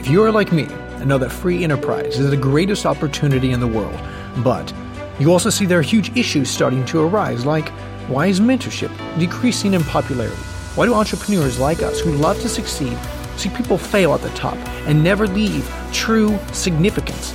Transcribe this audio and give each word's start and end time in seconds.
If 0.00 0.08
you 0.08 0.24
are 0.24 0.32
like 0.32 0.50
me 0.50 0.64
and 0.64 1.06
know 1.06 1.18
that 1.18 1.30
free 1.30 1.62
enterprise 1.62 2.18
is 2.18 2.30
the 2.30 2.36
greatest 2.36 2.86
opportunity 2.86 3.50
in 3.50 3.60
the 3.60 3.66
world, 3.66 4.00
but 4.38 4.72
you 5.18 5.30
also 5.30 5.50
see 5.50 5.66
there 5.66 5.78
are 5.78 5.82
huge 5.82 6.16
issues 6.16 6.48
starting 6.48 6.86
to 6.86 7.02
arise, 7.02 7.44
like 7.44 7.68
why 8.08 8.28
is 8.28 8.40
mentorship 8.40 8.90
decreasing 9.18 9.74
in 9.74 9.84
popularity? 9.84 10.34
Why 10.74 10.86
do 10.86 10.94
entrepreneurs 10.94 11.58
like 11.58 11.82
us 11.82 12.00
who 12.00 12.12
love 12.12 12.40
to 12.40 12.48
succeed 12.48 12.96
see 13.36 13.50
people 13.50 13.76
fail 13.76 14.14
at 14.14 14.22
the 14.22 14.30
top 14.30 14.56
and 14.88 15.04
never 15.04 15.26
leave 15.26 15.70
true 15.92 16.38
significance? 16.50 17.34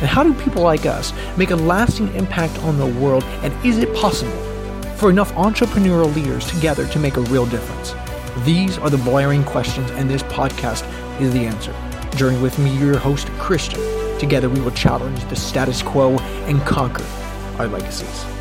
And 0.00 0.06
how 0.06 0.22
do 0.22 0.32
people 0.32 0.62
like 0.62 0.86
us 0.86 1.12
make 1.36 1.50
a 1.50 1.56
lasting 1.56 2.14
impact 2.14 2.56
on 2.60 2.78
the 2.78 2.86
world? 3.00 3.24
And 3.42 3.52
is 3.66 3.78
it 3.78 3.92
possible 3.96 4.30
for 4.94 5.10
enough 5.10 5.32
entrepreneurial 5.32 6.14
leaders 6.14 6.46
together 6.46 6.86
to 6.86 7.00
make 7.00 7.16
a 7.16 7.22
real 7.22 7.46
difference? 7.46 7.96
These 8.44 8.78
are 8.78 8.90
the 8.90 8.98
blaring 8.98 9.42
questions, 9.42 9.90
and 9.92 10.08
this 10.08 10.22
podcast 10.22 10.88
is 11.20 11.32
the 11.32 11.46
answer. 11.46 11.74
Journey 12.16 12.38
with 12.38 12.58
me, 12.58 12.76
your 12.78 12.98
host, 12.98 13.28
Christian. 13.38 13.80
Together, 14.18 14.48
we 14.48 14.60
will 14.60 14.70
challenge 14.70 15.22
the 15.28 15.36
status 15.36 15.82
quo 15.82 16.18
and 16.48 16.60
conquer 16.62 17.04
our 17.58 17.68
legacies. 17.68 18.35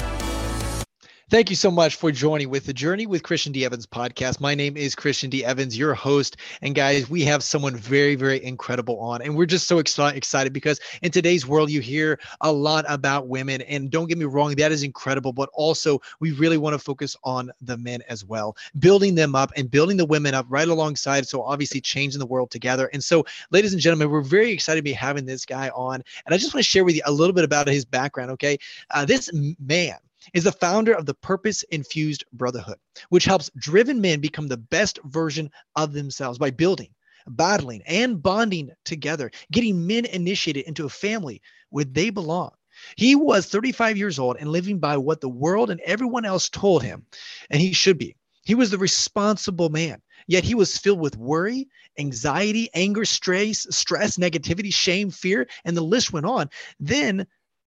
Thank 1.31 1.49
you 1.49 1.55
so 1.55 1.71
much 1.71 1.95
for 1.95 2.11
joining 2.11 2.51
with 2.51 2.67
the 2.67 2.73
Journey 2.73 3.07
with 3.07 3.23
Christian 3.23 3.51
D. 3.51 3.65
Evans 3.65 3.87
podcast. 3.87 4.39
My 4.39 4.53
name 4.53 4.77
is 4.77 4.93
Christian 4.93 5.31
D. 5.31 5.43
Evans, 5.43 5.75
your 5.75 5.95
host. 5.95 6.37
And 6.61 6.75
guys, 6.75 7.09
we 7.09 7.23
have 7.23 7.41
someone 7.43 7.75
very, 7.75 8.13
very 8.13 8.43
incredible 8.43 8.99
on. 8.99 9.23
And 9.23 9.35
we're 9.35 9.47
just 9.47 9.65
so 9.65 9.79
excited 9.79 10.53
because 10.53 10.79
in 11.01 11.09
today's 11.09 11.47
world, 11.47 11.71
you 11.71 11.81
hear 11.81 12.19
a 12.41 12.51
lot 12.51 12.85
about 12.87 13.27
women. 13.27 13.63
And 13.63 13.89
don't 13.89 14.07
get 14.07 14.19
me 14.19 14.25
wrong, 14.25 14.53
that 14.57 14.71
is 14.71 14.83
incredible. 14.83 15.33
But 15.33 15.49
also, 15.53 15.99
we 16.19 16.31
really 16.33 16.59
want 16.59 16.75
to 16.75 16.79
focus 16.79 17.17
on 17.23 17.51
the 17.59 17.75
men 17.75 18.03
as 18.07 18.23
well, 18.23 18.55
building 18.77 19.15
them 19.15 19.33
up 19.33 19.51
and 19.57 19.71
building 19.71 19.97
the 19.97 20.05
women 20.05 20.35
up 20.35 20.45
right 20.47 20.67
alongside. 20.67 21.27
So, 21.27 21.41
obviously, 21.41 21.81
changing 21.81 22.19
the 22.19 22.27
world 22.27 22.51
together. 22.51 22.87
And 22.93 23.03
so, 23.03 23.25
ladies 23.49 23.73
and 23.73 23.81
gentlemen, 23.81 24.11
we're 24.11 24.21
very 24.21 24.51
excited 24.51 24.77
to 24.77 24.83
be 24.83 24.93
having 24.93 25.25
this 25.25 25.43
guy 25.43 25.69
on. 25.69 26.03
And 26.27 26.35
I 26.35 26.37
just 26.37 26.53
want 26.53 26.63
to 26.63 26.69
share 26.69 26.85
with 26.85 26.93
you 26.93 27.01
a 27.07 27.11
little 27.11 27.33
bit 27.33 27.45
about 27.45 27.67
his 27.67 27.83
background. 27.83 28.29
Okay. 28.29 28.59
Uh, 28.91 29.05
this 29.05 29.31
man, 29.33 29.95
is 30.33 30.43
the 30.43 30.51
founder 30.51 30.93
of 30.93 31.05
the 31.05 31.13
Purpose 31.13 31.63
Infused 31.63 32.23
Brotherhood, 32.33 32.77
which 33.09 33.25
helps 33.25 33.51
driven 33.57 34.01
men 34.01 34.19
become 34.19 34.47
the 34.47 34.57
best 34.57 34.99
version 35.05 35.49
of 35.75 35.93
themselves 35.93 36.37
by 36.37 36.51
building, 36.51 36.89
battling, 37.27 37.81
and 37.85 38.21
bonding 38.21 38.71
together, 38.83 39.31
getting 39.51 39.85
men 39.87 40.05
initiated 40.05 40.65
into 40.65 40.85
a 40.85 40.89
family 40.89 41.41
where 41.69 41.85
they 41.85 42.09
belong. 42.09 42.51
He 42.97 43.15
was 43.15 43.45
35 43.45 43.97
years 43.97 44.19
old 44.19 44.37
and 44.39 44.49
living 44.49 44.79
by 44.79 44.97
what 44.97 45.21
the 45.21 45.29
world 45.29 45.69
and 45.69 45.79
everyone 45.81 46.25
else 46.25 46.49
told 46.49 46.83
him, 46.83 47.05
and 47.49 47.61
he 47.61 47.73
should 47.73 47.97
be. 47.97 48.15
He 48.43 48.53
was 48.53 48.69
the 48.69 48.77
responsible 48.77 49.69
man, 49.69 50.01
yet 50.27 50.43
he 50.43 50.55
was 50.55 50.77
filled 50.77 50.99
with 50.99 51.17
worry, 51.17 51.67
anxiety, 51.97 52.69
anger, 52.73 53.05
stress, 53.05 53.65
stress, 53.75 54.17
negativity, 54.17 54.73
shame, 54.73 55.09
fear, 55.09 55.47
and 55.63 55.75
the 55.75 55.81
list 55.81 56.13
went 56.13 56.27
on. 56.27 56.49
Then 56.79 57.25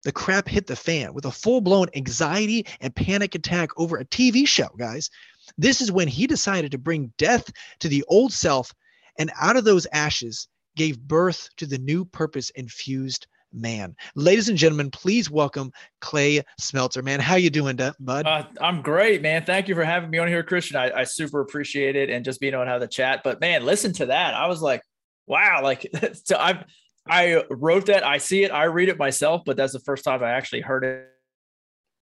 the 0.05 0.13
crap 0.13 0.49
hit 0.49 0.67
the 0.67 0.77
fan 0.77 1.13
with 1.15 1.25
a 1.25 1.31
full 1.31 1.61
blown 1.61 1.89
anxiety 1.97 2.67
and 2.81 2.95
panic 2.95 3.35
attack 3.35 3.71
over 3.77 3.97
a 3.97 4.05
TV 4.05 4.47
show, 4.47 4.69
guys. 4.79 5.11
This 5.59 5.81
is 5.81 5.93
when 5.93 6.09
he 6.09 6.27
decided 6.27 6.71
to 6.73 6.79
bring 6.79 7.13
death 7.19 7.51
to 7.81 7.89
the 7.89 8.05
old 8.09 8.33
self 8.33 8.73
and 9.19 9.31
out 9.41 9.57
of 9.57 9.65
those 9.65 9.87
ashes 9.93 10.49
gave 10.77 10.99
birth 11.01 11.49
to 11.57 11.67
the 11.67 11.79
new 11.79 12.05
purpose 12.05 12.51
infused 12.51 13.27
man. 13.53 13.95
Ladies 14.17 14.49
and 14.49 14.59
gentlemen, 14.59 14.91
please 14.91 15.31
welcome 15.31 15.73
Clay 16.01 16.43
Smelter. 16.59 17.03
Man, 17.03 17.21
how 17.21 17.37
you 17.37 17.51
doing, 17.51 17.77
bud? 17.77 18.27
Uh, 18.27 18.45
I'm 18.61 18.83
great, 18.83 19.23
man. 19.23 19.45
Thank 19.45 19.69
you 19.69 19.75
for 19.75 19.85
having 19.85 20.11
me 20.11 20.19
on 20.19 20.29
here, 20.29 20.43
Christian. 20.43 20.77
I, 20.77 20.91
I 20.91 21.05
super 21.05 21.41
appreciate 21.41 21.95
it 21.95 22.11
and 22.11 22.25
just 22.25 22.41
being 22.41 22.53
to 22.53 22.67
have 22.67 22.81
the 22.81 22.89
chat. 22.89 23.21
But 23.23 23.41
man, 23.41 23.65
listen 23.65 23.93
to 23.95 24.07
that. 24.07 24.35
I 24.35 24.49
was 24.49 24.61
like, 24.61 24.83
wow, 25.27 25.61
like 25.63 25.87
so 26.25 26.37
I've 26.37 26.65
I 27.07 27.45
wrote 27.51 27.87
that. 27.87 28.05
I 28.05 28.19
see 28.19 28.45
it. 28.45 28.51
I 28.51 28.65
read 28.65 28.89
it 28.89 28.99
myself, 28.99 29.43
but 29.45 29.57
that's 29.57 29.73
the 29.73 29.81
first 29.81 30.05
time 30.05 30.23
I 30.23 30.31
actually 30.31 30.63
heard 30.63 30.85
it. 30.85 31.11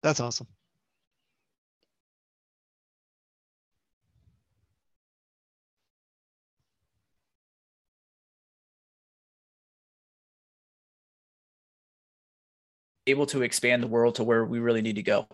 That's 0.03 0.19
awesome. 0.19 0.47
Able 13.07 13.25
to 13.27 13.41
expand 13.41 13.83
the 13.83 13.87
world 13.87 14.15
to 14.15 14.23
where 14.23 14.45
we 14.45 14.59
really 14.59 14.81
need 14.81 14.95
to 14.95 15.03
go. 15.03 15.27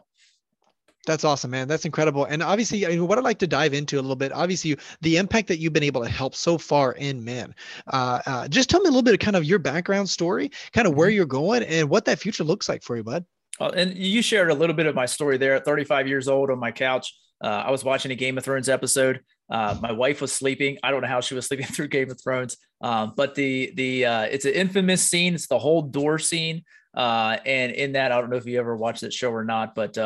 That's 1.10 1.24
awesome, 1.24 1.50
man. 1.50 1.68
That's 1.68 1.86
incredible. 1.86 2.26
And 2.26 2.44
obviously, 2.44 2.86
I 2.86 2.90
mean, 2.90 3.08
what 3.08 3.18
I'd 3.18 3.24
like 3.24 3.40
to 3.40 3.48
dive 3.48 3.74
into 3.74 3.96
a 3.96 4.02
little 4.02 4.16
bit, 4.16 4.32
obviously, 4.32 4.78
the 5.02 5.18
impact 5.18 5.48
that 5.48 5.58
you've 5.58 5.74
been 5.74 5.82
able 5.82 6.04
to 6.04 6.08
help 6.08 6.36
so 6.36 6.56
far 6.56 6.92
in 6.92 7.26
men. 7.26 7.56
Uh, 7.88 8.20
uh, 8.28 8.48
just 8.48 8.70
tell 8.70 8.80
me 8.80 8.90
a 8.90 8.92
little 8.92 9.02
bit 9.02 9.16
of 9.16 9.20
kind 9.20 9.36
of 9.36 9.44
your 9.44 9.58
background 9.58 10.08
story, 10.08 10.52
kind 10.72 10.86
of 10.88 10.94
where 10.94 11.08
mm-hmm. 11.08 11.16
you're 11.16 11.26
going, 11.26 11.64
and 11.64 11.90
what 11.90 12.06
that 12.06 12.20
future 12.20 12.44
looks 12.44 12.70
like 12.70 12.84
for 12.84 12.96
you, 12.96 13.04
bud. 13.04 13.26
Uh, 13.60 13.72
and 13.76 13.98
you 13.98 14.22
shared 14.22 14.52
a 14.52 14.54
little 14.54 14.76
bit 14.76 14.86
of 14.86 14.94
my 14.94 15.08
story 15.08 15.38
there. 15.38 15.56
At 15.56 15.66
35 15.66 16.08
years 16.08 16.28
old 16.28 16.52
on 16.52 16.60
my 16.60 16.72
couch, 16.72 17.12
uh, 17.44 17.64
I 17.66 17.72
was 17.72 17.84
watching 17.84 18.12
a 18.12 18.16
Game 18.16 18.38
of 18.38 18.44
Thrones 18.44 18.70
episode. 18.70 19.22
Uh, 19.50 19.80
my 19.82 19.92
wife 19.92 20.22
was 20.22 20.32
sleeping. 20.32 20.78
I 20.84 20.92
don't 20.92 21.02
know 21.02 21.08
how 21.08 21.22
she 21.22 21.34
was 21.34 21.46
sleeping 21.48 21.66
through 21.66 21.88
Game 21.88 22.12
of 22.12 22.22
Thrones, 22.22 22.56
um, 22.82 23.14
but 23.18 23.34
the 23.34 23.74
the 23.76 24.06
uh, 24.06 24.22
it's 24.26 24.46
an 24.46 24.54
infamous 24.54 25.02
scene. 25.02 25.34
It's 25.34 25.48
the 25.48 25.58
whole 25.58 25.82
door 25.82 26.20
scene. 26.20 26.66
Uh, 26.94 27.38
and 27.48 27.72
in 27.72 27.94
that, 27.94 28.12
I 28.12 28.22
don't 28.22 28.30
know 28.30 28.36
if 28.36 28.46
you 28.46 28.60
ever 28.60 28.76
watched 28.76 29.02
that 29.02 29.14
show 29.14 29.32
or 29.32 29.44
not, 29.44 29.74
but 29.74 29.98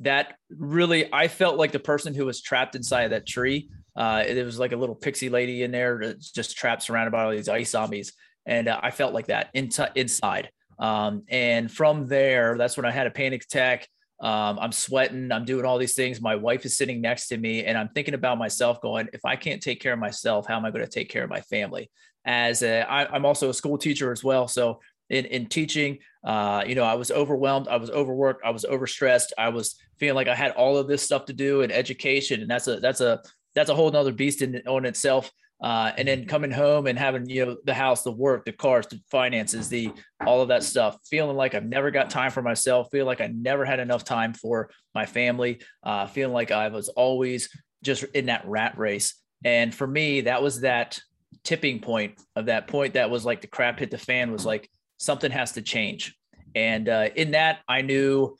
that 0.00 0.34
really 0.50 1.12
I 1.12 1.28
felt 1.28 1.56
like 1.56 1.72
the 1.72 1.78
person 1.78 2.14
who 2.14 2.26
was 2.26 2.40
trapped 2.40 2.74
inside 2.74 3.08
that 3.08 3.26
tree. 3.26 3.68
Uh, 3.96 4.22
it 4.26 4.44
was 4.44 4.58
like 4.58 4.72
a 4.72 4.76
little 4.76 4.94
pixie 4.94 5.28
lady 5.28 5.62
in 5.62 5.70
there, 5.70 6.14
just 6.14 6.56
trapped 6.56 6.82
surrounded 6.82 7.10
by 7.10 7.24
all 7.24 7.30
these 7.30 7.48
ice 7.48 7.70
zombies, 7.70 8.12
and 8.46 8.68
uh, 8.68 8.80
I 8.82 8.90
felt 8.90 9.12
like 9.12 9.26
that 9.26 9.50
into, 9.52 9.90
inside. 9.94 10.50
Um, 10.78 11.24
and 11.28 11.70
from 11.70 12.06
there, 12.06 12.56
that's 12.56 12.76
when 12.76 12.86
I 12.86 12.90
had 12.90 13.06
a 13.06 13.10
panic 13.10 13.44
attack. 13.44 13.86
Um, 14.22 14.58
I'm 14.60 14.72
sweating. 14.72 15.32
I'm 15.32 15.44
doing 15.44 15.64
all 15.64 15.78
these 15.78 15.94
things. 15.94 16.20
My 16.20 16.36
wife 16.36 16.64
is 16.64 16.76
sitting 16.76 17.00
next 17.00 17.28
to 17.28 17.36
me, 17.36 17.64
and 17.64 17.76
I'm 17.76 17.88
thinking 17.88 18.14
about 18.14 18.38
myself, 18.38 18.80
going, 18.80 19.08
if 19.12 19.24
I 19.24 19.36
can't 19.36 19.62
take 19.62 19.80
care 19.80 19.92
of 19.92 19.98
myself, 19.98 20.46
how 20.46 20.56
am 20.56 20.64
I 20.64 20.70
going 20.70 20.84
to 20.84 20.90
take 20.90 21.08
care 21.08 21.24
of 21.24 21.30
my 21.30 21.40
family? 21.42 21.90
As 22.24 22.62
a, 22.62 22.82
I, 22.82 23.06
I'm 23.06 23.24
also 23.24 23.48
a 23.48 23.54
school 23.54 23.78
teacher 23.78 24.12
as 24.12 24.22
well, 24.22 24.46
so 24.46 24.80
in, 25.10 25.26
in 25.26 25.46
teaching. 25.46 25.98
Uh, 26.24 26.64
you 26.66 26.74
know, 26.74 26.84
I 26.84 26.94
was 26.94 27.10
overwhelmed, 27.10 27.68
I 27.68 27.76
was 27.76 27.90
overworked, 27.90 28.44
I 28.44 28.50
was 28.50 28.64
overstressed, 28.64 29.32
I 29.36 29.48
was 29.50 29.76
feeling 29.98 30.14
like 30.14 30.28
I 30.28 30.34
had 30.34 30.52
all 30.52 30.76
of 30.76 30.88
this 30.88 31.02
stuff 31.02 31.26
to 31.26 31.32
do 31.32 31.60
in 31.62 31.70
education, 31.70 32.40
and 32.40 32.50
that's 32.50 32.68
a 32.68 32.80
that's 32.80 33.00
a 33.00 33.22
that's 33.54 33.70
a 33.70 33.74
whole 33.74 33.90
nother 33.90 34.12
beast 34.12 34.42
in 34.42 34.62
on 34.66 34.84
itself. 34.86 35.30
Uh, 35.62 35.92
and 35.98 36.08
then 36.08 36.24
coming 36.24 36.50
home 36.50 36.86
and 36.86 36.98
having 36.98 37.28
you 37.28 37.44
know 37.44 37.56
the 37.64 37.74
house, 37.74 38.02
the 38.02 38.12
work, 38.12 38.46
the 38.46 38.52
cars, 38.52 38.86
the 38.86 38.98
finances, 39.10 39.68
the 39.68 39.90
all 40.26 40.40
of 40.40 40.48
that 40.48 40.62
stuff, 40.62 40.96
feeling 41.08 41.36
like 41.36 41.54
I've 41.54 41.66
never 41.66 41.90
got 41.90 42.08
time 42.08 42.30
for 42.30 42.40
myself, 42.40 42.88
feel 42.90 43.04
like 43.04 43.20
I 43.20 43.26
never 43.26 43.66
had 43.66 43.78
enough 43.78 44.04
time 44.04 44.32
for 44.32 44.70
my 44.94 45.04
family, 45.04 45.60
uh, 45.82 46.06
feeling 46.06 46.32
like 46.32 46.50
I 46.50 46.68
was 46.68 46.88
always 46.88 47.50
just 47.82 48.04
in 48.14 48.26
that 48.26 48.46
rat 48.46 48.78
race. 48.78 49.14
And 49.44 49.74
for 49.74 49.86
me, 49.86 50.22
that 50.22 50.42
was 50.42 50.62
that 50.62 50.98
tipping 51.44 51.80
point 51.80 52.20
of 52.36 52.46
that 52.46 52.66
point 52.66 52.94
that 52.94 53.10
was 53.10 53.24
like 53.24 53.40
the 53.40 53.46
crap 53.46 53.78
hit 53.78 53.90
the 53.90 53.98
fan 53.98 54.30
was 54.30 54.44
like 54.44 54.68
something 55.00 55.30
has 55.32 55.52
to 55.52 55.62
change. 55.62 56.14
And 56.54 56.88
uh, 56.88 57.08
in 57.16 57.32
that, 57.32 57.60
I 57.66 57.82
knew 57.82 58.36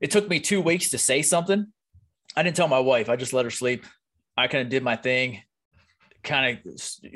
it 0.00 0.10
took 0.10 0.28
me 0.28 0.38
two 0.38 0.60
weeks 0.60 0.90
to 0.90 0.98
say 0.98 1.22
something. 1.22 1.66
I 2.36 2.42
didn't 2.42 2.56
tell 2.56 2.68
my 2.68 2.78
wife. 2.78 3.08
I 3.08 3.16
just 3.16 3.32
let 3.32 3.44
her 3.44 3.50
sleep. 3.50 3.84
I 4.36 4.46
kind 4.46 4.62
of 4.62 4.68
did 4.68 4.84
my 4.84 4.96
thing, 4.96 5.42
kind 6.22 6.58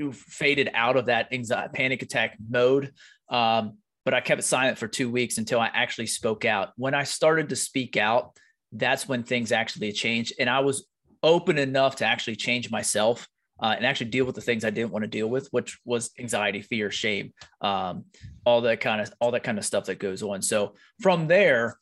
of 0.00 0.16
faded 0.16 0.70
out 0.74 0.96
of 0.96 1.06
that 1.06 1.32
anxiety, 1.32 1.70
panic 1.74 2.02
attack 2.02 2.36
mode. 2.50 2.92
Um, 3.28 3.78
but 4.04 4.14
I 4.14 4.20
kept 4.20 4.40
it 4.40 4.44
silent 4.44 4.78
for 4.78 4.88
two 4.88 5.10
weeks 5.10 5.38
until 5.38 5.60
I 5.60 5.70
actually 5.72 6.08
spoke 6.08 6.44
out. 6.44 6.70
When 6.76 6.94
I 6.94 7.04
started 7.04 7.50
to 7.50 7.56
speak 7.56 7.96
out, 7.96 8.36
that's 8.72 9.06
when 9.06 9.22
things 9.22 9.52
actually 9.52 9.92
changed. 9.92 10.32
And 10.40 10.50
I 10.50 10.60
was 10.60 10.88
open 11.22 11.58
enough 11.58 11.96
to 11.96 12.04
actually 12.04 12.36
change 12.36 12.70
myself 12.70 13.28
uh, 13.62 13.74
and 13.76 13.86
actually 13.86 14.10
deal 14.10 14.24
with 14.24 14.34
the 14.34 14.40
things 14.40 14.64
I 14.64 14.70
didn't 14.70 14.90
want 14.90 15.04
to 15.04 15.08
deal 15.08 15.28
with, 15.28 15.48
which 15.52 15.78
was 15.84 16.10
anxiety, 16.18 16.60
fear, 16.60 16.90
shame, 16.90 17.32
um, 17.60 18.04
all 18.44 18.60
that 18.62 18.80
kind 18.80 19.00
of 19.00 19.12
all 19.20 19.30
that 19.30 19.44
kind 19.44 19.56
of 19.56 19.64
stuff 19.64 19.84
that 19.84 20.00
goes 20.00 20.22
on. 20.22 20.42
So 20.42 20.74
from 21.00 21.28
there, 21.28 21.78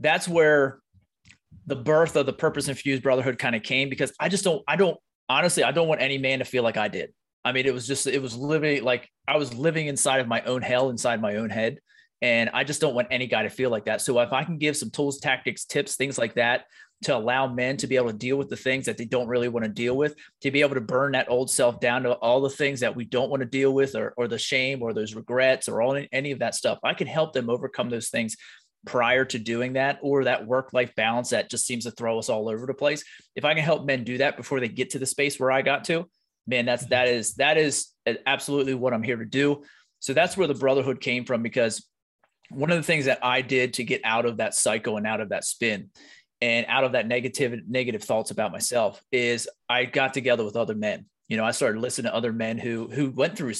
that's 0.00 0.26
where 0.26 0.80
the 1.66 1.76
birth 1.76 2.16
of 2.16 2.26
the 2.26 2.32
purpose 2.32 2.66
infused 2.66 3.02
brotherhood 3.02 3.38
kind 3.38 3.54
of 3.54 3.62
came 3.62 3.88
because 3.88 4.12
I 4.18 4.28
just 4.28 4.42
don't 4.42 4.62
I 4.66 4.74
don't 4.74 4.98
honestly 5.28 5.62
I 5.62 5.70
don't 5.70 5.86
want 5.86 6.02
any 6.02 6.18
man 6.18 6.40
to 6.40 6.44
feel 6.44 6.64
like 6.64 6.76
I 6.76 6.88
did. 6.88 7.14
I 7.44 7.52
mean, 7.52 7.64
it 7.64 7.72
was 7.72 7.86
just 7.86 8.08
it 8.08 8.20
was 8.20 8.36
living 8.36 8.82
like 8.82 9.08
I 9.28 9.36
was 9.36 9.54
living 9.54 9.86
inside 9.86 10.20
of 10.20 10.26
my 10.26 10.42
own 10.42 10.62
hell 10.62 10.90
inside 10.90 11.20
my 11.20 11.36
own 11.36 11.48
head. 11.48 11.78
And 12.22 12.50
I 12.52 12.64
just 12.64 12.82
don't 12.82 12.94
want 12.94 13.08
any 13.10 13.26
guy 13.26 13.44
to 13.44 13.48
feel 13.48 13.70
like 13.70 13.86
that. 13.86 14.02
So 14.02 14.18
if 14.20 14.32
I 14.34 14.44
can 14.44 14.58
give 14.58 14.76
some 14.76 14.90
tools, 14.90 15.20
tactics, 15.20 15.64
tips, 15.64 15.96
things 15.96 16.18
like 16.18 16.34
that 16.34 16.64
to 17.02 17.16
allow 17.16 17.46
men 17.46 17.76
to 17.78 17.86
be 17.86 17.96
able 17.96 18.08
to 18.08 18.16
deal 18.16 18.36
with 18.36 18.48
the 18.48 18.56
things 18.56 18.86
that 18.86 18.98
they 18.98 19.06
don't 19.06 19.28
really 19.28 19.48
want 19.48 19.64
to 19.64 19.70
deal 19.70 19.96
with, 19.96 20.14
to 20.42 20.50
be 20.50 20.60
able 20.60 20.74
to 20.74 20.80
burn 20.80 21.12
that 21.12 21.30
old 21.30 21.50
self 21.50 21.80
down 21.80 22.02
to 22.02 22.12
all 22.12 22.40
the 22.40 22.50
things 22.50 22.80
that 22.80 22.94
we 22.94 23.04
don't 23.04 23.30
want 23.30 23.40
to 23.40 23.46
deal 23.46 23.72
with, 23.72 23.94
or, 23.94 24.12
or 24.16 24.28
the 24.28 24.38
shame, 24.38 24.82
or 24.82 24.92
those 24.92 25.14
regrets, 25.14 25.68
or 25.68 25.80
all 25.80 25.98
any 26.12 26.30
of 26.30 26.40
that 26.40 26.54
stuff. 26.54 26.78
I 26.84 26.94
can 26.94 27.06
help 27.06 27.32
them 27.32 27.48
overcome 27.48 27.88
those 27.88 28.10
things 28.10 28.36
prior 28.86 29.24
to 29.26 29.38
doing 29.38 29.74
that, 29.74 29.98
or 30.02 30.24
that 30.24 30.46
work 30.46 30.72
life 30.72 30.94
balance 30.94 31.30
that 31.30 31.50
just 31.50 31.66
seems 31.66 31.84
to 31.84 31.90
throw 31.90 32.18
us 32.18 32.28
all 32.28 32.48
over 32.48 32.66
the 32.66 32.74
place. 32.74 33.02
If 33.34 33.44
I 33.44 33.54
can 33.54 33.64
help 33.64 33.86
men 33.86 34.04
do 34.04 34.18
that 34.18 34.36
before 34.36 34.60
they 34.60 34.68
get 34.68 34.90
to 34.90 34.98
the 34.98 35.06
space 35.06 35.40
where 35.40 35.50
I 35.50 35.62
got 35.62 35.84
to, 35.84 36.06
man, 36.46 36.66
that's 36.66 36.82
mm-hmm. 36.84 36.90
that 36.90 37.08
is 37.08 37.34
that 37.34 37.56
is 37.56 37.88
absolutely 38.26 38.74
what 38.74 38.92
I'm 38.92 39.02
here 39.02 39.16
to 39.16 39.24
do. 39.24 39.62
So 40.00 40.12
that's 40.12 40.36
where 40.36 40.46
the 40.46 40.54
brotherhood 40.54 41.00
came 41.00 41.24
from 41.24 41.42
because 41.42 41.86
one 42.50 42.70
of 42.70 42.76
the 42.76 42.82
things 42.82 43.04
that 43.04 43.20
I 43.22 43.42
did 43.42 43.74
to 43.74 43.84
get 43.84 44.00
out 44.04 44.26
of 44.26 44.38
that 44.38 44.54
cycle 44.54 44.96
and 44.96 45.06
out 45.06 45.20
of 45.20 45.28
that 45.28 45.44
spin 45.44 45.90
and 46.42 46.66
out 46.68 46.84
of 46.84 46.92
that 46.92 47.06
negative 47.06 47.62
negative 47.68 48.02
thoughts 48.02 48.30
about 48.30 48.52
myself 48.52 49.02
is 49.12 49.48
I 49.68 49.84
got 49.84 50.14
together 50.14 50.44
with 50.44 50.56
other 50.56 50.74
men. 50.74 51.06
You 51.28 51.36
know, 51.36 51.44
I 51.44 51.52
started 51.52 51.80
listening 51.80 52.10
to 52.10 52.16
other 52.16 52.32
men 52.32 52.58
who 52.58 52.88
who 52.88 53.10
went 53.10 53.36
through. 53.36 53.52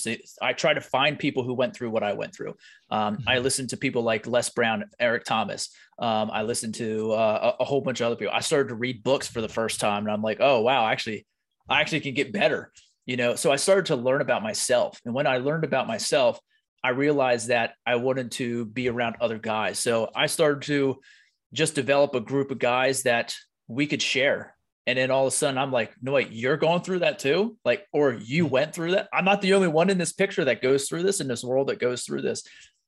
I 0.42 0.54
try 0.54 0.74
to 0.74 0.80
find 0.80 1.18
people 1.18 1.44
who 1.44 1.54
went 1.54 1.74
through 1.74 1.90
what 1.90 2.02
I 2.02 2.14
went 2.14 2.34
through. 2.34 2.54
Um, 2.90 3.16
mm-hmm. 3.16 3.28
I 3.28 3.38
listened 3.38 3.70
to 3.70 3.76
people 3.76 4.02
like 4.02 4.26
Les 4.26 4.48
Brown, 4.50 4.84
Eric 4.98 5.24
Thomas. 5.24 5.70
Um, 5.98 6.30
I 6.32 6.42
listened 6.42 6.74
to 6.76 7.12
uh, 7.12 7.54
a, 7.58 7.62
a 7.62 7.64
whole 7.64 7.80
bunch 7.80 8.00
of 8.00 8.06
other 8.06 8.16
people. 8.16 8.34
I 8.34 8.40
started 8.40 8.70
to 8.70 8.74
read 8.74 9.04
books 9.04 9.28
for 9.28 9.40
the 9.40 9.48
first 9.48 9.78
time, 9.78 10.04
and 10.04 10.12
I'm 10.12 10.22
like, 10.22 10.38
oh 10.40 10.62
wow, 10.62 10.86
actually, 10.86 11.26
I 11.68 11.80
actually 11.80 12.00
can 12.00 12.14
get 12.14 12.32
better. 12.32 12.72
You 13.06 13.16
know, 13.16 13.34
so 13.34 13.52
I 13.52 13.56
started 13.56 13.86
to 13.86 13.96
learn 13.96 14.20
about 14.20 14.42
myself, 14.42 15.00
and 15.04 15.14
when 15.14 15.26
I 15.26 15.38
learned 15.38 15.64
about 15.64 15.86
myself, 15.86 16.40
I 16.82 16.90
realized 16.90 17.48
that 17.48 17.74
I 17.86 17.96
wanted 17.96 18.32
to 18.32 18.64
be 18.64 18.88
around 18.88 19.16
other 19.20 19.38
guys. 19.38 19.78
So 19.78 20.10
I 20.14 20.26
started 20.26 20.62
to 20.62 20.98
just 21.52 21.74
develop 21.74 22.14
a 22.14 22.20
group 22.20 22.50
of 22.50 22.58
guys 22.58 23.02
that 23.02 23.34
we 23.68 23.86
could 23.86 24.02
share. 24.02 24.54
And 24.86 24.98
then 24.98 25.10
all 25.10 25.26
of 25.26 25.32
a 25.32 25.36
sudden, 25.36 25.58
I'm 25.58 25.72
like, 25.72 25.92
no, 26.02 26.12
wait, 26.12 26.32
you're 26.32 26.56
going 26.56 26.82
through 26.82 27.00
that 27.00 27.18
too? 27.18 27.56
Like, 27.64 27.86
or 27.92 28.12
you 28.12 28.44
mm-hmm. 28.44 28.52
went 28.52 28.74
through 28.74 28.92
that? 28.92 29.08
I'm 29.12 29.24
not 29.24 29.42
the 29.42 29.54
only 29.54 29.68
one 29.68 29.90
in 29.90 29.98
this 29.98 30.12
picture 30.12 30.44
that 30.46 30.62
goes 30.62 30.88
through 30.88 31.02
this 31.02 31.20
in 31.20 31.28
this 31.28 31.44
world 31.44 31.68
that 31.68 31.78
goes 31.78 32.02
through 32.02 32.22
this. 32.22 32.42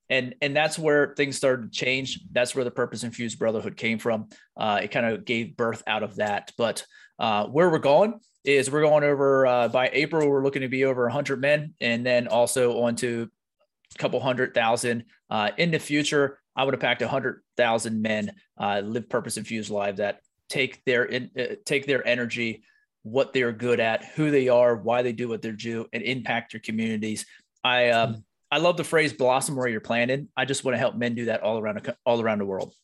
And, 0.08 0.34
and 0.42 0.54
that's 0.54 0.78
where 0.78 1.14
things 1.16 1.36
started 1.36 1.72
to 1.72 1.78
change. 1.78 2.20
That's 2.32 2.54
where 2.54 2.64
the 2.64 2.70
purpose 2.70 3.04
infused 3.04 3.38
brotherhood 3.38 3.76
came 3.76 3.98
from. 3.98 4.28
Uh, 4.56 4.80
it 4.82 4.90
kind 4.90 5.06
of 5.06 5.24
gave 5.24 5.56
birth 5.56 5.82
out 5.86 6.02
of 6.02 6.16
that. 6.16 6.50
But 6.58 6.84
uh, 7.18 7.46
where 7.46 7.70
we're 7.70 7.78
going 7.78 8.20
is 8.44 8.70
we're 8.70 8.82
going 8.82 9.04
over 9.04 9.46
uh, 9.46 9.68
by 9.68 9.90
April, 9.92 10.28
we're 10.28 10.42
looking 10.42 10.62
to 10.62 10.68
be 10.68 10.84
over 10.84 11.04
100 11.04 11.40
men 11.40 11.74
and 11.80 12.04
then 12.04 12.26
also 12.26 12.82
on 12.82 12.96
to 12.96 13.30
a 13.94 13.98
couple 13.98 14.20
hundred 14.20 14.54
thousand. 14.54 15.04
Uh, 15.30 15.50
in 15.56 15.70
the 15.70 15.78
future, 15.78 16.38
I 16.56 16.64
would 16.64 16.74
have 16.74 16.80
packed 16.80 17.02
a 17.02 17.08
hundred 17.08 17.42
thousand 17.56 18.02
men 18.02 18.32
uh, 18.58 18.82
live 18.84 19.08
purpose 19.08 19.36
infused 19.36 19.70
lives 19.70 19.98
that 19.98 20.20
take 20.48 20.84
their 20.84 21.04
in, 21.04 21.30
uh, 21.38 21.54
take 21.64 21.86
their 21.86 22.06
energy, 22.06 22.62
what 23.02 23.32
they're 23.32 23.52
good 23.52 23.80
at, 23.80 24.04
who 24.04 24.30
they 24.30 24.48
are, 24.48 24.76
why 24.76 25.02
they 25.02 25.12
do 25.12 25.28
what 25.28 25.42
they 25.42 25.52
do, 25.52 25.86
and 25.92 26.02
impact 26.02 26.52
their 26.52 26.60
communities. 26.60 27.26
I 27.64 27.90
um, 27.90 28.14
mm 28.14 28.22
I 28.52 28.58
love 28.58 28.76
the 28.76 28.84
phrase 28.84 29.14
"blossom 29.14 29.56
where 29.56 29.66
you're 29.66 29.80
planted." 29.80 30.28
I 30.36 30.44
just 30.44 30.62
want 30.62 30.74
to 30.74 30.78
help 30.78 30.94
men 30.94 31.14
do 31.14 31.24
that 31.24 31.40
all 31.40 31.58
around 31.58 31.90
all 32.04 32.20
around 32.20 32.38
the 32.38 32.44
world. 32.44 32.74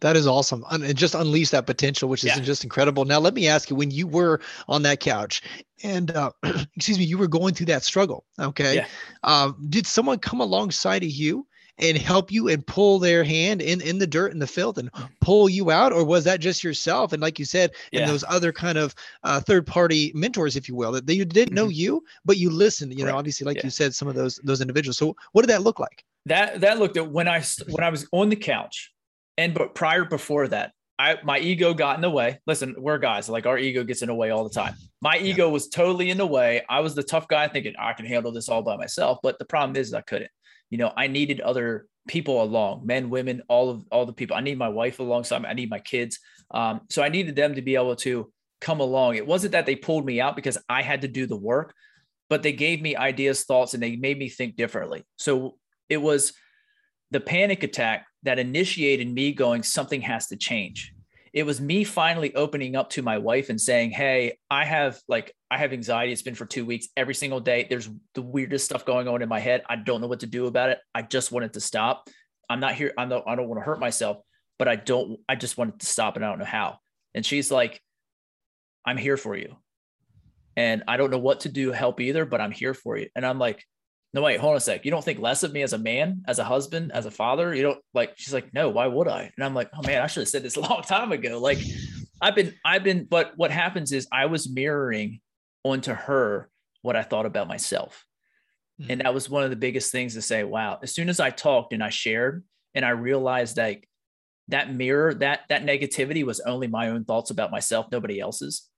That 0.00 0.16
is 0.16 0.26
awesome. 0.26 0.64
And 0.70 0.96
just 0.96 1.14
unleash 1.14 1.50
that 1.50 1.66
potential, 1.66 2.08
which 2.08 2.24
is 2.24 2.36
yeah. 2.36 2.40
just 2.40 2.64
incredible. 2.64 3.04
Now, 3.04 3.20
let 3.20 3.34
me 3.34 3.46
ask 3.46 3.70
you 3.70 3.76
when 3.76 3.90
you 3.90 4.06
were 4.06 4.40
on 4.66 4.82
that 4.82 5.00
couch 5.00 5.42
and, 5.82 6.10
uh, 6.10 6.30
excuse 6.76 6.98
me, 6.98 7.04
you 7.04 7.18
were 7.18 7.28
going 7.28 7.54
through 7.54 7.66
that 7.66 7.84
struggle. 7.84 8.24
Okay. 8.38 8.76
Yeah. 8.76 8.86
Um, 9.24 9.66
did 9.68 9.86
someone 9.86 10.18
come 10.18 10.40
alongside 10.40 11.02
of 11.02 11.10
you 11.10 11.46
and 11.78 11.96
help 11.96 12.30
you 12.30 12.48
and 12.48 12.66
pull 12.66 12.98
their 12.98 13.24
hand 13.24 13.62
in 13.62 13.80
in 13.80 13.98
the 13.98 14.06
dirt 14.06 14.32
and 14.32 14.40
the 14.40 14.46
filth 14.46 14.78
and 14.78 14.90
pull 15.20 15.48
you 15.48 15.70
out 15.70 15.92
or 15.92 16.04
was 16.04 16.24
that 16.24 16.40
just 16.40 16.62
yourself 16.62 17.12
and 17.12 17.22
like 17.22 17.38
you 17.38 17.44
said 17.44 17.70
yeah. 17.92 18.00
and 18.00 18.10
those 18.10 18.24
other 18.28 18.52
kind 18.52 18.78
of 18.78 18.94
uh, 19.24 19.40
third 19.40 19.66
party 19.66 20.12
mentors 20.14 20.56
if 20.56 20.68
you 20.68 20.74
will 20.74 20.92
that 20.92 21.06
they 21.06 21.18
didn't 21.18 21.46
mm-hmm. 21.46 21.54
know 21.54 21.68
you 21.68 22.02
but 22.24 22.36
you 22.36 22.50
listened 22.50 22.96
you 22.98 23.04
know 23.04 23.16
obviously 23.16 23.44
like 23.44 23.56
yeah. 23.58 23.64
you 23.64 23.70
said 23.70 23.94
some 23.94 24.08
of 24.08 24.14
those 24.14 24.36
those 24.44 24.60
individuals 24.60 24.98
so 24.98 25.16
what 25.32 25.42
did 25.42 25.50
that 25.50 25.62
look 25.62 25.78
like 25.78 26.04
that 26.26 26.60
that 26.60 26.78
looked 26.78 26.96
at 26.96 27.10
when 27.10 27.28
i 27.28 27.42
when 27.68 27.84
i 27.84 27.90
was 27.90 28.06
on 28.12 28.28
the 28.28 28.36
couch 28.36 28.92
and 29.38 29.54
but 29.54 29.74
prior 29.74 30.04
before 30.04 30.48
that 30.48 30.72
I, 31.00 31.16
my 31.24 31.38
ego 31.38 31.72
got 31.72 31.96
in 31.96 32.02
the 32.02 32.10
way. 32.10 32.40
Listen, 32.46 32.74
we're 32.76 32.98
guys, 32.98 33.26
like 33.26 33.46
our 33.46 33.56
ego 33.56 33.84
gets 33.84 34.02
in 34.02 34.08
the 34.08 34.14
way 34.14 34.28
all 34.28 34.44
the 34.44 34.54
time. 34.54 34.74
My 35.00 35.16
ego 35.16 35.48
was 35.48 35.70
totally 35.70 36.10
in 36.10 36.18
the 36.18 36.26
way. 36.26 36.62
I 36.68 36.80
was 36.80 36.94
the 36.94 37.02
tough 37.02 37.26
guy 37.26 37.48
thinking 37.48 37.72
I 37.78 37.94
can 37.94 38.04
handle 38.04 38.32
this 38.32 38.50
all 38.50 38.60
by 38.60 38.76
myself. 38.76 39.18
But 39.22 39.38
the 39.38 39.46
problem 39.46 39.76
is 39.76 39.94
I 39.94 40.02
couldn't 40.02 40.30
you 40.70 40.78
know, 40.78 40.92
I 40.96 41.06
needed 41.06 41.40
other 41.40 41.86
people 42.08 42.42
along, 42.42 42.86
men, 42.86 43.10
women, 43.10 43.42
all 43.48 43.70
of 43.70 43.84
all 43.90 44.06
the 44.06 44.12
people. 44.12 44.36
I 44.36 44.40
need 44.40 44.58
my 44.58 44.68
wife 44.68 44.98
alongside. 44.98 45.44
I 45.44 45.52
need 45.52 45.70
my 45.70 45.78
kids. 45.78 46.18
Um, 46.50 46.82
so 46.88 47.02
I 47.02 47.08
needed 47.08 47.36
them 47.36 47.54
to 47.54 47.62
be 47.62 47.74
able 47.74 47.96
to 47.96 48.32
come 48.60 48.80
along. 48.80 49.16
It 49.16 49.26
wasn't 49.26 49.52
that 49.52 49.66
they 49.66 49.76
pulled 49.76 50.06
me 50.06 50.20
out 50.20 50.36
because 50.36 50.58
I 50.68 50.82
had 50.82 51.02
to 51.02 51.08
do 51.08 51.26
the 51.26 51.36
work, 51.36 51.74
but 52.28 52.42
they 52.42 52.52
gave 52.52 52.80
me 52.80 52.96
ideas, 52.96 53.44
thoughts, 53.44 53.74
and 53.74 53.82
they 53.82 53.96
made 53.96 54.18
me 54.18 54.28
think 54.28 54.56
differently. 54.56 55.04
So 55.16 55.56
it 55.88 55.98
was 55.98 56.32
the 57.10 57.20
panic 57.20 57.62
attack 57.62 58.06
that 58.22 58.38
initiated 58.38 59.12
me 59.12 59.32
going, 59.32 59.62
something 59.62 60.00
has 60.02 60.28
to 60.28 60.36
change 60.36 60.92
it 61.32 61.44
was 61.44 61.60
me 61.60 61.84
finally 61.84 62.34
opening 62.34 62.76
up 62.76 62.90
to 62.90 63.02
my 63.02 63.18
wife 63.18 63.48
and 63.48 63.60
saying, 63.60 63.90
Hey, 63.90 64.38
I 64.50 64.64
have 64.64 64.98
like, 65.08 65.34
I 65.50 65.58
have 65.58 65.72
anxiety. 65.72 66.12
It's 66.12 66.22
been 66.22 66.36
for 66.36 66.46
two 66.46 66.64
weeks 66.64 66.88
every 66.96 67.14
single 67.14 67.40
day. 67.40 67.66
There's 67.68 67.88
the 68.14 68.22
weirdest 68.22 68.64
stuff 68.64 68.84
going 68.84 69.08
on 69.08 69.20
in 69.20 69.28
my 69.28 69.40
head. 69.40 69.62
I 69.68 69.76
don't 69.76 70.00
know 70.00 70.06
what 70.06 70.20
to 70.20 70.26
do 70.26 70.46
about 70.46 70.70
it. 70.70 70.78
I 70.94 71.02
just 71.02 71.32
wanted 71.32 71.54
to 71.54 71.60
stop. 71.60 72.08
I'm 72.48 72.60
not 72.60 72.74
here. 72.74 72.92
I'm 72.96 73.12
I 73.12 73.34
don't 73.34 73.48
want 73.48 73.60
to 73.60 73.64
hurt 73.64 73.80
myself, 73.80 74.18
but 74.58 74.68
I 74.68 74.76
don't, 74.76 75.18
I 75.28 75.34
just 75.34 75.58
wanted 75.58 75.80
to 75.80 75.86
stop 75.86 76.16
and 76.16 76.24
I 76.24 76.28
don't 76.28 76.38
know 76.38 76.44
how. 76.44 76.78
And 77.14 77.26
she's 77.26 77.50
like, 77.50 77.80
I'm 78.86 78.96
here 78.96 79.16
for 79.16 79.36
you. 79.36 79.56
And 80.56 80.84
I 80.86 80.96
don't 80.96 81.10
know 81.10 81.18
what 81.18 81.40
to 81.40 81.48
do 81.48 81.72
help 81.72 82.00
either, 82.00 82.24
but 82.24 82.40
I'm 82.40 82.52
here 82.52 82.74
for 82.74 82.96
you. 82.96 83.08
And 83.16 83.26
I'm 83.26 83.38
like, 83.38 83.64
no, 84.12 84.22
wait, 84.22 84.40
hold 84.40 84.52
on 84.52 84.56
a 84.56 84.60
sec. 84.60 84.84
You 84.84 84.90
don't 84.90 85.04
think 85.04 85.20
less 85.20 85.42
of 85.42 85.52
me 85.52 85.62
as 85.62 85.72
a 85.72 85.78
man, 85.78 86.22
as 86.26 86.38
a 86.38 86.44
husband, 86.44 86.90
as 86.92 87.06
a 87.06 87.10
father? 87.10 87.54
You 87.54 87.62
don't 87.62 87.78
like, 87.94 88.12
she's 88.16 88.34
like, 88.34 88.52
no, 88.52 88.68
why 88.68 88.86
would 88.86 89.08
I? 89.08 89.30
And 89.36 89.44
I'm 89.44 89.54
like, 89.54 89.70
oh 89.72 89.86
man, 89.86 90.02
I 90.02 90.06
should 90.06 90.22
have 90.22 90.28
said 90.28 90.42
this 90.42 90.56
a 90.56 90.60
long 90.60 90.82
time 90.86 91.12
ago. 91.12 91.40
Like, 91.40 91.58
I've 92.20 92.34
been, 92.34 92.54
I've 92.64 92.84
been, 92.84 93.06
but 93.08 93.32
what 93.36 93.50
happens 93.50 93.92
is 93.92 94.08
I 94.12 94.26
was 94.26 94.50
mirroring 94.50 95.20
onto 95.64 95.92
her 95.92 96.48
what 96.82 96.96
I 96.96 97.02
thought 97.02 97.26
about 97.26 97.48
myself. 97.48 98.06
Mm-hmm. 98.80 98.90
And 98.90 99.00
that 99.02 99.14
was 99.14 99.28
one 99.28 99.44
of 99.44 99.50
the 99.50 99.56
biggest 99.56 99.92
things 99.92 100.14
to 100.14 100.22
say, 100.22 100.44
wow, 100.44 100.78
as 100.82 100.94
soon 100.94 101.08
as 101.08 101.20
I 101.20 101.30
talked 101.30 101.72
and 101.72 101.82
I 101.82 101.90
shared 101.90 102.44
and 102.74 102.84
I 102.84 102.90
realized 102.90 103.58
like 103.58 103.88
that 104.48 104.72
mirror, 104.74 105.14
that, 105.14 105.40
that 105.48 105.64
negativity 105.64 106.24
was 106.24 106.40
only 106.40 106.66
my 106.66 106.88
own 106.88 107.04
thoughts 107.04 107.30
about 107.30 107.50
myself, 107.50 107.86
nobody 107.92 108.20
else's 108.20 108.70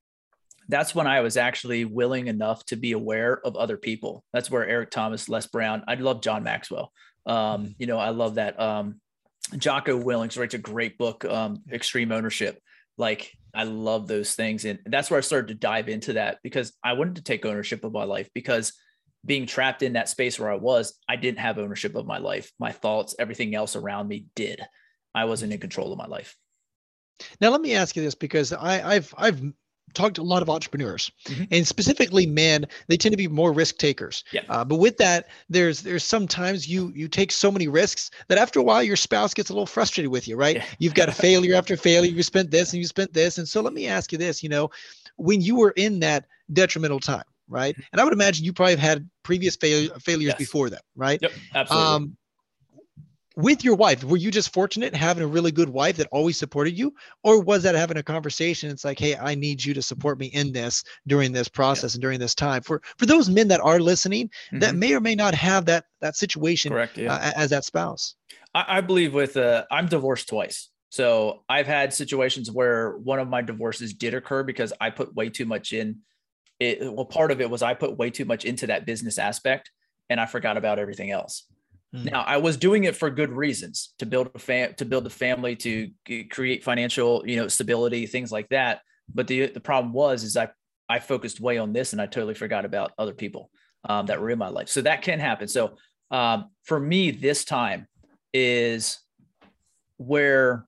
that's 0.68 0.94
when 0.94 1.06
I 1.06 1.20
was 1.20 1.36
actually 1.36 1.84
willing 1.84 2.28
enough 2.28 2.64
to 2.66 2.76
be 2.76 2.92
aware 2.92 3.44
of 3.44 3.56
other 3.56 3.76
people. 3.76 4.24
That's 4.32 4.50
where 4.50 4.66
Eric 4.66 4.90
Thomas, 4.90 5.28
Les 5.28 5.46
Brown, 5.46 5.84
I 5.88 5.94
love 5.94 6.22
John 6.22 6.42
Maxwell. 6.42 6.92
Um, 7.26 7.36
mm-hmm. 7.36 7.66
you 7.78 7.86
know, 7.86 7.98
I 7.98 8.10
love 8.10 8.36
that. 8.36 8.58
Um, 8.58 9.00
Jocko 9.56 10.00
Willink 10.00 10.38
writes 10.38 10.54
a 10.54 10.58
great 10.58 10.98
book, 10.98 11.24
um, 11.24 11.62
Extreme 11.70 12.12
Ownership. 12.12 12.58
Like 12.96 13.32
I 13.54 13.64
love 13.64 14.08
those 14.08 14.34
things. 14.34 14.64
And 14.64 14.78
that's 14.86 15.10
where 15.10 15.18
I 15.18 15.22
started 15.22 15.48
to 15.48 15.54
dive 15.54 15.88
into 15.88 16.14
that 16.14 16.38
because 16.42 16.72
I 16.82 16.94
wanted 16.94 17.16
to 17.16 17.22
take 17.22 17.44
ownership 17.44 17.84
of 17.84 17.92
my 17.92 18.04
life 18.04 18.30
because 18.34 18.72
being 19.24 19.46
trapped 19.46 19.82
in 19.82 19.92
that 19.92 20.08
space 20.08 20.38
where 20.38 20.50
I 20.50 20.56
was, 20.56 20.98
I 21.08 21.16
didn't 21.16 21.38
have 21.38 21.58
ownership 21.58 21.94
of 21.94 22.06
my 22.06 22.18
life. 22.18 22.50
My 22.58 22.72
thoughts, 22.72 23.14
everything 23.18 23.54
else 23.54 23.76
around 23.76 24.08
me 24.08 24.26
did. 24.34 24.60
I 25.14 25.26
wasn't 25.26 25.52
in 25.52 25.60
control 25.60 25.92
of 25.92 25.98
my 25.98 26.06
life. 26.06 26.36
Now 27.40 27.50
let 27.50 27.60
me 27.60 27.74
ask 27.74 27.94
you 27.94 28.02
this 28.02 28.14
because 28.14 28.52
I, 28.52 28.94
I've 28.94 29.14
I've 29.16 29.40
talked 29.94 30.16
to 30.16 30.22
a 30.22 30.24
lot 30.24 30.42
of 30.42 30.50
entrepreneurs 30.50 31.10
mm-hmm. 31.26 31.44
and 31.50 31.66
specifically 31.66 32.26
men 32.26 32.66
they 32.88 32.96
tend 32.96 33.12
to 33.12 33.16
be 33.16 33.28
more 33.28 33.52
risk 33.52 33.78
takers 33.78 34.24
yeah. 34.32 34.42
Uh, 34.48 34.64
but 34.64 34.76
with 34.76 34.96
that 34.98 35.28
there's 35.48 35.82
there's 35.82 36.04
sometimes 36.04 36.68
you 36.68 36.92
you 36.94 37.08
take 37.08 37.32
so 37.32 37.50
many 37.50 37.68
risks 37.68 38.10
that 38.28 38.38
after 38.38 38.60
a 38.60 38.62
while 38.62 38.82
your 38.82 38.96
spouse 38.96 39.34
gets 39.34 39.50
a 39.50 39.52
little 39.52 39.66
frustrated 39.66 40.10
with 40.10 40.26
you 40.28 40.36
right 40.36 40.56
yeah. 40.56 40.64
you've 40.78 40.94
got 40.94 41.08
a 41.08 41.12
failure 41.26 41.54
after 41.54 41.76
failure 41.76 42.10
you 42.10 42.22
spent 42.22 42.50
this 42.50 42.72
and 42.72 42.80
you 42.80 42.86
spent 42.86 43.12
this 43.12 43.38
and 43.38 43.48
so 43.48 43.60
let 43.60 43.72
me 43.72 43.86
ask 43.86 44.12
you 44.12 44.18
this 44.18 44.42
you 44.42 44.48
know 44.48 44.70
when 45.16 45.40
you 45.40 45.56
were 45.56 45.72
in 45.76 46.00
that 46.00 46.26
detrimental 46.52 47.00
time 47.00 47.24
right 47.48 47.74
mm-hmm. 47.74 47.82
and 47.92 48.00
i 48.00 48.04
would 48.04 48.12
imagine 48.12 48.44
you 48.44 48.52
probably 48.52 48.72
have 48.72 48.80
had 48.80 49.08
previous 49.22 49.56
fail- 49.56 49.90
failures 50.00 50.28
yes. 50.28 50.38
before 50.38 50.70
that 50.70 50.82
right 50.96 51.20
yep 51.22 51.32
absolutely 51.54 51.86
um, 51.86 52.16
with 53.36 53.64
your 53.64 53.74
wife 53.74 54.04
were 54.04 54.16
you 54.16 54.30
just 54.30 54.52
fortunate 54.52 54.94
having 54.94 55.22
a 55.22 55.26
really 55.26 55.50
good 55.50 55.68
wife 55.68 55.96
that 55.96 56.08
always 56.10 56.36
supported 56.36 56.76
you 56.76 56.94
or 57.22 57.40
was 57.40 57.62
that 57.62 57.74
having 57.74 57.96
a 57.96 58.02
conversation 58.02 58.70
it's 58.70 58.84
like 58.84 58.98
hey 58.98 59.16
i 59.16 59.34
need 59.34 59.64
you 59.64 59.72
to 59.74 59.82
support 59.82 60.18
me 60.18 60.26
in 60.26 60.52
this 60.52 60.82
during 61.06 61.32
this 61.32 61.48
process 61.48 61.92
yeah. 61.92 61.96
and 61.96 62.02
during 62.02 62.18
this 62.18 62.34
time 62.34 62.62
for 62.62 62.82
for 62.98 63.06
those 63.06 63.28
men 63.28 63.48
that 63.48 63.60
are 63.60 63.80
listening 63.80 64.28
mm-hmm. 64.28 64.58
that 64.58 64.74
may 64.74 64.94
or 64.94 65.00
may 65.00 65.14
not 65.14 65.34
have 65.34 65.64
that 65.64 65.84
that 66.00 66.16
situation 66.16 66.72
Correct, 66.72 66.96
yeah. 66.98 67.14
uh, 67.14 67.32
as 67.36 67.50
that 67.50 67.64
spouse 67.64 68.14
I, 68.54 68.78
I 68.78 68.80
believe 68.80 69.14
with 69.14 69.36
uh 69.36 69.64
i'm 69.70 69.86
divorced 69.86 70.28
twice 70.28 70.70
so 70.90 71.44
i've 71.48 71.66
had 71.66 71.92
situations 71.92 72.50
where 72.50 72.96
one 72.98 73.18
of 73.18 73.28
my 73.28 73.42
divorces 73.42 73.94
did 73.94 74.14
occur 74.14 74.42
because 74.42 74.72
i 74.80 74.90
put 74.90 75.14
way 75.14 75.30
too 75.30 75.46
much 75.46 75.72
in 75.72 76.00
it 76.60 76.92
well 76.92 77.06
part 77.06 77.30
of 77.30 77.40
it 77.40 77.50
was 77.50 77.62
i 77.62 77.74
put 77.74 77.96
way 77.96 78.10
too 78.10 78.24
much 78.24 78.44
into 78.44 78.66
that 78.66 78.86
business 78.86 79.18
aspect 79.18 79.70
and 80.10 80.20
i 80.20 80.26
forgot 80.26 80.56
about 80.56 80.78
everything 80.78 81.10
else 81.10 81.46
Hmm. 81.92 82.04
Now, 82.04 82.22
I 82.22 82.38
was 82.38 82.56
doing 82.56 82.84
it 82.84 82.96
for 82.96 83.10
good 83.10 83.30
reasons 83.30 83.94
to 83.98 84.06
build 84.06 84.30
a 84.34 84.38
fam- 84.38 84.74
to 84.74 84.84
build 84.84 85.06
a 85.06 85.10
family, 85.10 85.56
to 85.56 85.90
g- 86.06 86.24
create 86.24 86.64
financial, 86.64 87.22
you 87.26 87.36
know, 87.36 87.48
stability, 87.48 88.06
things 88.06 88.32
like 88.32 88.48
that. 88.48 88.80
But 89.12 89.26
the 89.26 89.46
the 89.46 89.60
problem 89.60 89.92
was 89.92 90.24
is 90.24 90.36
I 90.36 90.48
I 90.88 90.98
focused 90.98 91.40
way 91.40 91.58
on 91.58 91.72
this 91.72 91.92
and 91.92 92.00
I 92.00 92.06
totally 92.06 92.34
forgot 92.34 92.64
about 92.64 92.92
other 92.98 93.14
people 93.14 93.50
um, 93.88 94.06
that 94.06 94.20
were 94.20 94.30
in 94.30 94.38
my 94.38 94.48
life. 94.48 94.68
So 94.68 94.82
that 94.82 95.02
can 95.02 95.20
happen. 95.20 95.48
So 95.48 95.76
um, 96.10 96.50
for 96.64 96.78
me, 96.78 97.10
this 97.10 97.44
time 97.44 97.86
is 98.32 98.98
where 99.96 100.66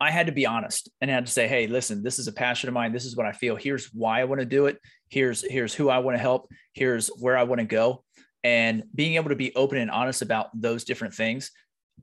I 0.00 0.10
had 0.10 0.26
to 0.26 0.32
be 0.32 0.46
honest 0.46 0.90
and 1.00 1.10
had 1.10 1.26
to 1.26 1.32
say, 1.32 1.46
hey, 1.46 1.66
listen, 1.66 2.02
this 2.02 2.18
is 2.18 2.26
a 2.26 2.32
passion 2.32 2.68
of 2.68 2.74
mine. 2.74 2.92
This 2.92 3.04
is 3.04 3.16
what 3.16 3.26
I 3.26 3.32
feel. 3.32 3.56
Here's 3.56 3.86
why 3.86 4.20
I 4.20 4.24
want 4.24 4.40
to 4.40 4.46
do 4.46 4.66
it. 4.66 4.78
Here's 5.08 5.48
here's 5.48 5.74
who 5.74 5.88
I 5.88 5.98
want 5.98 6.16
to 6.16 6.20
help. 6.20 6.50
Here's 6.72 7.08
where 7.08 7.36
I 7.36 7.44
want 7.44 7.60
to 7.60 7.66
go. 7.66 8.02
And 8.44 8.84
being 8.94 9.14
able 9.14 9.30
to 9.30 9.36
be 9.36 9.54
open 9.54 9.78
and 9.78 9.90
honest 9.90 10.22
about 10.22 10.48
those 10.60 10.84
different 10.84 11.14
things, 11.14 11.50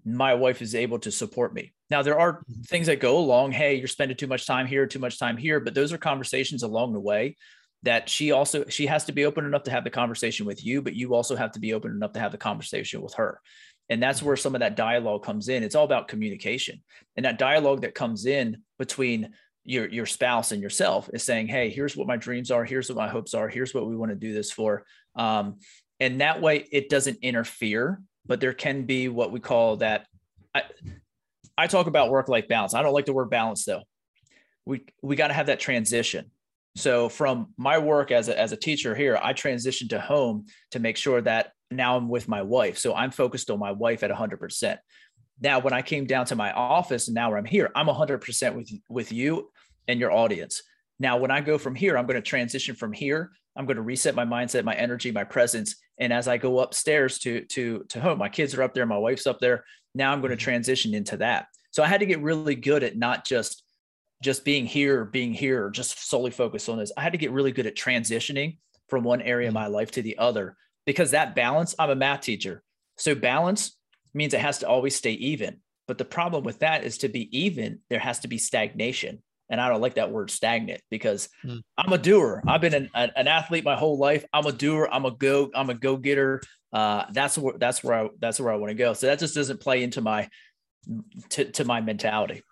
my 0.06 0.34
wife 0.34 0.62
is 0.62 0.76
able 0.76 1.00
to 1.00 1.12
support 1.12 1.54
me. 1.54 1.74
Now 1.90 2.02
there 2.02 2.20
are 2.20 2.40
mm-hmm. 2.40 2.62
things 2.62 2.88
that 2.88 3.00
go 3.00 3.18
along. 3.18 3.52
Hey, 3.52 3.76
you're 3.76 3.88
spending 3.88 4.18
too 4.18 4.28
much 4.28 4.46
time 4.46 4.68
here, 4.68 4.86
too 4.88 5.00
much 5.00 5.20
time 5.20 5.38
here, 5.38 5.60
but 5.60 5.74
those 5.74 5.92
are 5.92 5.98
conversations 5.98 6.64
along 6.64 6.94
the 6.94 7.00
way 7.00 7.36
that 7.84 8.10
she 8.10 8.32
also 8.32 8.66
she 8.68 8.86
has 8.88 9.06
to 9.06 9.14
be 9.14 9.26
open 9.26 9.46
enough 9.46 9.64
to 9.64 9.72
have 9.72 9.84
the 9.84 9.90
conversation 9.90 10.46
with 10.46 10.66
you, 10.66 10.82
but 10.82 10.96
you 10.96 11.14
also 11.14 11.36
have 11.36 11.52
to 11.54 11.60
be 11.60 11.74
open 11.74 11.92
enough 11.92 12.12
to 12.14 12.20
have 12.20 12.32
the 12.32 12.38
conversation 12.38 13.02
with 13.02 13.14
her. 13.16 13.40
And 13.90 14.04
that's 14.04 14.22
where 14.22 14.36
some 14.36 14.54
of 14.54 14.60
that 14.60 14.76
dialogue 14.76 15.24
comes 15.24 15.50
in. 15.50 15.64
It's 15.64 15.76
all 15.76 15.86
about 15.86 16.08
communication. 16.08 16.84
And 17.16 17.26
that 17.26 17.40
dialogue 17.40 17.82
that 17.82 17.96
comes 17.96 18.26
in 18.26 18.58
between 18.78 19.34
your, 19.66 19.88
your 19.88 20.06
spouse 20.06 20.52
and 20.52 20.62
yourself 20.62 21.10
is 21.14 21.24
saying, 21.24 21.48
Hey, 21.48 21.70
here's 21.70 21.98
what 21.98 22.08
my 22.08 22.18
dreams 22.18 22.52
are. 22.52 22.66
Here's 22.66 22.90
what 22.90 22.98
my 22.98 23.08
hopes 23.08 23.34
are. 23.34 23.50
Here's 23.50 23.74
what 23.74 23.88
we 23.88 23.96
want 23.96 24.12
to 24.12 24.16
do 24.16 24.34
this 24.34 24.52
for. 24.52 24.86
Um, 25.16 25.58
and 26.00 26.22
that 26.22 26.42
way 26.42 26.68
it 26.72 26.90
doesn't 26.90 27.20
interfere, 27.22 28.02
but 28.26 28.40
there 28.40 28.54
can 28.54 28.86
be 28.86 29.10
what 29.10 29.32
we 29.32 29.40
call 29.40 29.78
that. 29.78 30.06
I, 30.54 30.64
I 31.58 31.68
talk 31.68 31.88
about 31.88 32.10
work 32.10 32.30
life 32.30 32.48
balance. 32.48 32.74
I 32.74 32.82
don't 32.82 32.94
like 32.94 33.06
the 33.06 33.14
word 33.14 33.30
balance 33.30 33.66
though. 33.66 33.84
We, 34.66 34.86
we 35.02 35.16
got 35.16 35.28
to 35.28 35.34
have 35.34 35.48
that 35.48 35.60
transition. 35.60 36.32
So 36.76 37.10
from 37.10 37.54
my 37.58 37.78
work 37.80 38.12
as 38.12 38.30
a, 38.30 38.40
as 38.40 38.52
a 38.52 38.58
teacher 38.58 38.96
here, 38.96 39.20
I 39.22 39.34
transitioned 39.34 39.90
to 39.90 40.00
home 40.00 40.46
to 40.72 40.80
make 40.80 40.98
sure 40.98 41.22
that 41.22 41.52
now 41.72 41.98
I'm 41.98 42.08
with 42.08 42.28
my 42.28 42.42
wife. 42.42 42.78
So 42.78 42.94
I'm 42.96 43.12
focused 43.12 43.50
on 43.50 43.60
my 43.60 43.72
wife 43.72 44.04
at 44.04 44.12
100%. 44.12 44.78
Now, 45.42 45.60
when 45.60 45.74
I 45.74 45.82
came 45.82 46.06
down 46.06 46.26
to 46.28 46.36
my 46.36 46.52
office 46.52 47.08
and 47.08 47.16
now 47.16 47.34
I'm 47.34 47.46
here, 47.46 47.72
I'm 47.76 47.88
100% 47.88 48.56
with, 48.56 48.72
with 48.90 49.12
you 49.12 49.50
and 49.88 50.00
your 50.00 50.12
audience. 50.12 50.62
Now, 51.00 51.18
when 51.18 51.32
I 51.32 51.42
go 51.42 51.58
from 51.58 51.76
here, 51.76 51.98
I'm 51.98 52.06
going 52.06 52.16
to 52.16 52.22
transition 52.22 52.76
from 52.76 52.92
here. 52.92 53.32
I'm 53.56 53.66
going 53.66 53.78
to 53.78 53.82
reset 53.82 54.16
my 54.16 54.26
mindset, 54.26 54.64
my 54.64 54.76
energy, 54.76 55.12
my 55.12 55.24
presence. 55.24 55.76
And 56.00 56.14
as 56.14 56.28
I 56.28 56.38
go 56.38 56.60
upstairs 56.60 57.20
to, 57.20 57.42
to, 57.46 57.86
to 57.90 58.00
home, 58.00 58.18
my 58.18 58.30
kids 58.30 58.56
are 58.56 58.64
up 58.64 58.74
there, 58.74 58.86
my 58.86 58.98
wife's 58.98 59.28
up 59.28 59.40
there. 59.40 59.66
Now 59.94 60.12
I'm 60.12 60.22
going 60.22 60.32
to 60.32 60.38
mm-hmm. 60.38 60.44
transition 60.44 60.94
into 60.94 61.18
that. 61.18 61.48
So 61.72 61.84
I 61.84 61.88
had 61.88 62.00
to 62.00 62.06
get 62.06 62.22
really 62.22 62.56
good 62.56 62.84
at 62.84 62.98
not 62.98 63.26
just 63.26 63.64
just 64.22 64.44
being 64.44 64.66
here, 64.66 65.06
being 65.06 65.34
here, 65.34 65.70
just 65.70 66.10
solely 66.10 66.32
focused 66.32 66.68
on 66.68 66.78
this. 66.78 66.92
I 66.98 67.02
had 67.02 67.14
to 67.14 67.18
get 67.18 67.32
really 67.32 67.54
good 67.54 67.68
at 67.68 67.76
transitioning 67.76 68.58
from 68.90 69.04
one 69.04 69.22
area 69.22 69.48
of 69.48 69.54
mm-hmm. 69.54 69.64
my 69.64 69.68
life 69.68 69.92
to 69.92 70.02
the 70.02 70.18
other 70.18 70.58
because 70.86 71.12
that 71.12 71.36
balance, 71.36 71.74
I'm 71.80 71.90
a 71.90 71.96
math 71.96 72.22
teacher. 72.22 72.64
So 72.98 73.16
balance 73.16 73.78
means 74.14 74.34
it 74.34 74.42
has 74.42 74.60
to 74.60 74.68
always 74.68 74.96
stay 74.96 75.12
even. 75.14 75.62
But 75.88 75.98
the 75.98 76.06
problem 76.06 76.44
with 76.44 76.60
that 76.60 76.84
is 76.84 76.98
to 77.00 77.10
be 77.10 77.36
even, 77.38 77.80
there 77.90 78.00
has 78.00 78.20
to 78.20 78.28
be 78.28 78.38
stagnation. 78.38 79.24
And 79.50 79.60
I 79.60 79.70
don't 79.70 79.82
like 79.82 79.96
that 79.96 80.12
word 80.12 80.30
stagnant 80.30 80.82
because 80.90 81.30
mm. 81.44 81.62
I'm 81.78 81.94
a 81.94 81.98
doer. 81.98 82.44
I've 82.48 82.62
been 82.62 82.74
an, 82.74 82.90
an, 82.94 83.28
athlete 83.28 83.64
my 83.64 83.76
whole 83.76 83.98
life. 83.98 84.24
I'm 84.32 84.46
a 84.46 84.52
doer. 84.52 84.88
I'm 84.92 85.06
a 85.06 85.12
go. 85.12 85.50
I'm 85.56 85.70
a 85.70 85.74
go 85.74 85.98
getter. 85.98 86.42
Uh, 86.72 87.06
that's 87.12 87.38
where 87.38 87.58
that's 87.58 87.84
where 87.84 88.06
I 88.06 88.10
that's 88.20 88.40
where 88.40 88.54
I 88.54 88.58
want 88.58 88.70
to 88.70 88.76
go. 88.76 88.94
So 88.94 89.08
that 89.08 89.20
just 89.20 89.34
doesn't 89.34 89.60
play 89.60 89.82
into 89.82 90.02
my 90.02 90.30
to, 91.30 91.46
to 91.46 91.66
my 91.66 91.82
mentality 91.82 92.44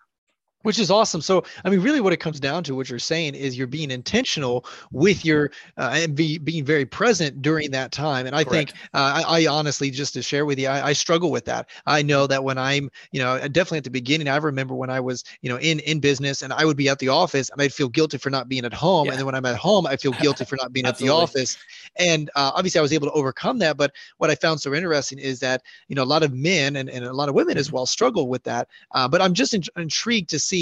which 0.68 0.78
is 0.78 0.90
awesome. 0.90 1.22
So 1.22 1.44
i 1.64 1.70
mean 1.70 1.80
really 1.80 2.02
what 2.02 2.12
it 2.12 2.18
comes 2.18 2.38
down 2.38 2.62
to 2.64 2.74
what 2.74 2.90
you're 2.90 2.98
saying 2.98 3.34
is 3.34 3.56
you're 3.56 3.66
being 3.66 3.90
intentional 3.90 4.66
with 4.92 5.24
your 5.24 5.50
uh, 5.78 5.92
and 5.94 6.14
be, 6.14 6.36
being 6.36 6.62
very 6.62 6.84
present 6.84 7.40
during 7.40 7.70
that 7.70 7.90
time. 7.90 8.26
And 8.26 8.36
i 8.36 8.44
Correct. 8.44 8.72
think 8.72 8.80
uh, 8.92 9.24
I, 9.26 9.40
I, 9.40 9.46
honestly 9.46 9.90
just 9.90 10.12
to 10.12 10.20
share 10.20 10.44
with 10.44 10.58
you 10.58 10.68
I, 10.68 10.88
I, 10.88 10.92
struggle 10.92 11.30
with 11.30 11.46
that. 11.46 11.70
I 11.86 12.02
know 12.02 12.26
that 12.26 12.44
when 12.44 12.58
i'm 12.58 12.90
you 13.12 13.20
know 13.22 13.38
definitely 13.48 13.78
at 13.78 13.84
the 13.84 13.90
beginning 13.90 14.28
i 14.28 14.36
remember 14.36 14.74
when 14.74 14.90
i 14.90 15.00
was 15.00 15.24
you 15.40 15.48
know 15.48 15.58
in 15.58 15.80
in 15.80 16.00
business 16.00 16.42
and 16.42 16.52
i 16.52 16.66
would 16.66 16.76
be 16.76 16.90
at 16.90 16.98
the 16.98 17.08
office 17.08 17.48
and 17.48 17.62
i'd 17.62 17.72
feel 17.72 17.88
guilty 17.88 18.18
for 18.18 18.28
not 18.28 18.46
being 18.46 18.66
at 18.66 18.74
home. 18.74 19.06
Yeah. 19.06 19.12
and 19.12 19.18
then 19.18 19.24
when 19.24 19.34
i'm 19.34 19.46
at 19.46 19.56
home 19.56 19.86
i 19.86 19.96
feel 19.96 20.12
guilty 20.12 20.44
for 20.44 20.56
not 20.56 20.70
being 20.74 20.84
at 20.84 20.98
the 20.98 21.08
office. 21.08 21.56
And 21.96 22.28
uh, 22.36 22.52
obviously 22.54 22.78
i 22.78 22.82
was 22.82 22.92
able 22.92 23.08
to 23.08 23.14
overcome 23.14 23.58
that 23.60 23.78
but 23.78 23.92
what 24.18 24.28
i 24.28 24.34
found 24.34 24.60
so 24.60 24.74
interesting 24.74 25.18
is 25.18 25.40
that 25.40 25.62
you 25.88 25.96
know 25.96 26.02
a 26.02 26.10
lot 26.14 26.22
of 26.22 26.34
men 26.34 26.76
and, 26.76 26.90
and 26.90 27.06
a 27.06 27.12
lot 27.14 27.30
of 27.30 27.34
women 27.34 27.56
as 27.56 27.72
well 27.72 27.86
struggle 27.86 28.28
with 28.28 28.42
that. 28.44 28.68
Uh, 28.92 29.08
but 29.08 29.22
i'm 29.22 29.32
just 29.32 29.54
in, 29.54 29.62
intrigued 29.76 30.28
to 30.28 30.38
see 30.38 30.57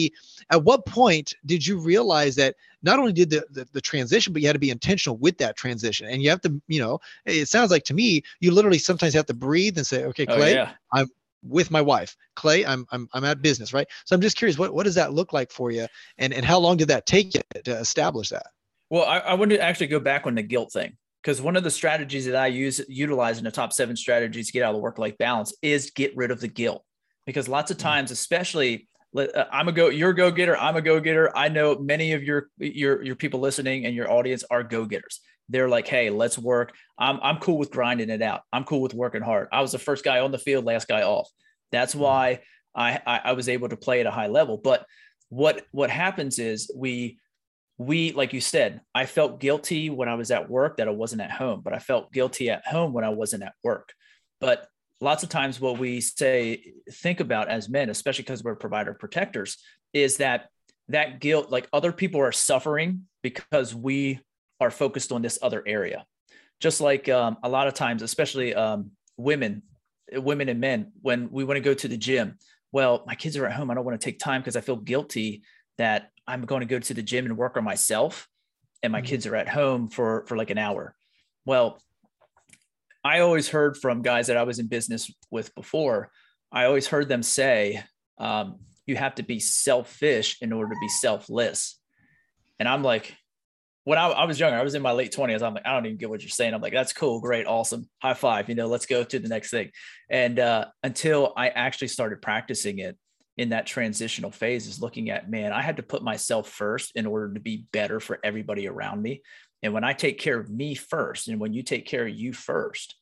at 0.50 0.62
what 0.62 0.86
point 0.86 1.34
did 1.44 1.66
you 1.66 1.78
realize 1.78 2.34
that 2.36 2.54
not 2.82 2.98
only 2.98 3.12
did 3.12 3.30
the, 3.30 3.44
the, 3.50 3.66
the 3.72 3.80
transition 3.80 4.32
but 4.32 4.42
you 4.42 4.48
had 4.48 4.54
to 4.54 4.60
be 4.60 4.70
intentional 4.70 5.16
with 5.16 5.38
that 5.38 5.56
transition? 5.56 6.08
And 6.08 6.22
you 6.22 6.30
have 6.30 6.40
to 6.42 6.60
you 6.68 6.80
know 6.80 6.98
it 7.24 7.48
sounds 7.48 7.70
like 7.70 7.84
to 7.84 7.94
me 7.94 8.22
you 8.40 8.50
literally 8.50 8.78
sometimes 8.78 9.14
have 9.14 9.26
to 9.26 9.34
breathe 9.34 9.76
and 9.76 9.86
say 9.86 10.04
okay 10.04 10.26
oh, 10.28 10.36
clay 10.36 10.52
oh, 10.52 10.62
yeah. 10.62 10.72
i'm 10.92 11.08
with 11.42 11.70
my 11.70 11.80
wife. 11.80 12.16
Clay 12.34 12.66
I'm, 12.66 12.86
I'm 12.90 13.08
i'm 13.12 13.24
at 13.24 13.42
business 13.42 13.72
right? 13.72 13.86
So 14.04 14.14
i'm 14.14 14.22
just 14.22 14.36
curious 14.36 14.58
what, 14.58 14.74
what 14.74 14.84
does 14.84 14.94
that 14.96 15.12
look 15.12 15.32
like 15.32 15.50
for 15.50 15.70
you? 15.70 15.86
And 16.18 16.32
and 16.32 16.44
how 16.44 16.58
long 16.58 16.76
did 16.76 16.88
that 16.88 17.06
take 17.06 17.34
you 17.34 17.40
to 17.64 17.72
establish 17.78 18.28
that? 18.30 18.46
Well 18.90 19.04
i, 19.04 19.18
I 19.18 19.34
want 19.34 19.50
to 19.50 19.60
actually 19.60 19.88
go 19.88 20.00
back 20.00 20.26
on 20.26 20.34
the 20.34 20.42
guilt 20.42 20.72
thing 20.72 20.96
because 21.22 21.42
one 21.42 21.56
of 21.56 21.64
the 21.64 21.70
strategies 21.70 22.26
that 22.26 22.36
i 22.36 22.46
use 22.46 22.80
utilize 22.88 23.38
in 23.38 23.44
the 23.44 23.50
top 23.50 23.72
seven 23.72 23.96
strategies 23.96 24.46
to 24.46 24.52
get 24.52 24.62
out 24.62 24.70
of 24.70 24.76
the 24.76 24.82
work 24.82 24.98
life 24.98 25.18
balance 25.18 25.52
is 25.60 25.90
get 25.90 26.16
rid 26.16 26.30
of 26.30 26.40
the 26.40 26.48
guilt. 26.48 26.84
Because 27.26 27.48
lots 27.48 27.72
of 27.72 27.78
mm. 27.78 27.82
times 27.82 28.10
especially 28.12 28.88
I'm 29.52 29.68
a 29.68 29.72
go, 29.72 29.88
you're 29.88 30.10
a 30.10 30.14
go 30.14 30.30
getter. 30.30 30.56
I'm 30.56 30.76
a 30.76 30.82
go 30.82 31.00
getter. 31.00 31.36
I 31.36 31.48
know 31.48 31.78
many 31.78 32.12
of 32.12 32.22
your 32.22 32.48
your 32.58 33.02
your 33.02 33.16
people 33.16 33.40
listening 33.40 33.86
and 33.86 33.94
your 33.94 34.10
audience 34.10 34.44
are 34.50 34.62
go 34.62 34.84
getters. 34.84 35.20
They're 35.48 35.68
like, 35.68 35.86
hey, 35.86 36.10
let's 36.10 36.38
work. 36.38 36.72
I'm 36.98 37.18
I'm 37.22 37.38
cool 37.38 37.58
with 37.58 37.70
grinding 37.70 38.10
it 38.10 38.22
out. 38.22 38.42
I'm 38.52 38.64
cool 38.64 38.80
with 38.80 38.94
working 38.94 39.22
hard. 39.22 39.48
I 39.52 39.60
was 39.60 39.72
the 39.72 39.78
first 39.78 40.04
guy 40.04 40.20
on 40.20 40.32
the 40.32 40.38
field, 40.38 40.64
last 40.64 40.88
guy 40.88 41.02
off. 41.02 41.28
That's 41.72 41.92
mm-hmm. 41.92 42.02
why 42.02 42.40
I 42.74 43.00
I, 43.06 43.20
I 43.24 43.32
was 43.32 43.48
able 43.48 43.68
to 43.68 43.76
play 43.76 44.00
at 44.00 44.06
a 44.06 44.10
high 44.10 44.28
level. 44.28 44.58
But 44.58 44.86
what 45.28 45.64
what 45.72 45.90
happens 45.90 46.38
is 46.38 46.70
we 46.74 47.18
we 47.78 48.12
like 48.12 48.32
you 48.32 48.40
said 48.40 48.80
i 48.94 49.04
felt 49.04 49.40
guilty 49.40 49.90
when 49.90 50.08
i 50.08 50.14
was 50.14 50.30
at 50.30 50.48
work 50.48 50.76
that 50.76 50.88
i 50.88 50.90
wasn't 50.90 51.20
at 51.20 51.30
home 51.30 51.60
but 51.62 51.72
i 51.72 51.78
felt 51.78 52.12
guilty 52.12 52.48
at 52.48 52.66
home 52.66 52.92
when 52.92 53.04
i 53.04 53.08
wasn't 53.08 53.42
at 53.42 53.52
work 53.62 53.92
but 54.40 54.68
lots 55.00 55.22
of 55.22 55.28
times 55.28 55.60
what 55.60 55.78
we 55.78 56.00
say 56.00 56.72
think 56.90 57.20
about 57.20 57.48
as 57.48 57.68
men 57.68 57.90
especially 57.90 58.22
because 58.22 58.42
we're 58.42 58.54
provider 58.54 58.94
protectors 58.94 59.58
is 59.92 60.18
that 60.18 60.48
that 60.88 61.20
guilt 61.20 61.50
like 61.50 61.68
other 61.72 61.92
people 61.92 62.20
are 62.20 62.32
suffering 62.32 63.02
because 63.22 63.74
we 63.74 64.20
are 64.60 64.70
focused 64.70 65.12
on 65.12 65.22
this 65.22 65.38
other 65.42 65.62
area 65.66 66.04
just 66.60 66.80
like 66.80 67.08
um, 67.08 67.36
a 67.42 67.48
lot 67.48 67.66
of 67.66 67.74
times 67.74 68.02
especially 68.02 68.54
um, 68.54 68.90
women 69.16 69.62
women 70.12 70.48
and 70.48 70.60
men 70.60 70.92
when 71.02 71.30
we 71.30 71.44
want 71.44 71.56
to 71.56 71.60
go 71.60 71.74
to 71.74 71.88
the 71.88 71.96
gym 71.96 72.38
well 72.72 73.04
my 73.06 73.14
kids 73.14 73.36
are 73.36 73.46
at 73.46 73.52
home 73.52 73.70
i 73.70 73.74
don't 73.74 73.84
want 73.84 74.00
to 74.00 74.04
take 74.04 74.18
time 74.18 74.40
because 74.40 74.56
i 74.56 74.60
feel 74.60 74.76
guilty 74.76 75.42
that 75.78 76.10
i'm 76.26 76.42
going 76.42 76.60
to 76.60 76.66
go 76.66 76.78
to 76.78 76.94
the 76.94 77.02
gym 77.02 77.26
and 77.26 77.36
work 77.36 77.56
on 77.56 77.64
myself 77.64 78.28
and 78.82 78.92
my 78.92 79.00
mm-hmm. 79.00 79.06
kids 79.06 79.26
are 79.26 79.36
at 79.36 79.48
home 79.48 79.88
for 79.88 80.24
for 80.26 80.36
like 80.36 80.50
an 80.50 80.58
hour 80.58 80.94
well 81.44 81.82
I 83.06 83.20
always 83.20 83.48
heard 83.48 83.76
from 83.76 84.02
guys 84.02 84.26
that 84.26 84.36
I 84.36 84.42
was 84.42 84.58
in 84.58 84.66
business 84.66 85.08
with 85.30 85.54
before, 85.54 86.10
I 86.50 86.64
always 86.64 86.88
heard 86.88 87.08
them 87.08 87.22
say, 87.22 87.84
um, 88.18 88.58
you 88.84 88.96
have 88.96 89.14
to 89.16 89.22
be 89.22 89.38
selfish 89.38 90.38
in 90.42 90.52
order 90.52 90.74
to 90.74 90.80
be 90.80 90.88
selfless. 90.88 91.78
And 92.58 92.68
I'm 92.68 92.82
like, 92.82 93.14
when 93.84 93.96
I, 93.96 94.08
I, 94.08 94.24
was 94.24 94.40
younger, 94.40 94.58
I 94.58 94.64
was 94.64 94.74
in 94.74 94.82
my 94.82 94.90
late 94.90 95.14
20s. 95.14 95.40
I'm 95.40 95.54
like, 95.54 95.64
I 95.64 95.72
don't 95.72 95.86
even 95.86 95.98
get 95.98 96.10
what 96.10 96.22
you're 96.22 96.30
saying. 96.30 96.52
I'm 96.52 96.60
like, 96.60 96.72
that's 96.72 96.92
cool, 96.92 97.20
great, 97.20 97.46
awesome, 97.46 97.88
high 98.02 98.14
five. 98.14 98.48
You 98.48 98.56
know, 98.56 98.66
let's 98.66 98.86
go 98.86 99.04
to 99.04 99.18
the 99.20 99.28
next 99.28 99.50
thing. 99.50 99.70
And 100.10 100.40
uh, 100.40 100.66
until 100.82 101.32
I 101.36 101.50
actually 101.50 101.88
started 101.88 102.20
practicing 102.20 102.80
it 102.80 102.98
in 103.36 103.50
that 103.50 103.66
transitional 103.66 104.32
phase, 104.32 104.66
is 104.66 104.80
looking 104.80 105.10
at, 105.10 105.30
man, 105.30 105.52
I 105.52 105.62
had 105.62 105.76
to 105.76 105.84
put 105.84 106.02
myself 106.02 106.48
first 106.48 106.92
in 106.96 107.06
order 107.06 107.34
to 107.34 107.40
be 107.40 107.66
better 107.70 108.00
for 108.00 108.18
everybody 108.24 108.66
around 108.66 109.00
me. 109.00 109.22
And 109.62 109.72
when 109.72 109.84
I 109.84 109.92
take 109.92 110.18
care 110.18 110.38
of 110.38 110.50
me 110.50 110.74
first, 110.74 111.28
and 111.28 111.40
when 111.40 111.52
you 111.52 111.62
take 111.62 111.86
care 111.86 112.06
of 112.06 112.14
you 112.14 112.32
first, 112.32 112.94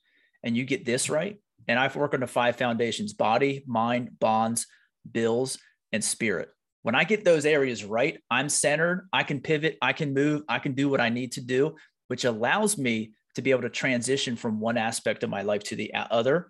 and 0.43 0.57
you 0.57 0.65
get 0.65 0.85
this 0.85 1.09
right, 1.11 1.39
and 1.67 1.79
I've 1.79 1.97
worked 1.97 2.15
on 2.15 2.21
the 2.21 2.27
five 2.27 2.57
foundations 2.57 3.13
body, 3.13 3.65
mind, 3.67 4.19
bonds, 4.19 4.67
bills, 5.11 5.59
and 5.93 6.05
spirit. 6.05 6.49
When 6.83 6.95
I 6.95 7.05
get 7.05 7.25
those 7.25 7.47
areas 7.47 7.85
right, 7.85 8.21
I'm 8.31 8.49
centered, 8.49 9.09
I 9.13 9.23
can 9.23 9.41
pivot, 9.41 9.79
I 9.81 9.93
can 9.95 10.13
move, 10.13 10.43
I 10.49 10.59
can 10.59 10.75
do 10.75 10.89
what 10.89 11.01
I 11.01 11.09
need 11.09 11.33
to 11.33 11.41
do, 11.41 11.77
which 12.09 12.25
allows 12.25 12.77
me 12.77 13.13
to 13.37 13.43
be 13.43 13.51
able 13.51 13.63
to 13.63 13.71
transition 13.71 14.37
from 14.37 14.61
one 14.61 14.77
aspect 14.77 15.23
of 15.23 15.31
my 15.31 15.43
life 15.43 15.65
to 15.65 15.77
the 15.77 15.93
other 15.95 16.49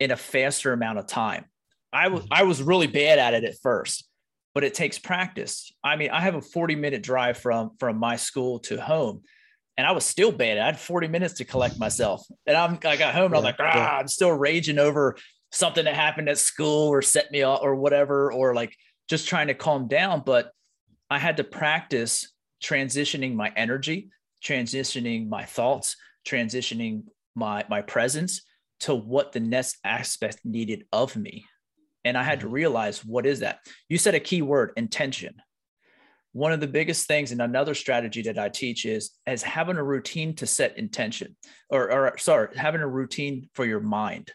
in 0.00 0.10
a 0.10 0.16
faster 0.16 0.72
amount 0.72 0.98
of 0.98 1.06
time. 1.06 1.44
I 1.92 2.08
was 2.08 2.22
mm-hmm. 2.22 2.32
I 2.32 2.42
was 2.44 2.62
really 2.62 2.86
bad 2.86 3.18
at 3.18 3.34
it 3.34 3.44
at 3.44 3.58
first 3.62 4.08
but 4.56 4.64
it 4.64 4.72
takes 4.72 4.98
practice. 4.98 5.70
I 5.84 5.96
mean, 5.96 6.08
I 6.08 6.22
have 6.22 6.34
a 6.34 6.40
40 6.40 6.76
minute 6.76 7.02
drive 7.02 7.36
from 7.36 7.72
from 7.78 7.98
my 7.98 8.16
school 8.16 8.58
to 8.60 8.80
home 8.80 9.20
and 9.76 9.86
I 9.86 9.92
was 9.92 10.04
still 10.04 10.32
bad. 10.32 10.58
I 10.58 10.66
had 10.66 10.80
40 10.80 11.08
minutes 11.08 11.34
to 11.34 11.44
collect 11.44 11.78
myself. 11.78 12.24
And 12.46 12.56
I'm, 12.56 12.78
I 12.84 12.96
got 12.96 13.14
home 13.14 13.26
and 13.26 13.34
I 13.34 13.38
was 13.38 13.44
like, 13.44 13.56
ah, 13.60 13.98
I'm 13.98 14.08
still 14.08 14.32
raging 14.32 14.78
over 14.78 15.16
something 15.52 15.84
that 15.84 15.94
happened 15.94 16.28
at 16.28 16.38
school 16.38 16.88
or 16.88 17.02
set 17.02 17.30
me 17.30 17.42
off 17.42 17.60
or 17.62 17.76
whatever, 17.76 18.32
or 18.32 18.54
like 18.54 18.74
just 19.08 19.28
trying 19.28 19.48
to 19.48 19.54
calm 19.54 19.86
down. 19.88 20.22
But 20.24 20.50
I 21.10 21.18
had 21.18 21.36
to 21.36 21.44
practice 21.44 22.32
transitioning 22.62 23.34
my 23.34 23.52
energy, 23.54 24.10
transitioning 24.42 25.28
my 25.28 25.44
thoughts, 25.44 25.96
transitioning 26.26 27.04
my, 27.34 27.64
my 27.68 27.82
presence 27.82 28.42
to 28.80 28.94
what 28.94 29.32
the 29.32 29.40
next 29.40 29.76
aspect 29.84 30.40
needed 30.44 30.84
of 30.92 31.16
me. 31.16 31.46
And 32.04 32.16
I 32.16 32.22
had 32.22 32.40
to 32.40 32.46
mm-hmm. 32.46 32.54
realize 32.54 33.04
what 33.04 33.26
is 33.26 33.40
that? 33.40 33.58
You 33.88 33.98
said 33.98 34.14
a 34.14 34.20
key 34.20 34.42
word, 34.42 34.72
intention. 34.76 35.34
One 36.36 36.52
of 36.52 36.60
the 36.60 36.66
biggest 36.66 37.06
things, 37.06 37.32
and 37.32 37.40
another 37.40 37.72
strategy 37.72 38.20
that 38.20 38.38
I 38.38 38.50
teach 38.50 38.84
is 38.84 39.12
as 39.26 39.42
having 39.42 39.78
a 39.78 39.82
routine 39.82 40.34
to 40.34 40.46
set 40.46 40.76
intention, 40.76 41.34
or, 41.70 41.90
or 41.90 42.18
sorry, 42.18 42.54
having 42.54 42.82
a 42.82 42.86
routine 42.86 43.48
for 43.54 43.64
your 43.64 43.80
mind. 43.80 44.32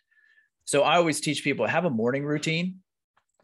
So 0.66 0.82
I 0.82 0.96
always 0.96 1.22
teach 1.22 1.44
people 1.44 1.68
have 1.68 1.86
a 1.86 1.92
morning 1.92 2.26
routine, 2.26 2.80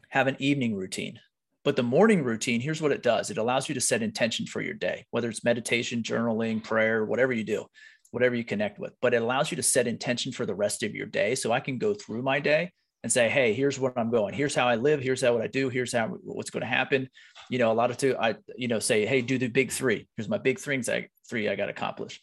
have 0.09 0.25
an 0.25 0.37
evening 0.39 0.75
routine. 0.75 1.19
But 1.63 1.75
the 1.75 1.83
morning 1.83 2.23
routine, 2.23 2.59
here's 2.59 2.81
what 2.81 2.91
it 2.91 3.03
does 3.03 3.29
it 3.29 3.37
allows 3.37 3.69
you 3.69 3.75
to 3.75 3.81
set 3.81 4.01
intention 4.01 4.47
for 4.47 4.59
your 4.59 4.73
day, 4.73 5.05
whether 5.11 5.29
it's 5.29 5.43
meditation, 5.43 6.01
journaling, 6.01 6.63
prayer, 6.63 7.05
whatever 7.05 7.33
you 7.33 7.43
do, 7.43 7.67
whatever 8.09 8.33
you 8.33 8.43
connect 8.43 8.79
with. 8.79 8.93
But 9.03 9.13
it 9.13 9.21
allows 9.21 9.51
you 9.51 9.57
to 9.57 9.61
set 9.61 9.85
intention 9.85 10.31
for 10.31 10.47
the 10.47 10.55
rest 10.55 10.81
of 10.81 10.95
your 10.95 11.05
day. 11.05 11.35
So 11.35 11.51
I 11.51 11.59
can 11.59 11.77
go 11.77 11.93
through 11.93 12.23
my 12.23 12.39
day 12.39 12.71
and 13.07 13.11
say, 13.13 13.29
hey, 13.29 13.53
here's 13.53 13.79
what 13.79 13.97
I'm 13.97 14.11
going. 14.11 14.33
Here's 14.33 14.53
how 14.53 14.67
I 14.67 14.75
live. 14.75 15.01
Here's 15.01 15.21
how 15.21 15.31
what 15.31 15.41
I 15.41 15.47
do. 15.47 15.69
Here's 15.69 15.93
how 15.93 16.07
what's 16.25 16.49
going 16.49 16.59
to 16.59 16.67
happen. 16.67 17.07
You 17.49 17.57
know, 17.57 17.71
a 17.71 17.73
lot 17.73 17.89
of 17.89 17.95
two, 17.95 18.17
I, 18.19 18.35
you 18.57 18.67
know, 18.67 18.79
say, 18.79 19.05
hey, 19.05 19.21
do 19.21 19.37
the 19.37 19.47
big 19.47 19.71
three. 19.71 20.09
Here's 20.17 20.27
my 20.27 20.37
big 20.37 20.59
things 20.59 20.89
I 20.89 21.07
three 21.29 21.47
I 21.47 21.55
got 21.55 21.67
to 21.67 21.71
accomplish. 21.71 22.19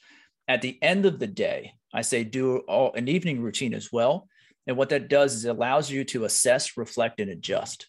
At 0.46 0.60
the 0.60 0.78
end 0.82 1.06
of 1.06 1.18
the 1.18 1.26
day, 1.26 1.72
I 1.94 2.02
say 2.02 2.22
do 2.22 2.58
all 2.68 2.92
an 2.92 3.08
evening 3.08 3.40
routine 3.40 3.72
as 3.72 3.90
well. 3.90 4.28
And 4.66 4.76
what 4.76 4.90
that 4.90 5.08
does 5.08 5.32
is 5.32 5.46
it 5.46 5.56
allows 5.56 5.90
you 5.90 6.04
to 6.04 6.26
assess, 6.26 6.76
reflect, 6.76 7.18
and 7.18 7.30
adjust. 7.30 7.88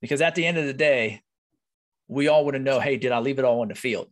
Because 0.00 0.20
at 0.20 0.34
the 0.34 0.44
end 0.44 0.58
of 0.58 0.66
the 0.66 0.74
day, 0.74 1.22
we 2.08 2.26
all 2.26 2.42
want 2.42 2.56
to 2.56 2.60
know, 2.60 2.80
hey, 2.80 2.96
did 2.96 3.12
I 3.12 3.20
leave 3.20 3.38
it 3.38 3.44
all 3.44 3.60
on 3.60 3.68
the 3.68 3.76
field? 3.76 4.08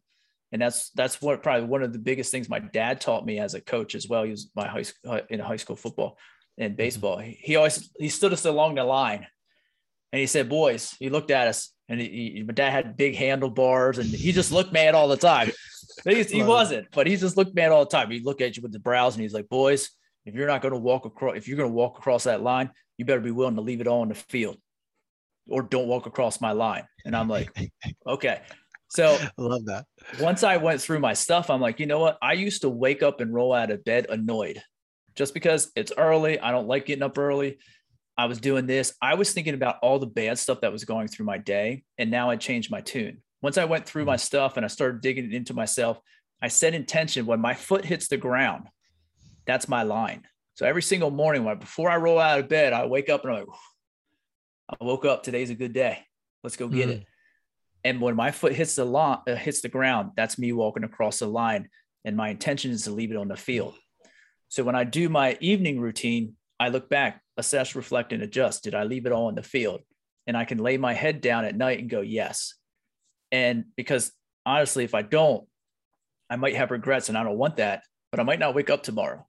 And 0.52 0.62
that's 0.62 0.90
that's 0.90 1.20
what 1.20 1.42
probably 1.42 1.66
one 1.66 1.82
of 1.82 1.92
the 1.92 1.98
biggest 1.98 2.30
things 2.30 2.48
my 2.48 2.60
dad 2.60 3.00
taught 3.00 3.26
me 3.26 3.40
as 3.40 3.54
a 3.54 3.60
coach 3.60 3.96
as 3.96 4.06
well. 4.06 4.22
He 4.22 4.30
was 4.30 4.52
my 4.54 4.68
high 4.68 5.22
in 5.28 5.40
high 5.40 5.56
school 5.56 5.74
football 5.74 6.16
and 6.58 6.70
mm-hmm. 6.70 6.76
baseball. 6.76 7.18
Mm-hmm. 7.18 7.32
He 7.38 7.56
always 7.56 7.90
he 7.98 8.08
stood 8.08 8.32
us 8.32 8.44
along 8.44 8.76
the 8.76 8.84
line, 8.84 9.26
and 10.12 10.20
he 10.20 10.26
said, 10.26 10.48
"Boys," 10.48 10.94
he 10.98 11.10
looked 11.10 11.30
at 11.30 11.48
us, 11.48 11.70
and 11.88 12.00
he, 12.00 12.32
he, 12.36 12.42
my 12.42 12.52
dad 12.52 12.70
had 12.70 12.96
big 12.96 13.16
handlebars, 13.16 13.98
and 13.98 14.08
he 14.08 14.32
just 14.32 14.52
looked 14.52 14.72
mad 14.72 14.94
all 14.94 15.08
the 15.08 15.16
time. 15.16 15.50
he, 16.04 16.22
he 16.22 16.42
wasn't, 16.42 16.86
but 16.92 17.06
he 17.06 17.16
just 17.16 17.36
looked 17.36 17.54
mad 17.54 17.72
all 17.72 17.84
the 17.84 17.90
time. 17.90 18.10
He'd 18.10 18.24
look 18.24 18.40
at 18.40 18.56
you 18.56 18.62
with 18.62 18.72
the 18.72 18.80
brows, 18.80 19.14
and 19.14 19.22
he's 19.22 19.34
like, 19.34 19.48
"Boys, 19.48 19.90
if 20.24 20.34
you're 20.34 20.48
not 20.48 20.62
going 20.62 20.74
to 20.74 20.80
walk 20.80 21.04
across, 21.04 21.36
if 21.36 21.48
you're 21.48 21.56
going 21.56 21.70
to 21.70 21.74
walk 21.74 21.98
across 21.98 22.24
that 22.24 22.42
line, 22.42 22.70
you 22.98 23.04
better 23.04 23.20
be 23.20 23.30
willing 23.30 23.56
to 23.56 23.62
leave 23.62 23.80
it 23.80 23.86
all 23.86 24.02
on 24.02 24.08
the 24.08 24.14
field, 24.14 24.56
or 25.48 25.62
don't 25.62 25.88
walk 25.88 26.06
across 26.06 26.40
my 26.40 26.52
line." 26.52 26.84
And 27.04 27.16
I'm 27.16 27.28
like, 27.28 27.50
"Okay." 28.06 28.40
So 28.88 29.18
I 29.20 29.42
love 29.42 29.64
that. 29.64 29.86
Once 30.20 30.44
I 30.44 30.56
went 30.56 30.80
through 30.80 31.00
my 31.00 31.14
stuff, 31.14 31.50
I'm 31.50 31.60
like, 31.60 31.80
you 31.80 31.86
know 31.86 31.98
what? 31.98 32.16
I 32.22 32.34
used 32.34 32.62
to 32.62 32.68
wake 32.68 33.02
up 33.02 33.20
and 33.20 33.34
roll 33.34 33.52
out 33.52 33.72
of 33.72 33.82
bed 33.82 34.06
annoyed 34.08 34.62
just 35.16 35.34
because 35.34 35.70
it's 35.76 35.92
early. 35.96 36.38
I 36.38 36.50
don't 36.50 36.68
like 36.68 36.86
getting 36.86 37.02
up 37.02 37.18
early. 37.18 37.58
I 38.16 38.26
was 38.26 38.40
doing 38.40 38.66
this. 38.66 38.94
I 39.02 39.14
was 39.14 39.32
thinking 39.32 39.54
about 39.54 39.78
all 39.82 39.98
the 39.98 40.06
bad 40.06 40.38
stuff 40.38 40.60
that 40.60 40.72
was 40.72 40.84
going 40.84 41.08
through 41.08 41.26
my 41.26 41.38
day. 41.38 41.84
And 41.98 42.10
now 42.10 42.30
I 42.30 42.36
changed 42.36 42.70
my 42.70 42.80
tune. 42.80 43.22
Once 43.42 43.58
I 43.58 43.64
went 43.64 43.86
through 43.86 44.04
my 44.04 44.14
mm-hmm. 44.14 44.20
stuff 44.20 44.56
and 44.56 44.64
I 44.64 44.68
started 44.68 45.00
digging 45.00 45.32
into 45.32 45.52
myself, 45.54 45.98
I 46.40 46.48
set 46.48 46.74
intention 46.74 47.26
when 47.26 47.40
my 47.40 47.54
foot 47.54 47.84
hits 47.84 48.08
the 48.08 48.16
ground, 48.16 48.68
that's 49.46 49.68
my 49.68 49.82
line. 49.82 50.22
So 50.54 50.66
every 50.66 50.82
single 50.82 51.10
morning, 51.10 51.44
when 51.44 51.58
before 51.58 51.90
I 51.90 51.96
roll 51.96 52.18
out 52.18 52.38
of 52.38 52.48
bed, 52.48 52.72
I 52.72 52.86
wake 52.86 53.08
up 53.08 53.24
and 53.24 53.32
I'm 53.32 53.38
like, 53.40 53.48
I 54.70 54.84
woke 54.84 55.04
up. 55.04 55.22
Today's 55.22 55.50
a 55.50 55.54
good 55.54 55.72
day. 55.72 55.98
Let's 56.42 56.56
go 56.56 56.68
get 56.68 56.88
mm. 56.88 56.92
it. 56.92 57.06
And 57.82 58.00
when 58.00 58.16
my 58.16 58.30
foot 58.30 58.54
hits 58.54 58.76
the 58.76 58.84
line, 58.84 59.18
uh, 59.28 59.34
hits 59.34 59.60
the 59.60 59.68
ground, 59.68 60.12
that's 60.16 60.38
me 60.38 60.52
walking 60.52 60.84
across 60.84 61.18
the 61.18 61.26
line. 61.26 61.68
And 62.04 62.16
my 62.16 62.28
intention 62.30 62.70
is 62.70 62.82
to 62.82 62.92
leave 62.92 63.10
it 63.10 63.16
on 63.16 63.28
the 63.28 63.36
field. 63.36 63.74
So 64.48 64.64
when 64.64 64.76
I 64.76 64.84
do 64.84 65.08
my 65.08 65.36
evening 65.40 65.80
routine, 65.80 66.36
I 66.60 66.68
look 66.68 66.88
back, 66.88 67.20
assess, 67.36 67.74
reflect, 67.74 68.12
and 68.12 68.22
adjust. 68.22 68.64
Did 68.64 68.74
I 68.74 68.84
leave 68.84 69.06
it 69.06 69.12
all 69.12 69.28
in 69.28 69.34
the 69.34 69.42
field? 69.42 69.80
And 70.26 70.36
I 70.36 70.44
can 70.44 70.58
lay 70.58 70.76
my 70.76 70.94
head 70.94 71.20
down 71.20 71.44
at 71.44 71.56
night 71.56 71.80
and 71.80 71.90
go, 71.90 72.00
yes. 72.00 72.54
And 73.32 73.64
because 73.76 74.12
honestly, 74.46 74.84
if 74.84 74.94
I 74.94 75.02
don't, 75.02 75.46
I 76.30 76.36
might 76.36 76.56
have 76.56 76.70
regrets 76.70 77.08
and 77.08 77.18
I 77.18 77.24
don't 77.24 77.36
want 77.36 77.56
that, 77.56 77.82
but 78.10 78.20
I 78.20 78.22
might 78.22 78.38
not 78.38 78.54
wake 78.54 78.70
up 78.70 78.82
tomorrow. 78.82 79.26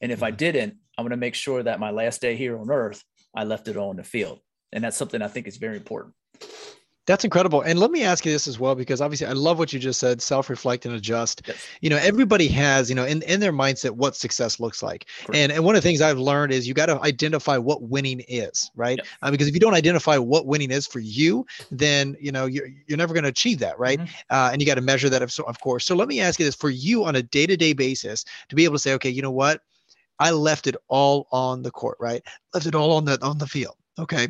And 0.00 0.12
if 0.12 0.22
I 0.22 0.30
mm-hmm. 0.30 0.36
didn't, 0.36 0.76
I'm 0.96 1.04
going 1.04 1.10
to 1.10 1.16
make 1.16 1.34
sure 1.34 1.62
that 1.62 1.80
my 1.80 1.90
last 1.90 2.20
day 2.20 2.36
here 2.36 2.58
on 2.58 2.70
earth, 2.70 3.02
I 3.34 3.44
left 3.44 3.68
it 3.68 3.76
all 3.76 3.90
in 3.90 3.96
the 3.96 4.04
field. 4.04 4.40
And 4.72 4.84
that's 4.84 4.96
something 4.96 5.22
I 5.22 5.28
think 5.28 5.46
is 5.46 5.56
very 5.56 5.76
important. 5.76 6.14
That's 7.08 7.24
incredible. 7.24 7.62
And 7.62 7.78
let 7.78 7.90
me 7.90 8.04
ask 8.04 8.26
you 8.26 8.32
this 8.32 8.46
as 8.46 8.60
well, 8.60 8.74
because 8.74 9.00
obviously 9.00 9.26
I 9.26 9.32
love 9.32 9.58
what 9.58 9.72
you 9.72 9.78
just 9.78 9.98
said, 9.98 10.20
self-reflect 10.20 10.84
and 10.84 10.94
adjust. 10.94 11.40
Yes. 11.46 11.66
You 11.80 11.88
know, 11.88 11.96
everybody 11.96 12.48
has, 12.48 12.90
you 12.90 12.94
know, 12.94 13.06
in, 13.06 13.22
in 13.22 13.40
their 13.40 13.50
mindset 13.50 13.92
what 13.92 14.14
success 14.14 14.60
looks 14.60 14.82
like. 14.82 15.06
And, 15.32 15.50
and 15.50 15.64
one 15.64 15.74
of 15.74 15.82
the 15.82 15.88
things 15.88 16.02
I've 16.02 16.18
learned 16.18 16.52
is 16.52 16.68
you 16.68 16.74
got 16.74 16.86
to 16.86 17.00
identify 17.00 17.56
what 17.56 17.80
winning 17.80 18.22
is, 18.28 18.70
right? 18.76 18.98
Yep. 18.98 19.06
Uh, 19.22 19.30
because 19.30 19.48
if 19.48 19.54
you 19.54 19.60
don't 19.60 19.72
identify 19.72 20.18
what 20.18 20.44
winning 20.44 20.70
is 20.70 20.86
for 20.86 20.98
you, 20.98 21.46
then, 21.70 22.14
you 22.20 22.30
know, 22.30 22.44
you're, 22.44 22.68
you're 22.86 22.98
never 22.98 23.14
going 23.14 23.24
to 23.24 23.30
achieve 23.30 23.58
that, 23.60 23.78
right? 23.78 24.00
Mm-hmm. 24.00 24.12
Uh, 24.28 24.50
and 24.52 24.60
you 24.60 24.66
got 24.66 24.74
to 24.74 24.82
measure 24.82 25.08
that, 25.08 25.22
of, 25.22 25.34
of 25.46 25.58
course. 25.60 25.86
So 25.86 25.96
let 25.96 26.08
me 26.08 26.20
ask 26.20 26.38
you 26.38 26.44
this 26.44 26.56
for 26.56 26.68
you 26.68 27.06
on 27.06 27.16
a 27.16 27.22
day-to-day 27.22 27.72
basis 27.72 28.22
to 28.50 28.54
be 28.54 28.64
able 28.64 28.74
to 28.74 28.80
say, 28.80 28.92
okay, 28.92 29.08
you 29.08 29.22
know 29.22 29.30
what? 29.30 29.62
I 30.18 30.30
left 30.30 30.66
it 30.66 30.76
all 30.88 31.26
on 31.32 31.62
the 31.62 31.70
court, 31.70 31.96
right? 32.00 32.22
Left 32.52 32.66
it 32.66 32.74
all 32.74 32.92
on 32.92 33.06
the 33.06 33.18
on 33.22 33.38
the 33.38 33.46
field. 33.46 33.76
Okay 33.98 34.28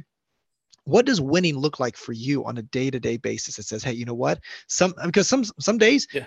what 0.88 1.04
does 1.04 1.20
winning 1.20 1.56
look 1.56 1.78
like 1.78 1.96
for 1.96 2.12
you 2.12 2.44
on 2.46 2.56
a 2.56 2.62
day-to-day 2.62 3.18
basis 3.18 3.58
it 3.58 3.64
says 3.64 3.84
hey 3.84 3.92
you 3.92 4.06
know 4.06 4.14
what? 4.14 4.40
Some 4.68 4.94
uh, 4.98 5.06
because 5.06 5.28
some 5.28 5.44
some 5.60 5.76
days 5.76 6.08
yeah. 6.12 6.24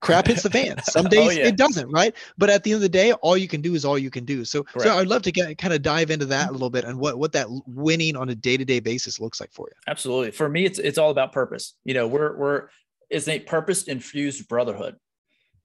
crap 0.00 0.26
hits 0.26 0.42
the 0.42 0.50
fan. 0.58 0.82
Some 0.82 1.06
oh, 1.06 1.08
days 1.08 1.28
oh, 1.28 1.30
yeah. 1.30 1.46
it 1.46 1.56
doesn't 1.56 1.90
right? 1.90 2.14
But 2.36 2.50
at 2.50 2.64
the 2.64 2.72
end 2.72 2.76
of 2.76 2.82
the 2.82 2.88
day 2.88 3.12
all 3.12 3.36
you 3.36 3.46
can 3.46 3.60
do 3.60 3.74
is 3.74 3.84
all 3.84 3.98
you 3.98 4.10
can 4.10 4.24
do. 4.24 4.44
So 4.44 4.64
Correct. 4.64 4.88
so 4.88 4.98
i'd 4.98 5.06
love 5.06 5.22
to 5.22 5.32
get 5.32 5.56
kind 5.58 5.72
of 5.72 5.82
dive 5.82 6.10
into 6.10 6.26
that 6.26 6.42
a 6.42 6.44
mm-hmm. 6.44 6.52
little 6.54 6.70
bit 6.70 6.84
and 6.84 6.98
what 6.98 7.18
what 7.18 7.32
that 7.32 7.46
winning 7.66 8.16
on 8.16 8.30
a 8.30 8.34
day-to-day 8.34 8.80
basis 8.80 9.20
looks 9.20 9.40
like 9.40 9.52
for 9.52 9.68
you. 9.68 9.76
Absolutely. 9.86 10.32
For 10.32 10.48
me 10.48 10.64
it's 10.64 10.78
it's 10.78 10.98
all 10.98 11.10
about 11.10 11.32
purpose. 11.32 11.74
You 11.84 11.94
know 11.94 12.08
we're 12.08 12.36
we're 12.36 12.68
it's 13.10 13.28
a 13.28 13.38
purpose 13.38 13.84
infused 13.84 14.48
brotherhood. 14.48 14.96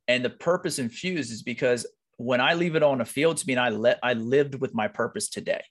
And 0.07 0.25
the 0.25 0.29
purpose 0.29 0.79
infused 0.79 1.31
is 1.31 1.41
because 1.41 1.85
when 2.17 2.41
i 2.41 2.53
leave 2.53 2.75
it 2.75 2.83
on 2.83 2.99
a 2.99 3.05
field 3.05 3.37
to 3.37 3.47
me 3.47 3.53
and 3.53 3.61
i 3.61 3.69
let 3.69 3.97
i 4.03 4.11
lived 4.13 4.55
with 4.55 4.73
my 4.73 4.89
purpose 4.89 5.29
today 5.29 5.61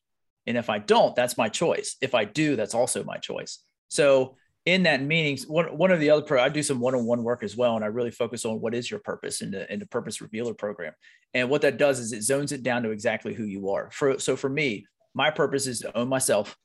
and 0.48 0.56
if 0.56 0.70
I 0.70 0.78
don't, 0.78 1.14
that's 1.14 1.36
my 1.36 1.48
choice. 1.48 1.96
If 2.00 2.14
I 2.14 2.24
do, 2.24 2.56
that's 2.56 2.74
also 2.74 3.04
my 3.04 3.18
choice. 3.18 3.62
So 3.88 4.36
in 4.64 4.82
that 4.84 5.02
meetings, 5.02 5.46
one, 5.46 5.66
one 5.76 5.90
of 5.90 6.00
the 6.00 6.10
other, 6.10 6.22
pro, 6.22 6.42
I 6.42 6.48
do 6.48 6.62
some 6.62 6.80
one-on-one 6.80 7.22
work 7.22 7.42
as 7.42 7.56
well. 7.56 7.76
And 7.76 7.84
I 7.84 7.88
really 7.88 8.10
focus 8.10 8.44
on 8.44 8.60
what 8.60 8.74
is 8.74 8.90
your 8.90 9.00
purpose 9.00 9.42
in 9.42 9.50
the, 9.50 9.72
in 9.72 9.78
the 9.78 9.86
purpose 9.86 10.20
revealer 10.20 10.54
program. 10.54 10.94
And 11.34 11.50
what 11.50 11.62
that 11.62 11.76
does 11.76 12.00
is 12.00 12.12
it 12.12 12.22
zones 12.22 12.52
it 12.52 12.62
down 12.62 12.82
to 12.82 12.90
exactly 12.90 13.34
who 13.34 13.44
you 13.44 13.70
are. 13.70 13.90
For, 13.92 14.18
so 14.18 14.36
for 14.36 14.48
me, 14.48 14.86
my 15.14 15.30
purpose 15.30 15.66
is 15.66 15.80
to 15.80 15.96
own 15.96 16.08
myself, 16.08 16.56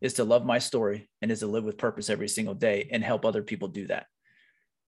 is 0.00 0.14
to 0.14 0.24
love 0.24 0.44
my 0.44 0.58
story 0.58 1.08
and 1.20 1.30
is 1.30 1.40
to 1.40 1.46
live 1.46 1.64
with 1.64 1.78
purpose 1.78 2.10
every 2.10 2.28
single 2.28 2.54
day 2.54 2.88
and 2.92 3.02
help 3.02 3.24
other 3.24 3.42
people 3.42 3.68
do 3.68 3.86
that. 3.86 4.06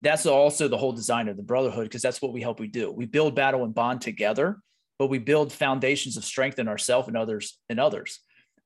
That's 0.02 0.24
also 0.24 0.66
the 0.66 0.78
whole 0.78 0.92
design 0.92 1.28
of 1.28 1.36
the 1.36 1.42
brotherhood, 1.42 1.84
because 1.84 2.02
that's 2.02 2.22
what 2.22 2.32
we 2.32 2.40
help 2.40 2.58
we 2.58 2.68
do. 2.68 2.90
We 2.90 3.04
build 3.04 3.34
battle 3.34 3.64
and 3.64 3.74
bond 3.74 4.00
together, 4.00 4.58
but 4.98 5.08
we 5.08 5.18
build 5.18 5.52
foundations 5.52 6.16
of 6.16 6.24
strength 6.24 6.58
in 6.58 6.68
ourselves 6.68 7.08
and 7.08 7.16
others 7.18 7.58
and 7.68 7.78
others 7.78 8.20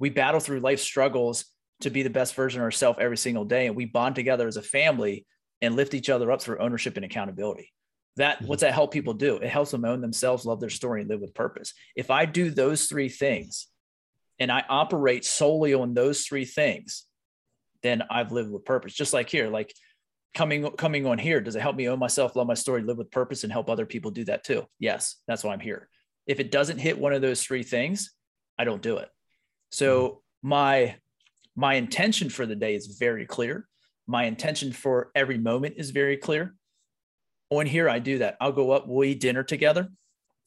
we 0.05 0.11
battle 0.11 0.39
through 0.39 0.61
life 0.61 0.81
struggles 0.81 1.47
to 1.81 1.89
be 1.89 2.03
the 2.03 2.11
best 2.11 2.35
version 2.35 2.61
of 2.61 2.65
ourselves 2.65 2.99
every 3.01 3.17
single 3.17 3.47
day 3.47 3.67
and 3.67 3.75
we 3.75 3.87
bond 3.87 4.15
together 4.15 4.47
as 4.47 4.59
a 4.59 4.63
family 4.63 5.25
and 5.63 5.77
lift 5.77 5.95
each 5.95 6.11
other 6.11 6.31
up 6.31 6.43
through 6.43 6.59
ownership 6.59 6.97
and 6.97 7.07
accountability. 7.07 7.73
That 8.17 8.37
mm-hmm. 8.37 8.49
what's 8.49 8.61
that 8.61 8.75
help 8.75 8.93
people 8.93 9.15
do? 9.15 9.37
It 9.37 9.49
helps 9.49 9.71
them 9.71 9.87
own 9.87 10.03
themselves 10.03 10.45
love 10.45 10.61
their 10.61 10.69
story 10.69 11.01
and 11.01 11.09
live 11.09 11.23
with 11.23 11.33
purpose. 11.33 11.73
If 11.97 12.11
i 12.11 12.27
do 12.27 12.51
those 12.51 12.85
three 12.85 13.09
things 13.09 13.69
and 14.39 14.53
i 14.53 14.63
operate 14.69 15.25
solely 15.25 15.73
on 15.73 15.95
those 15.95 16.25
three 16.25 16.45
things 16.45 17.07
then 17.83 18.03
i've 18.11 18.31
lived 18.31 18.51
with 18.51 18.67
purpose. 18.67 18.93
Just 18.93 19.15
like 19.15 19.31
here 19.31 19.49
like 19.49 19.73
coming 20.35 20.71
coming 20.73 21.07
on 21.07 21.17
here 21.17 21.41
does 21.41 21.57
it 21.57 21.63
help 21.63 21.77
me 21.77 21.89
own 21.89 21.99
myself 21.99 22.37
love 22.37 22.47
my 22.47 22.53
story 22.53 22.83
live 22.83 22.99
with 22.99 23.11
purpose 23.11 23.43
and 23.43 23.53
help 23.55 23.71
other 23.71 23.87
people 23.87 24.11
do 24.11 24.27
that 24.27 24.45
too? 24.45 24.67
Yes 24.79 25.17
that's 25.27 25.43
why 25.43 25.55
i'm 25.55 25.61
here. 25.61 25.89
If 26.27 26.41
it 26.41 26.51
doesn't 26.51 26.77
hit 26.77 26.99
one 26.99 27.15
of 27.15 27.23
those 27.23 27.43
three 27.43 27.63
things 27.63 28.13
i 28.59 28.65
don't 28.65 28.83
do 28.83 28.99
it 28.99 29.09
so 29.75 30.23
my 30.41 30.95
my 31.57 31.75
intention 31.75 32.31
for 32.31 32.47
the 32.47 32.55
day 32.55 32.77
is 32.77 32.87
very 32.87 33.27
clear. 33.27 33.67
My 34.07 34.25
intention 34.25 34.73
for 34.73 35.11
every 35.17 35.37
moment 35.37 35.75
is 35.79 35.91
very 35.91 36.17
clear. 36.17 36.55
On 37.51 37.67
here, 37.67 37.89
I 37.89 37.99
do 37.99 38.19
that. 38.19 38.37
I'll 38.41 38.53
go 38.53 38.71
up, 38.71 38.87
we'll 38.87 39.05
eat 39.05 39.21
dinner 39.21 39.43
together. 39.43 39.89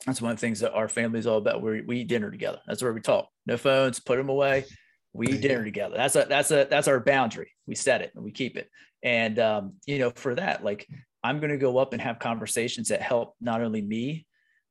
That's 0.06 0.22
one 0.22 0.32
of 0.32 0.38
the 0.38 0.42
things 0.42 0.62
that 0.62 0.74
our 0.74 0.88
family 0.88 1.20
is 1.20 1.28
all 1.28 1.40
about. 1.40 1.62
We, 1.62 1.82
we 1.82 1.98
eat 2.00 2.08
dinner 2.08 2.32
together. 2.32 2.62
That's 2.68 2.82
where 2.82 2.94
we 2.94 3.02
talk. 3.02 3.28
No 3.46 3.58
phones, 3.58 4.00
put 4.00 4.18
them 4.18 4.30
away. 4.30 4.64
We 5.12 5.28
eat 5.28 5.42
dinner 5.42 5.66
together. 5.66 5.98
That's 5.98 6.16
a 6.16 6.26
that's 6.30 6.52
a 6.52 6.68
that's 6.70 6.88
our 6.88 7.02
boundary. 7.02 7.52
We 7.66 7.76
set 7.76 8.02
it 8.02 8.12
and 8.16 8.24
we 8.24 8.32
keep 8.32 8.56
it. 8.56 8.70
And 9.04 9.40
um, 9.40 9.74
you 9.86 10.00
know, 10.00 10.12
for 10.12 10.36
that, 10.36 10.64
like 10.64 10.88
I'm 11.22 11.40
going 11.40 11.52
to 11.52 11.58
go 11.58 11.78
up 11.78 11.92
and 11.92 12.02
have 12.02 12.20
conversations 12.20 12.90
that 12.90 13.02
help 13.02 13.36
not 13.42 13.62
only 13.62 13.82
me 13.82 14.27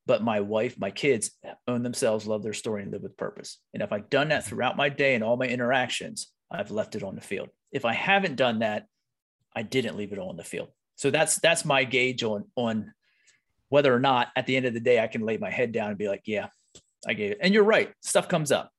but 0.07 0.23
my 0.23 0.39
wife, 0.39 0.79
my 0.79 0.89
kids 0.89 1.31
own 1.67 1.83
themselves, 1.83 2.25
love 2.25 2.41
their 2.41 2.53
story, 2.53 2.81
and 2.81 2.91
live 2.91 3.03
with 3.03 3.17
purpose. 3.17 3.59
And 3.73 3.83
if 3.83 3.91
I've 3.91 4.09
done 4.09 4.29
that 4.29 4.45
throughout 4.45 4.77
my 4.77 4.89
day 4.89 5.13
and 5.13 5.23
all 5.23 5.37
my 5.37 5.47
interactions, 5.47 6.31
I've 6.49 6.71
left 6.71 6.95
it 6.95 7.03
on 7.03 7.15
the 7.15 7.21
field. 7.21 7.49
If 7.71 7.85
I 7.85 7.93
haven't 7.93 8.37
done 8.37 8.59
that, 8.59 8.85
I 9.55 9.61
didn't 9.63 9.97
leave 9.97 10.13
it 10.13 10.19
on 10.19 10.37
the 10.37 10.43
field. 10.43 10.69
So 10.95 11.11
that's 11.11 11.39
that's 11.39 11.65
my 11.65 11.83
gauge 11.83 12.23
on 12.23 12.45
on 12.55 12.93
whether 13.69 13.93
or 13.93 13.99
not 13.99 14.29
at 14.35 14.45
the 14.45 14.55
end 14.55 14.65
of 14.65 14.73
the 14.73 14.79
day 14.79 14.99
I 14.99 15.07
can 15.07 15.21
lay 15.21 15.37
my 15.37 15.51
head 15.51 15.71
down 15.71 15.89
and 15.89 15.97
be 15.97 16.07
like, 16.07 16.23
yeah, 16.25 16.47
I 17.05 17.13
gave 17.13 17.31
it. 17.31 17.39
And 17.41 17.53
you're 17.53 17.63
right, 17.63 17.93
stuff 18.01 18.29
comes 18.29 18.51
up. 18.51 18.71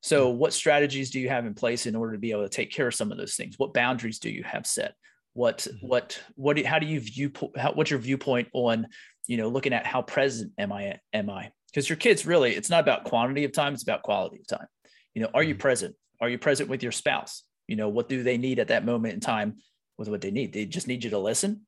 So, 0.00 0.28
what 0.28 0.52
strategies 0.52 1.10
do 1.10 1.18
you 1.18 1.28
have 1.28 1.46
in 1.46 1.54
place 1.54 1.86
in 1.86 1.96
order 1.96 2.12
to 2.12 2.18
be 2.18 2.30
able 2.30 2.44
to 2.44 2.48
take 2.48 2.70
care 2.70 2.86
of 2.86 2.94
some 2.94 3.10
of 3.10 3.18
those 3.18 3.34
things? 3.34 3.54
What 3.58 3.74
boundaries 3.74 4.18
do 4.18 4.30
you 4.30 4.44
have 4.44 4.66
set? 4.66 4.94
What, 5.32 5.58
mm-hmm. 5.58 5.86
what, 5.86 6.20
what? 6.36 6.58
How 6.64 6.78
do 6.78 6.86
you 6.86 7.00
view? 7.00 7.32
How, 7.56 7.72
what's 7.72 7.90
your 7.90 7.98
viewpoint 7.98 8.48
on, 8.52 8.86
you 9.28 9.36
know, 9.36 9.48
looking 9.48 9.72
at 9.72 9.86
how 9.86 10.02
present 10.02 10.52
am 10.58 10.72
I? 10.72 10.98
Am 11.12 11.30
I? 11.30 11.52
Because 11.70 11.88
your 11.88 11.96
kids 11.96 12.26
really, 12.26 12.56
it's 12.56 12.70
not 12.70 12.80
about 12.80 13.04
quantity 13.04 13.44
of 13.44 13.52
time; 13.52 13.74
it's 13.74 13.84
about 13.84 14.02
quality 14.02 14.40
of 14.40 14.46
time. 14.48 14.66
You 15.14 15.22
know, 15.22 15.30
are 15.32 15.42
you 15.44 15.54
mm-hmm. 15.54 15.60
present? 15.60 15.94
Are 16.20 16.28
you 16.28 16.38
present 16.38 16.68
with 16.68 16.82
your 16.82 16.92
spouse? 16.92 17.44
You 17.68 17.76
know, 17.76 17.88
what 17.88 18.08
do 18.08 18.24
they 18.24 18.38
need 18.38 18.58
at 18.58 18.68
that 18.68 18.84
moment 18.84 19.14
in 19.14 19.20
time 19.20 19.58
with 19.96 20.08
what 20.08 20.20
they 20.20 20.32
need? 20.32 20.52
They 20.52 20.64
just 20.64 20.88
need 20.88 21.04
you 21.04 21.10
to 21.10 21.18
listen. 21.18 21.66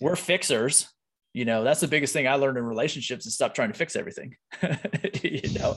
We're 0.00 0.16
fixers 0.16 0.88
you 1.34 1.44
know 1.44 1.64
that's 1.64 1.80
the 1.80 1.88
biggest 1.88 2.12
thing 2.12 2.26
i 2.26 2.34
learned 2.34 2.56
in 2.56 2.64
relationships 2.64 3.26
is 3.26 3.34
stop 3.34 3.54
trying 3.54 3.70
to 3.70 3.76
fix 3.76 3.96
everything 3.96 4.34
you 5.22 5.52
know 5.58 5.76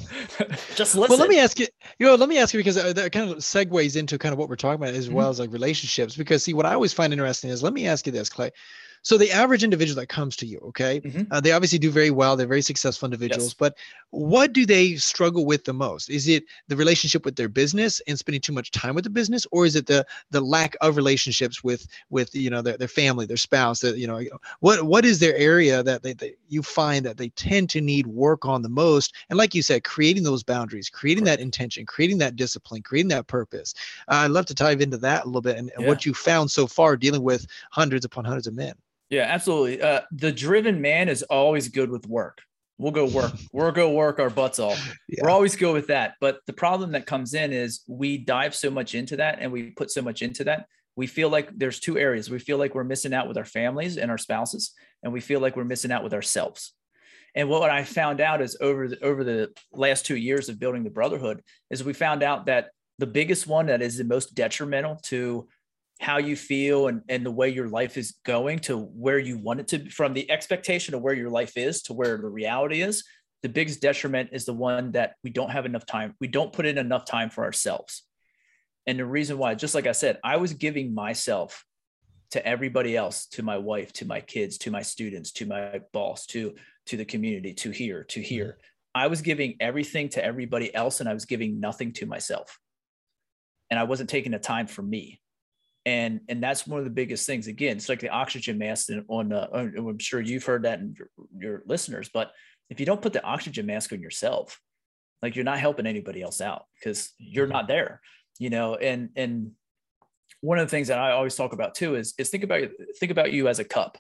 just 0.76 0.96
listen 0.96 1.10
well 1.10 1.18
let 1.18 1.28
me 1.28 1.40
ask 1.40 1.60
you 1.60 1.68
you 2.00 2.06
know 2.06 2.16
let 2.16 2.30
me 2.30 2.38
ask 2.38 2.54
you 2.54 2.60
because 2.60 2.78
uh, 2.78 2.94
that 2.94 3.12
kind 3.12 3.30
of 3.30 3.38
segues 3.38 3.98
into 3.98 4.18
kind 4.18 4.32
of 4.32 4.40
what 4.40 4.48
we're 4.48 4.56
talking 4.56 4.82
about 4.82 4.94
as 4.94 5.08
mm-hmm. 5.08 5.16
well 5.16 5.30
as 5.30 5.40
like 5.40 5.52
relationships 5.52 6.16
because 6.16 6.44
see 6.44 6.54
what 6.54 6.66
i 6.66 6.74
always 6.74 6.94
find 6.94 7.12
interesting 7.12 7.50
is 7.50 7.62
let 7.62 7.74
me 7.74 7.88
ask 7.88 8.06
you 8.06 8.12
this 8.12 8.30
clay 8.30 8.52
so 9.02 9.18
the 9.18 9.32
average 9.32 9.64
individual 9.64 10.00
that 10.00 10.08
comes 10.08 10.36
to 10.38 10.46
you, 10.46 10.60
okay, 10.60 11.02
mm-hmm. 11.02 11.24
uh, 11.32 11.40
they 11.40 11.52
obviously 11.52 11.80
do 11.80 11.92
very 11.92 12.12
well. 12.12 12.36
They're 12.36 12.48
very 12.48 12.62
successful 12.62 13.06
individuals, 13.06 13.50
yes. 13.50 13.54
but 13.54 13.78
what 14.12 14.54
do 14.54 14.66
they 14.66 14.96
struggle 14.96 15.46
with 15.46 15.66
the 15.66 15.74
most? 15.74 16.10
Is 16.10 16.28
it 16.28 16.44
the 16.68 16.76
relationship 16.76 17.26
with 17.26 17.36
their 17.36 17.50
business 17.50 18.02
and 18.08 18.18
spending 18.18 18.42
too 18.42 18.54
much 18.54 18.72
time 18.72 18.96
with 18.96 19.04
the 19.04 19.10
business, 19.10 19.46
or 19.52 19.66
is 19.66 19.76
it 19.76 19.88
the 19.88 20.06
the 20.32 20.42
lack 20.42 20.76
of 20.82 20.96
relationships 20.96 21.64
with 21.64 21.88
with 22.10 22.34
you 22.34 22.50
know 22.50 22.62
their, 22.62 22.78
their 22.78 22.88
family, 22.88 23.26
their 23.26 23.38
spouse? 23.38 23.80
That 23.82 23.98
you 23.98 24.08
know 24.08 24.22
what 24.60 24.84
what 24.84 25.06
is 25.06 25.20
their 25.20 25.36
area 25.36 25.84
that 25.84 26.04
they, 26.04 26.14
they 26.14 26.36
you 26.48 26.64
find 26.64 27.06
that 27.06 27.18
they 27.18 27.30
tend 27.30 27.70
to 27.72 27.82
need 27.82 28.08
work 28.08 28.46
on 28.46 28.62
the 28.62 28.70
most? 28.70 29.14
And 29.30 29.38
like 29.38 29.56
you 29.56 29.62
said, 29.62 29.84
creating 29.84 30.24
those 30.24 30.44
boundaries, 30.44 30.90
creating 30.90 31.26
that 31.26 31.40
intention, 31.40 31.86
creating 31.86 32.18
that 32.20 32.36
discipline, 32.36 32.82
creating 32.82 33.10
that 33.10 33.28
purpose. 33.28 33.74
Uh, 34.08 34.16
I'd 34.16 34.32
love 34.32 34.46
to 34.48 34.54
dive 34.54 34.82
into 34.82 34.98
that 34.98 35.24
a 35.24 35.28
little 35.28 35.42
bit 35.42 35.58
and, 35.58 35.72
and 35.76 35.84
yeah. 35.84 35.88
what 35.88 36.06
you 36.06 36.14
found 36.14 36.52
so 36.52 36.68
far 36.68 36.98
dealing 36.98 37.24
with 37.24 37.46
hundreds 37.72 38.06
upon 38.06 38.26
hundreds 38.26 38.48
of 38.48 38.54
men. 38.54 38.74
Yeah, 39.10 39.24
absolutely. 39.24 39.82
Uh, 39.82 40.02
the 40.12 40.32
driven 40.32 40.82
man 40.82 41.10
is 41.10 41.24
always 41.24 41.70
good 41.70 41.90
with 41.90 42.08
work. 42.08 42.42
We'll 42.78 42.92
go 42.92 43.06
work. 43.06 43.34
We'll 43.54 43.72
go 43.72 43.92
work 43.92 44.20
our 44.20 44.30
butts 44.30 44.60
off. 44.60 44.96
Yeah. 45.08 45.24
We're 45.24 45.30
always 45.30 45.56
good 45.56 45.74
with 45.74 45.88
that. 45.88 46.14
But 46.22 46.40
the 46.46 46.54
problem 46.54 46.92
that 46.92 47.06
comes 47.06 47.34
in 47.34 47.54
is 47.54 47.82
we 47.88 48.18
dive 48.18 48.54
so 48.54 48.70
much 48.70 48.94
into 48.94 49.18
that 49.18 49.40
and 49.42 49.52
we 49.52 49.72
put 49.72 49.90
so 49.90 50.02
much 50.02 50.22
into 50.22 50.44
that. 50.44 50.68
We 50.96 51.08
feel 51.08 51.30
like 51.30 51.50
there's 51.56 51.80
two 51.80 51.98
areas. 51.98 52.30
We 52.30 52.40
feel 52.40 52.58
like 52.58 52.76
we're 52.76 52.84
missing 52.84 53.14
out 53.14 53.28
with 53.28 53.38
our 53.38 53.46
families 53.46 53.98
and 53.98 54.10
our 54.10 54.18
spouses, 54.18 54.74
and 55.04 55.14
we 55.14 55.22
feel 55.22 55.40
like 55.40 55.56
we're 55.56 55.64
missing 55.64 55.92
out 55.92 56.04
with 56.04 56.14
ourselves. 56.14 56.74
And 57.36 57.50
what 57.50 57.70
I 57.70 57.84
found 57.84 58.20
out 58.20 58.42
is 58.42 58.58
over 58.62 58.88
the, 58.88 59.04
over 59.04 59.24
the 59.24 59.52
last 59.72 60.08
two 60.08 60.16
years 60.16 60.50
of 60.50 60.60
building 60.60 60.84
the 60.84 60.90
brotherhood 60.90 61.44
is 61.70 61.84
we 61.84 61.94
found 61.94 62.24
out 62.24 62.48
that 62.48 62.70
the 62.98 63.06
biggest 63.06 63.46
one 63.46 63.68
that 63.68 63.84
is 63.84 63.98
the 63.98 64.06
most 64.06 64.34
detrimental 64.34 64.96
to 65.04 65.48
how 66.00 66.18
you 66.18 66.36
feel 66.36 66.88
and, 66.88 67.02
and 67.10 67.26
the 67.26 67.32
way 67.32 67.50
your 67.50 67.68
life 67.68 67.98
is 67.98 68.16
going 68.24 68.60
to 68.60 68.78
where 68.78 69.20
you 69.20 69.38
want 69.38 69.60
it 69.60 69.68
to 69.68 69.90
from 69.90 70.14
the 70.14 70.30
expectation 70.30 70.94
of 70.94 71.02
where 71.02 71.14
your 71.14 71.30
life 71.30 71.58
is 71.58 71.82
to 71.84 71.94
where 71.94 72.18
the 72.18 72.30
reality 72.30 72.82
is 72.82 73.04
the 73.44 73.50
biggest 73.50 73.82
detriment 73.82 74.30
is 74.32 74.46
the 74.46 74.54
one 74.54 74.92
that 74.92 75.16
we 75.24 75.30
don't 75.30 75.52
have 75.52 75.66
enough 75.66 75.86
time 75.86 76.16
we 76.20 76.28
don't 76.28 76.54
put 76.54 76.66
in 76.66 76.78
enough 76.78 77.06
time 77.06 77.30
for 77.30 77.44
ourselves. 77.44 78.04
And 78.86 79.00
the 79.00 79.06
reason 79.06 79.38
why 79.38 79.56
just 79.56 79.76
like 79.76 79.88
i 79.88 79.92
said 79.92 80.20
i 80.24 80.38
was 80.38 80.54
giving 80.54 80.94
myself 80.94 81.66
to 82.32 82.46
everybody 82.46 82.96
else 82.96 83.26
to 83.28 83.44
my 83.44 83.58
wife 83.58 83.94
to 83.94 84.06
my 84.06 84.22
kids 84.22 84.58
to 84.60 84.72
my 84.72 84.82
students 84.82 85.32
to 85.34 85.46
my 85.46 85.82
boss 85.94 86.26
to 86.28 86.54
to 86.86 86.98
the 86.98 87.06
community 87.06 87.54
to 87.54 87.72
here 87.72 88.04
to 88.06 88.20
mm-hmm. 88.20 88.28
here. 88.28 88.58
I 88.96 89.08
was 89.08 89.22
giving 89.22 89.56
everything 89.60 90.10
to 90.10 90.24
everybody 90.24 90.74
else 90.74 91.00
and 91.00 91.10
i 91.10 91.14
was 91.14 91.26
giving 91.26 91.60
nothing 91.60 91.94
to 91.94 92.06
myself. 92.06 92.60
And 93.70 93.80
i 93.80 93.84
wasn't 93.84 94.10
taking 94.10 94.32
the 94.32 94.40
time 94.40 94.68
for 94.68 94.82
me 94.82 95.22
and 95.88 96.20
and 96.28 96.44
that's 96.44 96.68
one 96.68 96.80
of 96.80 96.84
the 96.84 96.92
biggest 96.92 97.26
things. 97.26 97.48
Again 97.48 97.78
it's 97.78 97.88
like 97.88 98.02
the 98.02 98.10
oxygen 98.10 98.58
mask 98.58 98.90
on 99.08 99.32
uh, 99.32 99.48
i'm 99.54 99.98
sure 99.98 100.20
you've 100.20 100.44
heard 100.44 100.64
that 100.64 100.80
in 100.80 100.94
your, 100.98 101.10
your, 101.38 101.64
listeners 101.66 102.10
but 102.14 102.32
if 102.70 102.80
you 102.80 102.86
don't 102.86 103.02
put 103.02 103.14
the 103.14 103.24
oxygen 103.24 103.66
mask 103.66 103.94
on 103.94 104.02
yourself 104.02 104.60
like 105.22 105.36
you're 105.36 105.46
not 105.46 105.60
helping 105.60 105.88
anybody 105.88 106.22
else 106.22 106.42
out 106.42 106.66
because 106.76 107.14
you're 107.18 107.48
not 107.48 107.68
there 107.68 108.02
you 108.38 108.50
know 108.50 108.76
and 108.76 109.10
and 109.16 109.52
one 110.42 110.60
of 110.60 110.68
the 110.68 110.70
things 110.70 110.90
that 110.90 111.00
i 111.00 111.12
always 111.12 111.36
talk 111.36 111.54
about 111.54 111.74
too 111.74 111.96
is 111.96 112.14
is 112.18 112.30
think 112.30 112.44
about 112.44 112.70
think 113.00 113.12
about 113.12 113.32
you 113.32 113.48
as 113.48 113.60
a 113.60 113.64
cup. 113.64 113.98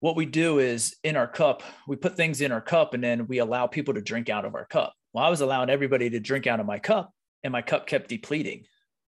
What 0.00 0.14
we 0.14 0.26
do 0.26 0.58
is 0.58 0.94
in 1.02 1.16
our 1.16 1.26
cup 1.26 1.62
we 1.88 1.96
put 1.96 2.16
things 2.16 2.42
in 2.42 2.52
our 2.52 2.60
cup 2.60 2.92
and 2.92 3.02
then 3.02 3.26
we 3.26 3.38
allow 3.38 3.66
people 3.66 3.94
to 3.94 4.02
drink 4.02 4.28
out 4.28 4.44
of 4.44 4.54
our 4.54 4.66
cup. 4.66 4.92
Well 5.14 5.24
i 5.24 5.30
was 5.30 5.40
allowing 5.40 5.70
everybody 5.70 6.10
to 6.10 6.20
drink 6.20 6.46
out 6.46 6.60
of 6.60 6.66
my 6.66 6.78
cup 6.78 7.12
and 7.42 7.50
my 7.50 7.62
cup 7.62 7.86
kept 7.86 8.08
depleting 8.08 8.66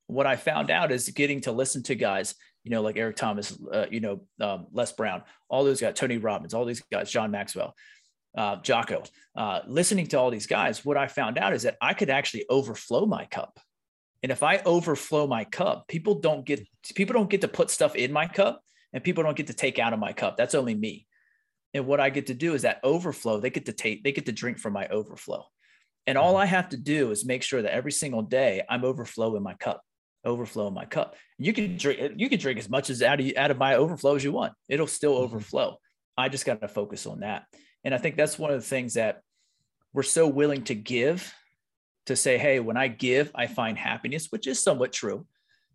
what 0.07 0.25
I 0.25 0.35
found 0.37 0.71
out 0.71 0.91
is 0.91 1.09
getting 1.09 1.41
to 1.41 1.51
listen 1.51 1.83
to 1.83 1.95
guys, 1.95 2.33
you 2.63 2.71
know, 2.71 2.81
like 2.81 2.97
Eric 2.97 3.17
Thomas, 3.17 3.57
uh, 3.71 3.85
you 3.91 3.99
know, 3.99 4.21
um, 4.41 4.67
Les 4.71 4.91
Brown, 4.93 5.21
all 5.49 5.63
those 5.63 5.81
guys, 5.81 5.93
Tony 5.95 6.17
Robbins, 6.17 6.53
all 6.53 6.65
these 6.65 6.81
guys, 6.91 7.11
John 7.11 7.29
Maxwell, 7.29 7.75
uh, 8.37 8.57
Jocko, 8.57 9.03
uh, 9.35 9.61
listening 9.67 10.07
to 10.07 10.19
all 10.19 10.31
these 10.31 10.47
guys, 10.47 10.83
what 10.85 10.97
I 10.97 11.07
found 11.07 11.37
out 11.37 11.53
is 11.53 11.63
that 11.63 11.77
I 11.81 11.93
could 11.93 12.09
actually 12.09 12.45
overflow 12.49 13.05
my 13.05 13.25
cup. 13.25 13.59
And 14.23 14.31
if 14.31 14.43
I 14.43 14.61
overflow 14.65 15.27
my 15.27 15.43
cup, 15.43 15.87
people 15.87 16.15
don't 16.15 16.45
get 16.45 16.67
people 16.95 17.13
don't 17.13 17.29
get 17.29 17.41
to 17.41 17.47
put 17.47 17.69
stuff 17.69 17.95
in 17.95 18.11
my 18.11 18.27
cup, 18.27 18.61
and 18.91 19.03
people 19.03 19.23
don't 19.23 19.37
get 19.37 19.47
to 19.47 19.53
take 19.53 19.77
out 19.77 19.93
of 19.93 19.99
my 19.99 20.11
cup. 20.11 20.37
That's 20.37 20.55
only 20.55 20.73
me. 20.73 21.05
And 21.73 21.85
what 21.85 21.99
I 21.99 22.09
get 22.09 22.27
to 22.27 22.33
do 22.33 22.55
is 22.55 22.63
that 22.63 22.79
overflow. 22.83 23.39
They 23.39 23.51
get 23.51 23.67
to 23.67 23.73
take. 23.73 24.03
They 24.03 24.11
get 24.11 24.25
to 24.25 24.31
drink 24.31 24.57
from 24.57 24.73
my 24.73 24.87
overflow. 24.87 25.45
And 26.07 26.17
all 26.17 26.35
I 26.37 26.45
have 26.45 26.69
to 26.69 26.77
do 26.77 27.11
is 27.11 27.25
make 27.25 27.43
sure 27.43 27.61
that 27.61 27.73
every 27.73 27.91
single 27.91 28.21
day 28.21 28.63
I'm 28.67 28.85
overflowing 28.85 29.43
my 29.43 29.53
cup 29.55 29.81
overflow 30.27 30.67
in 30.67 30.73
my 30.73 30.85
cup. 30.85 31.15
You 31.37 31.53
can 31.53 31.77
drink 31.77 32.13
you 32.17 32.29
can 32.29 32.39
drink 32.39 32.59
as 32.59 32.69
much 32.69 32.89
as 32.89 33.01
out 33.01 33.19
of 33.19 33.31
out 33.35 33.51
of 33.51 33.57
my 33.57 33.75
overflow 33.75 34.15
as 34.15 34.23
you 34.23 34.31
want. 34.31 34.53
It'll 34.69 34.87
still 34.87 35.15
mm-hmm. 35.15 35.23
overflow. 35.23 35.79
I 36.17 36.29
just 36.29 36.45
got 36.45 36.61
to 36.61 36.67
focus 36.67 37.05
on 37.05 37.21
that. 37.21 37.45
And 37.83 37.93
I 37.93 37.97
think 37.97 38.15
that's 38.15 38.37
one 38.37 38.51
of 38.51 38.59
the 38.59 38.67
things 38.67 38.95
that 38.95 39.21
we're 39.93 40.03
so 40.03 40.27
willing 40.27 40.63
to 40.65 40.75
give 40.75 41.33
to 42.07 42.15
say, 42.15 42.37
hey, 42.37 42.59
when 42.59 42.77
I 42.77 42.87
give, 42.87 43.31
I 43.35 43.47
find 43.47 43.77
happiness, 43.77 44.27
which 44.29 44.47
is 44.47 44.59
somewhat 44.61 44.93
true. 44.93 45.27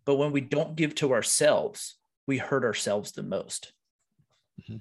But 0.05 0.15
when 0.15 0.31
we 0.31 0.41
don't 0.41 0.75
give 0.75 0.95
to 0.95 1.13
ourselves, 1.13 1.95
we 2.27 2.37
hurt 2.37 2.63
ourselves 2.63 3.11
the 3.11 3.23
most. 3.23 3.71
Mm-hmm. 4.61 4.77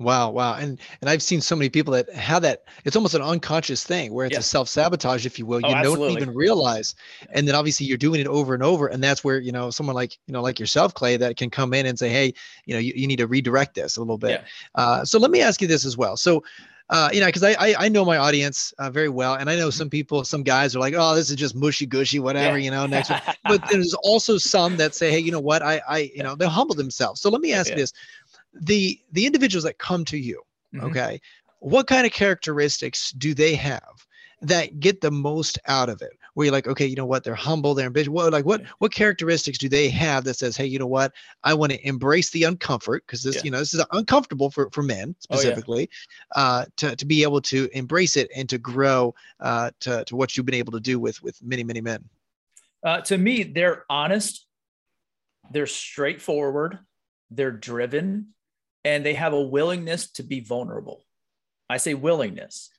Wow, 0.00 0.30
wow. 0.30 0.54
And 0.54 0.80
and 1.02 1.10
I've 1.10 1.22
seen 1.22 1.42
so 1.42 1.54
many 1.54 1.68
people 1.68 1.92
that 1.92 2.10
have 2.14 2.40
that 2.42 2.64
it's 2.86 2.96
almost 2.96 3.14
an 3.14 3.20
unconscious 3.20 3.84
thing 3.84 4.14
where 4.14 4.24
it's 4.24 4.38
a 4.38 4.42
self-sabotage, 4.42 5.26
if 5.26 5.38
you 5.38 5.44
will. 5.44 5.60
Oh, 5.62 5.68
you 5.68 5.82
don't 5.82 6.10
even 6.10 6.34
realize. 6.34 6.94
And 7.32 7.46
then 7.46 7.54
obviously 7.54 7.84
you're 7.84 7.98
doing 7.98 8.18
it 8.18 8.26
over 8.26 8.54
and 8.54 8.62
over. 8.62 8.86
And 8.86 9.04
that's 9.04 9.22
where, 9.22 9.38
you 9.38 9.52
know, 9.52 9.70
someone 9.70 9.94
like, 9.94 10.16
you 10.26 10.32
know, 10.32 10.40
like 10.40 10.58
yourself, 10.58 10.94
Clay, 10.94 11.18
that 11.18 11.36
can 11.36 11.50
come 11.50 11.74
in 11.74 11.84
and 11.84 11.98
say, 11.98 12.08
Hey, 12.08 12.32
you 12.64 12.72
know, 12.72 12.80
you, 12.80 12.94
you 12.96 13.06
need 13.06 13.18
to 13.18 13.26
redirect 13.26 13.74
this 13.74 13.98
a 13.98 14.00
little 14.00 14.16
bit. 14.16 14.40
Yeah. 14.40 14.46
Uh, 14.74 15.04
so 15.04 15.18
let 15.18 15.30
me 15.30 15.42
ask 15.42 15.60
you 15.60 15.68
this 15.68 15.84
as 15.84 15.98
well. 15.98 16.16
So 16.16 16.42
uh, 16.90 17.08
you 17.12 17.20
know, 17.20 17.26
because 17.26 17.44
I, 17.44 17.52
I, 17.52 17.74
I 17.78 17.88
know 17.88 18.04
my 18.04 18.16
audience 18.16 18.74
uh, 18.78 18.90
very 18.90 19.08
well, 19.08 19.34
and 19.34 19.48
I 19.48 19.54
know 19.54 19.70
some 19.70 19.88
people, 19.88 20.24
some 20.24 20.42
guys 20.42 20.74
are 20.74 20.80
like, 20.80 20.92
oh, 20.96 21.14
this 21.14 21.30
is 21.30 21.36
just 21.36 21.54
mushy 21.54 21.86
gushy, 21.86 22.18
whatever, 22.18 22.58
yeah. 22.58 22.64
you 22.64 22.70
know. 22.72 22.84
Next, 22.84 23.12
but 23.44 23.62
there's 23.70 23.94
also 23.94 24.38
some 24.38 24.76
that 24.78 24.96
say, 24.96 25.12
hey, 25.12 25.20
you 25.20 25.30
know 25.30 25.40
what, 25.40 25.62
I 25.62 25.80
I 25.88 26.10
you 26.12 26.24
know 26.24 26.34
they 26.34 26.48
humble 26.48 26.74
themselves. 26.74 27.20
So 27.20 27.30
let 27.30 27.40
me 27.42 27.52
ask 27.52 27.70
yeah. 27.70 27.76
this: 27.76 27.92
the 28.52 29.00
the 29.12 29.26
individuals 29.26 29.64
that 29.64 29.78
come 29.78 30.04
to 30.04 30.18
you 30.18 30.42
mm-hmm. 30.74 30.86
okay 30.86 31.20
what 31.60 31.86
kind 31.86 32.06
of 32.06 32.12
characteristics 32.12 33.12
do 33.12 33.34
they 33.34 33.54
have 33.54 34.06
that 34.42 34.80
get 34.80 35.00
the 35.00 35.10
most 35.10 35.58
out 35.66 35.88
of 35.88 36.00
it 36.00 36.12
where 36.34 36.46
you're 36.46 36.52
like 36.52 36.66
okay 36.66 36.86
you 36.86 36.96
know 36.96 37.04
what 37.04 37.22
they're 37.22 37.34
humble 37.34 37.74
they're 37.74 37.86
ambitious 37.86 38.08
what 38.08 38.32
like 38.32 38.46
what 38.46 38.62
what 38.78 38.92
characteristics 38.92 39.58
do 39.58 39.68
they 39.68 39.88
have 39.88 40.24
that 40.24 40.34
says 40.34 40.56
hey 40.56 40.64
you 40.64 40.78
know 40.78 40.86
what 40.86 41.12
i 41.44 41.52
want 41.52 41.70
to 41.70 41.86
embrace 41.86 42.30
the 42.30 42.42
uncomfort 42.42 43.00
because 43.06 43.22
this 43.22 43.36
yeah. 43.36 43.42
you 43.44 43.50
know 43.50 43.58
this 43.58 43.74
is 43.74 43.84
uncomfortable 43.92 44.50
for 44.50 44.70
for 44.70 44.82
men 44.82 45.14
specifically 45.20 45.88
oh, 46.36 46.40
yeah. 46.40 46.42
uh 46.42 46.64
to, 46.76 46.96
to 46.96 47.04
be 47.04 47.22
able 47.22 47.40
to 47.40 47.68
embrace 47.72 48.16
it 48.16 48.30
and 48.34 48.48
to 48.48 48.56
grow 48.58 49.14
uh 49.40 49.70
to, 49.80 50.04
to 50.04 50.16
what 50.16 50.36
you've 50.36 50.46
been 50.46 50.54
able 50.54 50.72
to 50.72 50.80
do 50.80 50.98
with 50.98 51.22
with 51.22 51.40
many 51.42 51.62
many 51.62 51.80
men 51.80 52.02
uh 52.84 53.00
to 53.00 53.18
me 53.18 53.42
they're 53.42 53.84
honest 53.90 54.46
they're 55.50 55.66
straightforward 55.66 56.78
they're 57.30 57.52
driven 57.52 58.28
and 58.84 59.04
they 59.04 59.14
have 59.14 59.32
a 59.32 59.40
willingness 59.40 60.10
to 60.12 60.22
be 60.22 60.40
vulnerable. 60.40 61.04
I 61.68 61.76
say 61.76 61.94
willingness 61.94 62.70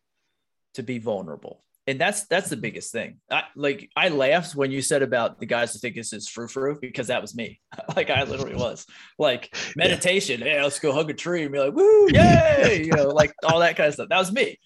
to 0.75 0.83
be 0.83 0.99
vulnerable. 0.99 1.63
And 1.87 1.99
that's 1.99 2.27
that's 2.27 2.49
the 2.49 2.57
biggest 2.57 2.91
thing. 2.91 3.17
I 3.29 3.43
like 3.55 3.89
I 3.95 4.09
laughed 4.09 4.55
when 4.55 4.71
you 4.71 4.81
said 4.81 5.01
about 5.01 5.39
the 5.39 5.47
guys 5.47 5.73
who 5.73 5.79
think 5.79 5.95
this 5.95 6.13
is 6.13 6.29
frou 6.29 6.47
frou 6.47 6.77
because 6.79 7.07
that 7.07 7.21
was 7.21 7.35
me. 7.35 7.59
like 7.95 8.09
I 8.09 8.23
literally 8.23 8.55
was 8.55 8.85
like 9.17 9.55
meditation. 9.75 10.41
Yeah. 10.41 10.45
Hey, 10.45 10.63
let's 10.63 10.79
go 10.79 10.93
hug 10.93 11.09
a 11.09 11.13
tree 11.13 11.43
and 11.43 11.51
be 11.51 11.59
like, 11.59 11.73
woo, 11.73 12.07
yay, 12.11 12.83
you 12.85 12.91
know, 12.91 13.07
like 13.07 13.33
all 13.43 13.59
that 13.59 13.77
kind 13.77 13.87
of 13.87 13.95
stuff. 13.95 14.09
That 14.09 14.19
was 14.19 14.31
me. 14.31 14.59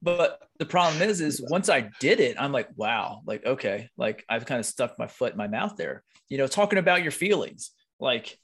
But 0.00 0.40
the 0.58 0.66
problem 0.66 1.02
is, 1.02 1.20
is 1.20 1.44
once 1.48 1.68
I 1.68 1.90
did 2.00 2.18
it, 2.18 2.36
I'm 2.40 2.52
like, 2.52 2.68
wow, 2.74 3.20
like 3.26 3.44
okay, 3.44 3.90
like 3.98 4.24
I've 4.28 4.46
kind 4.46 4.58
of 4.58 4.66
stuck 4.66 4.98
my 4.98 5.06
foot 5.06 5.32
in 5.32 5.38
my 5.38 5.48
mouth 5.48 5.76
there. 5.76 6.02
You 6.28 6.38
know, 6.38 6.46
talking 6.46 6.78
about 6.78 7.02
your 7.02 7.12
feelings, 7.12 7.70
like 8.00 8.38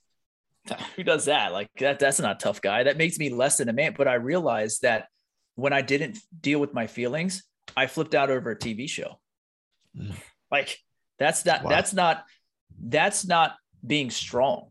who 0.97 1.03
does 1.03 1.27
that? 1.27 1.53
Like 1.53 1.69
that, 1.79 1.99
that's 1.99 2.21
not 2.21 2.37
a 2.37 2.39
tough 2.39 2.61
guy. 2.61 2.85
That 2.85 2.97
makes 2.97 3.19
me 3.19 3.31
less 3.31 3.59
than 3.59 3.69
a 3.69 3.73
man. 3.73 3.95
But 3.97 4.09
I 4.09 4.15
realized 4.15 4.83
that 4.83 5.09
when 5.55 5.73
I 5.73 5.83
didn't 5.83 6.19
deal 6.41 6.61
with 6.61 6.75
my 6.75 6.87
feelings, 6.87 7.43
I 7.77 7.87
flipped 7.87 8.15
out 8.15 8.31
over 8.31 8.51
a 8.51 8.57
TV 8.57 8.89
show. 8.89 9.19
Mm. 9.97 10.15
Like 10.51 10.79
that's 11.19 11.45
not 11.45 11.65
wow. 11.65 11.71
that's 11.71 11.93
not 11.93 12.25
that's 12.81 13.27
not 13.27 13.57
being 13.87 14.11
strong. 14.11 14.71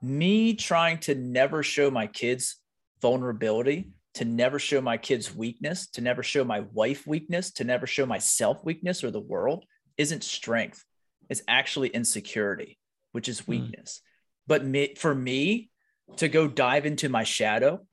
Me 0.00 0.54
trying 0.54 0.98
to 0.98 1.14
never 1.14 1.62
show 1.62 1.90
my 1.90 2.06
kids 2.06 2.56
vulnerability, 3.00 3.90
to 4.14 4.24
never 4.24 4.58
show 4.58 4.80
my 4.80 4.96
kids 4.96 5.34
weakness, 5.34 5.88
to 5.90 6.00
never 6.00 6.22
show 6.22 6.44
my 6.44 6.60
wife 6.72 7.06
weakness, 7.06 7.52
to 7.52 7.64
never 7.64 7.86
show 7.86 8.06
myself 8.06 8.64
weakness 8.64 9.02
or 9.02 9.10
the 9.10 9.20
world 9.20 9.64
isn't 9.96 10.24
strength. 10.24 10.84
It's 11.28 11.42
actually 11.48 11.88
insecurity, 11.88 12.78
which 13.12 13.28
is 13.28 13.40
hmm. 13.40 13.50
weakness. 13.52 14.00
Mm. 14.00 14.07
But 14.48 14.64
me, 14.64 14.94
for 14.96 15.14
me 15.14 15.70
to 16.16 16.28
go 16.28 16.48
dive 16.48 16.86
into 16.86 17.08
my 17.08 17.22
shadow 17.22 17.86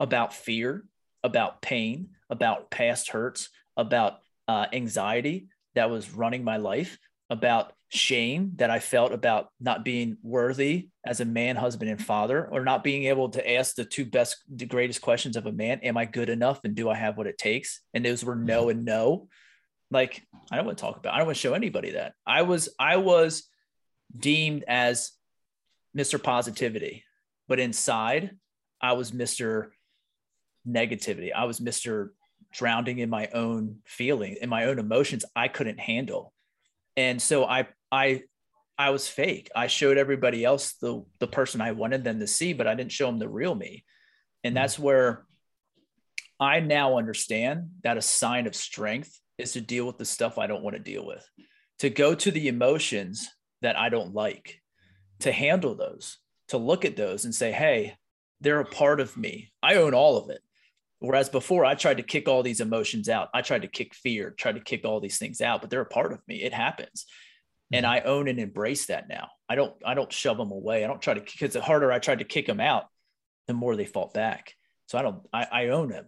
about 0.00 0.34
fear, 0.34 0.84
about 1.22 1.60
pain, 1.60 2.08
about 2.30 2.70
past 2.70 3.10
hurts, 3.10 3.50
about 3.76 4.18
uh, 4.48 4.66
anxiety 4.72 5.48
that 5.74 5.90
was 5.90 6.12
running 6.12 6.42
my 6.42 6.56
life, 6.56 6.98
about 7.28 7.72
shame 7.90 8.52
that 8.56 8.70
I 8.70 8.78
felt 8.78 9.12
about 9.12 9.48
not 9.60 9.84
being 9.84 10.16
worthy 10.22 10.88
as 11.04 11.20
a 11.20 11.24
man, 11.24 11.56
husband, 11.56 11.90
and 11.90 12.02
father, 12.02 12.46
or 12.46 12.64
not 12.64 12.82
being 12.82 13.04
able 13.04 13.28
to 13.30 13.52
ask 13.52 13.74
the 13.74 13.84
two 13.84 14.06
best, 14.06 14.36
the 14.48 14.64
greatest 14.64 15.02
questions 15.02 15.36
of 15.36 15.46
a 15.46 15.52
man 15.52 15.80
Am 15.80 15.96
I 15.96 16.06
good 16.06 16.30
enough? 16.30 16.60
And 16.64 16.74
do 16.74 16.88
I 16.88 16.94
have 16.94 17.18
what 17.18 17.26
it 17.26 17.38
takes? 17.38 17.80
And 17.92 18.04
those 18.04 18.24
were 18.24 18.36
no 18.36 18.70
and 18.70 18.84
no. 18.84 19.28
Like, 19.90 20.26
I 20.50 20.56
don't 20.56 20.66
want 20.66 20.78
to 20.78 20.82
talk 20.82 20.96
about, 20.96 21.14
I 21.14 21.18
don't 21.18 21.26
want 21.26 21.36
to 21.36 21.40
show 21.40 21.54
anybody 21.54 21.92
that. 21.92 22.14
I 22.26 22.42
was, 22.42 22.68
I 22.78 22.96
was 22.96 23.44
deemed 24.16 24.64
as 24.66 25.12
Mr. 25.96 26.22
Positivity, 26.22 27.04
but 27.48 27.60
inside, 27.60 28.36
I 28.80 28.92
was 28.92 29.12
Mr. 29.12 29.70
Negativity. 30.66 31.32
I 31.34 31.44
was 31.44 31.60
Mr. 31.60 32.10
Drowning 32.52 32.98
in 32.98 33.10
my 33.10 33.28
own 33.28 33.78
feeling, 33.84 34.36
in 34.40 34.48
my 34.48 34.64
own 34.64 34.78
emotions 34.78 35.24
I 35.36 35.48
couldn't 35.48 35.78
handle. 35.78 36.32
And 36.96 37.20
so 37.20 37.44
I 37.44 37.68
I 37.92 38.22
I 38.76 38.90
was 38.90 39.06
fake. 39.08 39.50
I 39.54 39.66
showed 39.68 39.98
everybody 39.98 40.44
else 40.44 40.72
the 40.74 41.04
the 41.18 41.26
person 41.26 41.60
I 41.60 41.72
wanted 41.72 42.02
them 42.02 42.18
to 42.18 42.26
see, 42.26 42.52
but 42.52 42.66
I 42.66 42.74
didn't 42.74 42.92
show 42.92 43.06
them 43.06 43.18
the 43.18 43.28
real 43.28 43.54
me. 43.54 43.84
And 44.42 44.56
that's 44.56 44.76
mm. 44.76 44.80
where 44.80 45.26
I 46.40 46.60
now 46.60 46.96
understand 46.96 47.70
that 47.82 47.98
a 47.98 48.02
sign 48.02 48.46
of 48.46 48.56
strength 48.56 49.20
is 49.38 49.52
to 49.52 49.60
deal 49.60 49.86
with 49.86 49.98
the 49.98 50.04
stuff 50.04 50.38
I 50.38 50.46
don't 50.46 50.62
want 50.62 50.76
to 50.76 50.82
deal 50.82 51.04
with, 51.04 51.28
to 51.80 51.90
go 51.90 52.14
to 52.14 52.30
the 52.30 52.48
emotions 52.48 53.28
that 53.62 53.78
I 53.78 53.90
don't 53.90 54.14
like, 54.14 54.59
to 55.20 55.32
handle 55.32 55.74
those, 55.74 56.18
to 56.48 56.58
look 56.58 56.84
at 56.84 56.96
those 56.96 57.24
and 57.24 57.34
say, 57.34 57.52
hey, 57.52 57.96
they're 58.40 58.60
a 58.60 58.64
part 58.64 59.00
of 59.00 59.16
me. 59.16 59.52
I 59.62 59.76
own 59.76 59.94
all 59.94 60.16
of 60.16 60.30
it. 60.30 60.40
Whereas 60.98 61.28
before, 61.28 61.64
I 61.64 61.74
tried 61.74 61.96
to 61.96 62.02
kick 62.02 62.28
all 62.28 62.42
these 62.42 62.60
emotions 62.60 63.08
out. 63.08 63.28
I 63.32 63.40
tried 63.40 63.62
to 63.62 63.68
kick 63.68 63.94
fear, 63.94 64.30
tried 64.30 64.56
to 64.56 64.60
kick 64.60 64.84
all 64.84 65.00
these 65.00 65.18
things 65.18 65.40
out, 65.40 65.60
but 65.62 65.70
they're 65.70 65.80
a 65.80 65.86
part 65.86 66.12
of 66.12 66.20
me. 66.28 66.42
It 66.42 66.52
happens 66.52 67.06
and 67.72 67.84
mm-hmm. 67.84 67.92
I 67.92 68.00
own 68.08 68.28
and 68.28 68.38
embrace 68.38 68.86
that 68.86 69.08
now. 69.08 69.28
I 69.48 69.54
don't 69.54 69.74
I 69.84 69.94
don't 69.94 70.12
shove 70.12 70.36
them 70.36 70.50
away. 70.50 70.84
I 70.84 70.86
don't 70.86 71.02
try 71.02 71.14
to 71.14 71.20
because 71.20 71.52
the 71.52 71.62
harder 71.62 71.92
I 71.92 71.98
tried 71.98 72.20
to 72.20 72.24
kick 72.24 72.46
them 72.46 72.60
out, 72.60 72.86
the 73.46 73.54
more 73.54 73.76
they 73.76 73.84
fought 73.84 74.14
back. 74.14 74.54
So 74.86 74.98
I 74.98 75.02
don't 75.02 75.22
I, 75.32 75.46
I 75.50 75.68
own 75.68 75.88
them, 75.88 76.06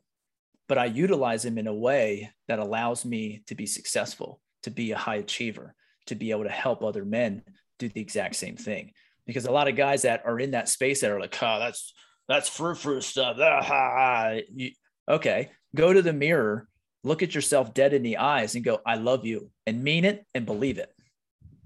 but 0.69 0.79
I 0.79 0.87
utilize 0.87 1.43
them 1.43 1.59
in 1.59 1.67
a 1.67 1.75
way 1.75 2.31
that 2.49 2.59
allows 2.59 3.05
me 3.05 3.43
to 3.47 3.55
be 3.55 3.67
successful, 3.67 4.41
to 4.65 4.71
be 4.71 4.93
a 4.93 4.99
high 4.99 5.17
achiever, 5.17 5.75
to 6.07 6.15
be 6.15 6.31
able 6.31 6.45
to 6.45 6.51
help 6.51 6.83
other 6.83 7.05
men 7.05 7.43
do 7.79 7.89
the 7.89 8.01
exact 8.01 8.37
same 8.37 8.57
thing. 8.57 8.93
Because 9.27 9.47
a 9.47 9.53
lot 9.53 9.69
of 9.69 9.77
guys 9.77 10.03
that 10.03 10.23
are 10.25 10.39
in 10.39 10.53
that 10.53 10.69
space 10.69 11.01
that 11.01 11.11
are 11.11 11.21
like, 11.21 11.37
oh, 11.43 11.59
that's 11.59 11.95
that's 12.29 12.49
frou 12.49 12.75
frou 12.75 13.01
stuff. 13.01 13.37
Ah, 13.41 14.35
you, 14.53 14.73
okay, 15.09 15.51
go 15.75 15.93
to 15.93 16.03
the 16.03 16.13
mirror, 16.13 16.69
look 17.05 17.23
at 17.23 17.35
yourself 17.35 17.75
dead 17.75 17.93
in 17.93 18.03
the 18.03 18.19
eyes, 18.19 18.55
and 18.55 18.65
go, 18.65 18.81
I 18.85 18.97
love 18.97 19.25
you, 19.25 19.51
and 19.67 19.85
mean 19.85 20.05
it 20.05 20.25
and 20.35 20.45
believe 20.45 20.79
it 20.79 20.93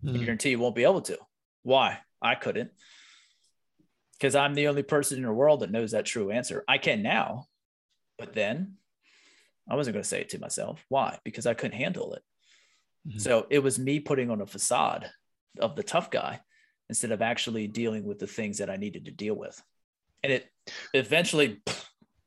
mm. 0.06 0.20
I 0.20 0.24
guarantee 0.24 0.50
you 0.50 0.58
won't 0.58 0.74
be 0.74 0.84
able 0.84 1.02
to. 1.02 1.18
Why? 1.62 1.98
I 2.22 2.34
couldn't. 2.34 2.70
Because 4.12 4.34
I'm 4.34 4.54
the 4.54 4.68
only 4.68 4.82
person 4.82 5.18
in 5.18 5.24
the 5.24 5.32
world 5.32 5.60
that 5.60 5.70
knows 5.70 5.90
that 5.90 6.06
true 6.06 6.30
answer. 6.30 6.64
I 6.66 6.78
can 6.78 7.02
now, 7.02 7.46
but 8.18 8.32
then 8.32 8.74
I 9.68 9.74
wasn't 9.74 9.94
going 9.94 10.02
to 10.02 10.08
say 10.08 10.20
it 10.20 10.30
to 10.30 10.38
myself. 10.38 10.82
Why? 10.88 11.18
Because 11.24 11.46
I 11.46 11.54
couldn't 11.54 11.76
handle 11.76 12.14
it. 12.14 12.22
Mm-hmm. 13.06 13.18
So 13.18 13.46
it 13.50 13.58
was 13.58 13.78
me 13.78 14.00
putting 14.00 14.30
on 14.30 14.40
a 14.40 14.46
facade 14.46 15.10
of 15.60 15.76
the 15.76 15.82
tough 15.82 16.10
guy 16.10 16.40
instead 16.88 17.12
of 17.12 17.22
actually 17.22 17.66
dealing 17.66 18.04
with 18.04 18.18
the 18.18 18.26
things 18.26 18.58
that 18.58 18.70
I 18.70 18.76
needed 18.76 19.04
to 19.06 19.10
deal 19.10 19.34
with. 19.34 19.60
And 20.22 20.32
it 20.32 20.50
eventually 20.94 21.60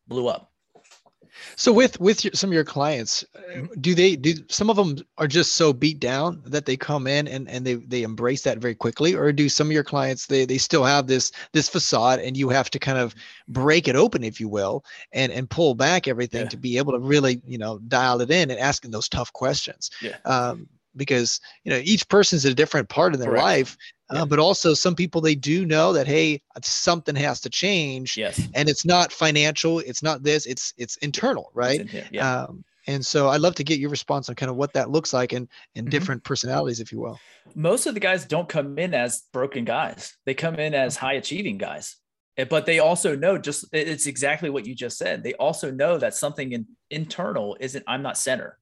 blew 0.07 0.27
up. 0.27 0.51
So 1.55 1.71
with 1.71 1.99
with 1.99 2.25
your, 2.25 2.33
some 2.33 2.49
of 2.49 2.53
your 2.53 2.63
clients, 2.63 3.23
uh, 3.35 3.61
do 3.79 3.93
they 3.95 4.15
do 4.15 4.33
some 4.49 4.69
of 4.69 4.75
them 4.75 4.97
are 5.17 5.27
just 5.27 5.53
so 5.53 5.71
beat 5.71 5.99
down 5.99 6.41
that 6.45 6.65
they 6.65 6.75
come 6.75 7.07
in 7.07 7.27
and 7.27 7.49
and 7.49 7.65
they 7.65 7.75
they 7.75 8.03
embrace 8.03 8.41
that 8.43 8.57
very 8.57 8.75
quickly, 8.75 9.15
or 9.15 9.31
do 9.31 9.47
some 9.47 9.67
of 9.67 9.71
your 9.71 9.83
clients 9.83 10.25
they 10.25 10.45
they 10.45 10.57
still 10.57 10.83
have 10.83 11.07
this 11.07 11.31
this 11.53 11.69
facade 11.69 12.19
and 12.19 12.35
you 12.35 12.49
have 12.49 12.69
to 12.71 12.79
kind 12.79 12.97
of 12.97 13.15
break 13.47 13.87
it 13.87 13.95
open, 13.95 14.23
if 14.23 14.39
you 14.39 14.49
will, 14.49 14.83
and 15.13 15.31
and 15.31 15.49
pull 15.49 15.75
back 15.75 16.07
everything 16.07 16.43
yeah. 16.43 16.49
to 16.49 16.57
be 16.57 16.77
able 16.77 16.93
to 16.93 16.99
really 16.99 17.41
you 17.45 17.57
know 17.57 17.79
dial 17.87 18.21
it 18.21 18.31
in 18.31 18.51
and 18.51 18.59
asking 18.59 18.91
those 18.91 19.09
tough 19.09 19.31
questions. 19.33 19.91
Yeah. 20.01 20.17
Um, 20.25 20.67
because 20.95 21.39
you 21.63 21.71
know 21.71 21.79
each 21.83 22.07
person's 22.09 22.45
a 22.45 22.53
different 22.53 22.89
part 22.89 23.13
of 23.13 23.19
their 23.19 23.29
Correct. 23.29 23.43
life 23.43 23.77
uh, 24.09 24.25
but 24.25 24.39
also 24.39 24.73
some 24.73 24.95
people 24.95 25.21
they 25.21 25.35
do 25.35 25.65
know 25.65 25.93
that 25.93 26.07
hey 26.07 26.41
something 26.61 27.15
has 27.15 27.39
to 27.41 27.49
change 27.49 28.17
yes. 28.17 28.47
and 28.55 28.69
it's 28.69 28.85
not 28.85 29.11
financial 29.11 29.79
it's 29.79 30.03
not 30.03 30.23
this 30.23 30.45
it's 30.45 30.73
it's 30.77 30.97
internal 30.97 31.51
right? 31.53 31.81
it's 31.81 31.93
in 31.93 32.05
yeah. 32.11 32.43
Um, 32.43 32.63
and 32.87 33.05
so 33.05 33.29
i'd 33.29 33.41
love 33.41 33.55
to 33.55 33.63
get 33.63 33.79
your 33.79 33.89
response 33.89 34.29
on 34.29 34.35
kind 34.35 34.49
of 34.49 34.55
what 34.55 34.73
that 34.73 34.89
looks 34.89 35.13
like 35.13 35.33
and 35.33 35.47
and 35.75 35.85
mm-hmm. 35.85 35.91
different 35.91 36.23
personalities 36.23 36.79
if 36.79 36.91
you 36.91 36.99
will. 36.99 37.19
Most 37.55 37.85
of 37.85 37.93
the 37.93 37.99
guys 37.99 38.25
don't 38.25 38.47
come 38.47 38.77
in 38.77 38.93
as 38.93 39.23
broken 39.33 39.65
guys. 39.65 40.15
They 40.25 40.33
come 40.33 40.55
in 40.55 40.73
as 40.73 40.95
high 40.95 41.13
achieving 41.13 41.57
guys. 41.57 41.95
Eh, 42.37 42.45
but 42.45 42.65
they 42.65 42.79
also 42.79 43.15
know 43.15 43.37
just 43.37 43.65
it's 43.73 44.05
exactly 44.05 44.49
what 44.49 44.65
you 44.65 44.75
just 44.75 44.97
said. 44.97 45.23
They 45.23 45.33
also 45.33 45.71
know 45.71 45.97
that 45.97 46.13
something 46.13 46.51
in, 46.51 46.67
internal 46.89 47.57
isn't 47.59 47.83
i'm 47.87 48.01
not 48.01 48.17
center. 48.17 48.57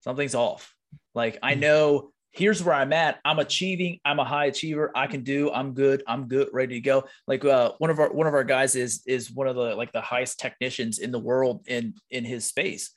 Something's 0.00 0.34
off. 0.34 0.74
Like 1.14 1.38
i 1.42 1.54
mm. 1.54 1.60
know 1.60 2.12
here's 2.32 2.62
where 2.62 2.74
I'm 2.74 2.92
at. 2.92 3.18
I'm 3.24 3.38
achieving. 3.38 3.98
I'm 4.04 4.18
a 4.18 4.24
high 4.24 4.46
achiever. 4.46 4.90
I 4.94 5.06
can 5.06 5.22
do. 5.22 5.50
I'm 5.50 5.74
good. 5.74 6.02
I'm 6.06 6.28
good. 6.28 6.48
Ready 6.52 6.74
to 6.74 6.80
go. 6.80 7.04
Like 7.26 7.44
uh, 7.44 7.72
one 7.78 7.90
of 7.90 7.98
our 7.98 8.12
one 8.12 8.26
of 8.26 8.34
our 8.34 8.44
guys 8.44 8.76
is 8.76 9.02
is 9.06 9.30
one 9.30 9.48
of 9.48 9.56
the 9.56 9.74
like 9.74 9.92
the 9.92 10.00
highest 10.00 10.38
technicians 10.38 10.98
in 10.98 11.10
the 11.10 11.18
world 11.18 11.64
in 11.66 11.94
in 12.10 12.24
his 12.24 12.44
space. 12.46 12.90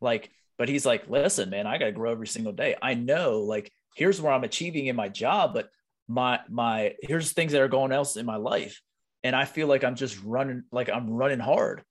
Like, 0.00 0.30
but 0.58 0.68
he's 0.68 0.86
like, 0.86 1.08
listen, 1.08 1.50
man, 1.50 1.66
I 1.66 1.78
got 1.78 1.86
to 1.86 1.92
grow 1.92 2.12
every 2.12 2.26
single 2.26 2.52
day. 2.52 2.76
I 2.80 2.94
know. 2.94 3.40
Like, 3.40 3.72
here's 3.94 4.20
where 4.20 4.32
I'm 4.32 4.44
achieving 4.44 4.86
in 4.86 4.96
my 4.96 5.08
job, 5.08 5.54
but 5.54 5.68
my 6.08 6.40
my 6.48 6.94
here's 7.02 7.32
things 7.32 7.52
that 7.52 7.62
are 7.62 7.68
going 7.68 7.92
else 7.92 8.16
in 8.16 8.26
my 8.26 8.36
life, 8.36 8.80
and 9.24 9.34
I 9.34 9.44
feel 9.44 9.66
like 9.66 9.84
I'm 9.84 9.96
just 9.96 10.22
running 10.22 10.64
like 10.70 10.88
I'm 10.90 11.10
running 11.10 11.40
hard 11.40 11.82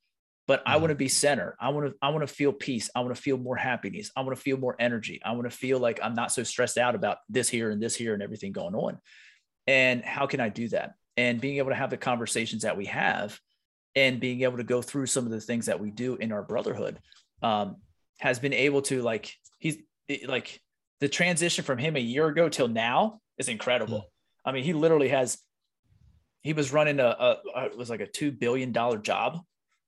but 0.47 0.62
I 0.65 0.77
want 0.77 0.89
to 0.89 0.93
mm-hmm. 0.93 0.99
be 0.99 1.08
center. 1.08 1.55
I 1.60 1.69
want 1.69 1.88
to 1.88 1.95
I 2.01 2.10
want 2.10 2.27
to 2.27 2.34
feel 2.34 2.53
peace. 2.53 2.89
I 2.95 2.99
want 3.01 3.15
to 3.15 3.21
feel 3.21 3.38
more 3.38 3.55
happiness. 3.55 4.12
I 4.15 4.21
want 4.21 4.36
to 4.36 4.41
feel 4.41 4.58
more 4.58 4.75
energy. 4.79 5.21
I 5.23 5.31
want 5.31 5.49
to 5.49 5.55
feel 5.55 5.79
like 5.79 5.99
I'm 6.03 6.13
not 6.13 6.31
so 6.31 6.43
stressed 6.43 6.77
out 6.77 6.95
about 6.95 7.17
this 7.29 7.49
here 7.49 7.71
and 7.71 7.81
this 7.81 7.95
here 7.95 8.13
and 8.13 8.21
everything 8.21 8.51
going 8.51 8.75
on. 8.75 8.99
And 9.67 10.03
how 10.03 10.27
can 10.27 10.39
I 10.39 10.49
do 10.49 10.67
that? 10.69 10.93
And 11.17 11.41
being 11.41 11.58
able 11.58 11.69
to 11.69 11.75
have 11.75 11.89
the 11.89 11.97
conversations 11.97 12.63
that 12.63 12.77
we 12.77 12.86
have 12.86 13.39
and 13.95 14.19
being 14.19 14.41
able 14.41 14.58
to 14.58 14.63
go 14.63 14.81
through 14.81 15.08
some 15.08 15.25
of 15.25 15.31
the 15.31 15.41
things 15.41 15.65
that 15.67 15.79
we 15.79 15.89
do 15.89 16.15
in 16.15 16.31
our 16.31 16.43
brotherhood 16.43 16.99
um, 17.41 17.77
has 18.19 18.38
been 18.38 18.53
able 18.53 18.81
to 18.84 19.01
like 19.01 19.34
he's 19.60 19.77
like 20.27 20.62
the 20.99 21.10
transition 21.10 21.63
from 21.63 21.77
him 21.77 21.95
a 21.95 21.99
year 21.99 22.27
ago 22.27 22.49
till 22.49 22.67
now 22.67 23.19
is 23.38 23.49
incredible. 23.49 23.99
Mm-hmm. 23.99 24.49
I 24.49 24.51
mean, 24.51 24.63
he 24.63 24.73
literally 24.73 25.10
has 25.10 25.39
he 26.41 26.53
was 26.53 26.71
running 26.71 26.99
a, 26.99 27.08
a, 27.08 27.38
a 27.55 27.65
it 27.65 27.77
was 27.77 27.89
like 27.89 28.01
a 28.01 28.08
two 28.08 28.31
billion 28.31 28.71
dollar 28.71 28.97
job 28.97 29.39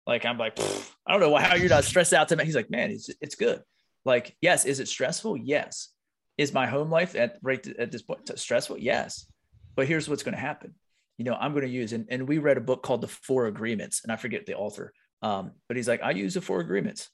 like 0.07 0.25
I'm 0.25 0.37
like, 0.37 0.57
I 1.05 1.11
don't 1.11 1.19
know 1.19 1.35
how 1.35 1.55
you're 1.55 1.69
not 1.69 1.83
stressed 1.83 2.13
out 2.13 2.29
to 2.29 2.35
me. 2.35 2.45
He's 2.45 2.55
like, 2.55 2.71
man, 2.71 2.91
it's 2.91 3.09
it's 3.21 3.35
good. 3.35 3.61
Like, 4.05 4.35
yes, 4.41 4.65
is 4.65 4.79
it 4.79 4.87
stressful? 4.87 5.37
Yes. 5.37 5.89
Is 6.37 6.53
my 6.53 6.65
home 6.65 6.89
life 6.89 7.15
at 7.15 7.37
right 7.43 7.65
at 7.77 7.91
this 7.91 8.01
point 8.01 8.31
stressful? 8.39 8.77
Yes. 8.77 9.29
But 9.75 9.87
here's 9.87 10.07
what's 10.07 10.23
going 10.23 10.33
to 10.33 10.39
happen. 10.39 10.73
You 11.17 11.25
know, 11.25 11.33
I'm 11.33 11.51
going 11.51 11.65
to 11.65 11.69
use 11.69 11.93
and, 11.93 12.05
and 12.09 12.27
we 12.27 12.37
read 12.37 12.57
a 12.57 12.61
book 12.61 12.83
called 12.83 13.01
The 13.01 13.07
Four 13.07 13.47
Agreements, 13.47 14.01
and 14.03 14.11
I 14.11 14.15
forget 14.15 14.45
the 14.45 14.55
author. 14.55 14.93
Um, 15.21 15.51
but 15.67 15.75
he's 15.75 15.87
like, 15.87 16.01
I 16.01 16.11
use 16.11 16.35
the 16.35 16.41
four 16.41 16.59
agreements. 16.61 17.09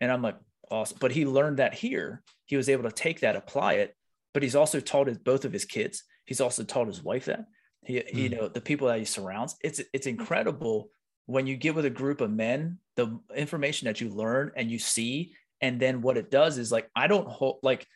And 0.00 0.10
I'm 0.10 0.22
like, 0.22 0.36
awesome. 0.70 0.98
But 1.00 1.12
he 1.12 1.24
learned 1.24 1.58
that 1.58 1.72
here. 1.72 2.22
He 2.46 2.56
was 2.56 2.68
able 2.68 2.82
to 2.82 2.92
take 2.92 3.20
that, 3.20 3.36
apply 3.36 3.74
it, 3.74 3.96
but 4.34 4.42
he's 4.42 4.56
also 4.56 4.80
taught 4.80 5.06
his 5.06 5.18
both 5.18 5.44
of 5.44 5.52
his 5.52 5.64
kids. 5.64 6.02
He's 6.24 6.40
also 6.40 6.64
taught 6.64 6.88
his 6.88 7.02
wife 7.02 7.26
that. 7.26 7.46
He, 7.82 7.94
mm. 7.94 8.14
you 8.14 8.28
know, 8.28 8.48
the 8.48 8.60
people 8.60 8.88
that 8.88 8.98
he 8.98 9.04
surrounds. 9.04 9.56
It's 9.62 9.80
it's 9.92 10.06
incredible 10.06 10.90
when 11.26 11.46
you 11.46 11.56
get 11.56 11.74
with 11.74 11.84
a 11.84 11.90
group 11.90 12.20
of 12.20 12.30
men, 12.30 12.78
the 12.96 13.18
information 13.34 13.86
that 13.86 14.00
you 14.00 14.08
learn 14.08 14.52
and 14.56 14.70
you 14.70 14.78
see, 14.78 15.34
and 15.60 15.80
then 15.80 16.02
what 16.02 16.16
it 16.16 16.30
does 16.30 16.58
is 16.58 16.70
like, 16.70 16.90
I 16.94 17.06
don't 17.06 17.26
hold, 17.26 17.60
like, 17.62 17.86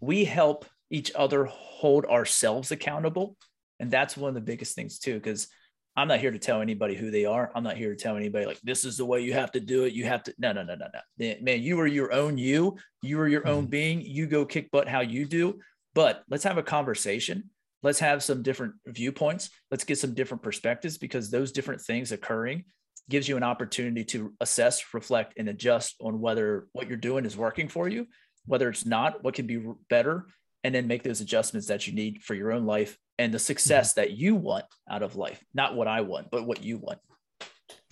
we 0.00 0.24
help 0.24 0.64
each 0.90 1.12
other 1.14 1.44
hold 1.44 2.04
ourselves 2.06 2.70
accountable. 2.70 3.36
And 3.78 3.90
that's 3.90 4.16
one 4.16 4.28
of 4.28 4.34
the 4.34 4.40
biggest 4.40 4.74
things, 4.74 4.98
too, 4.98 5.14
because 5.14 5.48
I'm 5.96 6.08
not 6.08 6.20
here 6.20 6.30
to 6.30 6.38
tell 6.38 6.62
anybody 6.62 6.94
who 6.94 7.10
they 7.10 7.24
are. 7.24 7.52
I'm 7.54 7.62
not 7.62 7.76
here 7.76 7.90
to 7.90 7.96
tell 7.96 8.16
anybody 8.16 8.46
like 8.46 8.60
this 8.62 8.84
is 8.84 8.96
the 8.96 9.04
way 9.04 9.20
you 9.20 9.34
have 9.34 9.52
to 9.52 9.60
do 9.60 9.84
it. 9.84 9.92
You 9.92 10.06
have 10.06 10.22
to 10.24 10.34
no 10.38 10.52
no 10.52 10.62
no 10.62 10.74
no 10.74 10.86
no. 10.92 11.34
Man, 11.42 11.62
you 11.62 11.78
are 11.80 11.86
your 11.86 12.12
own 12.12 12.38
you. 12.38 12.76
You 13.02 13.20
are 13.20 13.28
your 13.28 13.46
own 13.46 13.64
mm-hmm. 13.64 13.70
being. 13.70 14.00
You 14.00 14.26
go 14.26 14.46
kick 14.46 14.70
butt 14.70 14.88
how 14.88 15.00
you 15.00 15.26
do. 15.26 15.60
but 15.94 16.22
let's 16.28 16.44
have 16.44 16.58
a 16.58 16.62
conversation. 16.62 17.50
Let's 17.82 17.98
have 17.98 18.22
some 18.22 18.42
different 18.42 18.74
viewpoints. 18.86 19.50
Let's 19.70 19.84
get 19.84 19.98
some 19.98 20.14
different 20.14 20.42
perspectives 20.42 20.98
because 20.98 21.30
those 21.30 21.52
different 21.52 21.80
things 21.80 22.12
occurring 22.12 22.64
gives 23.10 23.28
you 23.28 23.36
an 23.36 23.42
opportunity 23.42 24.04
to 24.04 24.32
assess, 24.40 24.94
reflect, 24.94 25.34
and 25.36 25.48
adjust 25.48 25.96
on 26.00 26.20
whether 26.20 26.68
what 26.72 26.88
you're 26.88 26.96
doing 26.96 27.24
is 27.24 27.36
working 27.36 27.68
for 27.68 27.88
you, 27.88 28.06
whether 28.46 28.68
it's 28.68 28.86
not, 28.86 29.24
what 29.24 29.34
can 29.34 29.46
be 29.46 29.60
better, 29.90 30.26
and 30.64 30.74
then 30.74 30.86
make 30.86 31.02
those 31.02 31.20
adjustments 31.20 31.66
that 31.66 31.86
you 31.86 31.94
need 31.94 32.22
for 32.22 32.34
your 32.34 32.52
own 32.52 32.64
life 32.64 32.96
and 33.18 33.34
the 33.34 33.38
success 33.38 33.92
mm-hmm. 33.92 34.00
that 34.00 34.10
you 34.12 34.34
want 34.34 34.64
out 34.88 35.02
of 35.02 35.16
life, 35.16 35.42
not 35.52 35.74
what 35.74 35.88
I 35.88 36.02
want, 36.02 36.30
but 36.30 36.46
what 36.46 36.62
you 36.62 36.78
want. 36.78 37.00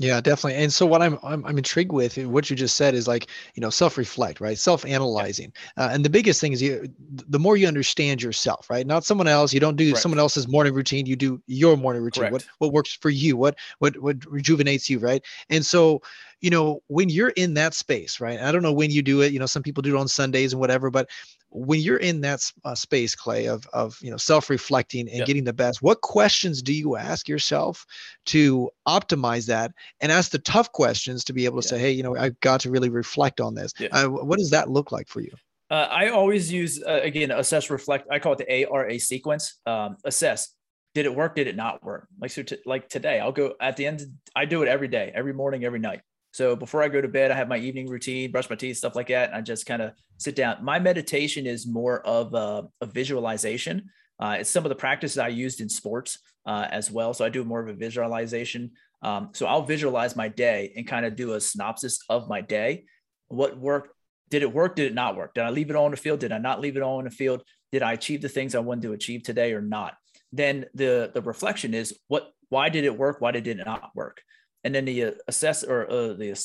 Yeah, 0.00 0.22
definitely. 0.22 0.54
And 0.62 0.72
so 0.72 0.86
what 0.86 1.02
I'm, 1.02 1.18
I'm 1.22 1.44
I'm 1.44 1.58
intrigued 1.58 1.92
with 1.92 2.16
what 2.16 2.48
you 2.48 2.56
just 2.56 2.74
said 2.76 2.94
is 2.94 3.06
like 3.06 3.26
you 3.54 3.60
know 3.60 3.68
self-reflect, 3.68 4.40
right? 4.40 4.56
Self-analyzing. 4.56 5.52
Uh, 5.76 5.90
and 5.92 6.02
the 6.02 6.08
biggest 6.08 6.40
thing 6.40 6.54
is 6.54 6.62
you 6.62 6.88
the 7.28 7.38
more 7.38 7.54
you 7.58 7.68
understand 7.68 8.22
yourself, 8.22 8.70
right? 8.70 8.86
Not 8.86 9.04
someone 9.04 9.28
else. 9.28 9.52
You 9.52 9.60
don't 9.60 9.76
do 9.76 9.90
Correct. 9.90 10.02
someone 10.02 10.18
else's 10.18 10.48
morning 10.48 10.72
routine. 10.72 11.04
You 11.04 11.16
do 11.16 11.42
your 11.46 11.76
morning 11.76 12.02
routine. 12.02 12.30
Correct. 12.30 12.32
What 12.32 12.44
what 12.60 12.72
works 12.72 12.94
for 12.94 13.10
you? 13.10 13.36
What 13.36 13.58
what 13.78 14.00
what 14.00 14.24
rejuvenates 14.24 14.88
you, 14.88 15.00
right? 15.00 15.22
And 15.50 15.66
so 15.66 16.00
you 16.40 16.50
know 16.50 16.82
when 16.88 17.08
you're 17.08 17.30
in 17.30 17.54
that 17.54 17.74
space, 17.74 18.20
right? 18.20 18.40
I 18.40 18.52
don't 18.52 18.62
know 18.62 18.72
when 18.72 18.90
you 18.90 19.02
do 19.02 19.20
it. 19.22 19.32
You 19.32 19.38
know, 19.38 19.46
some 19.46 19.62
people 19.62 19.82
do 19.82 19.96
it 19.96 20.00
on 20.00 20.08
Sundays 20.08 20.52
and 20.52 20.60
whatever, 20.60 20.90
but 20.90 21.08
when 21.50 21.80
you're 21.80 21.96
in 21.96 22.20
that 22.20 22.40
uh, 22.64 22.74
space 22.74 23.14
clay 23.14 23.46
of 23.46 23.66
of 23.72 23.98
you 24.00 24.10
know 24.10 24.16
self-reflecting 24.16 25.08
and 25.08 25.18
yep. 25.18 25.26
getting 25.26 25.44
the 25.44 25.52
best 25.52 25.82
what 25.82 26.00
questions 26.00 26.62
do 26.62 26.72
you 26.72 26.96
ask 26.96 27.28
yourself 27.28 27.84
to 28.24 28.70
optimize 28.86 29.46
that 29.46 29.72
and 30.00 30.12
ask 30.12 30.30
the 30.30 30.38
tough 30.38 30.70
questions 30.72 31.24
to 31.24 31.32
be 31.32 31.44
able 31.44 31.60
to 31.60 31.66
yeah. 31.66 31.70
say 31.70 31.78
hey 31.78 31.90
you 31.90 32.02
know 32.02 32.16
i've 32.16 32.38
got 32.40 32.60
to 32.60 32.70
really 32.70 32.88
reflect 32.88 33.40
on 33.40 33.54
this 33.54 33.72
yeah. 33.78 33.88
uh, 33.92 34.08
what 34.08 34.38
does 34.38 34.50
that 34.50 34.70
look 34.70 34.92
like 34.92 35.08
for 35.08 35.20
you 35.20 35.32
uh, 35.70 35.88
i 35.90 36.08
always 36.08 36.52
use 36.52 36.82
uh, 36.86 37.00
again 37.02 37.30
assess 37.30 37.68
reflect 37.68 38.06
i 38.10 38.18
call 38.18 38.32
it 38.32 38.38
the 38.38 38.50
ara 38.50 38.98
sequence 38.98 39.60
um, 39.66 39.96
assess 40.04 40.54
did 40.94 41.04
it 41.04 41.14
work 41.14 41.34
did 41.34 41.46
it 41.46 41.56
not 41.56 41.82
work 41.82 42.06
like 42.20 42.30
so 42.30 42.42
t- 42.42 42.58
like 42.64 42.88
today 42.88 43.18
i'll 43.18 43.32
go 43.32 43.54
at 43.60 43.76
the 43.76 43.86
end 43.86 44.02
i 44.36 44.44
do 44.44 44.62
it 44.62 44.68
every 44.68 44.88
day 44.88 45.10
every 45.14 45.32
morning 45.32 45.64
every 45.64 45.80
night 45.80 46.00
so 46.32 46.54
before 46.54 46.82
I 46.82 46.88
go 46.88 47.00
to 47.00 47.08
bed, 47.08 47.30
I 47.30 47.34
have 47.34 47.48
my 47.48 47.58
evening 47.58 47.88
routine, 47.88 48.30
brush 48.30 48.48
my 48.48 48.56
teeth, 48.56 48.76
stuff 48.76 48.94
like 48.94 49.08
that. 49.08 49.30
And 49.30 49.38
I 49.38 49.40
just 49.40 49.66
kind 49.66 49.82
of 49.82 49.92
sit 50.18 50.36
down. 50.36 50.64
My 50.64 50.78
meditation 50.78 51.46
is 51.46 51.66
more 51.66 52.06
of 52.06 52.34
a, 52.34 52.68
a 52.80 52.86
visualization. 52.86 53.90
Uh, 54.20 54.36
it's 54.38 54.50
some 54.50 54.64
of 54.64 54.68
the 54.68 54.76
practices 54.76 55.18
I 55.18 55.28
used 55.28 55.60
in 55.60 55.68
sports 55.68 56.18
uh, 56.46 56.68
as 56.70 56.90
well. 56.90 57.14
So 57.14 57.24
I 57.24 57.30
do 57.30 57.42
more 57.44 57.60
of 57.60 57.68
a 57.68 57.74
visualization. 57.74 58.72
Um, 59.02 59.30
so 59.32 59.46
I'll 59.46 59.62
visualize 59.62 60.14
my 60.14 60.28
day 60.28 60.72
and 60.76 60.86
kind 60.86 61.04
of 61.06 61.16
do 61.16 61.32
a 61.32 61.40
synopsis 61.40 62.00
of 62.08 62.28
my 62.28 62.40
day. 62.40 62.84
What 63.28 63.58
worked? 63.58 63.94
Did 64.28 64.42
it 64.42 64.52
work? 64.52 64.76
Did 64.76 64.86
it 64.86 64.94
not 64.94 65.16
work? 65.16 65.34
Did 65.34 65.44
I 65.44 65.50
leave 65.50 65.70
it 65.70 65.76
all 65.76 65.86
in 65.86 65.90
the 65.90 65.96
field? 65.96 66.20
Did 66.20 66.32
I 66.32 66.38
not 66.38 66.60
leave 66.60 66.76
it 66.76 66.82
all 66.82 67.00
in 67.00 67.06
the 67.06 67.10
field? 67.10 67.42
Did 67.72 67.82
I 67.82 67.94
achieve 67.94 68.22
the 68.22 68.28
things 68.28 68.54
I 68.54 68.60
wanted 68.60 68.82
to 68.82 68.92
achieve 68.92 69.22
today 69.22 69.52
or 69.52 69.60
not? 69.60 69.94
Then 70.32 70.66
the 70.74 71.10
the 71.12 71.22
reflection 71.22 71.74
is 71.74 71.98
what? 72.06 72.30
Why 72.48 72.68
did 72.68 72.84
it 72.84 72.96
work? 72.96 73.20
Why 73.20 73.32
did 73.32 73.48
it 73.48 73.56
not 73.64 73.90
work? 73.94 74.20
And 74.64 74.74
then 74.74 74.84
the 74.84 75.04
uh, 75.04 75.10
assess 75.28 75.62
or 75.64 75.90
uh, 75.90 76.12
the 76.12 76.36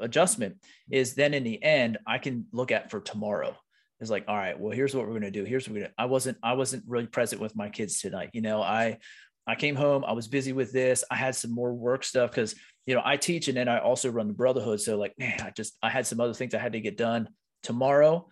adjustment 0.00 0.56
is 0.90 1.14
then 1.14 1.32
in 1.32 1.44
the 1.44 1.62
end 1.62 1.98
i 2.06 2.18
can 2.18 2.46
look 2.52 2.70
at 2.70 2.90
for 2.90 3.00
tomorrow. 3.00 3.56
It's 4.00 4.10
like 4.10 4.24
all 4.28 4.36
right 4.36 4.58
well 4.58 4.74
here's 4.74 4.94
what 4.94 5.04
we're 5.04 5.18
going 5.18 5.22
to 5.22 5.30
do. 5.30 5.44
Here's 5.44 5.68
what 5.68 5.74
we're 5.74 5.80
going 5.80 5.90
to 5.90 6.02
i 6.02 6.06
wasn't 6.06 6.38
i 6.42 6.54
wasn't 6.54 6.84
really 6.86 7.06
present 7.06 7.40
with 7.40 7.56
my 7.56 7.68
kids 7.68 8.00
tonight 8.00 8.30
you 8.32 8.40
know? 8.40 8.62
I 8.62 8.98
i 9.46 9.54
came 9.54 9.76
home 9.76 10.04
i 10.04 10.12
was 10.12 10.28
busy 10.28 10.52
with 10.52 10.70
this 10.72 11.02
i 11.10 11.16
had 11.16 11.34
some 11.34 11.50
more 11.50 11.72
work 11.72 12.04
stuff 12.04 12.30
because 12.30 12.54
you 12.86 12.94
know 12.94 13.02
i 13.04 13.16
teach 13.16 13.48
and 13.48 13.56
then 13.56 13.68
i 13.68 13.78
also 13.78 14.10
run 14.10 14.28
the 14.28 14.34
brotherhood 14.34 14.80
so 14.80 14.98
like 14.98 15.14
man 15.18 15.40
i 15.40 15.50
just 15.50 15.76
i 15.82 15.88
had 15.88 16.06
some 16.06 16.20
other 16.20 16.34
things 16.34 16.54
i 16.54 16.58
had 16.58 16.72
to 16.72 16.80
get 16.80 16.96
done. 16.96 17.28
Tomorrow 17.62 18.26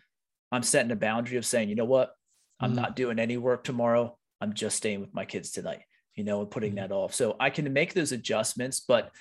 i'm 0.53 0.63
setting 0.63 0.93
a 0.93 0.97
boundary 0.97 1.39
of 1.39 1.47
saying 1.47 1.69
you 1.69 1.75
know 1.75 1.85
what? 1.85 2.13
I'm 2.61 2.71
mm-hmm. 2.71 2.83
not 2.83 2.97
doing 2.97 3.19
any 3.19 3.37
work 3.37 3.63
tomorrow. 3.63 4.17
I'm 4.41 4.53
just 4.53 4.77
staying 4.77 5.01
with 5.01 5.15
my 5.15 5.25
kids 5.25 5.51
tonight 5.51 5.83
you 6.19 6.25
know, 6.25 6.41
and 6.41 6.51
putting 6.51 6.71
mm-hmm. 6.71 6.89
that 6.89 6.93
off. 6.93 7.15
So 7.15 7.37
I 7.39 7.49
can 7.49 7.73
make 7.73 7.95
those 7.95 8.11
adjustments, 8.11 8.81
but 8.81 9.13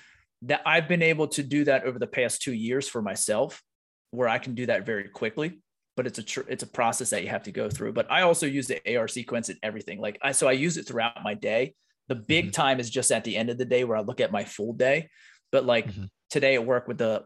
that 0.42 0.62
I've 0.66 0.88
been 0.88 1.02
able 1.02 1.28
to 1.28 1.42
do 1.42 1.64
that 1.64 1.84
over 1.84 1.98
the 1.98 2.06
past 2.08 2.42
two 2.42 2.52
years 2.52 2.88
for 2.88 3.00
myself, 3.00 3.62
where 4.10 4.28
I 4.28 4.38
can 4.38 4.54
do 4.54 4.66
that 4.66 4.84
very 4.84 5.08
quickly. 5.08 5.60
But 5.96 6.06
it's 6.06 6.18
a 6.18 6.22
tr- 6.22 6.48
it's 6.48 6.64
a 6.64 6.66
process 6.66 7.10
that 7.10 7.22
you 7.22 7.28
have 7.28 7.44
to 7.44 7.52
go 7.52 7.70
through. 7.70 7.92
But 7.92 8.10
I 8.10 8.22
also 8.22 8.46
use 8.46 8.66
the 8.66 8.96
AR 8.96 9.08
sequence 9.08 9.48
and 9.48 9.58
everything. 9.62 10.00
Like 10.00 10.18
I 10.22 10.32
so 10.32 10.48
I 10.48 10.52
use 10.52 10.76
it 10.76 10.86
throughout 10.86 11.22
my 11.24 11.34
day. 11.34 11.74
The 12.08 12.14
big 12.16 12.46
mm-hmm. 12.46 12.52
time 12.52 12.80
is 12.80 12.90
just 12.90 13.12
at 13.12 13.24
the 13.24 13.36
end 13.36 13.50
of 13.50 13.58
the 13.58 13.64
day 13.64 13.84
where 13.84 13.96
I 13.96 14.00
look 14.00 14.20
at 14.20 14.32
my 14.32 14.44
full 14.44 14.72
day. 14.72 15.08
But 15.52 15.64
like 15.64 15.88
mm-hmm. 15.88 16.04
today 16.30 16.54
at 16.54 16.66
work 16.66 16.88
with 16.88 16.98
the 16.98 17.24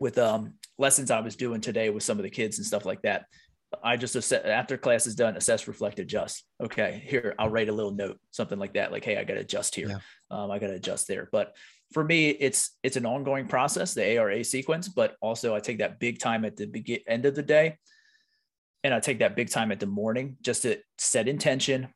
with 0.00 0.16
um 0.18 0.54
lessons 0.78 1.10
I 1.10 1.20
was 1.20 1.36
doing 1.36 1.60
today 1.60 1.90
with 1.90 2.02
some 2.02 2.18
of 2.18 2.22
the 2.22 2.30
kids 2.30 2.58
and 2.58 2.66
stuff 2.66 2.86
like 2.86 3.02
that. 3.02 3.26
I 3.82 3.96
just 3.96 4.16
assess, 4.16 4.44
after 4.44 4.76
class 4.76 5.06
is 5.06 5.14
done, 5.14 5.36
assess, 5.36 5.68
reflect, 5.68 5.98
adjust. 5.98 6.44
Okay, 6.62 7.02
here 7.06 7.34
I'll 7.38 7.50
write 7.50 7.68
a 7.68 7.72
little 7.72 7.92
note, 7.92 8.18
something 8.30 8.58
like 8.58 8.74
that, 8.74 8.92
like, 8.92 9.04
hey, 9.04 9.16
I 9.16 9.24
got 9.24 9.34
to 9.34 9.40
adjust 9.40 9.74
here. 9.74 9.88
Yeah. 9.88 9.98
Um, 10.30 10.50
I 10.50 10.58
got 10.58 10.68
to 10.68 10.74
adjust 10.74 11.08
there. 11.08 11.28
But 11.30 11.54
for 11.92 12.02
me, 12.04 12.30
it's 12.30 12.76
it's 12.82 12.96
an 12.96 13.06
ongoing 13.06 13.46
process, 13.48 13.94
the 13.94 14.16
ARA 14.16 14.44
sequence. 14.44 14.88
But 14.88 15.16
also, 15.20 15.54
I 15.54 15.60
take 15.60 15.78
that 15.78 16.00
big 16.00 16.18
time 16.18 16.44
at 16.44 16.56
the 16.56 16.66
begin 16.66 17.00
end 17.06 17.26
of 17.26 17.34
the 17.34 17.42
day, 17.42 17.78
and 18.82 18.94
I 18.94 19.00
take 19.00 19.20
that 19.20 19.36
big 19.36 19.50
time 19.50 19.72
at 19.72 19.80
the 19.80 19.86
morning 19.86 20.36
just 20.42 20.62
to 20.62 20.78
set 20.98 21.28
intention, 21.28 21.88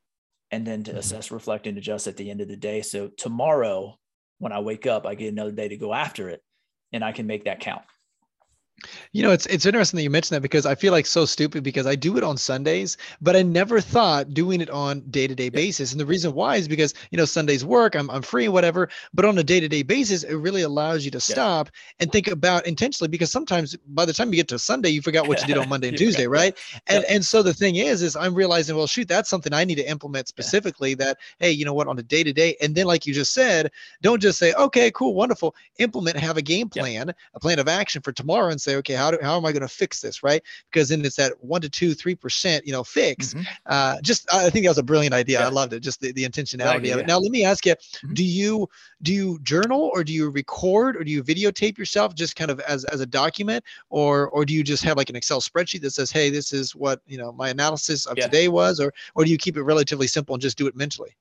and 0.50 0.66
then 0.66 0.84
to 0.84 0.90
mm-hmm. 0.90 0.98
assess, 0.98 1.30
reflect, 1.30 1.66
and 1.66 1.78
adjust 1.78 2.06
at 2.06 2.16
the 2.16 2.30
end 2.30 2.40
of 2.40 2.48
the 2.48 2.56
day. 2.56 2.82
So 2.82 3.08
tomorrow, 3.08 3.98
when 4.38 4.52
I 4.52 4.60
wake 4.60 4.86
up, 4.86 5.06
I 5.06 5.14
get 5.14 5.32
another 5.32 5.52
day 5.52 5.68
to 5.68 5.76
go 5.76 5.94
after 5.94 6.28
it, 6.28 6.42
and 6.92 7.02
I 7.02 7.12
can 7.12 7.26
make 7.26 7.44
that 7.44 7.60
count. 7.60 7.82
You 9.12 9.22
know, 9.22 9.30
it's 9.30 9.46
it's 9.46 9.64
interesting 9.64 9.96
that 9.96 10.02
you 10.02 10.10
mentioned 10.10 10.36
that 10.36 10.42
because 10.42 10.66
I 10.66 10.74
feel 10.74 10.92
like 10.92 11.06
so 11.06 11.24
stupid 11.24 11.64
because 11.64 11.86
I 11.86 11.94
do 11.94 12.18
it 12.18 12.22
on 12.22 12.36
Sundays, 12.36 12.98
but 13.22 13.34
I 13.34 13.42
never 13.42 13.80
thought 13.80 14.34
doing 14.34 14.60
it 14.60 14.68
on 14.68 15.00
day-to-day 15.10 15.48
basis. 15.48 15.92
And 15.92 16.00
the 16.00 16.04
reason 16.04 16.34
why 16.34 16.56
is 16.56 16.68
because, 16.68 16.92
you 17.10 17.16
know, 17.16 17.24
Sundays 17.24 17.64
work, 17.64 17.94
I'm 17.94 18.10
I'm 18.10 18.20
free 18.20 18.44
and 18.44 18.52
whatever, 18.52 18.90
but 19.14 19.24
on 19.24 19.38
a 19.38 19.42
day-to-day 19.42 19.82
basis, 19.82 20.24
it 20.24 20.34
really 20.34 20.60
allows 20.60 21.06
you 21.06 21.10
to 21.12 21.20
stop 21.20 21.68
yeah. 21.68 22.02
and 22.02 22.12
think 22.12 22.28
about 22.28 22.66
intentionally 22.66 23.08
because 23.08 23.32
sometimes 23.32 23.76
by 23.88 24.04
the 24.04 24.12
time 24.12 24.28
you 24.28 24.36
get 24.36 24.48
to 24.48 24.58
Sunday, 24.58 24.90
you 24.90 25.00
forgot 25.00 25.26
what 25.26 25.40
you 25.40 25.46
did 25.46 25.56
on 25.56 25.70
Monday 25.70 25.88
and 25.88 25.96
Tuesday, 25.96 26.26
right? 26.26 26.56
And 26.86 27.04
and 27.06 27.24
so 27.24 27.42
the 27.42 27.54
thing 27.54 27.76
is 27.76 28.02
is 28.02 28.14
I'm 28.14 28.34
realizing, 28.34 28.76
well, 28.76 28.86
shoot, 28.86 29.08
that's 29.08 29.30
something 29.30 29.54
I 29.54 29.64
need 29.64 29.76
to 29.76 29.90
implement 29.90 30.28
specifically 30.28 30.90
yeah. 30.90 30.96
that 30.96 31.18
hey, 31.38 31.50
you 31.50 31.64
know 31.64 31.74
what, 31.74 31.88
on 31.88 31.98
a 31.98 32.02
day-to-day 32.02 32.56
and 32.60 32.74
then 32.74 32.86
like 32.86 33.06
you 33.06 33.14
just 33.14 33.32
said, 33.32 33.70
don't 34.02 34.20
just 34.20 34.38
say, 34.38 34.52
"Okay, 34.52 34.90
cool, 34.90 35.14
wonderful." 35.14 35.54
Implement, 35.78 36.18
have 36.18 36.36
a 36.36 36.42
game 36.42 36.68
plan, 36.68 37.14
a 37.34 37.40
plan 37.40 37.58
of 37.58 37.68
action 37.68 38.02
for 38.02 38.12
tomorrow 38.12 38.50
and 38.50 38.60
say, 38.66 38.76
okay, 38.76 38.94
how 38.94 39.10
do 39.10 39.18
how 39.22 39.36
am 39.36 39.46
I 39.46 39.52
going 39.52 39.62
to 39.62 39.68
fix 39.68 40.00
this, 40.00 40.22
right? 40.22 40.42
Because 40.70 40.88
then 40.88 41.04
it's 41.04 41.16
that 41.16 41.32
one 41.40 41.60
to 41.62 41.70
two, 41.70 41.94
three 41.94 42.14
percent, 42.14 42.66
you 42.66 42.72
know, 42.72 42.84
fix. 42.84 43.32
Mm-hmm. 43.32 43.42
Uh, 43.64 43.96
just 44.02 44.32
I 44.32 44.50
think 44.50 44.64
that 44.64 44.70
was 44.70 44.78
a 44.78 44.82
brilliant 44.82 45.14
idea. 45.14 45.40
Yeah. 45.40 45.46
I 45.46 45.50
loved 45.50 45.72
it. 45.72 45.80
Just 45.80 46.00
the, 46.00 46.12
the 46.12 46.24
intentionality 46.24 46.92
of 46.92 47.00
it. 47.00 47.06
Now 47.06 47.18
let 47.18 47.30
me 47.30 47.44
ask 47.44 47.64
you: 47.64 47.74
mm-hmm. 47.74 48.14
Do 48.14 48.24
you 48.24 48.68
do 49.02 49.12
you 49.12 49.38
journal 49.42 49.90
or 49.94 50.04
do 50.04 50.12
you 50.12 50.28
record 50.30 50.96
or 50.96 51.04
do 51.04 51.10
you 51.10 51.22
videotape 51.22 51.78
yourself 51.78 52.14
just 52.14 52.36
kind 52.36 52.50
of 52.50 52.60
as 52.60 52.84
as 52.86 53.00
a 53.00 53.06
document, 53.06 53.64
or 53.90 54.28
or 54.28 54.44
do 54.44 54.52
you 54.52 54.62
just 54.62 54.84
have 54.84 54.96
like 54.96 55.10
an 55.10 55.16
Excel 55.16 55.40
spreadsheet 55.40 55.80
that 55.82 55.92
says, 55.92 56.10
hey, 56.10 56.30
this 56.30 56.52
is 56.52 56.74
what 56.74 57.00
you 57.06 57.18
know 57.18 57.32
my 57.32 57.48
analysis 57.48 58.06
of 58.06 58.18
yeah. 58.18 58.24
today 58.24 58.48
was, 58.48 58.80
or 58.80 58.92
or 59.14 59.24
do 59.24 59.30
you 59.30 59.38
keep 59.38 59.56
it 59.56 59.62
relatively 59.62 60.06
simple 60.06 60.34
and 60.34 60.42
just 60.42 60.58
do 60.58 60.66
it 60.66 60.76
mentally? 60.76 61.16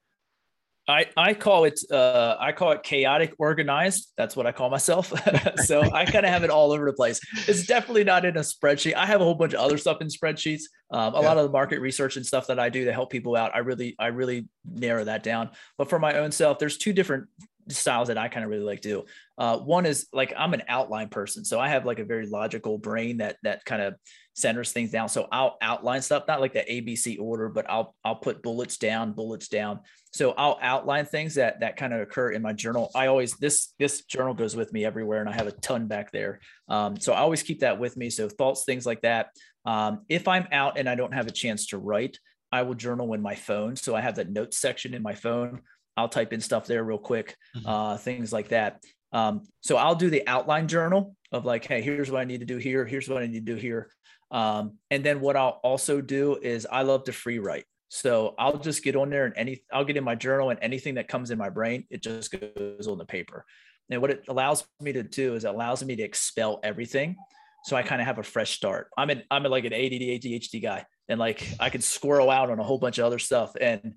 I, 0.87 1.07
I 1.17 1.33
call 1.33 1.63
it 1.65 1.79
uh, 1.91 2.35
I 2.39 2.51
call 2.51 2.71
it 2.71 2.83
chaotic 2.83 3.33
organized. 3.39 4.11
That's 4.17 4.35
what 4.35 4.45
I 4.45 4.51
call 4.51 4.69
myself. 4.69 5.11
so 5.65 5.81
I 5.81 6.05
kind 6.11 6.25
of 6.25 6.31
have 6.31 6.43
it 6.43 6.49
all 6.49 6.71
over 6.71 6.85
the 6.85 6.93
place. 6.93 7.19
It's 7.47 7.65
definitely 7.65 8.03
not 8.03 8.23
in 8.23 8.37
a 8.37 8.41
spreadsheet. 8.41 8.93
I 8.93 9.05
have 9.05 9.21
a 9.21 9.23
whole 9.23 9.35
bunch 9.35 9.53
of 9.53 9.59
other 9.59 9.77
stuff 9.77 10.01
in 10.01 10.07
spreadsheets. 10.07 10.63
Um, 10.91 11.15
a 11.15 11.21
yeah. 11.21 11.27
lot 11.27 11.37
of 11.37 11.43
the 11.43 11.51
market 11.51 11.79
research 11.79 12.17
and 12.17 12.25
stuff 12.25 12.47
that 12.47 12.59
I 12.59 12.69
do 12.69 12.85
to 12.85 12.93
help 12.93 13.09
people 13.09 13.35
out. 13.35 13.55
I 13.55 13.59
really 13.59 13.95
I 13.97 14.07
really 14.07 14.47
narrow 14.63 15.03
that 15.03 15.23
down. 15.23 15.49
But 15.77 15.89
for 15.89 15.97
my 15.97 16.19
own 16.19 16.31
self, 16.31 16.59
there's 16.59 16.77
two 16.77 16.93
different 16.93 17.27
styles 17.69 18.09
that 18.09 18.17
I 18.17 18.27
kind 18.27 18.43
of 18.43 18.51
really 18.51 18.63
like 18.63 18.81
to 18.81 18.89
do. 18.89 19.05
Uh, 19.37 19.57
one 19.57 19.87
is 19.87 20.07
like 20.13 20.33
I'm 20.37 20.53
an 20.53 20.63
outline 20.67 21.09
person, 21.09 21.45
so 21.45 21.59
I 21.59 21.69
have 21.69 21.85
like 21.85 21.99
a 21.99 22.05
very 22.05 22.27
logical 22.27 22.77
brain 22.77 23.17
that 23.17 23.37
that 23.43 23.65
kind 23.65 23.81
of 23.81 23.95
centers 24.35 24.73
things 24.73 24.91
down. 24.91 25.09
So 25.09 25.27
I'll 25.31 25.57
outline 25.61 26.01
stuff, 26.01 26.25
not 26.27 26.41
like 26.41 26.53
the 26.53 26.59
ABC 26.59 27.19
order, 27.19 27.49
but 27.49 27.69
I'll 27.69 27.95
I'll 28.03 28.17
put 28.17 28.43
bullets 28.43 28.77
down, 28.77 29.13
bullets 29.13 29.47
down. 29.47 29.79
So 30.13 30.33
I'll 30.37 30.59
outline 30.61 31.05
things 31.05 31.35
that 31.35 31.61
that 31.61 31.77
kind 31.77 31.93
of 31.93 32.01
occur 32.01 32.31
in 32.31 32.41
my 32.41 32.53
journal. 32.53 32.91
I 32.93 33.07
always 33.07 33.33
this 33.37 33.73
this 33.79 34.03
journal 34.03 34.33
goes 34.33 34.55
with 34.55 34.71
me 34.73 34.85
everywhere, 34.85 35.21
and 35.21 35.29
I 35.29 35.33
have 35.33 35.47
a 35.47 35.53
ton 35.53 35.87
back 35.87 36.11
there. 36.11 36.39
Um, 36.67 36.99
so 36.99 37.13
I 37.13 37.19
always 37.19 37.43
keep 37.43 37.61
that 37.61 37.79
with 37.79 37.97
me. 37.97 38.09
So 38.09 38.29
thoughts, 38.29 38.65
things 38.65 38.85
like 38.85 39.01
that. 39.01 39.29
Um, 39.65 40.01
if 40.09 40.27
I'm 40.27 40.47
out 40.51 40.77
and 40.77 40.87
I 40.87 40.95
don't 40.95 41.13
have 41.13 41.27
a 41.27 41.31
chance 41.31 41.67
to 41.67 41.77
write, 41.77 42.19
I 42.51 42.61
will 42.63 42.75
journal 42.75 43.13
in 43.13 43.21
my 43.21 43.35
phone. 43.35 43.75
So 43.75 43.95
I 43.95 44.01
have 44.01 44.15
that 44.15 44.29
notes 44.29 44.57
section 44.59 44.93
in 44.93 45.01
my 45.01 45.15
phone. 45.15 45.61
I'll 45.97 46.09
type 46.09 46.33
in 46.33 46.41
stuff 46.41 46.67
there 46.67 46.83
real 46.83 46.97
quick, 46.97 47.35
mm-hmm. 47.55 47.67
uh, 47.67 47.97
things 47.97 48.33
like 48.33 48.49
that. 48.49 48.83
Um, 49.13 49.43
so 49.61 49.77
I'll 49.77 49.95
do 49.95 50.09
the 50.09 50.27
outline 50.27 50.67
journal 50.67 51.15
of 51.31 51.45
like, 51.45 51.65
hey, 51.65 51.81
here's 51.81 52.11
what 52.11 52.19
I 52.19 52.25
need 52.25 52.41
to 52.41 52.45
do 52.45 52.57
here. 52.57 52.85
Here's 52.85 53.07
what 53.07 53.23
I 53.23 53.27
need 53.27 53.45
to 53.45 53.53
do 53.53 53.55
here. 53.55 53.89
Um, 54.35 54.79
and 54.91 55.01
then 55.01 55.21
what 55.21 55.37
I'll 55.37 55.61
also 55.63 56.01
do 56.01 56.37
is 56.41 56.67
I 56.69 56.81
love 56.81 57.05
to 57.05 57.13
free 57.13 57.39
write. 57.39 57.63
So 57.87 58.35
I'll 58.37 58.57
just 58.57 58.83
get 58.83 58.97
on 58.97 59.09
there 59.09 59.25
and 59.25 59.33
any 59.37 59.63
I'll 59.71 59.85
get 59.85 59.95
in 59.95 60.03
my 60.03 60.15
journal 60.15 60.49
and 60.49 60.59
anything 60.61 60.95
that 60.95 61.07
comes 61.07 61.31
in 61.31 61.37
my 61.37 61.49
brain, 61.49 61.85
it 61.89 62.03
just 62.03 62.35
goes 62.37 62.85
on 62.85 62.97
the 62.97 63.05
paper. 63.05 63.45
And 63.89 64.01
what 64.01 64.11
it 64.11 64.25
allows 64.27 64.67
me 64.81 64.91
to 64.91 65.03
do 65.03 65.35
is 65.35 65.45
it 65.45 65.47
allows 65.47 65.85
me 65.85 65.95
to 65.95 66.03
expel 66.03 66.59
everything. 66.63 67.15
So 67.63 67.77
I 67.77 67.83
kind 67.83 68.01
of 68.01 68.07
have 68.07 68.17
a 68.17 68.23
fresh 68.23 68.51
start. 68.51 68.89
I'm 68.97 69.09
an 69.09 69.23
I'm 69.31 69.43
like 69.43 69.63
an 69.63 69.73
ADD 69.73 70.01
ADHD 70.01 70.61
guy. 70.61 70.85
and 71.07 71.17
like 71.17 71.47
I 71.61 71.69
can 71.69 71.81
squirrel 71.81 72.29
out 72.29 72.49
on 72.49 72.59
a 72.59 72.63
whole 72.63 72.77
bunch 72.77 72.97
of 72.97 73.05
other 73.05 73.19
stuff. 73.19 73.53
And 73.61 73.93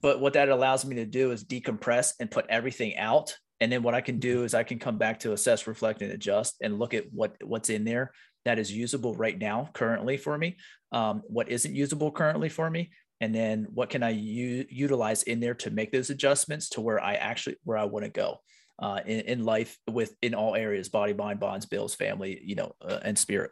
but 0.00 0.18
what 0.18 0.32
that 0.32 0.48
allows 0.48 0.86
me 0.86 0.96
to 0.96 1.04
do 1.04 1.30
is 1.30 1.44
decompress 1.44 2.14
and 2.20 2.30
put 2.30 2.46
everything 2.48 2.96
out. 2.96 3.36
And 3.60 3.70
then 3.70 3.82
what 3.82 3.94
I 3.94 4.00
can 4.00 4.18
do 4.18 4.44
is 4.44 4.54
I 4.54 4.62
can 4.62 4.78
come 4.78 4.96
back 4.96 5.18
to 5.20 5.32
assess, 5.32 5.66
reflect, 5.66 6.00
and 6.00 6.12
adjust 6.12 6.56
and 6.62 6.78
look 6.78 6.94
at 6.94 7.12
what 7.12 7.36
what's 7.44 7.68
in 7.68 7.84
there 7.84 8.12
that 8.48 8.58
is 8.58 8.72
usable 8.72 9.14
right 9.14 9.38
now, 9.38 9.70
currently 9.72 10.16
for 10.16 10.36
me, 10.36 10.56
um, 10.92 11.22
what 11.26 11.48
isn't 11.48 11.74
usable 11.74 12.10
currently 12.10 12.48
for 12.48 12.70
me, 12.70 12.90
and 13.20 13.34
then 13.34 13.66
what 13.72 13.90
can 13.90 14.02
I 14.02 14.10
u- 14.10 14.66
utilize 14.70 15.22
in 15.24 15.40
there 15.40 15.54
to 15.54 15.70
make 15.70 15.92
those 15.92 16.10
adjustments 16.10 16.70
to 16.70 16.80
where 16.80 17.02
I 17.02 17.14
actually 17.14 17.56
where 17.64 17.78
I 17.78 17.84
want 17.84 18.04
to 18.04 18.10
go 18.10 18.40
uh, 18.78 19.00
in, 19.06 19.20
in 19.20 19.44
life 19.44 19.76
with 19.90 20.14
in 20.22 20.34
all 20.34 20.54
areas, 20.54 20.88
body, 20.88 21.12
mind, 21.12 21.40
bonds, 21.40 21.66
bills, 21.66 21.94
family, 21.94 22.40
you 22.42 22.54
know, 22.54 22.72
uh, 22.80 23.00
and 23.02 23.18
spirit. 23.18 23.50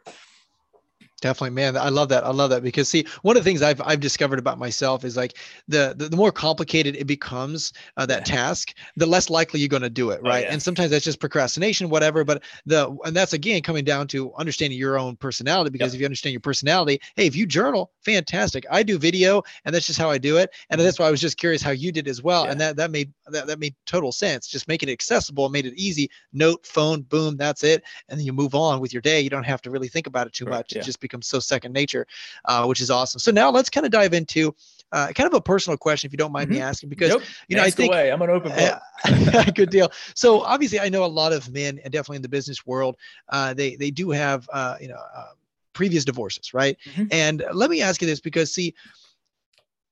Definitely, 1.19 1.55
man. 1.55 1.75
I 1.75 1.89
love 1.89 2.09
that. 2.09 2.23
I 2.23 2.29
love 2.29 2.51
that 2.51 2.61
because 2.61 2.87
see, 2.87 3.07
one 3.23 3.35
of 3.35 3.43
the 3.43 3.49
things 3.49 3.63
I've 3.63 3.81
I've 3.81 3.99
discovered 3.99 4.37
about 4.37 4.59
myself 4.59 5.03
is 5.03 5.17
like 5.17 5.35
the 5.67 5.95
the, 5.97 6.09
the 6.09 6.15
more 6.15 6.31
complicated 6.31 6.95
it 6.95 7.07
becomes 7.07 7.73
uh, 7.97 8.05
that 8.05 8.29
yeah. 8.29 8.35
task, 8.35 8.75
the 8.97 9.07
less 9.07 9.31
likely 9.31 9.59
you're 9.59 9.67
going 9.67 9.81
to 9.81 9.89
do 9.89 10.11
it, 10.11 10.19
oh, 10.23 10.29
right? 10.29 10.43
Oh, 10.43 10.47
yeah. 10.47 10.53
And 10.53 10.61
sometimes 10.61 10.91
that's 10.91 11.03
just 11.03 11.19
procrastination, 11.19 11.89
whatever. 11.89 12.23
But 12.23 12.43
the 12.67 12.95
and 13.03 13.15
that's 13.15 13.33
again 13.33 13.63
coming 13.63 13.83
down 13.83 14.07
to 14.09 14.31
understanding 14.35 14.77
your 14.77 14.99
own 14.99 15.15
personality 15.15 15.71
because 15.71 15.87
yep. 15.87 15.95
if 15.95 16.01
you 16.01 16.05
understand 16.05 16.33
your 16.33 16.39
personality, 16.39 17.01
hey, 17.15 17.25
if 17.25 17.35
you 17.35 17.47
journal, 17.47 17.91
fantastic. 18.01 18.67
I 18.69 18.83
do 18.83 18.99
video, 18.99 19.41
and 19.65 19.73
that's 19.73 19.87
just 19.87 19.97
how 19.97 20.11
I 20.11 20.19
do 20.19 20.37
it, 20.37 20.51
and 20.69 20.77
mm-hmm. 20.77 20.85
that's 20.85 20.99
why 20.99 21.07
I 21.07 21.11
was 21.11 21.21
just 21.21 21.37
curious 21.37 21.63
how 21.63 21.71
you 21.71 21.91
did 21.91 22.07
as 22.07 22.21
well, 22.21 22.45
yeah. 22.45 22.51
and 22.51 22.61
that 22.61 22.75
that 22.75 22.91
made 22.91 23.11
that 23.31 23.47
that 23.47 23.57
made 23.57 23.73
total 23.87 24.11
sense. 24.11 24.45
Just 24.45 24.67
make 24.67 24.83
it 24.83 24.89
accessible, 24.89 25.49
made 25.49 25.65
it 25.65 25.73
easy. 25.77 26.11
Note, 26.31 26.63
phone, 26.63 27.01
boom, 27.01 27.37
that's 27.37 27.63
it, 27.63 27.83
and 28.07 28.19
then 28.19 28.25
you 28.27 28.33
move 28.33 28.53
on 28.53 28.79
with 28.79 28.93
your 28.93 29.01
day. 29.01 29.19
You 29.19 29.31
don't 29.31 29.45
have 29.45 29.63
to 29.63 29.71
really 29.71 29.87
think 29.87 30.05
about 30.05 30.27
it 30.27 30.33
too 30.33 30.45
much. 30.45 30.73
It 30.73 30.83
just 30.83 31.06
becomes 31.07 31.27
so 31.27 31.39
second 31.39 31.73
nature, 31.73 32.05
uh, 32.45 32.65
which 32.65 32.81
is 32.81 32.89
awesome. 32.89 33.19
So 33.19 33.31
now 33.31 33.49
let's 33.49 33.69
kind 33.69 33.85
of 33.85 33.91
dive 33.91 34.13
into 34.13 34.53
uh, 34.91 35.07
kind 35.13 35.27
of 35.27 35.33
a 35.33 35.41
personal 35.41 35.77
question, 35.77 36.07
if 36.07 36.13
you 36.13 36.17
don't 36.17 36.31
mind 36.31 36.49
mm-hmm. 36.49 36.59
me 36.59 36.61
asking, 36.61 36.89
because 36.89 37.09
nope. 37.09 37.23
you 37.49 37.55
know 37.55 37.63
Ask 37.63 37.73
I 37.73 37.75
think 37.75 37.93
away. 37.93 38.11
I'm 38.11 38.21
an 38.21 38.29
open 38.29 38.51
book. 38.53 39.55
good 39.55 39.69
deal. 39.69 39.91
So 40.13 40.41
obviously, 40.41 40.79
I 40.79 40.89
know 40.89 41.03
a 41.03 41.07
lot 41.07 41.33
of 41.33 41.51
men, 41.51 41.79
and 41.83 41.91
definitely 41.91 42.17
in 42.17 42.21
the 42.21 42.29
business 42.29 42.65
world, 42.65 42.95
uh, 43.29 43.53
they 43.53 43.75
they 43.75 43.91
do 43.91 44.11
have 44.11 44.47
uh, 44.53 44.75
you 44.79 44.87
know 44.87 45.01
uh, 45.15 45.31
previous 45.73 46.05
divorces, 46.05 46.53
right? 46.53 46.77
Mm-hmm. 46.85 47.07
And 47.11 47.43
let 47.53 47.69
me 47.69 47.81
ask 47.81 48.01
you 48.01 48.07
this 48.07 48.21
because 48.21 48.53
see 48.53 48.73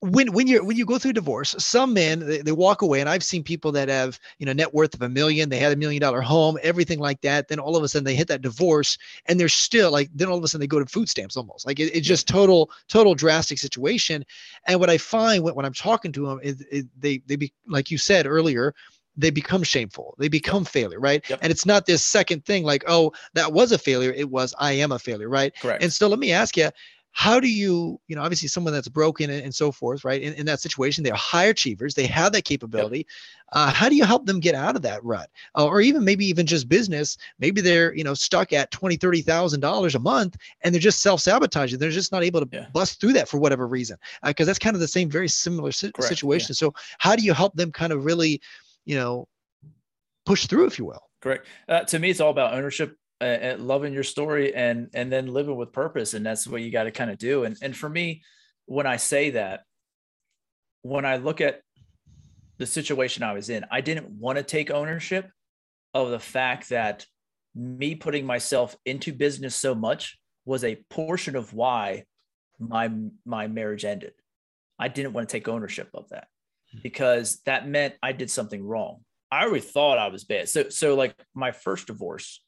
when 0.02 0.32
when 0.34 0.48
you're 0.48 0.64
when 0.64 0.78
you 0.78 0.86
go 0.86 1.00
through 1.00 1.14
divorce 1.14 1.56
some 1.58 1.94
men 1.94 2.20
they, 2.20 2.42
they, 2.42 2.52
walk 2.52 2.82
away 2.82 3.00
and 3.00 3.10
i've 3.10 3.24
seen 3.24 3.44
people 3.44 3.72
that 3.72 3.90
have 3.90 4.20
you 4.40 4.46
know 4.46 4.54
net 4.54 4.74
worth 4.74 4.94
of 4.94 5.02
a 5.02 5.10
million 5.10 5.50
they 5.50 5.58
had 5.58 5.72
a 5.72 5.76
million 5.76 6.02
dollar 6.02 6.22
home 6.22 6.58
everything 6.62 7.00
like 7.00 7.20
that 7.22 7.48
then 7.48 7.60
all 7.60 7.76
of 7.76 7.84
a 7.84 7.88
sudden 7.88 8.04
they 8.04 8.16
hit 8.16 8.28
that 8.28 8.42
divorce 8.42 8.98
and 9.26 9.40
they're 9.40 9.50
still 9.50 9.92
like 9.92 10.10
then 10.14 10.28
all 10.28 10.38
of 10.38 10.44
a 10.44 10.48
sudden 10.48 10.62
they 10.62 10.68
go 10.68 10.80
to 10.80 10.86
food 10.86 11.10
stamps 11.10 11.38
almost. 11.38 11.66
Like 11.66 11.80
it, 11.80 11.96
it's 11.96 12.08
just 12.08 12.28
total 12.28 12.70
total 12.88 13.16
drastic 13.16 13.58
situation 13.58 14.26
and 14.68 14.80
what 14.80 14.90
i 14.90 14.98
find 14.98 15.44
when, 15.44 15.56
when 15.56 15.66
i'm 15.66 15.74
talking 15.74 16.12
to 16.12 16.28
them 16.28 16.40
is, 16.44 16.62
is 16.72 16.86
they 16.98 17.22
they 17.26 17.36
be 17.36 17.54
like 17.68 17.90
you 17.90 17.98
said 17.98 18.28
earlier 18.28 18.74
they 19.18 19.30
become 19.30 19.64
shameful 19.64 20.16
they 20.18 20.28
become 20.28 20.64
yep. 20.64 20.68
failure 20.68 21.00
right? 21.00 21.28
Yep. 21.30 21.40
and 21.42 21.52
it's 21.52 21.66
not 21.66 21.86
this 21.86 22.06
second 22.06 22.46
thing 22.46 22.64
like 22.64 22.84
oh 22.88 23.14
that 23.34 23.54
was 23.54 23.72
a 23.72 23.78
failure 23.78 24.12
it 24.12 24.30
was 24.30 24.54
i 24.60 24.74
am 24.74 24.92
a 24.92 25.00
failure 25.00 25.30
right? 25.30 25.54
Correct. 25.60 25.84
And 25.84 25.92
so 25.92 26.08
let 26.08 26.20
me 26.20 26.32
ask 26.32 26.58
you 26.58 26.70
how 27.16 27.40
do 27.40 27.48
you 27.48 27.98
you 28.08 28.16
know 28.16 28.22
obviously 28.22 28.50
someone 28.50 28.74
that's 28.74 28.90
broken 28.90 29.30
and, 29.30 29.42
and 29.42 29.56
so 29.56 29.72
forth 29.72 30.04
right 30.04 30.22
in, 30.22 30.34
in, 30.34 30.46
that 30.46 30.60
situation 30.60 31.02
they're 31.02 31.14
high 31.14 31.46
achievers 31.46 31.96
they 31.96 32.06
have 32.06 32.34
that 32.34 32.44
capability 32.44 32.98
yep. 32.98 33.06
uh, 33.54 33.72
how 33.72 33.88
do 33.88 33.96
you 33.96 34.04
help 34.04 34.26
them 34.26 34.42
get 34.42 34.54
out 34.54 34.76
of 34.76 34.82
that 34.82 35.02
rut 35.04 35.30
uh, 35.58 35.66
or 35.66 35.80
even 35.80 36.04
maybe 36.04 36.26
even 36.26 36.46
just 36.46 36.68
business 36.68 37.18
maybe 37.40 37.62
they're 37.62 37.96
you 37.96 38.04
know 38.04 38.14
stuck 38.14 38.52
at 38.52 38.70
20 38.72 38.98
30 38.98 39.22
thousand 39.22 39.62
dollars 39.62 39.96
a 39.96 40.00
month 40.00 40.36
and 40.62 40.76
they're 40.76 40.82
just 40.82 41.02
self-sabotaging 41.02 41.80
they're 41.80 41.90
just 41.90 42.12
not 42.12 42.22
able 42.22 42.42
to 42.42 42.50
yeah. 42.52 42.68
bust 42.74 43.00
through 43.00 43.14
that 43.14 43.30
for 43.30 43.38
whatever 43.38 43.66
reason 43.66 43.98
because 44.26 44.46
uh, 44.46 44.50
that's 44.50 44.60
kind 44.60 44.76
of 44.76 44.82
the 44.82 44.88
same 44.88 45.10
very 45.10 45.30
similar 45.30 45.72
si- 45.72 45.92
situation 46.02 46.48
yeah. 46.50 46.56
so 46.56 46.74
how 46.98 47.16
do 47.16 47.24
you 47.24 47.34
help 47.34 47.56
them 47.56 47.72
kind 47.72 47.94
of 47.94 48.04
really 48.04 48.42
you 48.84 48.96
know 48.96 49.26
push 50.26 50.48
through 50.48 50.66
if 50.66 50.78
you 50.78 50.84
will 50.84 51.10
correct 51.22 51.48
uh, 51.70 51.80
to 51.86 51.98
me 51.98 52.10
it's 52.10 52.20
all 52.20 52.32
about 52.32 52.54
ownership 52.54 52.98
uh, 53.22 53.56
loving 53.58 53.94
your 53.94 54.04
story 54.04 54.54
and 54.54 54.90
and 54.94 55.12
then 55.12 55.28
living 55.28 55.56
with 55.56 55.72
purpose 55.72 56.14
and 56.14 56.26
that's 56.26 56.48
what 56.48 56.62
you 56.62 56.72
got 56.72 56.84
to 56.84 56.92
kind 56.92 57.12
of 57.12 57.18
do. 57.18 57.44
And 57.44 57.58
and 57.62 57.76
for 57.76 57.90
me 57.90 58.22
when 58.66 58.88
i 58.88 58.98
say 58.98 59.32
that 59.32 59.62
when 60.82 61.06
i 61.06 61.18
look 61.18 61.42
at 61.42 61.62
the 62.58 62.66
situation 62.66 63.24
i 63.24 63.34
was 63.34 63.50
in 63.50 63.66
i 63.72 63.82
didn't 63.82 64.10
want 64.10 64.38
to 64.38 64.44
take 64.44 64.72
ownership 64.72 65.30
of 65.94 66.10
the 66.10 66.20
fact 66.20 66.70
that 66.70 67.06
me 67.54 67.96
putting 67.96 68.26
myself 68.26 68.76
into 68.86 69.14
business 69.14 69.56
so 69.56 69.74
much 69.74 70.20
was 70.46 70.64
a 70.64 70.84
portion 70.90 71.36
of 71.36 71.54
why 71.54 72.04
my 72.60 72.92
my 73.26 73.48
marriage 73.48 73.86
ended. 73.86 74.14
I 74.78 74.90
didn't 74.90 75.14
want 75.14 75.30
to 75.30 75.32
take 75.32 75.48
ownership 75.48 75.90
of 75.94 76.10
that 76.10 76.28
hmm. 76.72 76.80
because 76.84 77.42
that 77.46 77.68
meant 77.68 77.96
i 78.04 78.12
did 78.12 78.30
something 78.30 78.64
wrong. 78.64 79.02
I 79.32 79.44
already 79.44 79.62
thought 79.62 79.98
i 79.98 80.08
was 80.08 80.24
bad. 80.24 80.50
So 80.50 80.70
so 80.70 80.96
like 80.96 81.16
my 81.34 81.52
first 81.52 81.88
divorce 81.88 82.44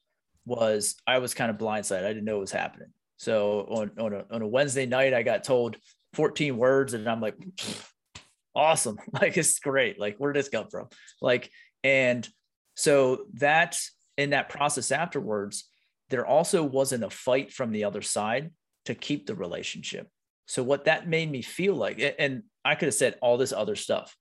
was 0.48 0.96
I 1.06 1.18
was 1.18 1.34
kind 1.34 1.50
of 1.50 1.58
blindsided. 1.58 2.04
I 2.04 2.08
didn't 2.08 2.24
know 2.24 2.34
what 2.34 2.42
was 2.42 2.52
happening. 2.52 2.88
So 3.18 3.60
on, 3.68 3.90
on, 3.98 4.12
a, 4.12 4.24
on 4.30 4.42
a 4.42 4.48
Wednesday 4.48 4.86
night, 4.86 5.12
I 5.12 5.22
got 5.22 5.44
told 5.44 5.76
14 6.14 6.56
words 6.56 6.94
and 6.94 7.08
I'm 7.08 7.20
like, 7.20 7.36
awesome. 8.54 8.98
Like, 9.12 9.36
it's 9.36 9.58
great. 9.58 10.00
Like, 10.00 10.16
where 10.18 10.32
did 10.32 10.40
this 10.40 10.48
come 10.48 10.68
from? 10.70 10.88
Like, 11.20 11.50
and 11.84 12.26
so 12.74 13.26
that 13.34 13.78
in 14.16 14.30
that 14.30 14.48
process 14.48 14.90
afterwards, 14.92 15.68
there 16.10 16.26
also 16.26 16.62
wasn't 16.62 17.04
a 17.04 17.10
fight 17.10 17.52
from 17.52 17.72
the 17.72 17.84
other 17.84 18.02
side 18.02 18.50
to 18.86 18.94
keep 18.94 19.26
the 19.26 19.34
relationship. 19.34 20.08
So 20.46 20.62
what 20.62 20.86
that 20.86 21.08
made 21.08 21.30
me 21.30 21.42
feel 21.42 21.74
like, 21.74 22.00
and 22.18 22.44
I 22.64 22.74
could 22.74 22.86
have 22.86 22.94
said 22.94 23.16
all 23.20 23.36
this 23.36 23.52
other 23.52 23.76
stuff, 23.76 24.16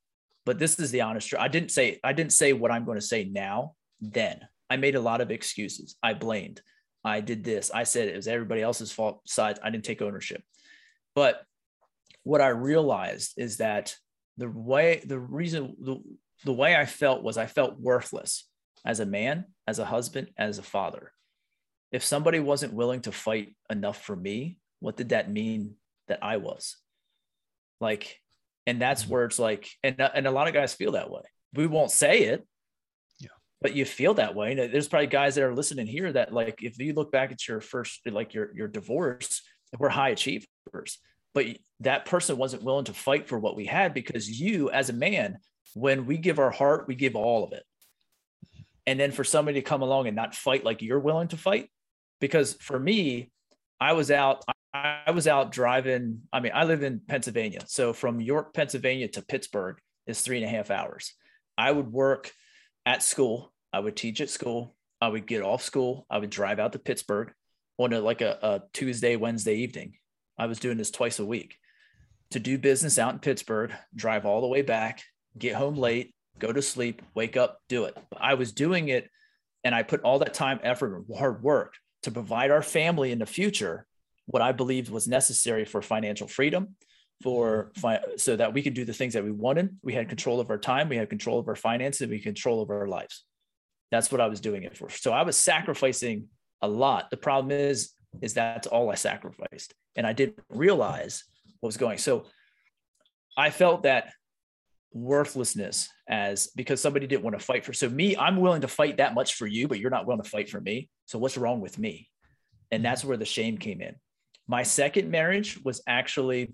but 0.45 0.59
this 0.59 0.79
is 0.79 0.91
the 0.91 1.01
honest 1.01 1.29
truth. 1.29 1.41
I 1.41 1.47
didn't 1.47 1.71
say, 1.71 1.99
I 2.03 2.13
didn't 2.13 2.33
say 2.33 2.51
what 2.53 2.71
I'm 2.71 2.83
going 2.83 2.97
to 2.99 3.05
say 3.05 3.23
now, 3.23 3.75
then 4.01 4.41
I 4.69 4.77
made 4.77 4.95
a 4.95 5.01
lot 5.01 5.21
of 5.21 5.31
excuses. 5.31 5.95
I 6.03 6.13
blamed. 6.13 6.61
I 7.03 7.21
did 7.21 7.43
this. 7.43 7.71
I 7.73 7.83
said 7.83 8.09
it 8.09 8.15
was 8.15 8.27
everybody 8.27 8.61
else's 8.61 8.91
fault. 8.91 9.21
Besides, 9.23 9.59
I 9.63 9.69
didn't 9.69 9.85
take 9.85 10.01
ownership. 10.01 10.43
But 11.15 11.41
what 12.23 12.41
I 12.41 12.49
realized 12.49 13.33
is 13.37 13.57
that 13.57 13.95
the 14.37 14.49
way, 14.49 15.01
the 15.05 15.19
reason, 15.19 15.75
the, 15.79 15.97
the 16.43 16.53
way 16.53 16.75
I 16.75 16.85
felt 16.85 17.23
was 17.23 17.37
I 17.37 17.45
felt 17.45 17.79
worthless 17.79 18.47
as 18.85 18.99
a 18.99 19.05
man, 19.05 19.45
as 19.65 19.79
a 19.79 19.85
husband, 19.85 20.29
as 20.37 20.59
a 20.59 20.63
father. 20.63 21.11
If 21.91 22.03
somebody 22.03 22.39
wasn't 22.39 22.73
willing 22.73 23.01
to 23.01 23.11
fight 23.11 23.55
enough 23.69 24.01
for 24.01 24.15
me, 24.15 24.59
what 24.79 24.97
did 24.97 25.09
that 25.09 25.31
mean 25.31 25.75
that 26.07 26.19
I 26.21 26.37
was? 26.37 26.75
Like, 27.79 28.19
and 28.65 28.81
that's 28.81 29.03
mm-hmm. 29.03 29.13
where 29.13 29.25
it's 29.25 29.39
like, 29.39 29.69
and, 29.83 29.95
and 29.99 30.27
a 30.27 30.31
lot 30.31 30.47
of 30.47 30.53
guys 30.53 30.73
feel 30.73 30.91
that 30.91 31.09
way. 31.09 31.21
We 31.53 31.67
won't 31.67 31.91
say 31.91 32.23
it, 32.23 32.45
but 33.61 33.75
you 33.75 33.85
feel 33.85 34.13
that 34.15 34.35
way. 34.35 34.51
And 34.51 34.73
there's 34.73 34.87
probably 34.87 35.07
guys 35.07 35.35
that 35.35 35.43
are 35.43 35.55
listening 35.55 35.87
here 35.87 36.11
that 36.13 36.33
like, 36.33 36.59
if 36.61 36.77
you 36.79 36.93
look 36.93 37.11
back 37.11 37.31
at 37.31 37.47
your 37.47 37.61
first, 37.61 38.01
like 38.05 38.33
your, 38.33 38.55
your 38.55 38.67
divorce, 38.67 39.41
we're 39.77 39.89
high 39.89 40.09
achievers, 40.09 40.99
but 41.33 41.45
that 41.81 42.05
person 42.05 42.37
wasn't 42.37 42.63
willing 42.63 42.85
to 42.85 42.93
fight 42.93 43.27
for 43.27 43.39
what 43.39 43.55
we 43.55 43.65
had 43.65 43.93
because 43.93 44.29
you 44.39 44.69
as 44.69 44.89
a 44.89 44.93
man, 44.93 45.37
when 45.73 46.05
we 46.05 46.17
give 46.17 46.39
our 46.39 46.51
heart, 46.51 46.87
we 46.87 46.95
give 46.95 47.15
all 47.15 47.43
of 47.43 47.53
it. 47.53 47.63
And 48.85 48.99
then 48.99 49.11
for 49.11 49.23
somebody 49.23 49.59
to 49.59 49.65
come 49.65 49.81
along 49.81 50.07
and 50.07 50.15
not 50.15 50.33
fight 50.33 50.63
like 50.63 50.81
you're 50.81 50.99
willing 50.99 51.27
to 51.29 51.37
fight, 51.37 51.69
because 52.21 52.53
for 52.53 52.79
me, 52.79 53.31
I 53.79 53.93
was 53.93 54.09
out, 54.09 54.43
I 54.73 55.11
was 55.11 55.27
out 55.27 55.51
driving. 55.51 56.21
I 56.31 56.39
mean, 56.39 56.53
I 56.55 56.63
live 56.63 56.83
in 56.83 57.01
Pennsylvania. 57.05 57.61
So 57.67 57.93
from 57.93 58.21
York, 58.21 58.53
Pennsylvania 58.53 59.07
to 59.09 59.21
Pittsburgh 59.21 59.77
is 60.07 60.21
three 60.21 60.37
and 60.37 60.45
a 60.45 60.49
half 60.49 60.71
hours. 60.71 61.13
I 61.57 61.71
would 61.71 61.91
work 61.91 62.31
at 62.87 63.03
school. 63.03 63.51
I 63.73 63.81
would 63.81 63.97
teach 63.97 64.21
at 64.21 64.29
school. 64.29 64.73
I 65.01 65.09
would 65.09 65.27
get 65.27 65.43
off 65.43 65.61
school. 65.61 66.05
I 66.09 66.19
would 66.19 66.29
drive 66.29 66.57
out 66.57 66.71
to 66.71 66.79
Pittsburgh 66.79 67.33
on 67.77 67.91
a, 67.91 67.99
like 67.99 68.21
a, 68.21 68.39
a 68.41 68.63
Tuesday, 68.73 69.17
Wednesday 69.17 69.55
evening. 69.55 69.95
I 70.39 70.45
was 70.45 70.57
doing 70.57 70.77
this 70.77 70.89
twice 70.89 71.19
a 71.19 71.25
week 71.25 71.57
to 72.31 72.39
do 72.39 72.57
business 72.57 72.97
out 72.97 73.13
in 73.13 73.19
Pittsburgh, 73.19 73.73
drive 73.93 74.25
all 74.25 74.39
the 74.39 74.47
way 74.47 74.61
back, 74.61 75.01
get 75.37 75.55
home 75.55 75.75
late, 75.75 76.15
go 76.39 76.53
to 76.53 76.61
sleep, 76.61 77.01
wake 77.13 77.35
up, 77.35 77.59
do 77.67 77.83
it. 77.83 77.97
I 78.15 78.35
was 78.35 78.53
doing 78.53 78.87
it 78.87 79.09
and 79.65 79.75
I 79.75 79.83
put 79.83 80.01
all 80.01 80.19
that 80.19 80.33
time, 80.33 80.61
effort, 80.63 81.03
hard 81.15 81.43
work 81.43 81.73
to 82.03 82.11
provide 82.11 82.51
our 82.51 82.61
family 82.61 83.11
in 83.11 83.19
the 83.19 83.25
future 83.25 83.85
what 84.27 84.41
I 84.41 84.53
believed 84.53 84.89
was 84.89 85.07
necessary 85.07 85.65
for 85.65 85.81
financial 85.81 86.27
freedom, 86.27 86.75
for 87.21 87.71
so 88.17 88.35
that 88.35 88.53
we 88.53 88.61
could 88.61 88.73
do 88.73 88.85
the 88.85 88.93
things 88.93 89.13
that 89.13 89.23
we 89.23 89.31
wanted. 89.31 89.75
We 89.81 89.93
had 89.93 90.09
control 90.09 90.39
of 90.39 90.49
our 90.49 90.57
time, 90.57 90.89
we 90.89 90.97
had 90.97 91.09
control 91.09 91.39
of 91.39 91.47
our 91.47 91.55
finances, 91.55 92.07
we 92.07 92.17
had 92.17 92.23
control 92.23 92.61
of 92.61 92.69
our 92.69 92.87
lives. 92.87 93.25
That's 93.91 94.11
what 94.11 94.21
I 94.21 94.27
was 94.27 94.41
doing 94.41 94.63
it 94.63 94.77
for. 94.77 94.89
So 94.89 95.11
I 95.11 95.23
was 95.23 95.37
sacrificing 95.37 96.27
a 96.61 96.67
lot. 96.67 97.09
The 97.09 97.17
problem 97.17 97.51
is, 97.51 97.91
is 98.21 98.33
that's 98.33 98.67
all 98.67 98.91
I 98.91 98.95
sacrificed, 98.95 99.73
and 99.95 100.05
I 100.05 100.13
didn't 100.13 100.39
realize 100.49 101.23
what 101.59 101.67
was 101.67 101.77
going. 101.77 101.97
So 101.97 102.25
I 103.35 103.49
felt 103.49 103.83
that 103.83 104.11
worthlessness 104.93 105.89
as 106.09 106.47
because 106.55 106.81
somebody 106.81 107.07
didn't 107.07 107.23
want 107.23 107.37
to 107.37 107.45
fight 107.45 107.65
for. 107.65 107.73
So 107.73 107.89
me, 107.89 108.17
I'm 108.17 108.37
willing 108.37 108.61
to 108.61 108.67
fight 108.67 108.97
that 108.97 109.13
much 109.13 109.35
for 109.35 109.45
you, 109.45 109.67
but 109.67 109.79
you're 109.79 109.91
not 109.91 110.07
willing 110.07 110.23
to 110.23 110.29
fight 110.29 110.49
for 110.49 110.59
me. 110.59 110.89
So 111.05 111.19
what's 111.19 111.37
wrong 111.37 111.61
with 111.61 111.77
me? 111.77 112.09
And 112.71 112.79
mm-hmm. 112.79 112.89
that's 112.89 113.05
where 113.05 113.17
the 113.17 113.25
shame 113.25 113.57
came 113.57 113.81
in 113.81 113.95
My 114.47 114.63
second 114.63 115.11
marriage 115.11 115.59
was 115.63 115.81
actually 115.87 116.53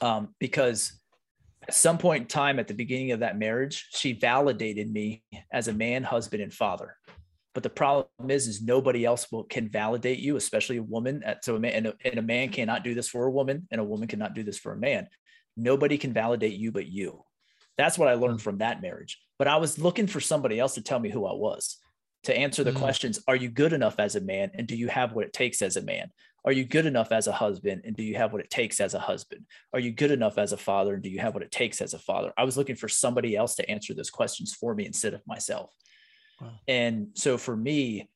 um, 0.00 0.34
because 0.38 0.92
at 1.68 1.74
some 1.74 1.98
point 1.98 2.22
in 2.22 2.28
time 2.28 2.58
at 2.58 2.68
the 2.68 2.74
beginning 2.74 3.12
of 3.12 3.20
that 3.20 3.38
marriage, 3.38 3.88
she 3.90 4.12
validated 4.12 4.92
me 4.92 5.22
as 5.52 5.68
a 5.68 5.72
man, 5.72 6.02
husband, 6.02 6.42
and 6.42 6.52
father. 6.52 6.96
But 7.54 7.62
the 7.62 7.70
problem 7.70 8.08
is, 8.28 8.48
is 8.48 8.62
nobody 8.62 9.04
else 9.04 9.30
will 9.30 9.44
can 9.44 9.68
validate 9.68 10.18
you, 10.18 10.36
especially 10.36 10.78
a 10.78 10.82
woman. 10.82 11.22
So 11.42 11.56
a 11.56 11.60
man 11.60 11.72
and 11.72 11.86
a, 11.86 11.94
and 12.04 12.18
a 12.18 12.22
man 12.22 12.48
cannot 12.50 12.82
do 12.82 12.94
this 12.94 13.08
for 13.08 13.24
a 13.24 13.30
woman, 13.30 13.66
and 13.70 13.80
a 13.80 13.84
woman 13.84 14.08
cannot 14.08 14.34
do 14.34 14.42
this 14.42 14.58
for 14.58 14.72
a 14.72 14.76
man. 14.76 15.08
Nobody 15.56 15.96
can 15.96 16.12
validate 16.12 16.54
you 16.54 16.72
but 16.72 16.86
you. 16.86 17.24
That's 17.78 17.96
what 17.96 18.08
I 18.08 18.14
learned 18.14 18.42
from 18.42 18.58
that 18.58 18.82
marriage. 18.82 19.20
But 19.38 19.48
I 19.48 19.56
was 19.56 19.78
looking 19.78 20.08
for 20.08 20.20
somebody 20.20 20.58
else 20.58 20.74
to 20.74 20.82
tell 20.82 20.98
me 20.98 21.10
who 21.10 21.26
I 21.26 21.32
was, 21.32 21.78
to 22.24 22.36
answer 22.36 22.64
the 22.64 22.72
mm. 22.72 22.78
questions: 22.78 23.20
Are 23.28 23.36
you 23.36 23.48
good 23.48 23.72
enough 23.72 23.96
as 23.98 24.16
a 24.16 24.20
man, 24.20 24.50
and 24.54 24.66
do 24.66 24.76
you 24.76 24.88
have 24.88 25.12
what 25.12 25.24
it 25.24 25.32
takes 25.32 25.62
as 25.62 25.76
a 25.76 25.82
man? 25.82 26.10
Are 26.44 26.52
you 26.52 26.64
good 26.64 26.84
enough 26.84 27.10
as 27.10 27.26
a 27.26 27.32
husband, 27.32 27.82
and 27.84 27.96
do 27.96 28.02
you 28.02 28.16
have 28.16 28.32
what 28.32 28.42
it 28.42 28.50
takes 28.50 28.80
as 28.80 28.94
a 28.94 28.98
husband? 28.98 29.46
Are 29.72 29.80
you 29.80 29.92
good 29.92 30.10
enough 30.10 30.36
as 30.36 30.52
a 30.52 30.58
father, 30.58 30.94
and 30.94 31.02
do 31.02 31.08
you 31.08 31.18
have 31.20 31.34
what 31.34 31.42
it 31.42 31.50
takes 31.50 31.80
as 31.80 31.94
a 31.94 31.98
father? 31.98 32.32
I 32.36 32.44
was 32.44 32.56
looking 32.56 32.76
for 32.76 32.88
somebody 32.88 33.34
else 33.34 33.54
to 33.56 33.70
answer 33.70 33.94
those 33.94 34.10
questions 34.10 34.52
for 34.52 34.74
me 34.74 34.84
instead 34.84 35.14
of 35.14 35.26
myself. 35.26 35.70
And 36.68 37.08
so 37.14 37.38
for 37.38 37.56
me, 37.56 38.08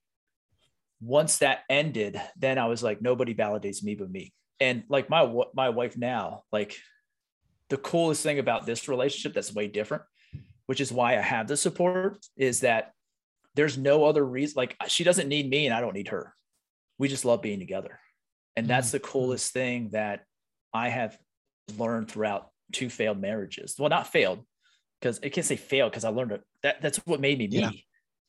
once 1.00 1.38
that 1.38 1.60
ended, 1.70 2.20
then 2.36 2.58
I 2.58 2.66
was 2.66 2.82
like, 2.82 3.00
nobody 3.00 3.34
validates 3.34 3.82
me 3.82 3.94
but 3.94 4.10
me. 4.10 4.34
And 4.60 4.82
like 4.88 5.08
my 5.08 5.32
my 5.54 5.68
wife 5.68 5.96
now, 5.96 6.42
like 6.50 6.76
the 7.68 7.76
coolest 7.76 8.22
thing 8.22 8.38
about 8.38 8.66
this 8.66 8.88
relationship 8.88 9.34
that's 9.34 9.54
way 9.54 9.68
different, 9.68 10.02
which 10.66 10.80
is 10.80 10.92
why 10.92 11.16
I 11.16 11.20
have 11.20 11.46
the 11.46 11.56
support, 11.56 12.26
is 12.36 12.60
that 12.60 12.92
there's 13.54 13.78
no 13.78 14.04
other 14.04 14.24
reason. 14.24 14.54
Like 14.56 14.76
she 14.88 15.04
doesn't 15.04 15.28
need 15.28 15.48
me 15.48 15.66
and 15.66 15.74
I 15.74 15.80
don't 15.80 15.94
need 15.94 16.08
her. 16.08 16.34
We 16.98 17.08
just 17.08 17.24
love 17.24 17.40
being 17.40 17.60
together. 17.60 18.00
And 18.56 18.66
that's 18.66 18.90
the 18.90 19.00
coolest 19.00 19.52
thing 19.52 19.90
that 19.92 20.24
I 20.74 20.88
have 20.88 21.16
learned 21.76 22.10
throughout 22.10 22.48
two 22.72 22.90
failed 22.90 23.20
marriages. 23.20 23.76
Well, 23.78 23.88
not 23.88 24.08
failed, 24.08 24.44
because 25.00 25.20
I 25.22 25.28
can't 25.28 25.46
say 25.46 25.56
failed 25.56 25.92
because 25.92 26.04
I 26.04 26.10
learned 26.10 26.32
it. 26.32 26.42
That 26.62 26.82
that's 26.82 26.98
what 26.98 27.20
made 27.20 27.38
me 27.38 27.48
me. 27.48 27.58
Yeah. 27.58 27.70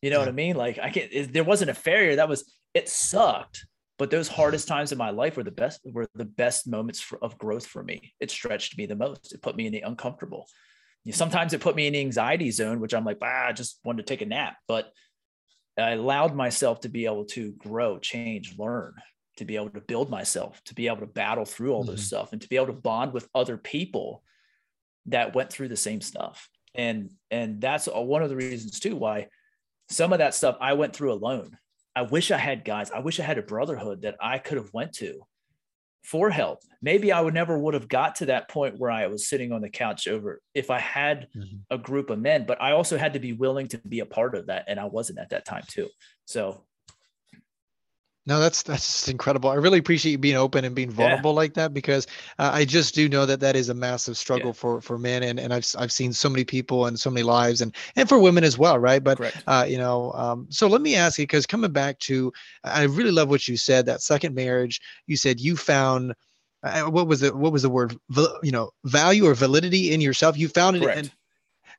You 0.02 0.10
know 0.10 0.18
yeah. 0.18 0.20
what 0.20 0.28
I 0.30 0.34
mean? 0.34 0.56
Like 0.56 0.80
I 0.80 0.90
can't. 0.90 1.10
It, 1.12 1.34
there 1.34 1.44
wasn't 1.44 1.72
a 1.72 1.74
failure. 1.74 2.16
That 2.16 2.30
was 2.30 2.54
it. 2.74 2.88
Sucked, 2.88 3.66
but 3.98 4.12
those 4.12 4.28
hardest 4.28 4.68
times 4.68 4.92
in 4.92 4.98
my 4.98 5.10
life 5.10 5.36
were 5.36 5.44
the 5.44 5.52
best. 5.52 5.82
Were 5.84 6.08
the 6.16 6.26
best 6.26 6.68
moments 6.68 7.00
for, 7.00 7.18
of 7.24 7.38
growth 7.38 7.66
for 7.66 7.84
me. 7.84 8.14
It 8.20 8.32
stretched 8.32 8.78
me 8.78 8.86
the 8.86 8.96
most. 8.96 9.34
It 9.34 9.42
put 9.42 9.56
me 9.56 9.66
in 9.66 9.74
the 9.74 9.82
uncomfortable. 9.82 10.48
Sometimes 11.12 11.54
it 11.54 11.62
put 11.62 11.76
me 11.76 11.88
in 11.88 11.94
the 11.94 12.02
anxiety 12.02 12.52
zone, 12.52 12.80
which 12.80 12.94
I'm 12.94 13.06
like, 13.06 13.18
ah, 13.24 13.48
I 13.48 13.52
just 13.52 13.80
wanted 13.84 14.06
to 14.06 14.12
take 14.14 14.22
a 14.22 14.28
nap. 14.28 14.58
But 14.68 14.92
I 15.76 15.92
allowed 15.92 16.36
myself 16.36 16.82
to 16.82 16.90
be 16.90 17.06
able 17.06 17.26
to 17.26 17.52
grow, 17.54 17.98
change, 17.98 18.60
learn, 18.60 18.94
to 19.40 19.46
be 19.46 19.56
able 19.56 19.70
to 19.70 19.82
build 19.82 20.10
myself, 20.10 20.62
to 20.66 20.76
be 20.76 20.88
able 20.88 21.00
to 21.00 21.06
battle 21.06 21.46
through 21.46 21.74
all 21.74 21.84
mm-hmm. 21.84 21.92
this 21.92 22.06
stuff, 22.06 22.34
and 22.34 22.42
to 22.42 22.50
be 22.50 22.58
able 22.58 22.68
to 22.68 22.74
bond 22.74 23.14
with 23.14 23.28
other 23.34 23.58
people 23.58 24.24
that 25.08 25.34
went 25.34 25.50
through 25.50 25.70
the 25.70 25.78
same 25.78 26.02
stuff. 26.02 26.50
And 26.76 27.12
and 27.32 27.60
that's 27.60 27.88
one 27.88 28.22
of 28.22 28.30
the 28.30 28.36
reasons 28.36 28.80
too 28.80 28.96
why 28.96 29.28
some 29.90 30.14
of 30.14 30.20
that 30.20 30.36
stuff 30.36 30.58
I 30.62 30.74
went 30.74 30.96
through 30.96 31.14
alone. 31.14 31.58
I 31.96 32.04
wish 32.04 32.32
I 32.32 32.38
had 32.38 32.64
guys. 32.64 32.92
I 32.92 33.00
wish 33.00 33.20
I 33.20 33.24
had 33.24 33.38
a 33.38 33.44
brotherhood 33.44 34.04
that 34.04 34.16
I 34.22 34.38
could 34.38 34.58
have 34.58 34.70
went 34.74 34.94
to 34.96 35.22
for 36.04 36.30
help. 36.30 36.60
Maybe 36.82 37.12
I 37.12 37.22
would 37.22 37.34
never 37.34 37.58
would 37.58 37.74
have 37.74 37.88
got 37.88 38.16
to 38.16 38.28
that 38.28 38.50
point 38.50 38.78
where 38.78 38.92
I 38.92 39.08
was 39.08 39.28
sitting 39.28 39.52
on 39.52 39.62
the 39.62 39.70
couch 39.70 40.08
over 40.08 40.42
if 40.54 40.70
I 40.70 40.80
had 40.80 41.28
mm-hmm. 41.36 41.58
a 41.70 41.78
group 41.78 42.10
of 42.10 42.20
men, 42.20 42.46
but 42.46 42.62
I 42.62 42.72
also 42.72 42.98
had 42.98 43.14
to 43.14 43.20
be 43.20 43.34
willing 43.34 43.68
to 43.70 43.78
be 43.80 44.00
a 44.02 44.06
part 44.06 44.36
of 44.36 44.48
that. 44.48 44.66
And 44.68 44.80
I 44.80 44.86
wasn't 44.86 45.20
at 45.20 45.30
that 45.30 45.46
time 45.46 45.64
too. 45.68 45.88
So 46.26 46.66
no, 48.30 48.40
that's 48.40 48.62
that's 48.62 48.86
just 48.86 49.10
incredible. 49.10 49.50
I 49.50 49.56
really 49.56 49.80
appreciate 49.80 50.12
you 50.12 50.20
being 50.20 50.36
open 50.36 50.64
and 50.64 50.76
being 50.76 50.92
vulnerable 50.92 51.32
yeah. 51.32 51.38
like 51.38 51.56
that 51.56 51.74
because 51.74 52.06
uh, 52.38 52.52
I 52.54 52.64
just 52.64 52.94
do 52.94 53.10
know 53.10 53.26
that 53.26 53.40
that 53.40 53.56
is 53.56 53.70
a 53.70 53.74
massive 53.74 54.18
struggle 54.18 54.50
yeah. 54.50 54.54
for 54.54 54.82
for 54.82 55.00
men 55.00 55.24
and 55.24 55.40
and 55.40 55.52
I've 55.52 55.66
I've 55.80 55.92
seen 55.92 56.14
so 56.14 56.30
many 56.30 56.46
people 56.46 56.86
and 56.86 57.00
so 57.00 57.10
many 57.10 57.24
lives 57.24 57.60
and 57.60 57.76
and 57.96 58.08
for 58.08 58.20
women 58.20 58.44
as 58.44 58.56
well, 58.56 58.78
right? 58.78 59.04
But 59.04 59.20
uh, 59.48 59.66
you 59.68 59.80
know, 59.80 60.12
um, 60.14 60.46
so 60.52 60.68
let 60.68 60.82
me 60.82 60.96
ask 60.96 61.18
you 61.18 61.24
because 61.24 61.48
coming 61.48 61.72
back 61.72 61.98
to, 62.02 62.32
I 62.64 62.84
really 62.84 63.10
love 63.10 63.32
what 63.32 63.48
you 63.48 63.58
said. 63.58 63.88
That 63.88 64.04
second 64.04 64.36
marriage, 64.36 64.80
you 65.08 65.18
said 65.18 65.40
you 65.40 65.58
found. 65.58 66.14
Uh, 66.62 66.84
what 66.84 67.08
was 67.08 67.24
it? 67.24 67.36
What 67.36 67.52
was 67.52 67.64
the 67.64 67.70
word? 67.70 67.98
You 68.44 68.52
know, 68.52 68.70
value 68.84 69.26
or 69.26 69.34
validity 69.34 69.92
in 69.92 70.02
yourself. 70.02 70.38
You 70.38 70.50
found 70.50 70.78
it, 70.78 70.84
Correct. 70.84 71.00
and 71.00 71.12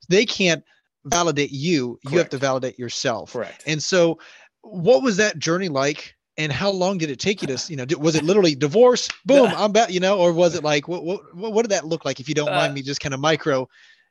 they 0.09 0.27
can't 0.27 0.65
validate 1.05 1.53
you. 1.53 2.01
Correct. 2.03 2.13
You 2.13 2.19
have 2.19 2.29
to 2.31 2.39
validate 2.39 2.77
yourself. 2.77 3.35
Correct. 3.35 3.63
And 3.69 3.81
so, 3.81 4.19
what 4.63 5.05
was 5.05 5.19
that 5.19 5.39
journey 5.39 5.69
like 5.69 6.17
and 6.41 6.53
how 6.53 6.70
long 6.70 6.99
did 6.99 7.11
it 7.11 7.18
take 7.18 7.43
you 7.43 7.49
to 7.49 7.70
you 7.70 7.76
know 7.76 7.84
was 7.99 8.14
it 8.14 8.24
literally 8.24 8.55
divorce 8.55 9.09
boom 9.24 9.51
i'm 9.57 9.72
back 9.72 9.91
you 9.91 10.01
know 10.01 10.18
or 10.18 10.32
was 10.32 10.55
it 10.55 10.64
like 10.64 10.88
what 10.88 11.05
what, 11.05 11.34
what 11.34 11.62
did 11.62 11.70
that 11.70 11.86
look 11.86 12.05
like 12.05 12.20
if 12.20 12.28
you 12.28 12.34
don't 12.34 12.49
uh, 12.49 12.57
mind 12.57 12.74
me 12.74 12.82
just 12.82 13.01
kind 13.01 13.14
of 13.14 13.20
micro 13.20 13.68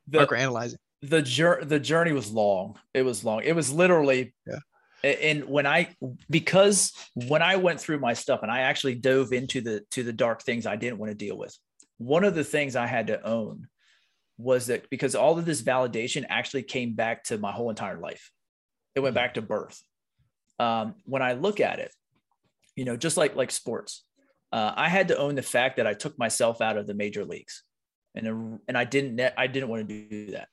the, 0.07 0.19
micro 0.19 0.37
analyzing 0.37 0.79
the 1.01 1.21
journey 1.21 1.65
the 1.65 1.79
journey 1.79 2.11
was 2.11 2.31
long 2.31 2.77
it 2.93 3.03
was 3.03 3.23
long 3.23 3.41
it 3.43 3.55
was 3.55 3.71
literally 3.71 4.33
yeah. 4.45 5.09
and 5.09 5.45
when 5.45 5.65
i 5.65 5.89
because 6.29 6.93
when 7.13 7.41
i 7.41 7.55
went 7.55 7.79
through 7.79 7.99
my 7.99 8.13
stuff 8.13 8.41
and 8.43 8.51
i 8.51 8.61
actually 8.61 8.95
dove 8.95 9.33
into 9.33 9.61
the 9.61 9.81
to 9.91 10.03
the 10.03 10.13
dark 10.13 10.43
things 10.43 10.65
i 10.65 10.75
didn't 10.75 10.97
want 10.97 11.09
to 11.09 11.15
deal 11.15 11.37
with 11.37 11.57
one 11.97 12.23
of 12.23 12.35
the 12.35 12.43
things 12.43 12.75
i 12.75 12.85
had 12.85 13.07
to 13.07 13.25
own 13.25 13.67
was 14.39 14.67
that 14.67 14.89
because 14.89 15.15
all 15.15 15.37
of 15.37 15.45
this 15.45 15.61
validation 15.61 16.25
actually 16.29 16.63
came 16.63 16.93
back 16.93 17.25
to 17.25 17.37
my 17.37 17.51
whole 17.51 17.69
entire 17.69 17.99
life. 17.99 18.31
It 18.95 19.01
went 19.01 19.13
hmm. 19.13 19.17
back 19.17 19.33
to 19.33 19.41
birth. 19.41 19.83
Um, 20.57 20.95
when 21.05 21.21
i 21.21 21.33
look 21.33 21.61
at 21.61 21.79
it 21.79 21.93
you 22.79 22.85
know, 22.85 22.95
just 22.95 23.17
like 23.17 23.35
like 23.35 23.51
sports. 23.51 24.05
Uh, 24.53 24.71
I 24.73 24.87
had 24.87 25.09
to 25.09 25.17
own 25.17 25.35
the 25.35 25.41
fact 25.41 25.77
that 25.77 25.85
I 25.85 25.93
took 25.93 26.17
myself 26.17 26.61
out 26.61 26.77
of 26.77 26.87
the 26.87 26.93
major 26.93 27.25
leagues, 27.25 27.63
and 28.15 28.57
and 28.69 28.77
I 28.77 28.85
didn't 28.85 29.17
net. 29.17 29.33
I 29.37 29.47
didn't 29.47 29.67
want 29.67 29.89
to 29.89 30.09
do 30.09 30.31
that. 30.31 30.47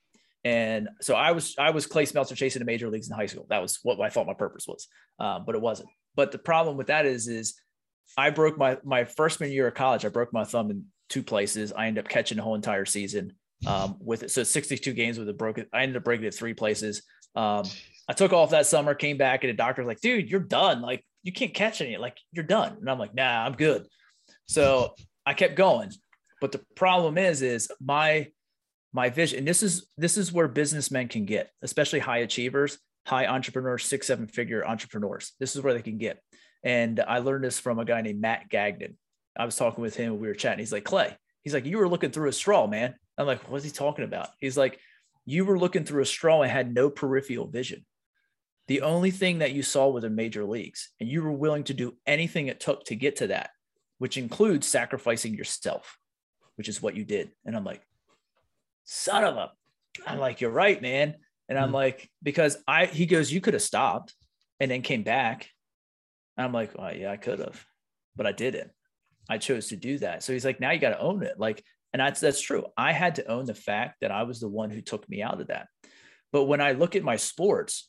And 0.45 0.89
so 1.01 1.15
I 1.15 1.31
was 1.31 1.55
I 1.57 1.71
was 1.71 1.87
Clay 1.87 2.05
Smeltzer 2.05 2.35
chasing 2.35 2.59
the 2.59 2.67
major 2.67 2.91
leagues 2.91 3.09
in 3.09 3.15
high 3.15 3.27
school. 3.27 3.47
That 3.49 3.63
was 3.63 3.79
what 3.85 4.01
I 4.01 4.09
thought 4.09 4.27
my 4.27 4.35
purpose 4.35 4.67
was, 4.67 4.89
um, 5.21 5.45
but 5.47 5.55
it 5.55 5.61
wasn't. 5.61 5.89
But 6.17 6.33
the 6.33 6.39
problem 6.39 6.77
with 6.77 6.89
that 6.89 7.07
is 7.07 7.29
is 7.29 7.55
I 8.17 8.31
broke 8.31 8.59
my 8.59 8.77
my 8.83 9.05
freshman 9.05 9.53
year 9.53 9.69
of 9.69 9.75
college. 9.75 10.05
I 10.05 10.09
broke 10.09 10.33
my 10.33 10.43
thumb 10.43 10.73
in 10.73 10.87
two 11.09 11.23
places. 11.23 11.73
I 11.73 11.87
ended 11.87 12.05
up 12.05 12.11
catching 12.11 12.39
the 12.39 12.43
whole 12.43 12.57
entire 12.57 12.87
season 12.87 13.35
um, 13.69 13.99
with 14.01 14.25
it. 14.25 14.33
So 14.33 14.43
62 14.43 14.93
games 14.95 15.17
with 15.17 15.29
a 15.29 15.33
broken. 15.33 15.67
I 15.73 15.83
ended 15.83 15.99
up 15.99 16.05
breaking 16.05 16.27
it 16.27 16.35
three 16.35 16.55
places. 16.55 17.05
Um, 17.37 17.67
I 18.09 18.15
took 18.15 18.33
off 18.33 18.51
that 18.51 18.67
summer, 18.67 18.95
came 18.95 19.17
back, 19.17 19.45
and 19.45 19.51
the 19.51 19.57
doctor's 19.57 19.87
like, 19.87 20.01
"Dude, 20.01 20.29
you're 20.29 20.41
done. 20.41 20.81
Like 20.81 21.05
you 21.27 21.33
can't 21.33 21.53
catch 21.53 21.81
any. 21.81 21.97
Like 21.97 22.17
you're 22.33 22.45
done." 22.45 22.77
And 22.81 22.89
I'm 22.89 22.99
like, 22.99 23.15
"Nah, 23.15 23.45
I'm 23.45 23.55
good." 23.55 23.87
So 24.47 24.95
I 25.27 25.35
kept 25.35 25.57
going, 25.57 25.91
but 26.41 26.53
the 26.53 26.65
problem 26.77 27.19
is, 27.19 27.43
is 27.43 27.71
my 27.81 28.29
my 28.93 29.11
vision. 29.11 29.41
And 29.41 29.49
this 29.49 29.63
is 29.63 29.87
this 29.99 30.17
is 30.17 30.33
where 30.33 30.49
businessmen 30.49 31.09
can 31.09 31.27
get, 31.27 31.51
especially 31.63 31.99
high 31.99 32.19
achievers, 32.19 32.79
high 33.07 33.27
entrepreneurs, 33.27 33.85
six 33.85 34.07
seven 34.07 34.29
figure 34.29 34.67
entrepreneurs. 34.67 35.33
This 35.41 35.57
is 35.57 35.63
where 35.63 35.75
they 35.75 35.83
can 35.83 35.99
get. 35.99 36.23
And 36.63 37.01
I 37.01 37.19
learned 37.19 37.45
this 37.45 37.59
from 37.59 37.79
a 37.79 37.85
guy 37.85 38.01
named 38.03 38.21
Matt 38.21 38.49
Gagnon. 38.49 38.97
I 39.39 39.45
was 39.45 39.57
talking 39.57 39.83
with 39.83 39.97
him. 39.97 40.19
We 40.19 40.29
were 40.29 40.35
chatting. 40.35 40.61
He's 40.61 40.73
like, 40.73 40.85
Clay. 40.85 41.17
He's 41.43 41.55
like, 41.55 41.67
you 41.67 41.79
were 41.79 41.89
looking 41.89 42.11
through 42.11 42.29
a 42.29 42.33
straw, 42.33 42.67
man. 42.67 42.95
I'm 43.19 43.27
like, 43.27 43.49
what's 43.51 43.65
he 43.65 43.71
talking 43.71 44.05
about? 44.05 44.31
He's 44.41 44.57
like, 44.57 44.81
you 45.27 45.45
were 45.45 45.59
looking 45.59 45.85
through 45.85 46.03
a 46.03 46.07
straw 46.07 46.43
and 46.43 46.51
had 46.51 46.75
no 46.75 46.91
peripheral 46.91 47.47
vision. 47.47 47.85
The 48.69 48.83
only 48.83 49.11
thing 49.11 49.39
that 49.39 49.53
you 49.53 49.63
saw 49.63 49.89
was 49.89 50.03
the 50.03 50.11
major 50.11 50.45
leagues, 50.45 50.91
and 51.01 51.09
you 51.09 51.23
were 51.23 51.33
willing 51.33 51.65
to 51.65 51.75
do 51.75 51.95
anything 52.07 52.49
it 52.49 52.61
took 52.61 52.85
to 52.87 52.97
get 52.97 53.17
to 53.17 53.29
that, 53.29 53.51
which 53.99 54.17
includes 54.17 54.67
sacrificing 54.67 55.35
yourself, 55.35 55.99
which 56.57 56.69
is 56.69 56.83
what 56.83 56.97
you 56.97 57.05
did. 57.05 57.31
And 57.45 57.57
I'm 57.57 57.65
like, 57.65 57.83
son 58.85 59.25
of 59.25 59.37
a, 59.37 59.53
I'm 60.07 60.19
like, 60.19 60.41
you're 60.41 60.51
right, 60.51 60.81
man. 60.83 61.15
And 61.49 61.59
I'm 61.59 61.67
mm-hmm. 61.67 61.75
like, 61.75 62.11
because 62.23 62.57
I, 62.67 62.87
he 62.87 63.07
goes, 63.07 63.33
you 63.33 63.41
could 63.41 63.55
have 63.55 63.63
stopped 63.63 64.15
and 64.59 64.71
then 64.71 64.83
came 64.83 65.05
back. 65.05 65.49
And 66.37 66.45
I'm 66.45 66.53
like, 66.53 66.77
well, 66.77 66.95
yeah, 66.95 67.13
I 67.13 67.17
could 67.17 67.39
have, 67.39 67.65
but 68.17 68.27
I 68.27 68.33
didn't. 68.33 68.71
I 69.29 69.39
chose 69.39 69.69
to 69.69 69.77
do 69.77 69.99
that. 69.99 70.23
So 70.23 70.33
he's 70.33 70.45
like, 70.45 70.61
now 70.61 70.73
you 70.73 70.81
got 70.81 70.91
to 70.91 71.01
own 71.01 71.23
it. 71.23 71.39
Like, 71.39 71.63
and 71.93 72.01
that's, 72.01 72.21
that's 72.21 72.41
true. 72.41 72.67
I 72.77 72.93
had 72.93 73.15
to 73.15 73.27
own 73.27 73.47
the 73.47 73.55
fact 73.55 73.99
that 74.01 74.11
I 74.11 74.25
was 74.25 74.41
the 74.41 74.49
one 74.49 74.71
who 74.71 74.81
took 74.81 75.09
me 75.09 75.23
out 75.23 75.41
of 75.41 75.47
that. 75.47 75.69
But 76.33 76.45
when 76.45 76.61
I 76.61 76.73
look 76.73 76.97
at 76.97 77.03
my 77.03 77.17
sports, 77.17 77.89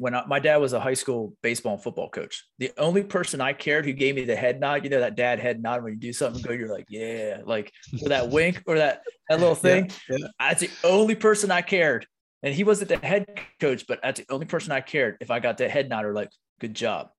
when 0.00 0.14
I, 0.14 0.24
my 0.24 0.38
dad 0.38 0.56
was 0.56 0.72
a 0.72 0.80
high 0.80 0.94
school 0.94 1.36
baseball 1.42 1.74
and 1.74 1.82
football 1.82 2.08
coach, 2.08 2.46
the 2.56 2.72
only 2.78 3.02
person 3.02 3.42
I 3.42 3.52
cared 3.52 3.84
who 3.84 3.92
gave 3.92 4.14
me 4.14 4.24
the 4.24 4.34
head 4.34 4.58
nod, 4.58 4.82
you 4.82 4.88
know, 4.88 5.00
that 5.00 5.14
dad 5.14 5.38
head 5.38 5.62
nod 5.62 5.84
when 5.84 5.92
you 5.92 5.98
do 5.98 6.14
something 6.14 6.40
good, 6.40 6.58
you're 6.58 6.72
like, 6.72 6.86
yeah, 6.88 7.42
like 7.44 7.70
or 8.02 8.08
that 8.08 8.30
wink 8.30 8.62
or 8.66 8.78
that 8.78 9.02
that 9.28 9.40
little 9.40 9.54
thing. 9.54 9.90
Yeah, 10.08 10.16
yeah. 10.18 10.26
That's 10.38 10.62
the 10.62 10.70
only 10.84 11.16
person 11.16 11.50
I 11.50 11.60
cared. 11.60 12.06
And 12.42 12.54
he 12.54 12.64
wasn't 12.64 12.88
the 12.88 13.06
head 13.06 13.26
coach, 13.60 13.84
but 13.86 14.00
that's 14.02 14.20
the 14.20 14.32
only 14.32 14.46
person 14.46 14.72
I 14.72 14.80
cared 14.80 15.18
if 15.20 15.30
I 15.30 15.38
got 15.38 15.58
that 15.58 15.70
head 15.70 15.90
nod 15.90 16.06
or 16.06 16.14
like, 16.14 16.30
good 16.60 16.72
job. 16.72 17.10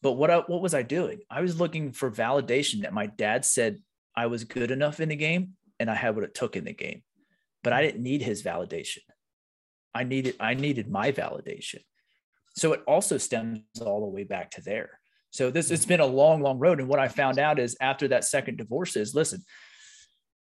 But 0.00 0.12
what 0.12 0.30
I, 0.30 0.38
what 0.38 0.62
was 0.62 0.74
I 0.74 0.82
doing? 0.82 1.22
I 1.28 1.40
was 1.40 1.58
looking 1.58 1.90
for 1.90 2.08
validation 2.08 2.82
that 2.82 2.92
my 2.92 3.06
dad 3.06 3.44
said 3.44 3.78
I 4.14 4.26
was 4.26 4.44
good 4.44 4.70
enough 4.70 5.00
in 5.00 5.08
the 5.08 5.16
game 5.16 5.54
and 5.80 5.90
I 5.90 5.96
had 5.96 6.14
what 6.14 6.22
it 6.22 6.34
took 6.36 6.54
in 6.54 6.62
the 6.62 6.72
game. 6.72 7.02
But 7.64 7.72
I 7.72 7.80
hmm. 7.80 7.86
didn't 7.86 8.02
need 8.04 8.22
his 8.22 8.44
validation. 8.44 8.98
I 9.92 10.04
needed 10.04 10.36
I 10.38 10.54
needed 10.54 10.88
my 10.88 11.10
validation. 11.10 11.80
So 12.54 12.72
it 12.72 12.82
also 12.86 13.18
stems 13.18 13.60
all 13.80 14.00
the 14.00 14.06
way 14.06 14.24
back 14.24 14.50
to 14.52 14.60
there. 14.60 15.00
So 15.30 15.50
this 15.50 15.70
it's 15.70 15.82
mm-hmm. 15.82 15.88
been 15.88 16.00
a 16.00 16.06
long, 16.06 16.42
long 16.42 16.58
road. 16.58 16.80
And 16.80 16.88
what 16.88 16.98
I 16.98 17.08
found 17.08 17.38
out 17.38 17.58
is 17.58 17.76
after 17.80 18.08
that 18.08 18.24
second 18.24 18.58
divorce 18.58 18.96
is 18.96 19.14
listen, 19.14 19.42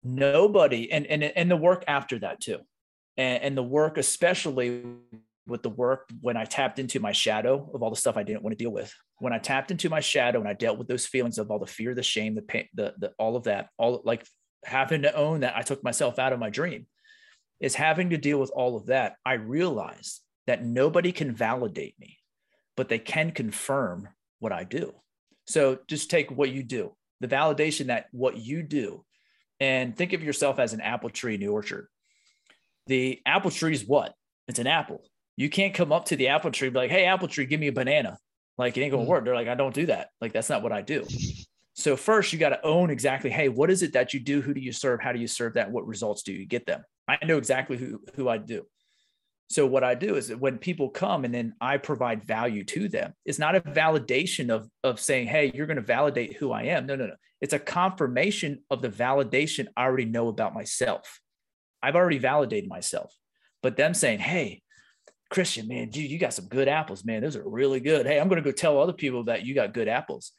nobody 0.03 0.91
and 0.91 1.07
and 1.07 1.23
and 1.23 1.51
the 1.51 1.57
work 1.57 1.85
after 1.87 2.19
that 2.21 2.41
too. 2.41 2.59
And, 3.17 3.43
and 3.43 3.57
the 3.57 3.63
work, 3.63 3.99
especially 3.99 4.83
with 5.47 5.63
the 5.63 5.69
work 5.69 6.09
when 6.21 6.37
I 6.37 6.45
tapped 6.45 6.79
into 6.79 7.01
my 7.01 7.13
shadow 7.13 7.69
of 7.75 7.83
all 7.83 7.91
the 7.91 7.97
stuff 7.97 8.17
I 8.17 8.23
didn't 8.23 8.43
want 8.43 8.57
to 8.57 8.65
deal 8.65 8.73
with. 8.73 8.95
When 9.19 9.33
I 9.33 9.39
tapped 9.39 9.71
into 9.71 9.91
my 9.91 10.01
shadow 10.01 10.39
and 10.39 10.49
I 10.49 10.55
dealt 10.55 10.79
with 10.79 10.89
those 10.89 11.07
feelings 11.07 11.37
of 11.39 11.51
all 11.51 11.59
the 11.59 11.67
fear, 11.67 11.95
the 11.95 12.03
shame, 12.03 12.35
the 12.35 12.43
pain, 12.43 12.69
the, 12.75 12.95
the 12.99 13.13
all 13.19 13.37
of 13.37 13.45
that, 13.45 13.69
all 13.77 14.01
like 14.05 14.25
having 14.65 15.03
to 15.03 15.15
own 15.15 15.41
that 15.41 15.57
I 15.57 15.63
took 15.63 15.83
myself 15.85 16.19
out 16.19 16.33
of 16.33 16.39
my 16.39 16.49
dream 16.49 16.87
is 17.61 17.75
having 17.75 18.11
to 18.11 18.17
deal 18.17 18.39
with 18.39 18.51
all 18.55 18.77
of 18.77 18.87
that. 18.87 19.17
I 19.27 19.35
realized 19.35 20.21
that 20.47 20.65
nobody 20.65 21.13
can 21.13 21.35
validate 21.35 21.99
me, 21.99 22.19
but 22.77 22.89
they 22.89 22.99
can 22.99 23.31
confirm 23.31 24.09
what 24.39 24.53
I 24.53 24.65
do. 24.65 24.95
So 25.47 25.79
just 25.89 26.11
take 26.11 26.31
what 26.31 26.51
you 26.51 26.63
do, 26.63 26.95
the 27.21 27.29
validation 27.29 27.87
that 27.87 28.07
what 28.13 28.37
you 28.37 28.63
do, 28.63 29.05
and 29.61 29.97
think 29.97 30.13
of 30.13 30.23
yourself 30.23 30.59
as 30.59 30.73
an 30.73 30.81
apple 30.81 31.11
tree 31.11 31.35
in 31.35 31.41
the 31.41 31.49
orchard. 31.49 31.89
The 32.87 33.21
apple 33.27 33.51
tree 33.51 33.75
is 33.75 33.87
what? 33.87 34.15
It's 34.49 34.59
an 34.59 34.67
apple. 34.67 35.03
You 35.37 35.49
can't 35.49 35.75
come 35.75 35.93
up 35.93 36.07
to 36.07 36.17
the 36.17 36.29
apple 36.29 36.51
tree 36.51 36.69
be 36.69 36.79
like, 36.79 36.91
"Hey, 36.91 37.07
apple 37.07 37.29
tree, 37.29 37.47
give 37.47 37.61
me 37.61 37.69
a 37.69 37.73
banana." 37.73 38.19
Like 38.59 38.77
it 38.77 38.83
ain't 38.83 38.93
gonna 38.93 39.05
mm. 39.05 39.09
work. 39.09 39.25
They're 39.25 39.35
like, 39.35 39.49
"I 39.49 39.55
don't 39.55 39.75
do 39.75 39.87
that." 39.87 40.11
Like 40.21 40.33
that's 40.33 40.51
not 40.51 40.63
what 40.63 40.73
I 40.73 40.83
do. 40.83 41.07
So 41.75 41.97
first, 41.97 42.33
you 42.33 42.39
got 42.39 42.51
to 42.51 42.65
own 42.65 42.91
exactly. 42.91 43.31
Hey, 43.31 43.49
what 43.49 43.71
is 43.71 43.83
it 43.83 43.95
that 43.95 44.13
you 44.13 44.21
do? 44.21 44.43
Who 44.43 44.53
do 44.53 44.61
you 44.61 44.73
serve? 44.73 45.01
How 45.01 45.13
do 45.13 45.19
you 45.19 45.27
serve 45.27 45.55
that? 45.55 45.71
What 45.71 45.87
results 45.87 46.23
do 46.23 46.33
you 46.33 46.45
get 46.45 46.67
them? 46.67 46.83
I 47.09 47.19
know 47.25 47.39
exactly 47.39 47.77
who 47.77 48.01
who 48.15 48.29
I 48.29 48.39
do. 48.39 48.67
So 49.53 49.67
what 49.67 49.85
I 49.85 49.95
do 49.95 50.17
is 50.17 50.35
when 50.35 50.57
people 50.57 50.89
come 50.89 51.27
and 51.27 51.35
then 51.35 51.53
I 51.61 51.77
provide 51.77 52.25
value 52.25 52.65
to 52.65 52.89
them, 52.89 53.13
it's 53.27 53.39
not 53.39 53.55
a 53.55 53.61
validation 53.61 54.49
of 54.49 54.67
of 54.83 54.99
saying, 54.99 55.27
"Hey, 55.27 55.53
you're 55.55 55.67
going 55.67 55.77
to 55.77 55.83
validate 55.83 56.37
who 56.37 56.53
I 56.53 56.63
am." 56.65 56.87
No, 56.87 56.97
no, 56.97 57.07
no. 57.07 57.17
It's 57.43 57.53
a 57.53 57.59
confirmation 57.59 58.65
of 58.71 58.81
the 58.81 58.89
validation 58.89 59.67
I 59.77 59.85
already 59.85 60.07
know 60.07 60.29
about 60.29 60.55
myself. 60.55 61.21
I've 61.83 61.97
already 61.97 62.17
validated 62.17 62.71
myself. 62.71 63.15
But 63.63 63.77
them 63.77 63.93
saying, 63.93 64.21
"Hey, 64.21 64.63
Christian, 65.29 65.69
man, 65.69 65.91
dude, 65.91 66.11
you 66.11 66.19
got 66.19 66.33
some 66.33 66.47
good 66.47 66.69
apples, 66.69 67.05
man. 67.05 67.21
Those 67.21 67.37
are 67.37 67.47
really 67.47 67.81
good. 67.81 68.07
Hey, 68.07 68.19
I'm 68.19 68.29
going 68.29 68.43
to 68.43 68.51
go 68.51 68.57
tell 68.57 68.81
other 68.81 68.95
people 68.95 69.25
that 69.25 69.45
you 69.45 69.55
got 69.55 69.75
good 69.75 69.89
apples." 69.89 70.33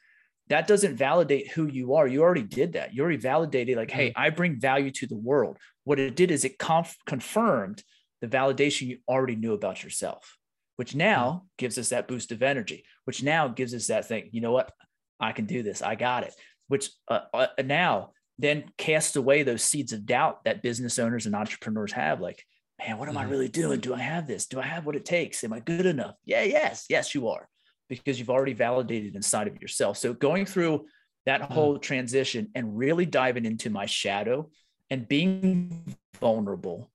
That 0.48 0.66
doesn't 0.66 0.98
validate 0.98 1.52
who 1.52 1.68
you 1.68 1.94
are. 1.94 2.08
You 2.08 2.24
already 2.24 2.44
did 2.44 2.74
that. 2.74 2.96
You 2.96 3.04
already 3.04 3.18
validated, 3.18 3.78
like, 3.78 3.92
"Hey, 3.92 4.10
mm-hmm. 4.10 4.20
I 4.20 4.32
bring 4.32 4.60
value 4.60 4.90
to 4.90 5.06
the 5.06 5.16
world." 5.16 5.60
What 5.84 6.00
it 6.00 6.16
did 6.16 6.32
is 6.32 6.46
it 6.46 6.58
conf- 6.58 6.98
confirmed 7.06 7.84
the 8.24 8.30
validation 8.30 8.88
you 8.88 9.00
already 9.06 9.36
knew 9.36 9.52
about 9.52 9.84
yourself, 9.84 10.38
which 10.78 10.96
now 10.96 11.32
hmm. 11.32 11.48
gives 11.58 11.78
us 11.78 11.90
that 11.90 12.08
boost 12.08 12.32
of 12.32 12.42
energy, 12.42 12.86
which 13.04 13.22
now 13.22 13.50
gives 13.50 13.74
us 13.74 13.88
that 13.88 14.08
thing, 14.08 14.30
you 14.32 14.40
know 14.40 14.54
what? 14.54 14.72
I 15.20 15.34
can 15.34 15.46
do 15.46 15.62
this. 15.62 15.82
I 15.82 15.96
got 15.96 16.24
it. 16.24 16.34
Which 16.70 16.90
uh, 17.10 17.20
uh, 17.34 17.48
now 17.66 18.12
then 18.40 18.64
casts 18.78 19.18
away 19.18 19.44
those 19.44 19.62
seeds 19.62 19.92
of 19.92 20.06
doubt 20.06 20.46
that 20.46 20.64
business 20.64 21.00
owners 21.00 21.26
and 21.26 21.36
entrepreneurs 21.36 21.92
have. 21.92 22.22
Like, 22.22 22.42
man, 22.80 22.98
what 22.98 23.10
am 23.10 23.18
I 23.18 23.26
hmm. 23.26 23.32
really 23.32 23.50
doing? 23.50 23.82
Do 23.82 23.94
I 23.94 24.00
have 24.00 24.26
this? 24.26 24.48
Do 24.48 24.58
I 24.58 24.64
have 24.64 24.86
what 24.86 24.96
it 24.96 25.04
takes? 25.04 25.44
Am 25.44 25.52
I 25.52 25.60
good 25.60 25.86
enough? 25.86 26.16
Yeah, 26.24 26.44
yes, 26.44 26.86
yes, 26.90 27.14
you 27.14 27.28
are, 27.28 27.50
because 27.90 28.18
you've 28.20 28.30
already 28.30 28.54
validated 28.54 29.18
inside 29.18 29.48
of 29.50 29.62
yourself. 29.62 29.98
So 29.98 30.14
going 30.14 30.46
through 30.46 30.86
that 31.26 31.42
hmm. 31.42 31.54
whole 31.54 31.78
transition 31.78 32.52
and 32.56 32.78
really 32.78 33.06
diving 33.06 33.44
into 33.44 33.70
my 33.70 33.86
shadow 33.86 34.50
and 34.90 35.10
being 35.10 35.98
vulnerable 36.22 36.90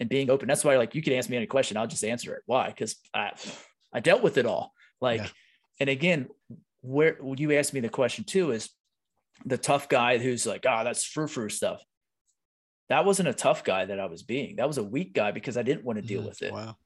and 0.00 0.08
being 0.08 0.30
open. 0.30 0.48
That's 0.48 0.64
why, 0.64 0.76
like, 0.76 0.94
you 0.94 1.02
can 1.02 1.12
ask 1.14 1.28
me 1.30 1.36
any 1.36 1.46
question, 1.46 1.76
I'll 1.76 1.86
just 1.86 2.04
answer 2.04 2.34
it. 2.34 2.42
Why? 2.46 2.68
Because 2.68 2.96
I, 3.14 3.32
I 3.92 4.00
dealt 4.00 4.22
with 4.22 4.38
it 4.38 4.46
all. 4.46 4.72
Like, 5.00 5.20
yeah. 5.20 5.28
and 5.80 5.88
again, 5.88 6.28
where 6.84 7.16
you 7.36 7.52
asked 7.52 7.72
me 7.72 7.80
the 7.80 7.88
question 7.88 8.24
too 8.24 8.50
is 8.50 8.70
the 9.44 9.58
tough 9.58 9.88
guy 9.88 10.18
who's 10.18 10.46
like, 10.46 10.64
ah, 10.68 10.80
oh, 10.80 10.84
that's 10.84 11.04
frou 11.04 11.26
frou 11.26 11.48
stuff. 11.48 11.82
That 12.90 13.04
wasn't 13.04 13.28
a 13.28 13.34
tough 13.34 13.64
guy 13.64 13.86
that 13.86 13.98
I 13.98 14.06
was 14.06 14.22
being. 14.22 14.56
That 14.56 14.68
was 14.68 14.78
a 14.78 14.84
weak 14.84 15.14
guy 15.14 15.30
because 15.30 15.56
I 15.56 15.62
didn't 15.62 15.84
want 15.84 15.98
to 15.98 16.04
deal 16.04 16.22
mm, 16.22 16.26
with 16.26 16.42
it. 16.42 16.52
Wow. 16.52 16.76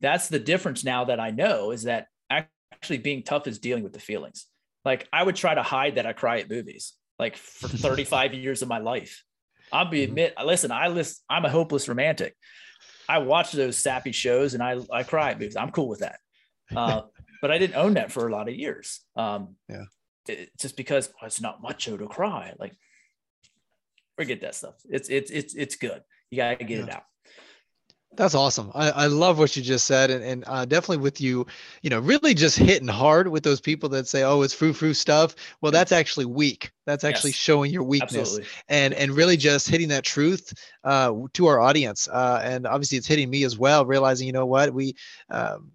That's 0.00 0.28
the 0.28 0.38
difference 0.38 0.84
now 0.84 1.04
that 1.04 1.20
I 1.20 1.30
know 1.30 1.70
is 1.70 1.84
that 1.84 2.06
actually 2.30 2.98
being 2.98 3.22
tough 3.22 3.46
is 3.46 3.58
dealing 3.58 3.84
with 3.84 3.92
the 3.92 4.00
feelings. 4.00 4.46
Like 4.84 5.06
I 5.12 5.22
would 5.22 5.36
try 5.36 5.54
to 5.54 5.62
hide 5.62 5.96
that 5.96 6.06
I 6.06 6.14
cry 6.14 6.40
at 6.40 6.50
movies, 6.50 6.94
like 7.18 7.36
for 7.36 7.68
35 7.68 8.34
years 8.34 8.62
of 8.62 8.68
my 8.68 8.78
life. 8.78 9.22
I'll 9.72 9.88
be 9.88 10.02
mm-hmm. 10.02 10.10
admit, 10.10 10.34
listen, 10.44 10.70
I 10.70 10.88
list, 10.88 11.22
I'm 11.28 11.44
a 11.44 11.50
hopeless 11.50 11.88
romantic. 11.88 12.36
I 13.08 13.18
watch 13.18 13.52
those 13.52 13.76
sappy 13.76 14.12
shows 14.12 14.54
and 14.54 14.62
I, 14.62 14.78
I 14.92 15.02
cry 15.02 15.34
because 15.34 15.56
I'm 15.56 15.70
cool 15.70 15.88
with 15.88 16.00
that. 16.00 16.18
Uh, 16.74 17.02
but 17.42 17.50
I 17.50 17.58
didn't 17.58 17.76
own 17.76 17.94
that 17.94 18.12
for 18.12 18.28
a 18.28 18.32
lot 18.32 18.48
of 18.48 18.54
years. 18.54 19.00
Um, 19.16 19.56
yeah. 19.68 19.84
It, 20.28 20.50
just 20.58 20.76
because 20.76 21.08
well, 21.08 21.26
it's 21.26 21.40
not 21.40 21.62
macho 21.62 21.96
to 21.96 22.06
cry. 22.06 22.54
Like, 22.58 22.74
forget 24.16 24.40
that 24.42 24.54
stuff. 24.54 24.74
It's, 24.88 25.08
it's, 25.08 25.30
it's, 25.30 25.54
it's 25.54 25.76
good. 25.76 26.02
You 26.30 26.36
got 26.36 26.58
to 26.58 26.64
get 26.64 26.78
yeah. 26.78 26.84
it 26.84 26.90
out. 26.94 27.04
That's 28.14 28.34
awesome. 28.34 28.70
I, 28.74 28.90
I 28.90 29.06
love 29.06 29.38
what 29.38 29.56
you 29.56 29.62
just 29.62 29.86
said, 29.86 30.10
and, 30.10 30.22
and 30.22 30.44
uh, 30.46 30.66
definitely 30.66 30.98
with 30.98 31.20
you, 31.20 31.46
you 31.80 31.88
know, 31.88 31.98
really 31.98 32.34
just 32.34 32.58
hitting 32.58 32.88
hard 32.88 33.28
with 33.28 33.42
those 33.42 33.60
people 33.60 33.88
that 33.90 34.06
say, 34.06 34.22
"Oh, 34.22 34.42
it's 34.42 34.52
frou 34.52 34.74
frou 34.74 34.92
stuff." 34.92 35.34
Well, 35.62 35.72
that's 35.72 35.92
actually 35.92 36.26
weak. 36.26 36.72
That's 36.84 37.04
actually 37.04 37.30
yes. 37.30 37.38
showing 37.38 37.72
your 37.72 37.84
weakness, 37.84 38.14
Absolutely. 38.14 38.48
and 38.68 38.92
and 38.94 39.12
really 39.12 39.38
just 39.38 39.68
hitting 39.68 39.88
that 39.88 40.04
truth 40.04 40.52
uh, 40.84 41.14
to 41.32 41.46
our 41.46 41.58
audience. 41.58 42.06
Uh, 42.06 42.40
and 42.44 42.66
obviously, 42.66 42.98
it's 42.98 43.06
hitting 43.06 43.30
me 43.30 43.44
as 43.44 43.58
well, 43.58 43.86
realizing, 43.86 44.26
you 44.26 44.32
know 44.32 44.46
what, 44.46 44.74
we. 44.74 44.94
Um, 45.30 45.72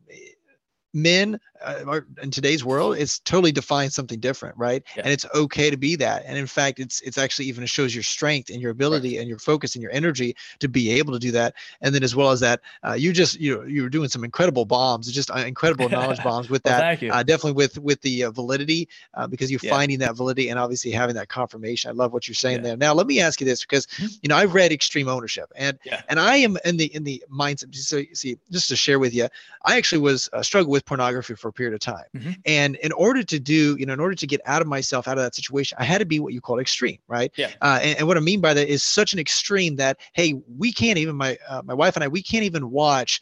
men 0.93 1.39
uh, 1.63 2.01
in 2.21 2.31
today's 2.31 2.63
world 2.63 2.97
it's 2.97 3.19
totally 3.19 3.51
defines 3.51 3.95
something 3.95 4.19
different 4.19 4.55
right 4.57 4.83
yeah. 4.95 5.01
and 5.03 5.11
it's 5.11 5.25
okay 5.33 5.69
to 5.69 5.77
be 5.77 5.95
that 5.95 6.23
and 6.25 6.37
in 6.37 6.47
fact 6.47 6.79
it's 6.79 7.01
it's 7.01 7.17
actually 7.17 7.45
even 7.45 7.65
shows 7.65 7.93
your 7.93 8.03
strength 8.03 8.49
and 8.49 8.61
your 8.61 8.71
ability 8.71 9.15
right. 9.15 9.19
and 9.21 9.29
your 9.29 9.39
focus 9.39 9.75
and 9.75 9.81
your 9.81 9.91
energy 9.91 10.35
to 10.59 10.67
be 10.67 10.91
able 10.91 11.13
to 11.13 11.19
do 11.19 11.31
that 11.31 11.53
and 11.81 11.93
then 11.93 12.03
as 12.03 12.15
well 12.15 12.31
as 12.31 12.39
that 12.39 12.61
uh, 12.87 12.93
you 12.93 13.11
just 13.11 13.39
you 13.39 13.55
know 13.55 13.63
you 13.63 13.83
were 13.83 13.89
doing 13.89 14.09
some 14.09 14.23
incredible 14.23 14.65
bombs 14.65 15.11
just 15.11 15.31
uh, 15.31 15.35
incredible 15.39 15.89
knowledge 15.97 16.21
bombs 16.23 16.49
with 16.49 16.63
well, 16.65 16.79
that 16.79 17.03
uh, 17.03 17.23
definitely 17.23 17.53
with 17.53 17.77
with 17.79 18.01
the 18.01 18.23
uh, 18.23 18.31
validity 18.31 18.87
uh, 19.15 19.27
because 19.27 19.51
you're 19.51 19.59
yeah. 19.63 19.71
finding 19.71 19.99
that 19.99 20.15
validity 20.15 20.49
and 20.49 20.59
obviously 20.59 20.91
having 20.91 21.15
that 21.15 21.29
confirmation 21.29 21.89
i 21.89 21.93
love 21.93 22.13
what 22.13 22.27
you're 22.27 22.35
saying 22.35 22.57
yeah. 22.57 22.63
there 22.63 22.77
now 22.77 22.93
let 22.93 23.07
me 23.07 23.19
ask 23.19 23.41
you 23.41 23.45
this 23.45 23.61
because 23.61 23.87
mm-hmm. 23.87 24.07
you 24.21 24.29
know 24.29 24.35
i've 24.35 24.53
read 24.53 24.71
extreme 24.71 25.07
ownership 25.07 25.51
and 25.55 25.77
and 26.09 26.19
i 26.19 26.35
am 26.35 26.57
in 26.65 26.77
the 26.77 26.93
in 26.95 27.03
the 27.03 27.23
mindset 27.31 27.73
so 27.75 28.01
see 28.13 28.37
just 28.51 28.67
to 28.67 28.75
share 28.75 28.99
with 28.99 29.13
you 29.13 29.27
i 29.65 29.77
actually 29.77 29.99
was 29.99 30.29
uh, 30.33 30.41
struggle 30.41 30.71
with 30.71 30.85
pornography 30.85 31.35
for 31.35 31.46
a 31.47 31.53
period 31.53 31.73
of 31.73 31.79
time. 31.79 32.05
Mm-hmm. 32.15 32.31
And 32.45 32.75
in 32.77 32.91
order 32.91 33.23
to 33.23 33.39
do, 33.39 33.75
you 33.79 33.85
know, 33.85 33.93
in 33.93 33.99
order 33.99 34.15
to 34.15 34.27
get 34.27 34.41
out 34.45 34.61
of 34.61 34.67
myself, 34.67 35.07
out 35.07 35.17
of 35.17 35.23
that 35.23 35.35
situation, 35.35 35.77
I 35.79 35.83
had 35.83 35.99
to 35.99 36.05
be 36.05 36.19
what 36.19 36.33
you 36.33 36.41
call 36.41 36.59
extreme, 36.59 36.99
right? 37.07 37.31
Yeah. 37.35 37.51
Uh, 37.61 37.79
and, 37.81 37.99
and, 37.99 38.07
what 38.07 38.17
I 38.17 38.21
mean 38.21 38.41
by 38.41 38.53
that 38.53 38.67
is 38.67 38.83
such 38.83 39.13
an 39.13 39.19
extreme 39.19 39.75
that, 39.77 39.97
hey, 40.13 40.33
we 40.57 40.71
can't 40.71 40.97
even, 40.97 41.15
my, 41.15 41.37
uh, 41.47 41.61
my 41.65 41.73
wife 41.73 41.95
and 41.95 42.03
I, 42.03 42.07
we 42.07 42.21
can't 42.21 42.43
even 42.43 42.71
watch 42.71 43.21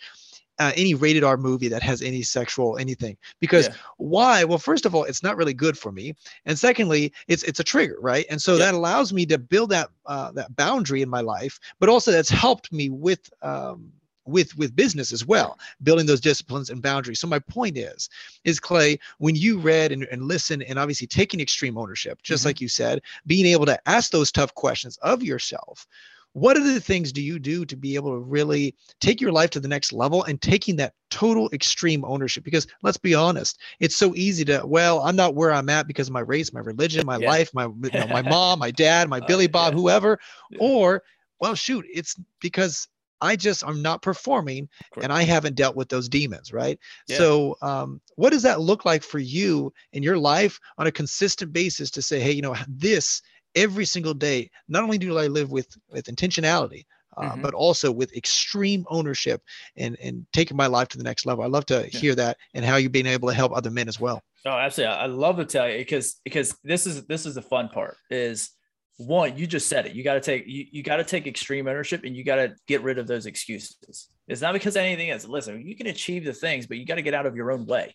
uh, 0.59 0.71
any 0.75 0.93
rated 0.93 1.23
R 1.23 1.37
movie 1.37 1.67
that 1.67 1.83
has 1.83 2.01
any 2.01 2.21
sexual 2.21 2.77
anything. 2.77 3.17
Because 3.39 3.67
yeah. 3.67 3.75
why? 3.97 4.43
Well, 4.43 4.57
first 4.57 4.85
of 4.85 4.95
all, 4.95 5.03
it's 5.03 5.23
not 5.23 5.37
really 5.37 5.53
good 5.53 5.77
for 5.77 5.91
me, 5.91 6.15
and 6.45 6.57
secondly, 6.57 7.11
it's 7.27 7.43
it's 7.43 7.59
a 7.59 7.63
trigger, 7.63 7.97
right? 7.99 8.25
And 8.29 8.41
so 8.41 8.53
yeah. 8.53 8.65
that 8.65 8.73
allows 8.73 9.13
me 9.13 9.25
to 9.27 9.37
build 9.37 9.71
that 9.71 9.89
uh, 10.05 10.31
that 10.31 10.55
boundary 10.55 11.01
in 11.01 11.09
my 11.09 11.21
life, 11.21 11.59
but 11.79 11.89
also 11.89 12.11
that's 12.11 12.29
helped 12.29 12.71
me 12.71 12.89
with 12.89 13.29
um, 13.41 13.91
with 14.25 14.55
with 14.57 14.75
business 14.75 15.11
as 15.11 15.25
well 15.25 15.57
building 15.83 16.05
those 16.05 16.21
disciplines 16.21 16.69
and 16.69 16.81
boundaries 16.81 17.19
so 17.19 17.27
my 17.27 17.39
point 17.39 17.77
is 17.77 18.09
is 18.43 18.59
clay 18.59 18.97
when 19.19 19.35
you 19.35 19.59
read 19.59 19.91
and, 19.91 20.03
and 20.11 20.23
listen 20.23 20.61
and 20.63 20.79
obviously 20.79 21.07
taking 21.07 21.39
extreme 21.39 21.77
ownership 21.77 22.21
just 22.23 22.41
mm-hmm. 22.41 22.49
like 22.49 22.61
you 22.61 22.67
said 22.67 23.01
being 23.25 23.45
able 23.45 23.65
to 23.65 23.79
ask 23.87 24.11
those 24.11 24.31
tough 24.31 24.53
questions 24.55 24.97
of 24.97 25.23
yourself 25.23 25.87
what 26.35 26.57
are 26.57 26.63
the 26.63 26.81
things 26.81 27.13
do 27.13 27.21
you 27.21 27.39
do 27.39 27.63
to 27.63 27.77
be 27.77 27.95
able 27.95 28.11
to 28.11 28.19
really 28.19 28.75
take 28.99 29.21
your 29.21 29.31
life 29.31 29.49
to 29.49 29.59
the 29.61 29.69
next 29.69 29.93
level 29.93 30.23
and 30.25 30.41
taking 30.41 30.75
that 30.75 30.93
total 31.09 31.49
extreme 31.53 32.03
ownership 32.03 32.43
because 32.43 32.67
let's 32.83 32.97
be 32.97 33.15
honest 33.15 33.57
it's 33.79 33.95
so 33.95 34.13
easy 34.15 34.43
to 34.43 34.61
well 34.65 34.99
i'm 35.03 35.15
not 35.15 35.33
where 35.33 35.53
i'm 35.53 35.69
at 35.69 35.87
because 35.87 36.07
of 36.09 36.13
my 36.13 36.19
race 36.19 36.51
my 36.51 36.59
religion 36.59 37.05
my 37.05 37.17
yeah. 37.17 37.29
life 37.29 37.49
my 37.53 37.63
you 37.63 37.89
know, 37.93 38.07
my 38.07 38.21
mom 38.21 38.59
my 38.59 38.69
dad 38.69 39.07
my 39.07 39.19
uh, 39.21 39.25
billy 39.27 39.47
bob 39.47 39.73
yeah. 39.73 39.79
whoever 39.79 40.19
yeah. 40.51 40.57
or 40.59 41.03
well 41.39 41.55
shoot 41.55 41.85
it's 41.89 42.19
because 42.41 42.89
I 43.21 43.35
just 43.35 43.63
I'm 43.65 43.81
not 43.81 44.01
performing 44.01 44.69
and 45.01 45.11
I 45.11 45.23
haven't 45.23 45.55
dealt 45.55 45.75
with 45.75 45.89
those 45.89 46.09
demons, 46.09 46.51
right? 46.51 46.79
Yeah. 47.07 47.17
So, 47.17 47.57
um, 47.61 48.01
what 48.15 48.31
does 48.31 48.43
that 48.43 48.61
look 48.61 48.85
like 48.85 49.03
for 49.03 49.19
you 49.19 49.73
in 49.93 50.03
your 50.03 50.17
life 50.17 50.59
on 50.77 50.87
a 50.87 50.91
consistent 50.91 51.53
basis 51.53 51.89
to 51.91 52.01
say, 52.01 52.19
hey, 52.19 52.31
you 52.31 52.41
know, 52.41 52.55
this 52.67 53.21
every 53.55 53.85
single 53.85 54.13
day, 54.13 54.49
not 54.67 54.83
only 54.83 54.97
do 54.97 55.17
I 55.17 55.27
live 55.27 55.51
with 55.51 55.67
with 55.89 56.05
intentionality, 56.05 56.85
uh, 57.17 57.31
mm-hmm. 57.31 57.41
but 57.41 57.53
also 57.53 57.91
with 57.91 58.15
extreme 58.15 58.85
ownership 58.89 59.41
and 59.77 59.97
and 60.01 60.25
taking 60.33 60.57
my 60.57 60.67
life 60.67 60.89
to 60.89 60.97
the 60.97 61.03
next 61.03 61.25
level. 61.25 61.43
I 61.43 61.47
love 61.47 61.65
to 61.67 61.87
yeah. 61.91 61.99
hear 61.99 62.15
that 62.15 62.37
and 62.53 62.65
how 62.65 62.75
you've 62.75 62.91
been 62.91 63.07
able 63.07 63.29
to 63.29 63.35
help 63.35 63.55
other 63.55 63.71
men 63.71 63.87
as 63.87 63.99
well. 63.99 64.21
Oh, 64.45 64.51
absolutely. 64.51 64.95
I 64.95 65.07
love 65.07 65.37
to 65.37 65.45
tell 65.45 65.69
you 65.69 65.77
because 65.77 66.19
because 66.23 66.55
this 66.63 66.85
is 66.85 67.05
this 67.05 67.25
is 67.25 67.35
the 67.35 67.41
fun 67.41 67.69
part 67.69 67.97
is 68.09 68.51
one, 68.97 69.37
you 69.37 69.45
just 69.47 69.67
said 69.67 69.85
it. 69.85 69.93
You 69.93 70.03
got 70.03 70.13
to 70.15 70.21
take 70.21 70.45
you, 70.47 70.65
you 70.71 70.83
got 70.83 70.97
to 70.97 71.03
take 71.03 71.27
extreme 71.27 71.67
ownership 71.67 72.03
and 72.03 72.15
you 72.15 72.23
got 72.23 72.35
to 72.37 72.55
get 72.67 72.81
rid 72.81 72.97
of 72.97 73.07
those 73.07 73.25
excuses. 73.25 74.09
It's 74.27 74.41
not 74.41 74.53
because 74.53 74.75
anything 74.75 75.09
is. 75.09 75.27
Listen, 75.27 75.65
you 75.67 75.75
can 75.75 75.87
achieve 75.87 76.23
the 76.25 76.33
things, 76.33 76.65
but 76.65 76.77
you 76.77 76.85
got 76.85 76.95
to 76.95 77.01
get 77.01 77.13
out 77.13 77.25
of 77.25 77.35
your 77.35 77.51
own 77.51 77.65
way. 77.65 77.93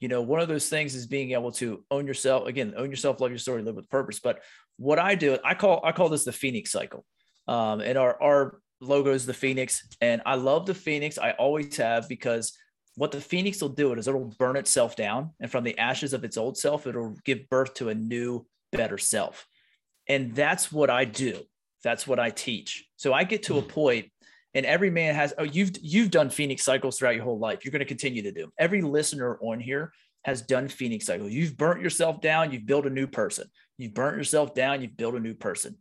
you 0.00 0.08
know, 0.08 0.20
one 0.20 0.40
of 0.40 0.48
those 0.48 0.68
things 0.68 0.94
is 0.94 1.06
being 1.06 1.32
able 1.32 1.52
to 1.52 1.82
own 1.90 2.06
yourself. 2.06 2.46
Again, 2.46 2.74
own 2.76 2.90
yourself, 2.90 3.20
love 3.20 3.30
your 3.30 3.38
story, 3.38 3.62
live 3.62 3.76
with 3.76 3.88
purpose. 3.88 4.20
But 4.20 4.40
what 4.76 4.98
I 4.98 5.14
do, 5.14 5.38
I 5.44 5.54
call 5.54 5.80
I 5.84 5.92
call 5.92 6.08
this 6.08 6.24
the 6.24 6.32
Phoenix 6.32 6.70
cycle. 6.70 7.04
Um, 7.48 7.80
and 7.80 7.96
our 7.96 8.20
our 8.22 8.60
logo 8.80 9.12
is 9.12 9.24
the 9.24 9.34
Phoenix, 9.34 9.86
and 10.00 10.20
I 10.26 10.34
love 10.34 10.66
the 10.66 10.74
Phoenix. 10.74 11.18
I 11.18 11.30
always 11.32 11.76
have 11.76 12.08
because 12.08 12.52
what 12.96 13.10
the 13.10 13.20
Phoenix 13.20 13.60
will 13.60 13.70
do 13.70 13.92
is 13.94 14.08
it'll 14.08 14.34
burn 14.38 14.56
itself 14.56 14.96
down, 14.96 15.30
and 15.40 15.50
from 15.50 15.64
the 15.64 15.78
ashes 15.78 16.12
of 16.12 16.24
its 16.24 16.36
old 16.36 16.58
self, 16.58 16.86
it'll 16.86 17.14
give 17.24 17.48
birth 17.48 17.74
to 17.74 17.88
a 17.88 17.94
new, 17.94 18.46
better 18.72 18.98
self. 18.98 19.46
And 20.08 20.34
that's 20.34 20.70
what 20.70 20.90
I 20.90 21.04
do. 21.04 21.40
That's 21.82 22.06
what 22.06 22.18
I 22.18 22.30
teach. 22.30 22.86
So 22.96 23.12
I 23.12 23.24
get 23.24 23.44
to 23.44 23.58
a 23.58 23.60
hmm. 23.60 23.68
point 23.68 24.10
and 24.56 24.64
every 24.64 24.90
man 24.90 25.14
has 25.14 25.34
oh 25.38 25.44
you've 25.44 25.72
you've 25.82 26.10
done 26.10 26.30
phoenix 26.30 26.64
cycles 26.64 26.98
throughout 26.98 27.14
your 27.14 27.24
whole 27.24 27.38
life 27.38 27.64
you're 27.64 27.72
going 27.72 27.80
to 27.80 27.84
continue 27.84 28.22
to 28.22 28.32
do 28.32 28.40
Them. 28.40 28.52
every 28.58 28.80
listener 28.82 29.38
on 29.40 29.60
here 29.60 29.92
has 30.24 30.42
done 30.42 30.68
phoenix 30.68 31.06
cycles 31.06 31.30
you've 31.30 31.56
burnt 31.56 31.82
yourself 31.82 32.20
down 32.20 32.50
you've 32.50 32.66
built 32.66 32.86
a 32.86 32.90
new 32.90 33.06
person 33.06 33.48
you've 33.78 33.94
burnt 33.94 34.16
yourself 34.16 34.54
down 34.54 34.80
you've 34.80 34.96
built 34.96 35.14
a 35.14 35.20
new 35.20 35.34
person 35.34 35.76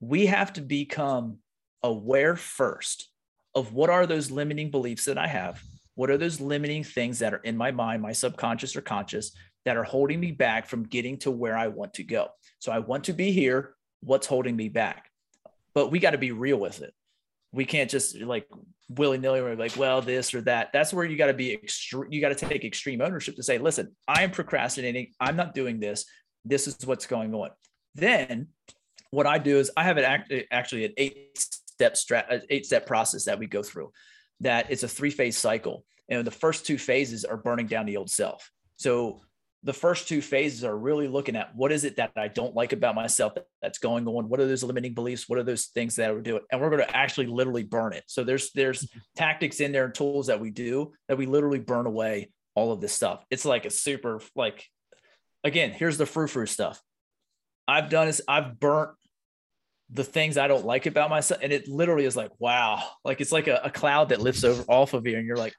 we 0.00 0.26
have 0.26 0.52
to 0.54 0.62
become 0.62 1.38
aware 1.82 2.34
first 2.34 3.10
of 3.54 3.72
what 3.72 3.90
are 3.90 4.06
those 4.06 4.30
limiting 4.30 4.70
beliefs 4.70 5.04
that 5.04 5.18
i 5.18 5.26
have 5.26 5.62
what 5.94 6.10
are 6.10 6.18
those 6.18 6.40
limiting 6.40 6.82
things 6.82 7.18
that 7.18 7.34
are 7.34 7.42
in 7.44 7.56
my 7.56 7.70
mind 7.70 8.00
my 8.00 8.12
subconscious 8.12 8.74
or 8.74 8.80
conscious 8.80 9.32
that 9.64 9.76
are 9.76 9.84
holding 9.84 10.20
me 10.20 10.30
back 10.32 10.66
from 10.66 10.84
getting 10.84 11.16
to 11.18 11.30
where 11.30 11.56
i 11.56 11.68
want 11.68 11.94
to 11.94 12.04
go 12.04 12.28
so 12.58 12.72
i 12.72 12.78
want 12.78 13.04
to 13.04 13.12
be 13.12 13.32
here 13.32 13.74
what's 14.00 14.26
holding 14.26 14.56
me 14.56 14.68
back 14.68 15.10
but 15.74 15.90
we 15.90 15.98
got 15.98 16.10
to 16.10 16.18
be 16.18 16.32
real 16.32 16.58
with 16.58 16.82
it 16.82 16.94
we 17.52 17.64
can't 17.64 17.90
just 17.90 18.18
like 18.20 18.46
willy 18.88 19.18
nilly 19.18 19.56
like, 19.56 19.76
well, 19.76 20.00
this 20.02 20.34
or 20.34 20.40
that. 20.42 20.70
That's 20.72 20.92
where 20.92 21.04
you 21.04 21.16
got 21.16 21.26
to 21.26 21.34
be 21.34 21.54
extreme. 21.54 22.12
You 22.12 22.20
got 22.20 22.36
to 22.36 22.46
take 22.46 22.64
extreme 22.64 23.00
ownership 23.00 23.36
to 23.36 23.42
say, 23.42 23.58
listen, 23.58 23.94
I 24.06 24.22
am 24.22 24.30
procrastinating. 24.30 25.12
I'm 25.20 25.36
not 25.36 25.54
doing 25.54 25.80
this. 25.80 26.04
This 26.44 26.66
is 26.66 26.86
what's 26.86 27.06
going 27.06 27.34
on. 27.34 27.50
Then 27.94 28.48
what 29.10 29.26
I 29.26 29.38
do 29.38 29.58
is 29.58 29.70
I 29.76 29.84
have 29.84 29.98
it 29.98 30.46
actually 30.50 30.84
an 30.84 30.92
eight 30.96 31.38
step 31.38 31.94
strat, 31.94 32.42
eight 32.50 32.66
step 32.66 32.86
process 32.86 33.24
that 33.24 33.38
we 33.38 33.46
go 33.46 33.62
through. 33.62 33.92
That 34.40 34.70
it's 34.70 34.82
a 34.82 34.88
three 34.88 35.10
phase 35.10 35.38
cycle, 35.38 35.84
and 36.08 36.26
the 36.26 36.32
first 36.32 36.66
two 36.66 36.76
phases 36.76 37.24
are 37.24 37.36
burning 37.36 37.66
down 37.66 37.86
the 37.86 37.96
old 37.96 38.10
self. 38.10 38.50
So 38.76 39.20
the 39.64 39.72
first 39.72 40.06
two 40.08 40.20
phases 40.20 40.62
are 40.62 40.76
really 40.76 41.08
looking 41.08 41.36
at 41.36 41.56
what 41.56 41.72
is 41.72 41.84
it 41.84 41.96
that 41.96 42.12
I 42.16 42.28
don't 42.28 42.54
like 42.54 42.74
about 42.74 42.94
myself 42.94 43.32
that's 43.62 43.78
going 43.78 44.06
on. 44.06 44.28
What 44.28 44.38
are 44.38 44.46
those 44.46 44.62
limiting 44.62 44.92
beliefs? 44.92 45.26
What 45.26 45.38
are 45.38 45.42
those 45.42 45.66
things 45.66 45.96
that 45.96 46.14
we're 46.14 46.20
doing? 46.20 46.42
And 46.52 46.60
we're 46.60 46.68
going 46.68 46.86
to 46.86 46.96
actually 46.96 47.26
literally 47.26 47.62
burn 47.62 47.94
it. 47.94 48.04
So 48.06 48.24
there's 48.24 48.52
there's 48.52 48.84
mm-hmm. 48.84 48.98
tactics 49.16 49.60
in 49.60 49.72
there 49.72 49.86
and 49.86 49.94
tools 49.94 50.26
that 50.26 50.38
we 50.38 50.50
do 50.50 50.92
that 51.08 51.16
we 51.16 51.24
literally 51.24 51.60
burn 51.60 51.86
away 51.86 52.30
all 52.54 52.72
of 52.72 52.82
this 52.82 52.92
stuff. 52.92 53.24
It's 53.30 53.46
like 53.46 53.64
a 53.64 53.70
super 53.70 54.20
like 54.36 54.68
again, 55.42 55.70
here's 55.70 55.96
the 55.96 56.06
frou 56.06 56.26
frou 56.26 56.44
stuff. 56.44 56.82
I've 57.66 57.88
done 57.88 58.08
is 58.08 58.22
I've 58.28 58.60
burnt 58.60 58.90
the 59.88 60.04
things 60.04 60.36
I 60.36 60.46
don't 60.46 60.66
like 60.66 60.84
about 60.84 61.08
myself. 61.08 61.40
And 61.42 61.52
it 61.52 61.68
literally 61.68 62.04
is 62.04 62.16
like, 62.16 62.30
wow, 62.38 62.82
like 63.02 63.22
it's 63.22 63.32
like 63.32 63.46
a, 63.46 63.62
a 63.64 63.70
cloud 63.70 64.10
that 64.10 64.20
lifts 64.20 64.44
over 64.44 64.62
off 64.68 64.92
of 64.92 65.06
you. 65.06 65.16
And 65.16 65.26
you're 65.26 65.36
like, 65.36 65.54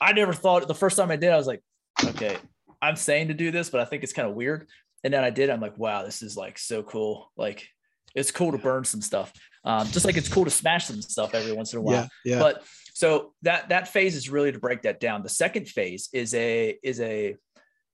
I 0.00 0.12
never 0.12 0.32
thought 0.32 0.66
the 0.68 0.74
first 0.74 0.96
time 0.96 1.10
I 1.10 1.16
did, 1.16 1.28
it, 1.28 1.32
I 1.32 1.36
was 1.36 1.46
like, 1.46 1.62
okay, 2.02 2.38
I'm 2.80 2.96
saying 2.96 3.28
to 3.28 3.34
do 3.34 3.50
this, 3.50 3.70
but 3.70 3.80
I 3.80 3.84
think 3.84 4.02
it's 4.02 4.12
kind 4.12 4.28
of 4.28 4.34
weird. 4.34 4.68
And 5.04 5.12
then 5.12 5.24
I 5.24 5.30
did. 5.30 5.50
I'm 5.50 5.60
like, 5.60 5.78
wow, 5.78 6.04
this 6.04 6.22
is 6.22 6.36
like 6.36 6.58
so 6.58 6.82
cool. 6.82 7.30
Like 7.36 7.68
it's 8.14 8.30
cool 8.30 8.52
to 8.52 8.58
burn 8.58 8.84
some 8.84 9.02
stuff. 9.02 9.32
Um, 9.64 9.86
just 9.88 10.04
like 10.04 10.16
it's 10.16 10.28
cool 10.28 10.44
to 10.44 10.50
smash 10.50 10.86
some 10.86 11.02
stuff 11.02 11.34
every 11.34 11.52
once 11.52 11.72
in 11.72 11.78
a 11.78 11.82
while. 11.82 12.08
Yeah, 12.24 12.36
yeah. 12.36 12.38
But 12.38 12.64
so 12.94 13.34
that 13.42 13.68
that 13.68 13.88
phase 13.88 14.16
is 14.16 14.30
really 14.30 14.52
to 14.52 14.58
break 14.58 14.82
that 14.82 15.00
down. 15.00 15.22
The 15.22 15.28
second 15.28 15.68
phase 15.68 16.08
is 16.12 16.34
a 16.34 16.78
is 16.82 17.00
a 17.00 17.36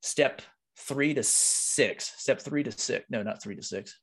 step 0.01 0.43
three 0.79 1.15
to 1.15 1.23
six. 1.23 2.13
Step 2.19 2.41
three 2.41 2.63
to 2.63 2.73
six. 2.73 3.05
No, 3.11 3.23
not 3.23 3.43
three 3.43 3.57
to 3.57 3.63
six. 3.63 3.99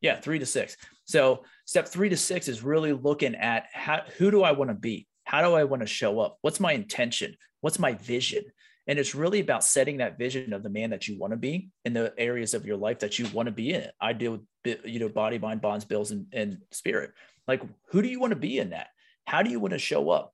Yeah, 0.00 0.20
three 0.20 0.38
to 0.38 0.46
six. 0.46 0.76
So 1.04 1.44
step 1.64 1.88
three 1.88 2.08
to 2.08 2.16
six 2.16 2.48
is 2.48 2.62
really 2.62 2.92
looking 2.92 3.34
at 3.34 3.66
how 3.72 4.02
who 4.18 4.30
do 4.30 4.42
I 4.42 4.52
want 4.52 4.70
to 4.70 4.74
be? 4.74 5.06
How 5.24 5.42
do 5.42 5.54
I 5.54 5.64
want 5.64 5.80
to 5.80 5.86
show 5.86 6.20
up? 6.20 6.38
What's 6.42 6.60
my 6.60 6.72
intention? 6.72 7.34
What's 7.60 7.78
my 7.78 7.94
vision? 7.94 8.44
And 8.88 8.98
it's 8.98 9.14
really 9.14 9.40
about 9.40 9.62
setting 9.62 9.98
that 9.98 10.18
vision 10.18 10.54
of 10.54 10.62
the 10.62 10.70
man 10.70 10.90
that 10.90 11.06
you 11.06 11.18
want 11.18 11.32
to 11.32 11.36
be 11.36 11.68
in 11.84 11.92
the 11.92 12.12
areas 12.16 12.54
of 12.54 12.64
your 12.64 12.78
life 12.78 13.00
that 13.00 13.18
you 13.18 13.28
want 13.34 13.46
to 13.46 13.52
be 13.52 13.74
in. 13.74 13.86
I 14.00 14.14
deal 14.14 14.40
with, 14.64 14.80
you 14.84 14.98
know, 14.98 15.10
body, 15.10 15.38
mind, 15.38 15.60
bonds, 15.60 15.84
bills, 15.84 16.10
and, 16.10 16.26
and 16.32 16.58
spirit. 16.70 17.12
Like, 17.46 17.62
who 17.90 18.00
do 18.00 18.08
you 18.08 18.18
want 18.18 18.32
to 18.32 18.38
be 18.38 18.58
in 18.58 18.70
that? 18.70 18.88
How 19.26 19.42
do 19.42 19.50
you 19.50 19.60
want 19.60 19.72
to 19.72 19.78
show 19.78 20.08
up? 20.08 20.32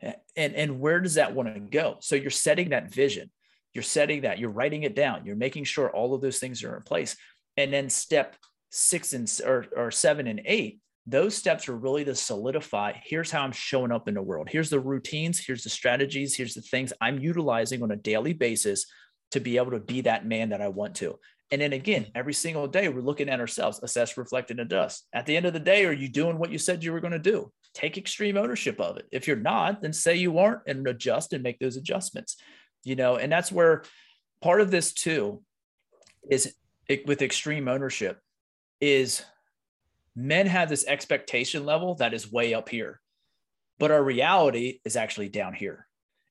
And, 0.00 0.54
and 0.54 0.80
where 0.80 1.00
does 1.00 1.14
that 1.14 1.34
want 1.34 1.52
to 1.52 1.60
go? 1.60 1.96
So 1.98 2.14
you're 2.14 2.30
setting 2.30 2.70
that 2.70 2.92
vision. 2.92 3.30
You're 3.74 3.82
setting 3.82 4.22
that, 4.22 4.38
you're 4.38 4.50
writing 4.50 4.84
it 4.84 4.94
down. 4.94 5.26
You're 5.26 5.36
making 5.36 5.64
sure 5.64 5.90
all 5.90 6.14
of 6.14 6.20
those 6.20 6.38
things 6.38 6.62
are 6.62 6.76
in 6.76 6.82
place. 6.82 7.16
And 7.56 7.72
then 7.72 7.90
step 7.90 8.36
six 8.70 9.12
and 9.12 9.30
or, 9.44 9.66
or 9.76 9.90
seven 9.90 10.26
and 10.28 10.40
eight 10.44 10.78
those 11.10 11.34
steps 11.34 11.68
are 11.68 11.76
really 11.76 12.04
to 12.04 12.14
solidify 12.14 12.92
here's 13.02 13.30
how 13.30 13.42
I'm 13.42 13.52
showing 13.52 13.92
up 13.92 14.08
in 14.08 14.14
the 14.14 14.22
world. 14.22 14.48
Here's 14.50 14.68
the 14.68 14.80
routines, 14.80 15.38
here's 15.38 15.64
the 15.64 15.70
strategies, 15.70 16.36
here's 16.36 16.54
the 16.54 16.60
things 16.60 16.92
I'm 17.00 17.18
utilizing 17.18 17.82
on 17.82 17.90
a 17.90 17.96
daily 17.96 18.34
basis 18.34 18.84
to 19.30 19.40
be 19.40 19.56
able 19.56 19.70
to 19.70 19.80
be 19.80 20.02
that 20.02 20.26
man 20.26 20.50
that 20.50 20.60
I 20.60 20.68
want 20.68 20.96
to. 20.96 21.18
And 21.50 21.62
then 21.62 21.72
again, 21.72 22.08
every 22.14 22.34
single 22.34 22.66
day 22.66 22.88
we're 22.88 23.00
looking 23.00 23.30
at 23.30 23.40
ourselves, 23.40 23.80
assess, 23.82 24.18
reflect, 24.18 24.50
and 24.50 24.60
adjust. 24.60 25.06
At 25.14 25.24
the 25.24 25.34
end 25.34 25.46
of 25.46 25.54
the 25.54 25.60
day, 25.60 25.86
are 25.86 25.92
you 25.92 26.08
doing 26.08 26.38
what 26.38 26.50
you 26.52 26.58
said 26.58 26.84
you 26.84 26.92
were 26.92 27.00
going 27.00 27.12
to 27.12 27.18
do? 27.18 27.50
Take 27.72 27.96
extreme 27.96 28.36
ownership 28.36 28.78
of 28.78 28.98
it. 28.98 29.06
If 29.10 29.26
you're 29.26 29.36
not, 29.36 29.80
then 29.80 29.94
say 29.94 30.16
you 30.16 30.38
aren't 30.38 30.62
and 30.66 30.86
adjust 30.86 31.32
and 31.32 31.42
make 31.42 31.58
those 31.58 31.78
adjustments. 31.78 32.36
You 32.84 32.96
know, 32.96 33.16
and 33.16 33.32
that's 33.32 33.50
where 33.50 33.84
part 34.42 34.60
of 34.60 34.70
this 34.70 34.92
too 34.92 35.42
is 36.30 36.54
it, 36.86 37.06
with 37.06 37.22
extreme 37.22 37.66
ownership 37.66 38.20
is 38.80 39.24
men 40.18 40.48
have 40.48 40.68
this 40.68 40.84
expectation 40.86 41.64
level 41.64 41.94
that 41.94 42.12
is 42.12 42.30
way 42.30 42.52
up 42.52 42.68
here, 42.68 43.00
but 43.78 43.92
our 43.92 44.02
reality 44.02 44.80
is 44.84 44.96
actually 44.96 45.28
down 45.28 45.54
here. 45.54 45.86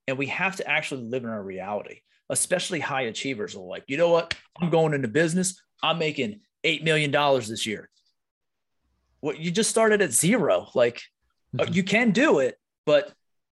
And 0.08 0.18
we 0.18 0.26
have 0.28 0.58
to 0.58 0.68
actually 0.68 1.04
live 1.04 1.24
in 1.24 1.30
our 1.30 1.42
reality, 1.42 2.02
especially 2.30 2.82
high 2.82 3.04
achievers 3.04 3.56
are 3.56 3.60
like, 3.60 3.86
you 3.88 3.96
know 3.96 4.10
what? 4.10 4.36
I'm 4.60 4.70
going 4.70 4.94
into 4.94 5.08
business. 5.08 5.62
I'm 5.82 6.00
making 6.00 6.42
$8 6.66 6.84
million 6.84 7.12
this 7.40 7.66
year. 7.66 7.90
What 9.22 9.40
you 9.40 9.52
just 9.52 9.70
started 9.70 10.02
at 10.02 10.12
zero. 10.12 10.68
Like 10.76 11.02
uh, 11.58 11.64
mm-hmm. 11.64 11.74
you 11.74 11.84
can 11.84 12.12
do 12.12 12.40
it, 12.40 12.58
but 12.86 13.14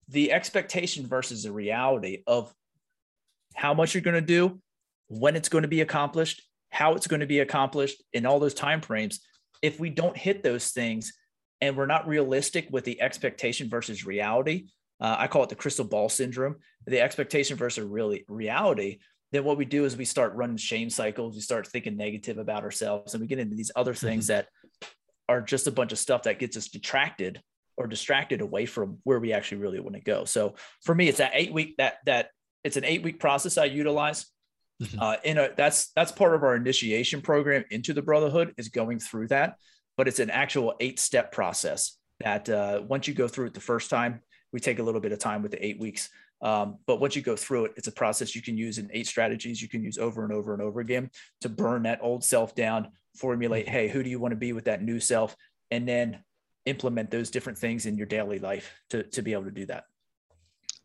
the 0.10 0.32
expectation 0.32 1.06
versus 1.06 1.44
the 1.44 1.52
reality 1.52 2.24
of 2.26 2.52
how 3.54 3.76
much 3.76 3.94
you're 3.94 4.02
going 4.02 4.16
to 4.16 4.22
do, 4.22 4.60
when 5.10 5.36
it's 5.36 5.50
going 5.50 5.62
to 5.62 5.68
be 5.68 5.82
accomplished, 5.82 6.42
how 6.72 6.96
it's 6.96 7.06
going 7.06 7.20
to 7.20 7.28
be 7.28 7.40
accomplished 7.40 8.02
in 8.14 8.26
all 8.26 8.40
those 8.40 8.56
time 8.56 8.82
frames 8.82 9.20
if 9.64 9.80
we 9.80 9.90
don't 9.90 10.16
hit 10.16 10.44
those 10.44 10.70
things 10.70 11.14
and 11.62 11.76
we're 11.76 11.88
not 11.88 12.08
realistic 12.08 12.68
with 12.70 12.84
the 12.84 13.02
expectation 13.02 13.70
versus 13.70 14.06
reality, 14.06 14.68
uh, 15.00 15.16
I 15.18 15.28
call 15.28 15.44
it 15.44 15.50
the 15.50 15.56
crystal 15.56 15.86
ball 15.86 16.10
syndrome, 16.10 16.58
the 16.86 17.02
expectation 17.02 17.58
versus 17.58 17.86
really 17.86 18.26
reality, 18.28 19.00
then 19.32 19.46
what 19.46 19.58
we 19.58 19.66
do 19.66 19.86
is 19.86 19.98
we 19.98 20.06
start 20.06 20.36
running 20.36 20.58
shame 20.58 20.92
cycles. 20.92 21.34
We 21.34 21.42
start 21.42 21.66
thinking 21.66 21.98
negative 21.98 22.38
about 22.38 22.64
ourselves 22.64 23.14
and 23.14 23.22
we 23.22 23.28
get 23.28 23.40
into 23.40 23.56
these 23.56 23.72
other 23.76 23.96
things 23.96 24.28
mm-hmm. 24.28 24.44
that 24.82 24.90
are 25.28 25.42
just 25.42 25.66
a 25.66 25.72
bunch 25.72 25.92
of 25.92 25.98
stuff 25.98 26.24
that 26.24 26.38
gets 26.38 26.56
us 26.56 26.68
detracted 26.68 27.42
or 27.76 27.88
distracted 27.88 28.42
away 28.42 28.68
from 28.68 29.00
where 29.04 29.20
we 29.20 29.34
actually 29.34 29.58
really 29.58 29.80
want 29.80 29.96
to 29.96 30.02
go. 30.02 30.26
So 30.26 30.54
for 30.84 30.94
me, 30.94 31.08
it's 31.08 31.18
that 31.18 31.32
eight 31.34 31.52
week, 31.52 31.78
that, 31.78 31.96
that 32.06 32.30
it's 32.64 32.78
an 32.78 32.86
eight 32.86 33.02
week 33.02 33.20
process 33.20 33.58
I 33.58 33.66
utilize. 33.66 34.28
Mm-hmm. 34.82 35.00
Uh, 35.00 35.16
in 35.24 35.38
a, 35.38 35.50
that's 35.56 35.92
that's 35.96 36.12
part 36.12 36.34
of 36.34 36.44
our 36.44 36.56
initiation 36.56 37.22
program 37.22 37.64
into 37.70 37.94
the 37.94 38.02
brotherhood 38.02 38.54
is 38.58 38.70
going 38.70 39.00
through 39.00 39.28
that, 39.28 39.56
but 39.98 40.08
it's 40.08 40.20
an 40.20 40.30
actual 40.30 40.74
eight 40.80 41.00
step 41.00 41.32
process 41.32 41.98
that 42.20 42.50
uh, 42.50 42.82
once 42.88 43.08
you 43.08 43.14
go 43.14 43.28
through 43.28 43.48
it 43.48 43.54
the 43.54 43.60
first 43.60 43.90
time, 43.90 44.22
we 44.52 44.60
take 44.60 44.80
a 44.80 44.84
little 44.84 45.02
bit 45.02 45.12
of 45.12 45.20
time 45.20 45.42
with 45.42 45.52
the 45.52 45.66
eight 45.66 45.80
weeks. 45.80 46.10
Um, 46.42 46.80
but 46.88 47.00
once 47.00 47.16
you 47.16 47.22
go 47.22 47.36
through 47.36 47.66
it, 47.66 47.74
it's 47.78 47.88
a 47.88 47.92
process 47.92 48.36
you 48.36 48.42
can 48.42 48.58
use 48.58 48.78
in 48.78 48.90
eight 48.94 49.08
strategies 49.08 49.62
you 49.62 49.70
can 49.70 49.82
use 49.82 49.98
over 49.98 50.24
and 50.24 50.34
over 50.34 50.54
and 50.54 50.62
over 50.62 50.82
again 50.82 51.10
to 51.42 51.50
burn 51.50 51.84
that 51.84 52.00
old 52.02 52.24
self 52.24 52.54
down, 52.54 52.90
formulate, 53.16 53.70
hey, 53.70 53.88
who 53.88 54.04
do 54.04 54.10
you 54.10 54.20
want 54.20 54.34
to 54.34 54.38
be 54.38 54.52
with 54.52 54.66
that 54.66 54.84
new 54.84 55.00
self, 55.00 55.36
and 55.72 55.88
then 55.88 56.22
implement 56.66 57.12
those 57.12 57.30
different 57.30 57.58
things 57.58 57.86
in 57.86 57.98
your 57.98 58.08
daily 58.08 58.40
life 58.40 58.74
to, 58.90 59.04
to 59.04 59.22
be 59.22 59.34
able 59.34 59.46
to 59.46 59.52
do 59.52 59.66
that. 59.68 59.86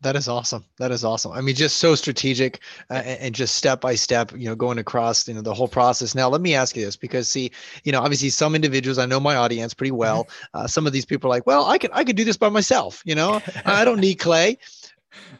That 0.01 0.15
is 0.15 0.29
awesome. 0.29 0.63
That 0.77 0.91
is 0.91 1.03
awesome. 1.03 1.33
I 1.33 1.41
mean, 1.41 1.55
just 1.55 1.77
so 1.77 1.93
strategic 1.93 2.61
uh, 2.89 2.93
and 2.93 3.35
just 3.35 3.55
step 3.55 3.81
by 3.81 3.95
step, 3.95 4.31
you 4.31 4.45
know, 4.45 4.55
going 4.55 4.77
across, 4.77 5.27
you 5.27 5.33
know, 5.33 5.41
the 5.41 5.53
whole 5.53 5.67
process. 5.67 6.15
Now, 6.15 6.29
let 6.29 6.39
me 6.39 6.55
ask 6.55 6.77
you 6.77 6.85
this 6.85 6.95
because, 6.95 7.29
see, 7.29 7.51
you 7.83 7.91
know, 7.91 7.99
obviously 7.99 8.29
some 8.29 8.55
individuals, 8.55 8.97
I 8.97 9.05
know 9.05 9.19
my 9.19 9.35
audience 9.35 9.73
pretty 9.73 9.91
well. 9.91 10.27
Uh, 10.53 10.65
some 10.65 10.87
of 10.87 10.93
these 10.93 11.05
people 11.05 11.29
are 11.29 11.35
like, 11.35 11.45
well, 11.45 11.65
I 11.65 11.77
can, 11.77 11.91
I 11.93 12.03
can 12.03 12.15
do 12.15 12.23
this 12.23 12.37
by 12.37 12.49
myself. 12.49 13.03
You 13.05 13.13
know, 13.13 13.39
I 13.65 13.85
don't 13.85 13.99
need 13.99 14.15
clay. 14.19 14.57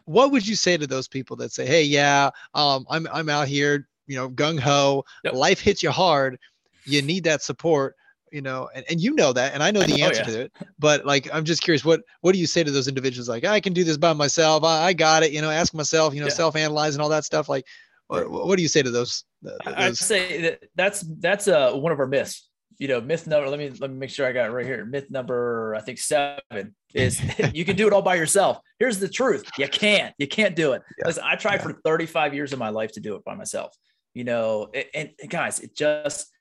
What 0.06 0.32
would 0.32 0.48
you 0.48 0.56
say 0.56 0.78
to 0.78 0.86
those 0.86 1.08
people 1.08 1.36
that 1.38 1.52
say, 1.52 1.66
hey, 1.66 1.84
yeah, 1.84 2.30
um, 2.54 2.86
I'm, 2.90 3.08
I'm 3.12 3.28
out 3.28 3.48
here, 3.48 3.88
you 4.06 4.16
know, 4.16 4.30
gung 4.30 4.60
ho, 4.60 5.04
yep. 5.24 5.34
life 5.34 5.60
hits 5.60 5.82
you 5.82 5.90
hard. 5.90 6.38
You 6.86 7.02
need 7.02 7.24
that 7.24 7.42
support 7.42 7.96
you 8.32 8.42
know, 8.42 8.70
and, 8.74 8.86
and 8.90 9.02
you 9.02 9.14
know 9.14 9.34
that, 9.34 9.54
and 9.54 9.64
I 9.64 9.72
know 9.72 9.82
the 9.82 9.94
oh, 10.04 10.06
answer 10.06 10.24
yeah. 10.26 10.32
to 10.32 10.42
it, 10.42 10.54
but 10.78 11.06
like, 11.06 11.30
I'm 11.34 11.46
just 11.46 11.62
curious, 11.62 11.84
what, 11.84 12.02
what 12.22 12.34
do 12.34 12.40
you 12.40 12.48
say 12.48 12.64
to 12.64 12.72
those 12.72 12.88
individuals? 12.88 13.30
Like, 13.30 13.46
I 13.46 13.60
can 13.60 13.74
do 13.74 13.84
this 13.84 13.98
by 13.98 14.14
myself. 14.14 14.64
I, 14.64 14.88
I 14.88 14.94
got 14.94 15.24
it, 15.24 15.32
you 15.32 15.42
know, 15.42 15.50
ask 15.50 15.74
myself, 15.74 16.14
you 16.14 16.20
know, 16.20 16.28
yeah. 16.28 16.34
self-analyze 16.34 16.96
and 16.96 17.02
all 17.02 17.10
that 17.10 17.26
stuff. 17.26 17.50
Like, 17.50 17.66
what, 18.08 18.30
what 18.30 18.56
do 18.56 18.62
you 18.62 18.68
say 18.68 18.82
to 18.82 18.92
those? 18.92 19.24
those? 19.42 19.58
I'd 19.66 19.98
say 19.98 20.42
that 20.42 20.64
that's, 20.76 21.02
that's 21.20 21.48
uh, 21.48 21.74
one 21.74 21.92
of 21.92 22.00
our 22.00 22.08
myths 22.08 22.50
you 22.80 22.88
know, 22.88 23.02
myth 23.02 23.28
number, 23.28 23.50
let 23.50 23.60
me 23.60 23.70
let 23.72 23.92
me 23.92 23.98
make 23.98 24.10
sure 24.10 24.26
I 24.26 24.32
got 24.32 24.46
it 24.46 24.54
right 24.54 24.66
here. 24.66 24.86
Myth 24.86 25.12
number, 25.12 25.76
I 25.76 25.82
think 25.82 26.00
seven 26.00 26.74
is 26.94 27.22
you 27.54 27.66
can 27.66 27.76
do 27.76 27.86
it 27.86 27.94
all 27.94 28.02
by 28.02 28.16
yourself. 28.16 28.60
Here's 28.80 29.00
the 29.00 29.10
truth. 29.10 29.48
You 29.58 29.68
can't. 29.68 30.16
You 30.18 30.28
can't 30.28 30.56
do 30.56 30.72
it. 30.72 30.82
Yeah. 30.98 31.08
Listen, 31.08 31.24
I 31.28 31.36
tried 31.36 31.62
for 31.62 31.74
35 31.84 32.34
years 32.34 32.54
of 32.54 32.60
my 32.60 32.70
life 32.70 32.94
to 32.94 33.02
do 33.02 33.16
it 33.16 33.26
by 33.26 33.36
myself. 33.36 33.76
You 34.14 34.24
know, 34.24 34.70
and, 34.96 35.12
and 35.22 35.30
guys, 35.30 35.60
it 35.60 35.76
just 35.76 36.32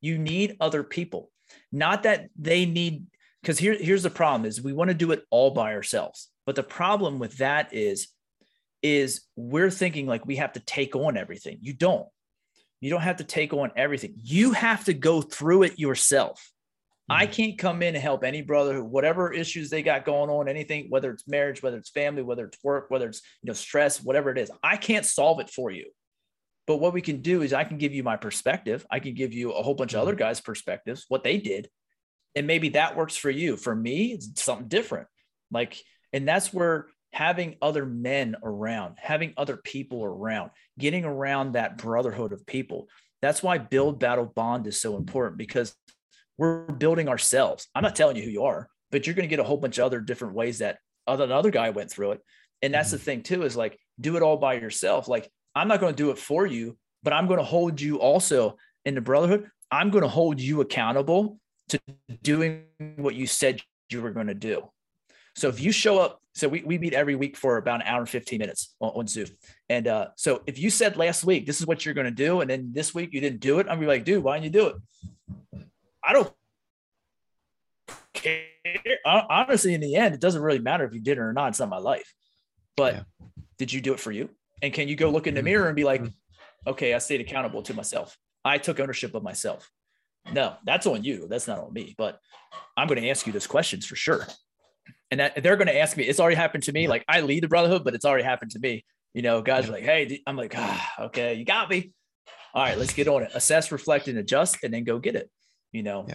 you 0.00 0.18
need 0.18 0.56
other 0.60 0.82
people. 0.82 1.30
Not 1.72 2.02
that 2.02 2.28
they 2.38 2.66
need 2.66 3.06
because 3.42 3.58
here, 3.58 3.76
here's 3.78 4.04
the 4.04 4.10
problem 4.10 4.46
is 4.46 4.62
we 4.62 4.72
want 4.72 4.88
to 4.88 4.94
do 4.94 5.10
it 5.10 5.24
all 5.30 5.50
by 5.50 5.72
ourselves. 5.74 6.28
But 6.46 6.54
the 6.54 6.62
problem 6.62 7.18
with 7.18 7.38
that 7.38 7.72
is, 7.72 8.08
is 8.82 9.22
we're 9.36 9.70
thinking 9.70 10.06
like 10.06 10.26
we 10.26 10.36
have 10.36 10.52
to 10.52 10.60
take 10.60 10.94
on 10.94 11.16
everything. 11.16 11.58
You 11.60 11.72
don't. 11.72 12.06
You 12.80 12.90
don't 12.90 13.02
have 13.02 13.18
to 13.18 13.24
take 13.24 13.52
on 13.52 13.70
everything. 13.76 14.14
You 14.22 14.52
have 14.52 14.84
to 14.84 14.94
go 14.94 15.22
through 15.22 15.64
it 15.64 15.78
yourself. 15.78 16.50
Mm-hmm. 17.10 17.22
I 17.22 17.26
can't 17.26 17.58
come 17.58 17.82
in 17.82 17.94
and 17.94 18.02
help 18.02 18.24
any 18.24 18.42
brother, 18.42 18.82
whatever 18.82 19.32
issues 19.32 19.70
they 19.70 19.82
got 19.82 20.04
going 20.04 20.30
on, 20.30 20.48
anything, 20.48 20.86
whether 20.88 21.10
it's 21.10 21.26
marriage, 21.28 21.62
whether 21.62 21.76
it's 21.76 21.90
family, 21.90 22.22
whether 22.22 22.44
it's 22.46 22.58
work, 22.62 22.90
whether 22.90 23.08
it's 23.08 23.22
you 23.42 23.48
know 23.48 23.54
stress, 23.54 24.02
whatever 24.02 24.30
it 24.30 24.38
is. 24.38 24.50
I 24.62 24.76
can't 24.76 25.06
solve 25.06 25.40
it 25.40 25.50
for 25.50 25.70
you. 25.70 25.90
But 26.66 26.76
what 26.78 26.92
we 26.92 27.00
can 27.00 27.22
do 27.22 27.42
is 27.42 27.52
I 27.52 27.64
can 27.64 27.78
give 27.78 27.92
you 27.92 28.02
my 28.02 28.16
perspective. 28.16 28.86
I 28.90 29.00
can 29.00 29.14
give 29.14 29.32
you 29.32 29.52
a 29.52 29.62
whole 29.62 29.74
bunch 29.74 29.94
of 29.94 30.00
other 30.00 30.12
mm-hmm. 30.12 30.18
guys' 30.18 30.40
perspectives, 30.40 31.04
what 31.08 31.24
they 31.24 31.38
did. 31.38 31.68
And 32.34 32.46
maybe 32.46 32.70
that 32.70 32.96
works 32.96 33.16
for 33.16 33.30
you. 33.30 33.56
For 33.56 33.74
me, 33.74 34.12
it's 34.12 34.42
something 34.42 34.68
different. 34.68 35.08
Like, 35.50 35.76
and 36.12 36.26
that's 36.26 36.52
where 36.52 36.86
having 37.12 37.56
other 37.60 37.84
men 37.84 38.36
around, 38.42 38.96
having 38.98 39.34
other 39.36 39.56
people 39.56 40.02
around, 40.04 40.50
getting 40.78 41.04
around 41.04 41.52
that 41.52 41.76
brotherhood 41.76 42.32
of 42.32 42.46
people. 42.46 42.88
That's 43.20 43.42
why 43.42 43.58
build, 43.58 44.00
battle, 44.00 44.24
bond 44.24 44.66
is 44.66 44.80
so 44.80 44.96
important 44.96 45.36
because 45.36 45.74
we're 46.38 46.66
building 46.66 47.08
ourselves. 47.08 47.68
I'm 47.74 47.82
not 47.82 47.96
telling 47.96 48.16
you 48.16 48.22
who 48.22 48.30
you 48.30 48.44
are, 48.44 48.68
but 48.90 49.06
you're 49.06 49.14
going 49.14 49.28
to 49.28 49.30
get 49.30 49.40
a 49.40 49.44
whole 49.44 49.58
bunch 49.58 49.78
of 49.78 49.84
other 49.84 50.00
different 50.00 50.34
ways 50.34 50.58
that 50.58 50.78
other 51.06 51.24
another 51.24 51.50
guy 51.50 51.70
went 51.70 51.90
through 51.90 52.12
it. 52.12 52.20
And 52.62 52.72
that's 52.72 52.88
mm-hmm. 52.88 52.96
the 52.96 53.02
thing 53.02 53.22
too, 53.22 53.42
is 53.42 53.56
like 53.56 53.78
do 54.00 54.16
it 54.16 54.22
all 54.22 54.38
by 54.38 54.54
yourself. 54.54 55.06
Like 55.06 55.30
I'm 55.54 55.68
not 55.68 55.80
going 55.80 55.94
to 55.94 56.02
do 56.02 56.10
it 56.10 56.18
for 56.18 56.46
you, 56.46 56.76
but 57.02 57.12
I'm 57.12 57.26
going 57.26 57.38
to 57.38 57.44
hold 57.44 57.80
you 57.80 57.96
also 57.98 58.56
in 58.84 58.94
the 58.94 59.00
brotherhood. 59.00 59.50
I'm 59.70 59.90
going 59.90 60.02
to 60.02 60.08
hold 60.08 60.40
you 60.40 60.60
accountable 60.60 61.38
to 61.70 61.80
doing 62.22 62.64
what 62.96 63.14
you 63.14 63.26
said 63.26 63.60
you 63.90 64.02
were 64.02 64.10
going 64.10 64.26
to 64.26 64.34
do. 64.34 64.68
So 65.34 65.48
if 65.48 65.60
you 65.60 65.72
show 65.72 65.98
up, 65.98 66.20
so 66.34 66.48
we, 66.48 66.62
we 66.62 66.78
meet 66.78 66.94
every 66.94 67.14
week 67.14 67.36
for 67.36 67.56
about 67.56 67.80
an 67.80 67.86
hour 67.86 68.00
and 68.00 68.08
15 68.08 68.38
minutes 68.38 68.74
on, 68.80 68.90
on 68.90 69.06
Zoom. 69.06 69.28
And 69.68 69.86
uh, 69.86 70.08
so 70.16 70.42
if 70.46 70.58
you 70.58 70.70
said 70.70 70.96
last 70.96 71.24
week, 71.24 71.46
this 71.46 71.60
is 71.60 71.66
what 71.66 71.84
you're 71.84 71.94
going 71.94 72.06
to 72.06 72.10
do, 72.10 72.40
and 72.40 72.50
then 72.50 72.70
this 72.72 72.94
week 72.94 73.12
you 73.12 73.20
didn't 73.20 73.40
do 73.40 73.58
it, 73.58 73.66
I'm 73.68 73.80
be 73.80 73.86
like, 73.86 74.04
dude, 74.04 74.22
why 74.22 74.38
didn't 74.38 74.54
you 74.54 74.60
do 74.60 74.66
it? 74.68 75.66
I 76.04 76.12
don't 76.12 76.32
care. 78.14 78.44
Honestly, 79.04 79.74
in 79.74 79.80
the 79.80 79.96
end, 79.96 80.14
it 80.14 80.20
doesn't 80.20 80.42
really 80.42 80.58
matter 80.58 80.84
if 80.84 80.94
you 80.94 81.00
did 81.00 81.18
it 81.18 81.20
or 81.20 81.32
not. 81.32 81.48
It's 81.48 81.60
not 81.60 81.68
my 81.68 81.78
life. 81.78 82.12
But 82.76 82.94
yeah. 82.94 83.02
did 83.58 83.72
you 83.72 83.80
do 83.80 83.92
it 83.92 84.00
for 84.00 84.12
you? 84.12 84.30
And 84.62 84.72
can 84.72 84.88
you 84.88 84.96
go 84.96 85.10
look 85.10 85.26
in 85.26 85.34
the 85.34 85.42
mirror 85.42 85.66
and 85.66 85.76
be 85.76 85.84
like, 85.84 86.02
mm-hmm. 86.02 86.70
okay, 86.70 86.94
I 86.94 86.98
stayed 86.98 87.20
accountable 87.20 87.62
to 87.64 87.74
myself. 87.74 88.16
I 88.44 88.58
took 88.58 88.80
ownership 88.80 89.14
of 89.14 89.22
myself. 89.22 89.70
No, 90.32 90.54
that's 90.64 90.86
on 90.86 91.02
you. 91.02 91.26
That's 91.28 91.48
not 91.48 91.58
on 91.58 91.72
me. 91.72 91.94
But 91.98 92.18
I'm 92.76 92.86
going 92.86 93.02
to 93.02 93.10
ask 93.10 93.26
you 93.26 93.32
those 93.32 93.46
questions 93.46 93.86
for 93.86 93.96
sure 93.96 94.26
and 95.12 95.20
that, 95.20 95.42
they're 95.42 95.56
going 95.56 95.68
to 95.68 95.78
ask 95.78 95.96
me. 95.96 96.04
It's 96.04 96.18
already 96.18 96.36
happened 96.36 96.64
to 96.64 96.72
me. 96.72 96.88
Like 96.88 97.04
I 97.06 97.20
lead 97.20 97.42
the 97.42 97.48
brotherhood, 97.48 97.84
but 97.84 97.94
it's 97.94 98.04
already 98.04 98.24
happened 98.24 98.50
to 98.52 98.58
me. 98.58 98.84
You 99.14 99.20
know, 99.20 99.42
guys 99.42 99.68
are 99.68 99.72
like, 99.72 99.84
"Hey," 99.84 100.22
I'm 100.26 100.36
like, 100.36 100.54
ah, 100.56 101.04
"Okay, 101.06 101.34
you 101.34 101.44
got 101.44 101.68
me." 101.68 101.92
All 102.54 102.62
right, 102.62 102.78
let's 102.78 102.94
get 102.94 103.08
on 103.08 103.22
it. 103.22 103.30
Assess, 103.34 103.70
reflect, 103.70 104.08
and 104.08 104.18
adjust, 104.18 104.56
and 104.64 104.72
then 104.72 104.84
go 104.84 104.98
get 104.98 105.14
it. 105.14 105.30
You 105.70 105.82
know. 105.82 106.06
Yeah. 106.08 106.14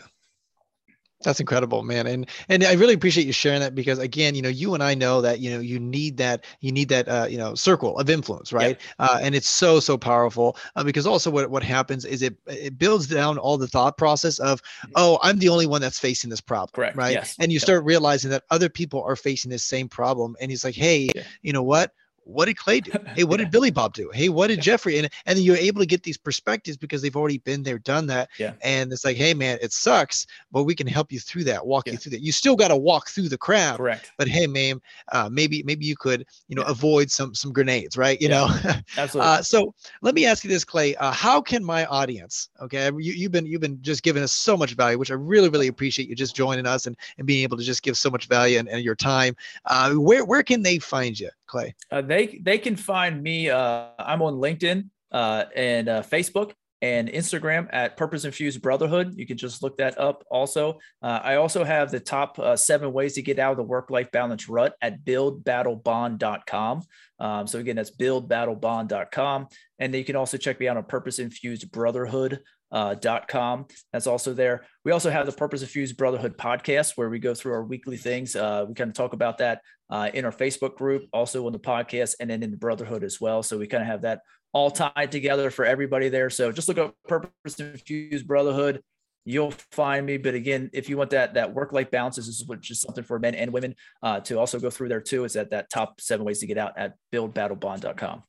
That's 1.24 1.40
incredible, 1.40 1.82
man. 1.82 2.06
And 2.06 2.28
and 2.48 2.64
I 2.64 2.74
really 2.74 2.94
appreciate 2.94 3.26
you 3.26 3.34
sharing 3.34 3.60
that 3.62 3.74
because 3.74 3.98
again, 3.98 4.36
you 4.36 4.42
know, 4.42 4.50
you 4.50 4.76
and 4.76 4.84
I 4.84 4.94
know 4.94 5.22
that 5.22 5.40
you 5.40 5.50
know 5.50 5.60
you 5.60 5.80
need 5.80 6.18
that 6.18 6.46
you 6.60 6.72
need 6.72 6.90
that 6.90 7.08
uh, 7.08 7.26
you 7.28 7.38
know 7.38 7.56
circle 7.56 7.98
of 7.98 8.08
influence, 8.10 8.54
right? 8.54 8.80
Yeah. 9.00 9.06
Uh, 9.06 9.20
and 9.22 9.34
it's 9.34 9.48
so 9.48 9.80
so 9.80 9.98
powerful 9.98 10.58
uh, 10.76 10.84
because 10.84 11.08
also 11.08 11.32
what 11.32 11.50
what 11.50 11.64
happens 11.64 12.06
is 12.06 12.22
it 12.22 12.36
it 12.46 12.78
builds 12.78 13.08
down 13.08 13.40
all 13.40 13.58
the 13.58 13.68
thought 13.68 13.98
process 13.98 14.38
of 14.38 14.62
mm-hmm. 14.62 14.92
oh 14.96 15.18
I'm 15.24 15.40
the 15.40 15.50
only 15.50 15.66
one 15.66 15.82
that's 15.82 16.00
facing 16.00 16.30
this 16.30 16.42
problem, 16.42 16.70
Correct. 16.74 16.96
right? 16.96 17.14
Yes. 17.14 17.36
And 17.40 17.52
you 17.52 17.60
start 17.60 17.84
realizing 17.84 18.30
that 18.30 18.44
other 18.52 18.70
people 18.70 19.02
are 19.04 19.16
facing 19.16 19.50
this 19.50 19.64
same 19.64 19.90
problem, 19.90 20.36
and 20.40 20.52
he's 20.52 20.64
like, 20.64 20.76
hey, 20.76 21.10
yeah. 21.16 21.24
you 21.42 21.52
know 21.52 21.64
what? 21.64 21.94
What 22.28 22.46
did 22.46 22.58
Clay 22.58 22.82
do? 22.82 22.92
Hey, 23.16 23.24
what 23.24 23.40
yeah. 23.40 23.46
did 23.46 23.52
Billy 23.52 23.72
Bob 23.72 23.94
do? 23.94 24.12
Hey, 24.14 24.30
what 24.30 24.48
did 24.48 24.58
yeah. 24.58 24.64
Jeffrey? 24.64 24.98
And 25.00 25.10
and 25.26 25.40
you're 25.40 25.58
able 25.58 25.80
to 25.82 25.88
get 25.88 26.04
these 26.04 26.18
perspectives 26.18 26.78
because 26.78 27.02
they've 27.02 27.16
already 27.16 27.40
been 27.40 27.64
there, 27.64 27.80
done 27.80 28.06
that. 28.08 28.30
Yeah. 28.38 28.54
And 28.62 28.92
it's 28.92 29.06
like, 29.06 29.18
hey 29.18 29.34
man, 29.34 29.58
it 29.62 29.72
sucks, 29.72 30.28
but 30.52 30.64
we 30.64 30.76
can 30.76 30.88
help 30.88 31.12
you 31.12 31.20
through 31.20 31.46
that, 31.46 31.66
walk 31.66 31.88
you 31.88 31.98
through 31.98 32.12
that. 32.12 32.22
You 32.22 32.32
still 32.32 32.56
got 32.56 32.68
to 32.68 32.76
walk 32.76 33.10
through 33.10 33.30
the 33.30 33.38
crowd. 33.38 33.78
Correct. 33.78 34.12
But 34.18 34.28
hey, 34.28 34.46
man, 34.46 34.82
uh, 35.12 35.30
maybe 35.32 35.64
maybe 35.64 35.86
you 35.86 35.96
could, 35.96 36.26
you 36.48 36.56
know, 36.56 36.64
avoid 36.64 37.10
some 37.10 37.34
some 37.34 37.54
grenades, 37.54 37.98
right? 37.98 38.22
You 38.22 38.30
know. 38.30 38.48
Absolutely. 38.98 39.32
uh, 39.32 39.42
so 39.42 39.74
let 40.02 40.14
me 40.14 40.26
ask 40.26 40.44
you 40.44 40.50
this, 40.50 40.66
Clay. 40.66 40.96
Uh, 40.96 41.12
how 41.12 41.42
can 41.42 41.64
my 41.64 41.86
audience, 41.86 42.50
okay, 42.62 42.86
you, 42.98 43.14
you've 43.14 43.32
been 43.32 43.46
you've 43.46 43.62
been 43.62 43.82
just 43.82 44.04
giving 44.04 44.22
us 44.22 44.34
so 44.34 44.58
much 44.58 44.74
value, 44.74 44.98
which 44.98 45.12
I 45.12 45.16
really 45.16 45.50
really 45.50 45.68
appreciate 45.68 46.10
you 46.10 46.16
just 46.16 46.36
joining 46.36 46.68
us 46.68 46.88
and 46.88 46.96
and 47.18 47.26
being 47.26 47.44
able 47.44 47.58
to 47.58 47.64
just 47.64 47.84
give 47.84 47.98
so 47.98 48.10
much 48.10 48.28
value 48.28 48.60
and, 48.60 48.68
and 48.68 48.84
your 48.84 48.96
time. 48.96 49.36
Uh, 49.66 49.94
where 49.94 50.26
where 50.26 50.44
can 50.44 50.62
they 50.62 50.78
find 50.78 51.20
you? 51.20 51.30
Clay? 51.48 51.76
Uh, 51.92 52.02
they 52.02 52.40
they 52.42 52.58
can 52.58 52.76
find 52.76 53.22
me. 53.22 53.50
Uh, 53.50 53.88
I'm 53.98 54.22
on 54.22 54.36
LinkedIn 54.36 54.90
uh, 55.12 55.46
and 55.56 55.90
uh, 55.90 56.04
Facebook 56.04 56.54
and 56.82 57.10
Instagram 57.10 57.68
at 57.72 57.98
Purpose 57.98 58.24
Infused 58.24 58.62
Brotherhood. 58.62 59.14
You 59.16 59.26
can 59.26 59.38
just 59.38 59.64
look 59.64 59.78
that 59.78 59.98
up. 59.98 60.24
Also, 60.30 60.78
uh, 61.02 61.20
I 61.24 61.36
also 61.36 61.64
have 61.64 61.90
the 61.90 62.00
top 62.00 62.38
uh, 62.38 62.56
seven 62.56 62.94
ways 62.94 63.14
to 63.14 63.24
get 63.24 63.40
out 63.40 63.52
of 63.52 63.58
the 63.58 63.64
work-life 63.64 64.12
balance 64.12 64.48
rut 64.48 64.76
at 64.82 65.04
BuildBattleBond.com. 65.04 66.82
Um, 67.20 67.48
so 67.48 67.58
again, 67.58 67.78
that's 67.78 67.96
BuildBattleBond.com, 67.96 69.48
and 69.80 69.94
then 69.94 69.98
you 69.98 70.06
can 70.06 70.16
also 70.16 70.38
check 70.38 70.60
me 70.60 70.68
out 70.68 70.78
on 70.78 70.84
Purpose 70.84 71.18
Infused 71.18 71.72
Brotherhood 71.72 72.42
uh, 72.72 72.96
dot 72.96 73.28
com. 73.28 73.66
That's 73.94 74.08
also 74.08 74.34
there. 74.34 74.66
We 74.84 74.92
also 74.92 75.10
have 75.10 75.26
the 75.26 75.32
Purpose 75.32 75.62
Infused 75.62 75.98
Brotherhood 75.98 76.38
podcast 76.38 76.94
where 76.96 77.10
we 77.10 77.20
go 77.20 77.34
through 77.34 77.54
our 77.54 77.64
weekly 77.64 77.98
things. 77.98 78.36
Uh, 78.36 78.66
we 78.68 78.74
kind 78.76 78.90
of 78.90 78.96
talk 78.96 79.14
about 79.14 79.38
that 79.40 79.62
uh, 79.90 80.10
in 80.14 80.26
our 80.26 80.32
Facebook 80.32 80.76
group, 80.76 81.06
also 81.14 81.46
on 81.46 81.54
the 81.54 81.60
podcast, 81.60 82.16
and 82.20 82.30
then 82.30 82.44
in 82.44 82.52
the 82.52 82.58
Brotherhood 82.58 83.04
as 83.04 83.22
well. 83.22 83.44
So 83.44 83.58
we 83.58 83.68
kind 83.68 83.82
of 83.82 83.88
have 83.88 84.02
that 84.02 84.22
all 84.54 84.72
tied 84.72 85.12
together 85.12 85.52
for 85.52 85.66
everybody 85.66 86.10
there. 86.10 86.30
So 86.30 86.52
just 86.52 86.68
look 86.68 86.78
up 86.78 86.96
Purpose 87.08 87.60
Infused 87.60 88.28
Brotherhood. 88.28 88.82
You'll 89.26 89.54
find 89.72 90.06
me. 90.06 90.18
But 90.18 90.36
again, 90.36 90.70
if 90.74 90.88
you 90.88 90.98
want 90.98 91.10
that 91.10 91.34
that 91.34 91.54
work 91.54 91.74
life 91.74 91.92
balance, 91.92 92.16
this 92.16 92.28
is 92.28 92.46
which 92.46 92.72
is 92.72 92.80
something 92.80 93.04
for 93.04 93.20
men 93.20 93.36
and 93.36 93.52
women 93.52 93.76
uh, 94.02 94.22
to 94.22 94.40
also 94.40 94.58
go 94.60 94.70
through 94.70 94.90
there 94.90 95.02
too. 95.02 95.26
It's 95.26 95.36
at 95.36 95.50
that 95.52 95.70
top 95.70 96.00
seven 96.00 96.26
ways 96.26 96.40
to 96.40 96.48
get 96.48 96.58
out 96.58 96.78
at 96.78 96.94
buildbattlebond.com. 97.14 98.24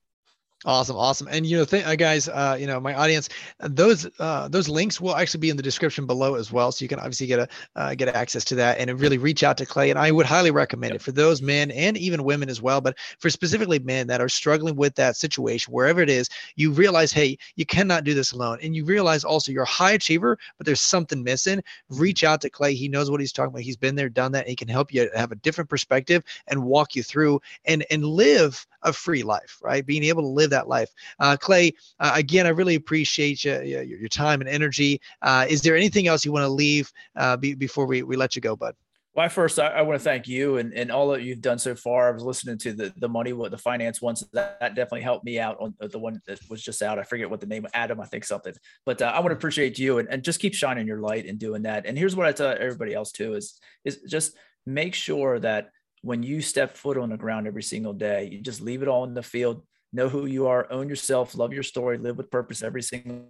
Awesome, 0.64 0.96
awesome, 0.96 1.28
and 1.30 1.46
you 1.46 1.56
know, 1.56 1.64
th- 1.64 1.86
uh, 1.86 1.94
guys, 1.94 2.28
uh, 2.28 2.56
you 2.58 2.66
know, 2.66 2.80
my 2.80 2.92
audience, 2.92 3.28
those 3.60 4.08
uh, 4.18 4.48
those 4.48 4.68
links 4.68 5.00
will 5.00 5.14
actually 5.14 5.38
be 5.38 5.50
in 5.50 5.56
the 5.56 5.62
description 5.62 6.04
below 6.04 6.34
as 6.34 6.50
well, 6.50 6.72
so 6.72 6.84
you 6.84 6.88
can 6.88 6.98
obviously 6.98 7.28
get 7.28 7.38
a 7.38 7.48
uh, 7.76 7.94
get 7.94 8.08
access 8.08 8.44
to 8.46 8.56
that 8.56 8.80
and 8.80 8.98
really 8.98 9.18
reach 9.18 9.44
out 9.44 9.56
to 9.58 9.64
Clay. 9.64 9.90
And 9.90 9.98
I 10.00 10.10
would 10.10 10.26
highly 10.26 10.50
recommend 10.50 10.94
yep. 10.94 11.00
it 11.00 11.04
for 11.04 11.12
those 11.12 11.40
men 11.40 11.70
and 11.70 11.96
even 11.96 12.24
women 12.24 12.48
as 12.48 12.60
well, 12.60 12.80
but 12.80 12.98
for 13.20 13.30
specifically 13.30 13.78
men 13.78 14.08
that 14.08 14.20
are 14.20 14.28
struggling 14.28 14.74
with 14.74 14.96
that 14.96 15.16
situation, 15.16 15.72
wherever 15.72 16.00
it 16.00 16.10
is, 16.10 16.28
you 16.56 16.72
realize, 16.72 17.12
hey, 17.12 17.38
you 17.54 17.64
cannot 17.64 18.02
do 18.02 18.12
this 18.12 18.32
alone, 18.32 18.58
and 18.60 18.74
you 18.74 18.84
realize 18.84 19.22
also 19.22 19.52
you're 19.52 19.62
a 19.62 19.66
high 19.66 19.92
achiever, 19.92 20.36
but 20.56 20.66
there's 20.66 20.80
something 20.80 21.22
missing. 21.22 21.62
Reach 21.88 22.24
out 22.24 22.40
to 22.40 22.50
Clay; 22.50 22.74
he 22.74 22.88
knows 22.88 23.12
what 23.12 23.20
he's 23.20 23.32
talking 23.32 23.50
about. 23.50 23.62
He's 23.62 23.76
been 23.76 23.94
there, 23.94 24.08
done 24.08 24.32
that. 24.32 24.48
he 24.48 24.56
can 24.56 24.66
help 24.66 24.92
you 24.92 25.08
have 25.14 25.30
a 25.30 25.36
different 25.36 25.70
perspective 25.70 26.24
and 26.48 26.64
walk 26.64 26.96
you 26.96 27.04
through 27.04 27.40
and 27.64 27.86
and 27.92 28.04
live 28.04 28.66
a 28.82 28.92
free 28.92 29.22
life, 29.22 29.58
right? 29.62 29.84
Being 29.84 30.04
able 30.04 30.22
to 30.22 30.28
live 30.28 30.47
that 30.50 30.68
life. 30.68 30.90
Uh, 31.18 31.36
Clay, 31.38 31.72
uh, 32.00 32.12
again, 32.14 32.46
I 32.46 32.50
really 32.50 32.74
appreciate 32.74 33.44
you, 33.44 33.60
your, 33.60 33.82
your 33.82 34.08
time 34.08 34.40
and 34.40 34.48
energy. 34.48 35.00
Uh, 35.22 35.46
is 35.48 35.62
there 35.62 35.76
anything 35.76 36.06
else 36.06 36.24
you 36.24 36.32
want 36.32 36.44
to 36.44 36.48
leave 36.48 36.92
uh, 37.16 37.36
be, 37.36 37.54
before 37.54 37.86
we, 37.86 38.02
we 38.02 38.16
let 38.16 38.36
you 38.36 38.42
go, 38.42 38.56
bud? 38.56 38.74
Well, 39.18 39.28
first, 39.28 39.58
I, 39.58 39.66
I, 39.66 39.82
want 39.82 39.98
to 39.98 40.04
thank 40.04 40.28
you 40.28 40.58
and, 40.58 40.72
and 40.72 40.92
all 40.92 41.08
that 41.08 41.22
you've 41.22 41.40
done 41.40 41.58
so 41.58 41.74
far. 41.74 42.06
I 42.06 42.12
was 42.12 42.22
listening 42.22 42.56
to 42.58 42.72
the 42.72 42.94
the 42.98 43.08
money, 43.08 43.32
what 43.32 43.50
the 43.50 43.58
finance 43.58 44.00
ones 44.00 44.22
that, 44.32 44.60
that 44.60 44.76
definitely 44.76 45.00
helped 45.00 45.24
me 45.24 45.40
out 45.40 45.56
on 45.58 45.74
the 45.80 45.98
one 45.98 46.22
that 46.28 46.38
was 46.48 46.62
just 46.62 46.82
out. 46.82 47.00
I 47.00 47.02
forget 47.02 47.28
what 47.28 47.40
the 47.40 47.46
name, 47.46 47.66
Adam, 47.74 48.00
I 48.00 48.04
think 48.04 48.24
something. 48.24 48.54
But 48.86 49.02
uh, 49.02 49.06
I 49.06 49.18
want 49.18 49.30
to 49.30 49.36
appreciate 49.36 49.76
you 49.76 49.98
and, 49.98 50.08
and 50.08 50.22
just 50.22 50.38
keep 50.38 50.54
shining 50.54 50.86
your 50.86 51.00
light 51.00 51.26
and 51.26 51.36
doing 51.36 51.62
that. 51.62 51.84
And 51.84 51.98
here's 51.98 52.14
what 52.14 52.28
I 52.28 52.32
tell 52.32 52.46
everybody 52.46 52.94
else 52.94 53.10
too: 53.10 53.34
is 53.34 53.58
is 53.84 53.98
just 54.08 54.36
make 54.66 54.94
sure 54.94 55.40
that 55.40 55.70
when 56.02 56.22
you 56.22 56.40
step 56.40 56.76
foot 56.76 56.96
on 56.96 57.10
the 57.10 57.16
ground 57.16 57.48
every 57.48 57.64
single 57.64 57.94
day, 57.94 58.28
you 58.30 58.40
just 58.40 58.60
leave 58.60 58.82
it 58.82 58.88
all 58.88 59.02
in 59.02 59.14
the 59.14 59.22
field. 59.24 59.64
Know 59.92 60.08
who 60.08 60.26
you 60.26 60.46
are, 60.46 60.70
own 60.70 60.88
yourself, 60.88 61.34
love 61.34 61.52
your 61.52 61.62
story, 61.62 61.98
live 61.98 62.16
with 62.16 62.30
purpose 62.30 62.62
every 62.62 62.82
single 62.82 63.28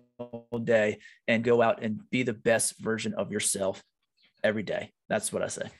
day, 0.64 0.98
and 1.26 1.44
go 1.44 1.62
out 1.62 1.82
and 1.82 2.00
be 2.10 2.22
the 2.22 2.32
best 2.32 2.78
version 2.78 3.14
of 3.14 3.30
yourself 3.30 3.82
every 4.42 4.62
day. 4.62 4.92
That's 5.08 5.32
what 5.32 5.42
I 5.42 5.48
say. 5.48 5.70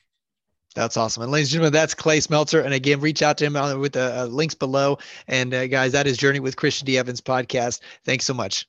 That's 0.75 0.97
awesome. 0.97 1.23
And 1.23 1.33
ladies 1.33 1.49
and 1.49 1.55
gentlemen, 1.55 1.73
that's 1.73 1.95
Clay 1.95 2.21
Smelter. 2.21 2.61
And 2.61 2.75
again, 2.75 3.01
reach 3.01 3.23
out 3.23 3.39
to 3.39 3.47
him 3.47 3.81
with 3.81 3.95
the 3.95 4.23
uh, 4.23 4.27
links 4.27 4.55
below. 4.55 4.99
And 5.27 5.53
uh, 5.53 5.67
guys, 5.67 5.93
that 5.93 6.07
is 6.07 6.17
Journey 6.17 6.41
with 6.41 6.57
Christian 6.57 6.87
D. 6.87 6.99
Evans 6.99 7.21
podcast. 7.21 7.81
Thanks 8.05 8.27
so 8.27 8.35
much. 8.35 8.67